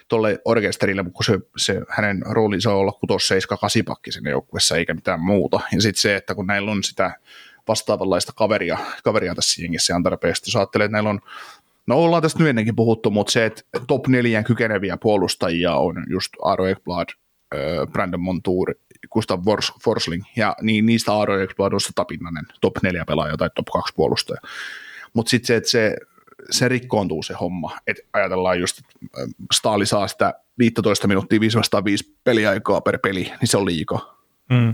tolle 0.08 0.40
orkesterille, 0.46 1.04
mutta 1.04 1.24
se, 1.24 1.40
se, 1.58 1.82
hänen 1.90 2.24
roolinsa 2.26 2.72
on 2.72 2.78
olla 2.78 2.92
6 3.10 3.28
7 3.28 3.60
8 3.60 3.86
pakki 3.86 4.12
sinne 4.12 4.30
joukkueessa 4.30 4.78
eikä 4.78 4.94
mitään 4.94 5.20
muuta. 5.20 5.60
Ja 5.72 5.82
sitten 5.82 6.02
se, 6.02 6.16
että 6.16 6.36
kun 6.36 6.48
näillä 6.48 6.72
on 6.72 6.84
sitä 6.84 7.12
vastaavanlaista 7.68 8.34
kaveria, 8.36 8.78
kaveria 9.04 9.36
tässä 9.36 9.62
jengissä 9.62 9.94
ihan 9.94 10.04
tarpeeksi, 10.04 10.44
jos 10.48 10.56
ajattelee, 10.56 10.86
että 10.86 10.94
näillä 10.96 11.10
on 11.10 11.20
No 11.88 11.98
ollaan 11.98 12.22
tästä 12.22 12.40
nyt 12.40 12.48
ennenkin 12.48 12.76
puhuttu, 12.76 13.12
mutta 13.12 13.32
se, 13.32 13.46
että 13.46 13.64
top 13.88 14.08
neljän 14.08 14.44
kykeneviä 14.44 14.98
puolustajia 14.98 15.76
on 15.76 16.04
just 16.10 16.34
Aaro 16.44 16.66
Ekblad, 16.66 17.08
Brandon 17.92 18.22
Montour, 18.22 18.74
Gustav 19.12 19.40
Fors- 19.40 19.78
Forsling, 19.84 20.24
ja 20.36 20.56
niin, 20.62 20.86
niistä 20.86 21.14
Aaro 21.14 21.34
tapinnainen 21.96 22.46
top 22.62 22.74
neljä 22.84 23.06
pelaaja 23.06 23.38
tai 23.38 23.50
top 23.56 23.66
kaksi 23.66 23.94
puolustaja. 23.96 24.42
Mutta 25.14 25.30
sitten 25.30 25.48
se, 25.48 25.56
että 25.56 25.70
se, 25.70 25.96
se 26.50 26.68
rikkoontuu 26.68 27.24
se 27.24 27.34
homma, 27.34 27.78
että 27.88 28.04
ajatellaan 28.14 28.60
just, 28.60 28.78
että 28.80 29.22
äh, 29.22 29.28
Staali 29.54 29.86
saa 29.86 30.08
sitä 30.08 30.34
15 30.60 31.08
minuuttia 31.08 31.40
5 31.40 31.58
vastaan 31.58 31.86
5 31.86 32.18
peliaikaa 32.24 32.82
per 32.82 33.00
peli, 33.00 33.24
niin 33.24 33.48
se 33.48 33.58
on 33.58 33.66
liikaa. 33.66 34.24
Mm. 34.50 34.74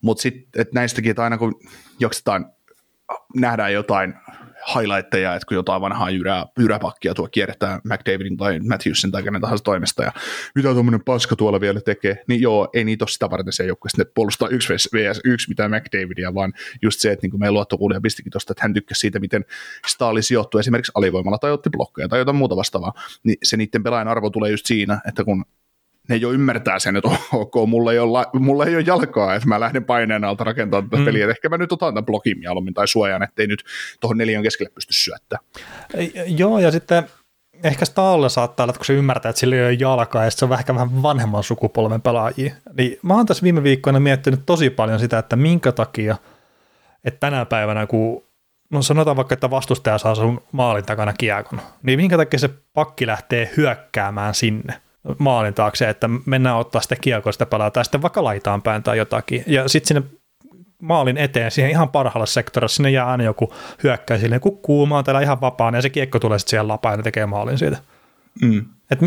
Mutta 0.00 0.22
sitten, 0.22 0.62
että 0.62 0.74
näistäkin, 0.74 1.10
että 1.10 1.24
aina 1.24 1.38
kun 1.38 1.60
jaksetaan, 2.00 2.52
nähdään 3.36 3.72
jotain 3.72 4.14
highlightteja, 4.74 5.34
että 5.34 5.46
kun 5.46 5.54
jotain 5.54 5.82
vanhaa 5.82 6.10
jyrää, 6.10 6.46
jyräpakkia 6.58 7.14
tuo 7.14 7.28
kierretään 7.30 7.80
McDavidin 7.84 8.36
tai 8.36 8.60
Matthewsin 8.60 9.10
tai 9.10 9.22
kenen 9.22 9.40
tahansa 9.40 9.64
toimesta, 9.64 10.02
ja 10.02 10.12
mitä 10.54 10.72
tuommoinen 10.72 11.04
paska 11.04 11.36
tuolla 11.36 11.60
vielä 11.60 11.80
tekee, 11.80 12.22
niin 12.28 12.40
joo, 12.40 12.68
ei 12.74 12.84
niitä 12.84 13.04
ole 13.04 13.08
sitä 13.08 13.30
varten 13.30 13.52
se 13.52 13.66
joukkueessa, 13.66 14.02
että 14.02 14.14
puolustaa 14.14 14.48
yksi 14.48 14.72
vs 14.72 15.20
yksi 15.24 15.48
mitään 15.48 15.70
McDavidia, 15.70 16.34
vaan 16.34 16.52
just 16.82 17.00
se, 17.00 17.12
että 17.12 17.24
niin 17.24 17.30
kuin 17.30 17.40
meidän 17.40 17.54
luottokuulija 17.54 18.00
pistikin 18.00 18.32
tuosta, 18.32 18.52
että 18.52 18.62
hän 18.62 18.74
tykkäsi 18.74 19.00
siitä, 19.00 19.20
miten 19.20 19.44
Staali 19.86 20.22
sijoittuu 20.22 20.60
esimerkiksi 20.60 20.92
alivoimalla 20.94 21.38
tai 21.38 21.52
otti 21.52 21.70
blokkeja 21.70 22.08
tai 22.08 22.18
jotain 22.18 22.36
muuta 22.36 22.56
vastaavaa, 22.56 22.92
niin 23.24 23.36
se 23.42 23.56
niiden 23.56 23.82
pelaajan 23.82 24.08
arvo 24.08 24.30
tulee 24.30 24.50
just 24.50 24.66
siinä, 24.66 25.00
että 25.08 25.24
kun 25.24 25.44
ne 26.12 26.16
jo 26.16 26.32
ymmärtää 26.32 26.78
sen, 26.78 26.96
että 26.96 27.08
ok, 27.32 27.54
mulla 27.66 27.92
ei 27.92 27.98
ole, 27.98 28.12
la- 28.12 28.30
mulla 28.32 28.64
ei 28.64 28.74
ole 28.74 28.84
jalkaa, 28.86 29.34
että 29.34 29.48
mä 29.48 29.60
lähden 29.60 29.84
paineen 29.84 30.24
alta 30.24 30.44
rakentamaan 30.44 30.90
tätä 30.90 30.96
Mm. 30.96 31.04
peliä. 31.04 31.24
Että 31.24 31.30
ehkä 31.30 31.48
mä 31.48 31.58
nyt 31.58 31.72
otan 31.72 31.94
tämän 31.94 32.04
blokin 32.06 32.38
mieluummin 32.38 32.74
tai 32.74 32.88
suojan, 32.88 33.22
ettei 33.22 33.46
nyt 33.46 33.64
tuohon 34.00 34.18
neljän 34.18 34.42
keskelle 34.42 34.70
pysty 34.74 34.92
syöttämään. 34.92 35.44
Joo, 36.26 36.58
ja 36.58 36.70
sitten 36.70 37.02
ehkä 37.64 37.84
Stalle 37.84 38.28
saattaa 38.28 38.64
olla, 38.64 38.70
että 38.70 38.78
kun 38.78 38.86
se 38.86 38.92
ymmärtää, 38.92 39.30
että 39.30 39.40
sillä 39.40 39.56
ei 39.56 39.62
ole 39.62 39.72
jalkaa, 39.72 40.24
ja 40.24 40.30
se 40.30 40.44
on 40.44 40.52
ehkä 40.52 40.74
vähän 40.74 41.02
vanhemman 41.02 41.42
sukupolven 41.42 42.02
pelaajia. 42.02 42.54
Niin 42.78 42.98
mä 43.02 43.14
oon 43.14 43.26
tässä 43.26 43.42
viime 43.42 43.62
viikkoina 43.62 44.00
miettinyt 44.00 44.40
tosi 44.46 44.70
paljon 44.70 44.98
sitä, 45.00 45.18
että 45.18 45.36
minkä 45.36 45.72
takia, 45.72 46.16
että 47.04 47.20
tänä 47.20 47.44
päivänä, 47.44 47.86
kun 47.86 48.22
no 48.70 48.82
sanotaan 48.82 49.16
vaikka, 49.16 49.34
että 49.34 49.50
vastustaja 49.50 49.98
saa 49.98 50.14
sun 50.14 50.42
maalin 50.52 50.84
takana 50.84 51.12
kiekon, 51.18 51.60
niin 51.82 51.98
minkä 51.98 52.16
takia 52.16 52.38
se 52.38 52.50
pakki 52.74 53.06
lähtee 53.06 53.50
hyökkäämään 53.56 54.34
sinne 54.34 54.74
maalin 55.18 55.54
taakse, 55.54 55.88
että 55.88 56.08
mennään 56.26 56.56
ottaa 56.56 56.80
sitä 56.80 56.96
kiekosta 56.96 57.46
pelaa 57.46 57.70
tai 57.70 57.84
sitten 57.84 58.02
vaikka 58.02 58.24
laitaan 58.24 58.62
päin 58.62 58.82
tai 58.82 58.98
jotakin. 58.98 59.44
Ja 59.46 59.68
sitten 59.68 59.88
sinne 59.88 60.02
maalin 60.82 61.18
eteen, 61.18 61.50
siihen 61.50 61.70
ihan 61.70 61.88
parhaalle 61.88 62.26
sektorille, 62.26 62.68
sinne 62.68 62.90
jää 62.90 63.06
aina 63.06 63.24
joku 63.24 63.54
hyökkäy 63.82 64.18
silleen, 64.18 64.40
kukkuu, 64.40 64.86
mä 64.86 64.94
oon 64.94 65.04
täällä 65.04 65.20
ihan 65.20 65.40
vapaana, 65.40 65.78
ja 65.78 65.82
se 65.82 65.90
kiekko 65.90 66.18
tulee 66.18 66.38
sitten 66.38 66.50
siihen 66.50 66.68
lapaan 66.68 66.98
ja 66.98 67.02
tekee 67.02 67.26
maalin 67.26 67.58
siitä. 67.58 67.78
Mm. 68.42 68.64
Et, 68.90 68.98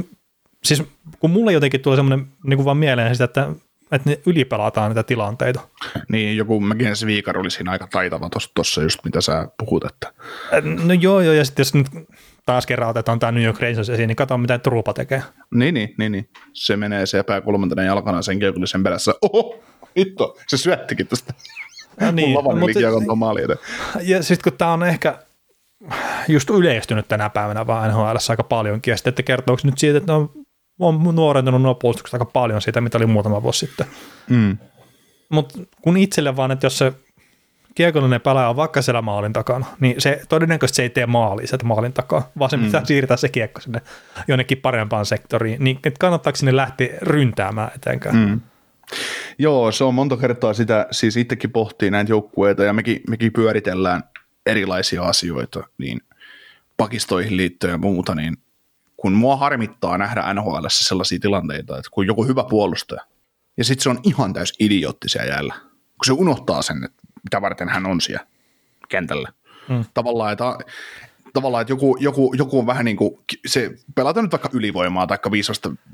siis 0.64 0.84
kun 1.20 1.30
mulle 1.30 1.54
jotenkin 1.54 1.82
tulee 1.82 1.96
semmoinen 1.96 2.28
niin 2.44 2.58
kuin 2.58 2.66
vaan 2.66 2.78
mieleen 2.78 3.16
sitä, 3.16 3.24
että, 3.24 3.50
että 3.92 4.10
ne 4.10 4.20
ylipelataan 4.26 4.92
niitä 4.92 5.04
tilanteita. 5.04 5.60
Niin 6.10 6.38
joku 6.38 6.60
Mackenzie 6.60 7.08
Viikar 7.08 7.38
oli 7.38 7.52
siinä 7.52 7.72
aika 7.72 7.88
taitava 7.92 8.30
tuossa 8.54 8.82
just 8.82 9.00
mitä 9.04 9.22
sä 9.22 9.48
puhut, 9.58 9.86
että 9.86 10.14
Et, 10.52 10.66
No 10.66 10.94
joo, 10.94 11.22
joo, 11.22 11.34
ja 11.34 11.46
sitten 11.46 11.62
jos 11.62 11.74
nyt 11.74 11.88
taas 12.46 12.66
kerran 12.66 12.90
otetaan 12.90 13.20
tämä 13.20 13.32
New 13.32 13.44
York 13.44 13.60
Rangers 13.60 13.90
esiin, 13.90 14.08
niin 14.08 14.16
katso 14.16 14.38
mitä 14.38 14.58
Trupa 14.58 14.94
tekee. 14.94 15.24
Niin, 15.54 15.74
niin, 15.74 15.96
niin, 15.98 16.12
niin. 16.12 16.30
Se 16.54 16.78
menee 16.78 17.06
se 17.06 17.24
pää 17.24 17.42
kolmantena 17.42 17.84
jalkana 17.84 18.22
sen 18.22 18.40
keukullisen 18.40 18.84
perässä. 18.84 19.14
Oho, 19.22 19.64
hitto, 19.98 20.38
se 20.48 20.58
syöttikin 20.58 21.08
tästä. 21.08 21.34
No 22.02 22.12
niin, 22.12 22.36
Lavan 22.36 22.60
mutta-. 22.60 22.80
Ja 24.02 24.24
sitten 24.24 24.52
kun 24.52 24.58
tämä 24.58 24.74
on 24.74 24.84
ehkä 24.84 25.20
just 26.28 26.50
yleistynyt 26.50 27.08
tänä 27.08 27.30
päivänä 27.30 27.68
vaan 27.68 27.92
NHL 27.92 28.18
aika 28.30 28.44
paljonkin, 28.44 28.92
ja 28.92 28.98
sitten 28.98 29.12
että 29.12 29.24
kertooko 29.24 29.60
se 29.60 29.68
nyt 29.68 29.78
siitä, 29.78 29.98
että 29.98 30.14
on, 30.14 30.30
on 30.80 31.16
nuorentunut 31.16 31.62
nuo 31.62 31.76
puolustukset 31.76 32.14
aika 32.14 32.26
paljon 32.26 32.62
siitä, 32.62 32.82
mitä 32.82 32.98
oli 32.98 33.06
muutama 33.06 33.44
vuosi 33.44 33.68
sitten. 33.68 33.88
Mm. 34.30 34.58
Mutta 35.30 35.60
kun 35.82 35.98
itselle 35.98 36.36
vaan, 36.36 36.52
että 36.52 36.66
jos 36.66 36.78
se 36.78 36.94
kiekollinen 37.76 38.22
pelaaja 38.22 38.50
on 38.50 38.56
vaikka 38.56 38.82
siellä 38.82 39.02
maalin 39.02 39.34
takana, 39.34 39.66
niin 39.80 40.02
se 40.02 40.22
todennäköisesti 40.30 40.76
se 40.76 40.84
ei 40.84 40.90
tee 40.90 41.06
maalia 41.06 41.48
sieltä 41.48 41.66
maalin 41.66 41.94
takaa, 41.94 42.32
vaan 42.40 42.50
se 42.50 42.58
pitää 42.58 42.86
siirtää 42.86 43.18
se 43.18 43.30
kiekko 43.30 43.62
sinne 43.62 43.82
jonnekin 44.28 44.58
parempaan 44.58 45.06
sektoriin, 45.06 45.64
niin 45.64 45.76
että 45.76 46.00
kannattaako 46.00 46.36
sinne 46.36 46.56
lähteä 46.56 46.98
ryntäämään 47.02 47.72
etenkään. 47.76 48.16
Mm. 48.16 48.42
Joo, 49.38 49.72
se 49.72 49.84
on 49.84 49.94
monta 49.94 50.18
kertaa 50.18 50.54
sitä, 50.54 50.88
siis 50.92 51.18
itsekin 51.18 51.52
pohtii 51.52 51.92
näitä 51.92 52.12
joukkueita 52.12 52.64
ja 52.64 52.74
mekin, 52.74 53.02
mekin 53.10 53.34
pyöritellään 53.34 54.04
erilaisia 54.46 55.04
asioita, 55.04 55.64
niin 55.78 56.02
pakistoihin 56.78 57.38
liittyen 57.38 57.72
ja 57.72 57.78
muuta, 57.78 58.16
niin 58.16 58.38
kun 58.98 59.14
mua 59.14 59.36
harmittaa 59.36 59.98
nähdä 59.98 60.34
NHL 60.34 60.66
sellaisia 60.70 61.20
tilanteita, 61.20 61.78
että 61.78 61.90
kun 61.92 62.08
joku 62.08 62.26
hyvä 62.26 62.44
puolustaja, 62.50 63.02
ja 63.58 63.64
sitten 63.64 63.84
se 63.84 63.90
on 63.90 64.00
ihan 64.04 64.34
täys 64.34 64.54
idiootti 64.60 65.10
siellä 65.10 65.28
jäällä, 65.28 65.54
kun 65.74 66.06
se 66.06 66.14
unohtaa 66.14 66.62
sen, 66.62 66.84
että 66.84 67.05
mitä 67.26 67.42
varten 67.42 67.70
hän 67.70 67.86
on 67.86 68.02
siellä 68.02 68.26
kentällä. 68.90 69.30
Mm. 69.70 69.86
Tavallaan, 69.94 70.32
että, 70.32 70.44
tavallaan, 71.34 71.62
että 71.62 71.72
joku, 71.72 71.98
joku, 72.00 72.34
joku 72.38 72.60
on 72.60 72.66
vähän 72.66 72.86
niin 72.86 72.98
kuin, 72.98 73.20
se 73.46 73.72
pelataan 73.96 74.24
nyt 74.24 74.32
vaikka 74.32 74.50
ylivoimaa, 74.54 75.08
tai 75.08 75.18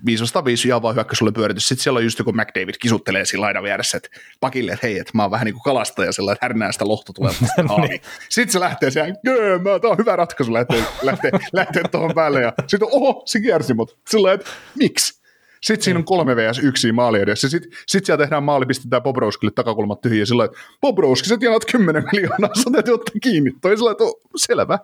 505 0.05 0.69
ja 0.69 0.81
vaan 0.81 0.95
hyökkäysulle 0.95 1.31
pyöritys, 1.31 1.67
sitten 1.67 1.83
siellä 1.83 1.97
on 1.97 2.03
just 2.03 2.19
joku 2.19 2.31
McDavid 2.31 2.75
kisuttelee 2.79 3.25
siinä 3.25 3.41
laidan 3.41 3.63
vieressä, 3.63 3.97
että 3.97 4.09
pakille, 4.39 4.71
että 4.71 4.87
hei, 4.87 4.99
että 4.99 5.11
mä 5.13 5.21
oon 5.21 5.31
vähän 5.31 5.45
niin 5.45 5.53
kuin 5.53 5.63
kalastaja, 5.63 6.11
sellainen, 6.11 6.35
että 6.35 6.45
härnää 6.45 6.71
sitä 6.71 6.87
lohto 6.87 7.13
tulee 7.13 7.33
haali. 7.69 8.01
Sitten 8.29 8.51
se 8.53 8.59
lähtee 8.59 8.91
siellä, 8.91 9.15
jöö, 9.23 9.59
mä, 9.59 9.79
tää 9.79 9.89
on 9.89 9.97
hyvä 9.97 10.15
ratkaisu, 10.15 10.53
lähtee, 10.53 10.83
lähtee, 11.01 11.31
lähtee 11.53 11.83
tuohon 11.91 12.11
päälle, 12.15 12.41
ja 12.41 12.53
sitten 12.67 12.89
oho, 12.91 13.23
se 13.25 13.39
kiersi 13.39 13.73
mut. 13.73 13.97
Sillä 14.09 14.33
että 14.33 14.49
miksi? 14.79 15.20
Sitten 15.63 15.83
siinä 15.83 15.97
on 15.99 16.05
kolme 16.05 16.35
vs. 16.35 16.59
yksi 16.59 16.91
maali 16.91 17.19
edessä. 17.19 17.49
Sitten 17.49 17.71
sit 17.87 18.05
siellä 18.05 18.23
tehdään 18.23 18.43
maali, 18.43 18.65
pistetään 18.65 19.01
Bobrovskille 19.01 19.51
takakulmat 19.55 20.01
tyhjiä 20.01 20.25
sillä 20.25 20.45
että 20.45 20.57
Bobrovski, 20.81 21.29
sä 21.29 21.37
tienaat 21.37 21.65
10 21.71 22.03
miljoonaa, 22.11 22.55
sä 22.55 22.69
täytyy 22.71 22.93
ottaa 22.93 23.13
kiinni. 23.23 23.51
Toi 23.61 23.77
sillä 23.77 23.91
että 23.91 24.03
"Oh, 24.03 24.21
selvä. 24.35 24.79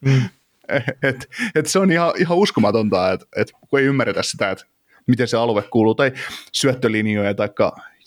Mm. 0.00 0.22
et, 1.08 1.28
et 1.54 1.66
se 1.66 1.78
on 1.78 1.92
ihan, 1.92 2.12
ihan 2.18 2.38
uskomatonta, 2.38 3.12
että 3.12 3.26
et, 3.36 3.52
kun 3.70 3.78
ei 3.78 3.84
ymmärretä 3.84 4.22
sitä, 4.22 4.50
että 4.50 4.64
miten 5.06 5.28
se 5.28 5.36
alue 5.36 5.62
kuuluu, 5.62 5.94
tai 5.94 6.12
syöttölinjoja 6.52 7.34
tai 7.34 7.48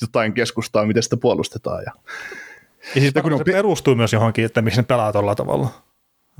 jotain 0.02 0.34
keskustaa, 0.34 0.86
miten 0.86 1.04
sitä 1.04 1.18
puolustetaan. 1.18 1.84
Ja, 1.86 1.92
Ja 2.96 3.02
siis 3.02 3.14
kun 3.14 3.32
se 3.32 3.36
on 3.36 3.42
perustuu 3.46 3.96
myös 3.96 4.14
johonkin, 4.14 4.46
että 4.46 4.62
miksi 4.62 4.80
ne 4.80 4.84
pelaa 4.84 5.12
tuolla 5.12 5.36
tavalla. 5.36 5.70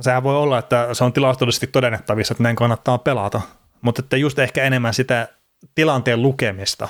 Sehän 0.02 0.24
voi 0.24 0.36
olla, 0.36 0.60
että 0.60 0.88
se 0.94 1.04
on 1.04 1.14
tilastollisesti 1.14 1.68
todennettavissa, 1.68 2.32
että 2.32 2.44
näin 2.44 2.56
kannattaa 2.56 2.98
pelata, 2.98 3.42
mutta 3.86 4.02
että 4.02 4.18
just 4.18 4.40
ehkä 4.40 4.64
enemmän 4.64 4.94
sitä 4.94 5.28
tilanteen 5.76 6.22
lukemista 6.22 6.90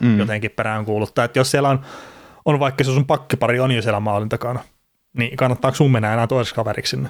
mm. 0.00 0.18
jotenkin 0.18 0.50
perään 0.50 0.84
kuuluttaa, 0.84 1.24
että 1.24 1.38
jos 1.38 1.50
siellä 1.50 1.68
on, 1.68 1.80
on 2.44 2.60
vaikka 2.60 2.84
se 2.84 2.90
sun 2.92 3.06
pakkipari 3.06 3.60
on 3.60 3.70
jo 3.70 3.82
siellä 3.82 4.00
maalin 4.00 4.28
takana, 4.28 4.60
niin 5.18 5.36
kannattaako 5.36 5.76
sun 5.76 5.90
mennä 5.90 6.12
enää 6.12 6.26
toiseksi 6.26 6.54
kaveriksi 6.54 6.90
sinne? 6.90 7.08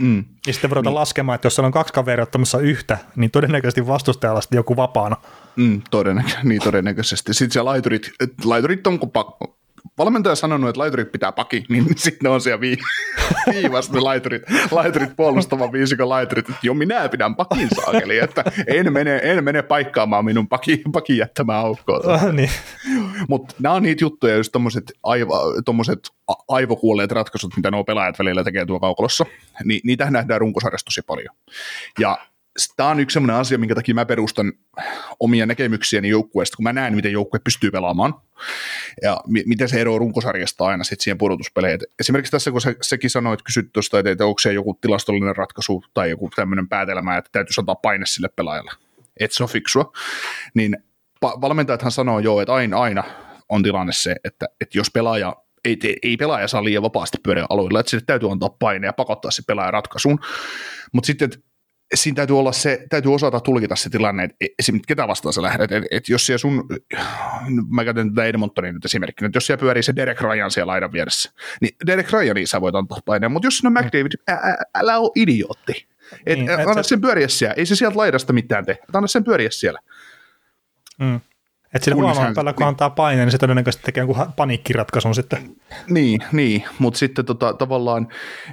mm. 0.00 0.24
Ja 0.46 0.52
sitten 0.52 0.70
voidaan 0.70 0.84
niin. 0.84 0.94
laskemaan, 0.94 1.34
että 1.34 1.46
jos 1.46 1.54
siellä 1.54 1.66
on 1.66 1.72
kaksi 1.72 1.92
kaveria 1.92 2.22
ottamassa 2.22 2.58
yhtä, 2.58 2.98
niin 3.16 3.30
todennäköisesti 3.30 3.86
vastustajalla 3.86 4.40
sitten 4.40 4.56
joku 4.56 4.76
vapaana. 4.76 5.16
Mm, 5.56 5.82
todennäkö- 5.90 6.36
niin 6.42 6.62
todennäköisesti. 6.62 7.34
Sitten 7.34 7.52
siellä 7.52 7.70
laiturit, 7.70 8.10
laiturit 8.44 8.86
on, 8.86 8.98
kun 8.98 9.12
pa- 9.18 9.48
valmentaja 9.98 10.30
on 10.30 10.36
sanonut, 10.36 10.68
että 10.68 10.80
laiturit 10.80 11.12
pitää 11.12 11.32
paki, 11.32 11.64
niin 11.68 11.86
sitten 11.96 12.18
ne 12.22 12.28
on 12.28 12.40
siellä 12.40 12.60
vi- 12.60 12.78
viivassa 13.54 13.92
ne 13.92 14.00
laiturit, 14.00 14.42
laiturit 14.70 15.16
puolustavan 15.16 15.72
viisikon 15.72 16.08
laiturit, 16.08 16.48
että 16.48 16.60
jo 16.62 16.74
minä 16.74 17.08
pidän 17.08 17.36
pakin 17.36 17.68
saakeli, 17.76 18.18
että 18.18 18.44
en 18.66 18.92
mene, 18.92 19.20
en 19.22 19.44
mene 19.44 19.62
paikkaamaan 19.62 20.24
minun 20.24 20.48
pakin, 20.48 20.92
pakin 20.92 21.16
jättämään 21.16 21.60
aukkoa. 21.60 22.32
niin. 22.32 22.50
Mutta 23.28 23.54
nämä 23.58 23.74
on 23.74 23.82
niitä 23.82 24.04
juttuja, 24.04 24.36
just 24.36 24.52
tommoset, 24.52 24.92
aiva, 25.02 25.40
tommoset 25.64 25.98
aivokuolleet 26.48 27.12
ratkaisut, 27.12 27.56
mitä 27.56 27.70
nuo 27.70 27.84
pelaajat 27.84 28.18
välillä 28.18 28.44
tekee 28.44 28.66
tuo 28.66 28.80
kaukolossa, 28.80 29.26
niin 29.64 29.80
niitä 29.84 30.10
nähdään 30.10 30.40
runkosarjassa 30.40 30.84
tosi 30.84 31.02
paljon. 31.02 31.34
Ja 31.98 32.18
tämä 32.76 32.88
on 32.88 33.00
yksi 33.00 33.14
sellainen 33.14 33.36
asia, 33.36 33.58
minkä 33.58 33.74
takia 33.74 33.94
mä 33.94 34.04
perustan 34.06 34.52
omia 35.20 35.46
näkemyksiäni 35.46 36.08
joukkueesta, 36.08 36.56
kun 36.56 36.62
mä 36.62 36.72
näen, 36.72 36.94
miten 36.94 37.12
joukkue 37.12 37.40
pystyy 37.44 37.70
pelaamaan, 37.70 38.14
ja 39.02 39.20
mi- 39.26 39.42
miten 39.46 39.68
se 39.68 39.80
eroaa 39.80 39.98
runkosarjasta 39.98 40.64
aina 40.64 40.84
sitten 40.84 41.04
siihen 41.04 41.18
pudotuspeleihin. 41.18 41.74
Et 41.74 41.92
Esimerkiksi 42.00 42.30
tässä, 42.30 42.50
kun 42.50 42.60
se, 42.60 42.76
sekin 42.82 43.10
sanoi, 43.10 43.34
että 43.34 43.44
kysyt 43.44 43.72
tuosta, 43.72 43.98
että, 43.98 44.10
että 44.10 44.26
onko 44.26 44.38
se 44.38 44.52
joku 44.52 44.78
tilastollinen 44.80 45.36
ratkaisu 45.36 45.84
tai 45.94 46.10
joku 46.10 46.30
tämmöinen 46.36 46.68
päätelmä, 46.68 47.16
että 47.16 47.30
täytyisi 47.32 47.60
antaa 47.60 47.74
paine 47.74 48.06
sille 48.06 48.28
pelaajalle, 48.28 48.70
että 49.20 49.36
se 49.36 49.42
on 49.42 49.48
fiksua, 49.48 49.92
niin 50.54 50.76
pa- 51.26 51.40
valmentajathan 51.40 51.92
sanoo 51.92 52.18
jo, 52.18 52.40
että 52.40 52.54
aina, 52.54 52.78
aina 52.78 53.04
on 53.48 53.62
tilanne 53.62 53.92
se, 53.92 54.16
että, 54.24 54.46
että 54.60 54.78
jos 54.78 54.90
pelaaja 54.90 55.36
ei, 55.64 55.76
te- 55.76 55.96
ei 56.02 56.16
pelaaja 56.16 56.48
saa 56.48 56.64
liian 56.64 56.82
vapaasti 56.82 57.18
pyöriä 57.22 57.46
alueella, 57.48 57.80
että 57.80 57.90
sille 57.90 58.04
täytyy 58.06 58.30
antaa 58.32 58.56
paine 58.58 58.86
ja 58.86 58.92
pakottaa 58.92 59.30
se 59.30 59.42
pelaaja 59.46 59.70
ratkaisuun, 59.70 60.18
mutta 60.92 61.06
sitten 61.06 61.30
siinä 61.94 62.14
täytyy 62.16 62.38
olla 62.38 62.52
se, 62.52 62.86
täytyy 62.90 63.14
osata 63.14 63.40
tulkita 63.40 63.76
se 63.76 63.90
tilanne, 63.90 64.24
että 64.24 64.36
esimerkiksi 64.58 64.86
ketä 64.88 65.08
vastaan 65.08 65.32
sä 65.32 65.42
lähdet, 65.42 65.72
että, 65.72 65.88
että 65.90 66.12
jos 66.12 66.26
siellä 66.26 66.38
sun, 66.38 66.68
mä 67.68 67.84
käytän 67.84 68.14
tätä 68.14 68.24
Edmontonia 68.24 68.72
nyt 68.72 68.84
esimerkkinä, 68.84 69.26
että 69.26 69.36
jos 69.36 69.46
siellä 69.46 69.60
pyörii 69.60 69.82
se 69.82 69.96
Derek 69.96 70.20
Ryan 70.20 70.50
siellä 70.50 70.70
laidan 70.70 70.92
vieressä, 70.92 71.32
niin 71.60 71.76
Derek 71.86 72.12
Ryaniin 72.12 72.46
sä 72.48 72.60
voit 72.60 72.74
antaa 72.74 72.98
paineen, 73.04 73.32
mutta 73.32 73.46
jos 73.46 73.62
on 73.64 73.72
McDavid, 73.72 74.12
ä, 74.30 74.32
ä, 74.32 74.56
älä 74.74 74.98
ole 74.98 75.10
idiootti. 75.14 75.88
Et, 76.26 76.38
Niin, 76.38 76.46
niin, 76.46 76.60
et 76.60 76.66
anna 76.68 76.82
se- 76.82 76.88
sen 76.88 77.00
pyöriä 77.00 77.28
siellä, 77.28 77.54
ei 77.54 77.66
se 77.66 77.76
sieltä 77.76 77.98
laidasta 77.98 78.32
mitään 78.32 78.66
tee, 78.66 78.78
anna 78.92 79.06
sen 79.06 79.24
pyöriä 79.24 79.50
siellä. 79.50 79.78
Mm. 81.00 81.20
Että 81.74 81.84
sillä 81.84 82.32
päällä, 82.34 82.52
kun 82.52 82.66
antaa 82.66 82.90
paineen, 82.90 83.26
niin 83.26 83.32
se 83.32 83.38
todennäköisesti 83.38 83.84
tekee 83.84 84.00
jonkun 84.00 84.32
paniikkiratkaisun 84.36 85.14
sitten. 85.14 85.56
Niin, 85.88 86.20
niin. 86.32 86.64
mutta 86.78 86.98
sitten 86.98 87.24
tota, 87.24 87.52
tavallaan, 87.52 88.08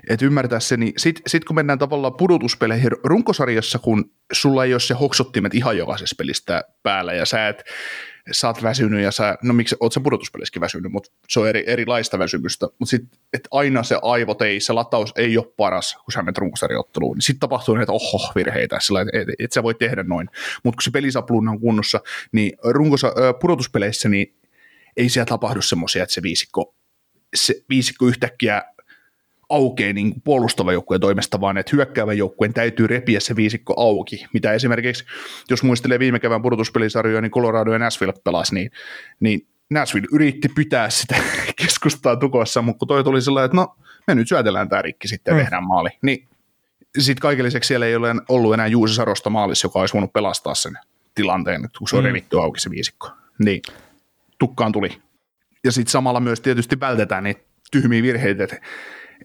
että 0.09 0.25
ymmärtää 0.25 0.59
se, 0.59 0.77
niin 0.77 0.93
sitten 0.97 1.23
sit 1.27 1.45
kun 1.45 1.55
mennään 1.55 1.79
tavallaan 1.79 2.13
pudotuspeleihin 2.13 2.91
runkosarjassa, 3.03 3.79
kun 3.79 4.11
sulla 4.33 4.65
ei 4.65 4.73
ole 4.73 4.79
se 4.79 4.93
hoksottimet 4.93 5.55
ihan 5.55 5.77
jokaisessa 5.77 6.15
pelistä 6.17 6.63
päällä 6.83 7.13
ja 7.13 7.25
sä 7.25 7.47
et, 7.47 7.63
sä 8.31 8.47
oot 8.47 8.63
väsynyt 8.63 9.03
ja 9.03 9.11
sä, 9.11 9.37
no 9.43 9.53
miksi, 9.53 9.75
oot 9.79 9.93
sä 9.93 9.99
pudotuspelissäkin 9.99 10.61
väsynyt, 10.61 10.91
mutta 10.91 11.11
se 11.29 11.39
on 11.39 11.49
eri, 11.49 11.63
erilaista 11.67 12.19
väsymystä, 12.19 12.67
mutta 12.79 12.89
sitten, 12.89 13.19
että 13.33 13.49
aina 13.51 13.83
se 13.83 13.99
aivot 14.01 14.41
ei, 14.41 14.59
se 14.59 14.73
lataus 14.73 15.13
ei 15.15 15.37
ole 15.37 15.53
paras, 15.57 15.93
kun 15.93 16.11
sä 16.11 16.21
menet 16.21 16.37
runkosarjaotteluun, 16.37 17.15
niin 17.17 17.21
sitten 17.21 17.39
tapahtuu 17.39 17.75
näitä 17.75 17.91
oho 17.91 18.31
virheitä, 18.35 18.79
sillä 18.79 19.01
että 19.01 19.19
et, 19.19 19.27
et, 19.39 19.51
sä 19.51 19.63
voi 19.63 19.73
tehdä 19.73 20.03
noin, 20.03 20.29
mutta 20.63 20.75
kun 20.75 20.83
se 20.83 20.91
pelisapluuna 20.91 21.51
on 21.51 21.59
kunnossa, 21.59 21.99
niin 22.31 22.57
runkosa, 22.63 23.07
ö, 23.07 23.33
pudotuspeleissä, 23.33 24.09
niin 24.09 24.35
ei 24.97 25.09
siellä 25.09 25.25
tapahdu 25.25 25.61
semmoisia, 25.61 26.03
että 26.03 26.13
se 26.13 26.21
viisikko 26.21 26.75
se 27.35 27.55
viisikko 27.69 28.05
yhtäkkiä 28.05 28.63
aukeaa 29.51 29.93
niin 29.93 30.11
kuin 30.11 30.21
puolustava 30.21 30.73
joukkueen 30.73 31.01
toimesta, 31.01 31.41
vaan 31.41 31.57
että 31.57 31.75
hyökkäävän 31.75 32.17
joukkueen 32.17 32.53
täytyy 32.53 32.87
repiä 32.87 33.19
se 33.19 33.35
viisikko 33.35 33.73
auki, 33.77 34.25
mitä 34.33 34.53
esimerkiksi, 34.53 35.05
jos 35.49 35.63
muistelee 35.63 35.99
viime 35.99 36.19
kevään 36.19 36.41
pudotuspelisarjoja, 36.41 37.21
niin 37.21 37.31
Colorado 37.31 37.73
ja 37.73 37.79
Nashville 37.79 38.13
pelasi, 38.23 38.55
niin, 38.55 38.71
niin 39.19 39.47
Nashville 39.69 40.07
yritti 40.13 40.47
pitää 40.55 40.89
sitä 40.89 41.15
keskustaa 41.65 42.15
tukossa, 42.15 42.61
mutta 42.61 42.79
kun 42.79 42.87
toi 42.87 43.03
tuli 43.03 43.21
sellainen, 43.21 43.45
että 43.45 43.57
no, 43.57 43.75
me 44.07 44.15
nyt 44.15 44.27
syötellään 44.27 44.69
tämä 44.69 44.81
rikki 44.81 45.07
sitten 45.07 45.31
ja 45.31 45.35
Mm. 45.37 45.43
tehdään 45.43 45.63
maali, 45.67 45.89
niin 46.01 46.27
sitten 46.97 47.21
kaiken 47.21 47.45
lisäksi 47.45 47.67
siellä 47.67 47.85
ei 47.85 47.95
ole 47.95 48.15
ollut 48.29 48.53
enää 48.53 48.67
Juusi 48.67 48.95
Sarosta 48.95 49.29
maalissa, 49.29 49.65
joka 49.65 49.79
olisi 49.79 49.93
voinut 49.93 50.13
pelastaa 50.13 50.55
sen 50.55 50.73
tilanteen, 51.15 51.69
kun 51.77 51.87
se 51.87 51.95
on 51.95 52.03
Mm. 52.03 52.07
revitty 52.07 52.39
auki 52.39 52.59
se 52.59 52.69
viisikko. 52.69 53.09
Niin, 53.39 53.61
tukkaan 54.39 54.71
tuli 54.71 55.01
ja 55.63 55.71
sitten 55.71 55.91
samalla 55.91 56.19
myös 56.19 56.39
tietysti 56.41 56.79
vältetään 56.79 57.23
niitä 57.23 57.41
tyhmiä 57.71 58.03
virheitä, 58.03 58.43
että 58.43 58.61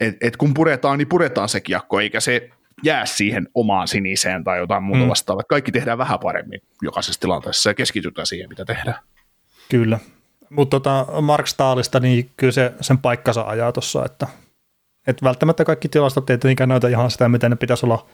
et, 0.01 0.17
et 0.21 0.37
kun 0.37 0.55
puretaan, 0.55 0.99
niin 0.99 1.09
puretaan 1.09 1.49
se 1.49 1.61
kiekko, 1.61 2.01
eikä 2.01 2.21
se 2.21 2.51
jää 2.83 3.07
siihen 3.07 3.49
omaan 3.55 3.89
siniseen 3.89 4.45
tai 4.45 4.59
jotain 4.59 4.83
muuta 4.83 5.03
Mm. 5.03 5.09
vastaavaa. 5.09 5.43
Kaikki 5.49 5.73
tehdään 5.73 5.99
vähän 5.99 6.19
paremmin 6.19 6.61
jokaisessa 6.83 7.21
tilanteessa 7.21 7.71
ja 7.71 7.75
keskitytään 7.75 8.27
siihen, 8.27 8.49
mitä 8.49 8.65
tehdään. 8.65 8.99
Kyllä. 9.69 9.99
Mutta 10.51 10.81
tota, 10.81 11.07
Mark 11.21 11.47
Staalista, 11.47 12.01
niin 12.01 12.31
kyllä 12.37 12.53
se 12.53 12.73
sen 12.81 12.99
paikkansa 12.99 13.43
ajaa 13.43 13.73
tuossa, 13.73 14.05
että, 14.05 14.27
että 15.07 15.25
välttämättä 15.25 15.65
kaikki 15.65 15.89
tilastot 15.89 16.31
ei 16.31 16.39
tietenkään 16.39 16.69
näytä 16.69 16.89
ihan 16.89 17.11
sitä, 17.11 17.29
mitä 17.29 17.49
ne 17.49 17.57
pitäisi 17.57 17.87
olla, 17.87 18.07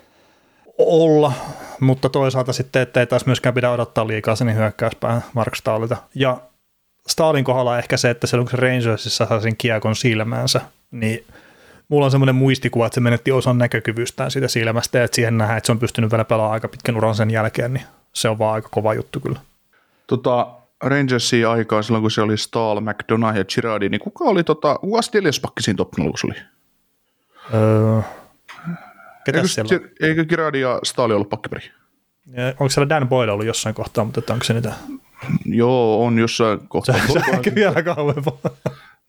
olla, 0.79 1.33
mutta 1.81 2.09
toisaalta 2.09 2.53
sitten, 2.53 2.83
että 2.83 3.01
ei 3.01 3.07
taas 3.07 3.27
myöskään 3.27 3.55
pidä 3.55 3.71
odottaa 3.71 4.07
liikaa 4.07 4.37
sen 4.37 4.57
hyökkäyspään 4.57 5.25
Mark 5.35 5.57
Staalilta. 5.57 5.97
Ja 6.15 6.41
Staalin 7.09 7.45
kohdalla 7.45 7.79
ehkä 7.79 7.97
se, 7.97 8.11
että 8.11 8.27
silloin 8.27 8.49
kun 8.49 8.59
se 8.59 8.67
Rangersissa 8.67 9.27
saa 9.27 9.41
sen 9.41 9.57
kiekon 9.57 9.97
silmäänsä, 9.97 10.61
niin 10.91 11.25
mulla 11.93 12.05
on 12.05 12.11
semmoinen 12.11 12.35
muistikuva, 12.35 12.87
että 12.87 12.95
se 12.95 13.01
menetti 13.01 13.33
osan 13.33 13.59
näkökyvystään 13.59 14.31
siitä 14.31 14.49
silmästä 14.49 14.99
ja 14.99 15.05
että 15.05 15.15
siihen 15.15 15.39
nähdään, 15.39 15.59
että 15.59 15.67
se 15.67 15.73
on 15.73 15.79
pystynyt 15.79 16.11
vielä 16.11 16.25
pelaamaan 16.25 16.53
aika 16.55 16.69
pitkän 16.69 16.97
uran 16.97 17.15
sen 17.15 17.31
jälkeen, 17.31 17.75
niin 17.75 17.85
se 18.13 18.29
on 18.29 18.39
vaan 18.39 18.55
aika 18.55 18.69
kova 18.69 18.95
juttu 18.95 19.21
kyllä. 19.21 19.41
Tota, 20.07 20.47
Rangersia 20.81 21.51
aikaa 21.51 21.83
silloin, 21.83 22.03
kun 22.03 22.11
se 22.11 22.21
oli 22.21 22.39
Stahl, 22.39 22.81
McDonough 22.81 23.37
ja 23.37 23.45
Girardi, 23.45 23.89
niin 23.89 24.01
kuka 24.01 24.25
oli 24.25 24.45
tota, 24.45 24.79
kuka 24.83 25.01
neljäspakki 25.15 25.63
siinä 25.63 25.77
top 25.77 25.89
oli? 25.99 26.35
Öö, 27.55 28.01
Eikö, 29.27 29.49
siellä 29.49 29.79
on? 29.85 29.91
eikö 30.01 30.25
Girardi 30.25 30.61
ja 30.61 30.81
Stahl 30.83 31.11
ollut 31.11 31.31
pakkipari? 31.31 31.71
Ja 32.27 32.47
Onko 32.49 32.69
siellä 32.69 32.89
Dan 32.89 33.09
Boyle 33.09 33.33
ollut 33.33 33.47
jossain 33.47 33.75
kohtaa, 33.75 34.05
mutta 34.05 34.21
että 34.21 34.33
onko 34.33 34.45
se 34.45 34.55
niitä? 34.55 34.73
Joo, 35.45 36.05
on 36.05 36.19
jossain 36.19 36.69
kohtaa. 36.69 36.95
Se 37.07 37.19
on 37.19 37.35
ehkä 37.35 37.55
vielä 37.55 37.83
kauempaa. 37.83 38.39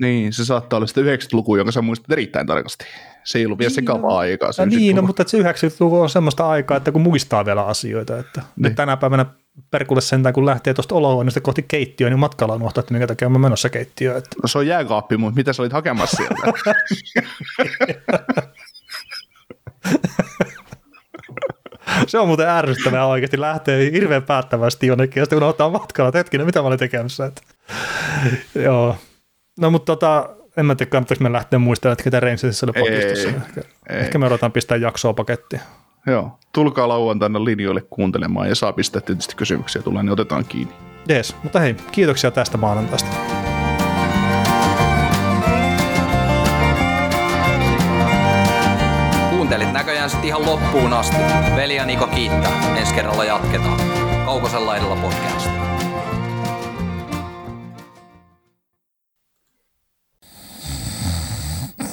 Niin, 0.02 0.34
se 0.34 0.46
saattaa 0.46 0.78
olla 0.78 0.88
sitä 0.88 1.02
90-lukua, 1.02 1.58
jonka 1.58 1.72
sä 1.72 1.82
muistat 1.82 2.12
erittäin 2.12 2.48
tarkasti. 2.48 2.86
Se 3.24 3.40
ei 3.40 3.46
ollut 3.46 3.60
vielä 3.60 3.74
sekavaa 3.74 4.18
aikaa. 4.18 4.52
se 4.52 4.66
niin, 4.66 4.96
no, 4.96 5.02
90-luku. 5.02 5.08
mutta 5.08 5.22
että 5.22 5.32
se 5.32 5.38
90-luku 5.78 6.02
on 6.02 6.10
semmoista 6.10 6.50
aikaa, 6.50 6.78
että 6.78 6.92
kun 6.92 7.02
muistaa 7.02 7.46
vielä 7.46 7.66
asioita. 7.66 8.20
Että 8.20 8.42
niin. 8.42 8.48
Niin. 8.56 8.64
nyt 8.64 8.76
tänä 8.76 8.98
päivänä 8.98 9.26
perkulle 9.72 10.02
sentään, 10.02 10.34
kun 10.34 10.46
lähtee 10.46 10.74
tuosta 10.74 10.96
olohuoneesta 10.96 11.42
kohti 11.42 11.66
keittiöä, 11.68 12.10
niin 12.10 12.20
matkalla 12.20 12.56
unohtaa, 12.56 12.82
että 12.82 12.94
minkä 12.94 13.08
takia 13.08 13.30
mä 13.30 13.40
menossa 13.40 13.70
keittiöön. 13.70 14.18
Että 14.18 14.36
No 14.44 14.48
se 14.48 14.58
on 14.58 14.68
jääkaappi, 14.68 15.18
mutta 15.18 15.36
mitä 15.36 15.54
sä 15.54 15.62
olit 15.62 15.74
hakemassa 15.74 16.18
sieltä? 16.18 16.42
se 22.08 22.20
on 22.20 22.28
muuten 22.28 22.50
ärsyttävää 22.50 23.06
oikeasti 23.06 23.40
lähtee 23.40 23.92
hirveän 23.92 24.24
päättävästi 24.24 24.88
jonnekin, 24.88 25.22
ja 25.22 25.26
sitten 25.26 25.38
unohtaa 25.38 25.70
matkalla, 25.70 26.10
että 26.10 26.18
hetkinen, 26.18 26.46
mitä 26.46 26.62
mä 26.62 26.68
olin 26.68 26.80
tekemässä. 26.80 27.26
Että. 27.26 27.42
Joo. 28.56 28.98
No 29.60 29.70
mutta 29.72 29.86
tota, 29.86 30.30
en 30.58 30.66
mä 30.66 30.76
tiedä, 30.76 30.90
kannattaako 30.90 31.24
me 31.24 31.32
lähteä 31.32 31.60
muistelemaan, 31.60 31.94
että 31.94 32.04
ketä 32.04 32.20
Rangersissa 32.20 32.66
oli 32.66 32.74
pakistossa. 32.74 33.30
Ei, 33.30 33.36
Ehkä, 33.36 33.62
ei. 33.90 34.00
ehkä 34.00 34.18
me 34.18 34.26
odotetaan 34.26 34.52
pistää 34.52 34.78
jaksoa 34.78 35.14
pakettiin. 35.14 35.62
Joo, 36.08 36.40
tulkaa 36.52 36.88
lauantaina 36.88 37.44
linjoille 37.46 37.82
kuuntelemaan 37.90 38.50
ja 38.50 38.56
saa 38.56 38.74
pistää 38.74 39.02
tietysti 39.02 39.36
kysymyksiä 39.36 39.82
tulee, 39.82 40.04
niin 40.04 40.12
otetaan 40.12 40.46
kiinni. 40.46 40.74
Jees, 41.10 41.36
mutta 41.44 41.60
hei, 41.60 41.76
kiitoksia 41.92 42.32
tästä 42.32 42.58
maanantaista. 42.58 43.10
Kuuntelit 49.30 49.74
näköjään 49.74 50.10
sitten 50.10 50.28
ihan 50.28 50.46
loppuun 50.46 50.94
asti. 50.94 51.18
Veli 51.56 51.76
ja 51.76 51.86
Niko 51.86 52.08
kiittää. 52.08 52.76
Ensi 52.78 52.94
kerralla 52.94 53.24
jatketaan. 53.26 53.80
Kaukosen 54.26 54.66
laidalla 54.66 54.96
podcast. 54.96 55.50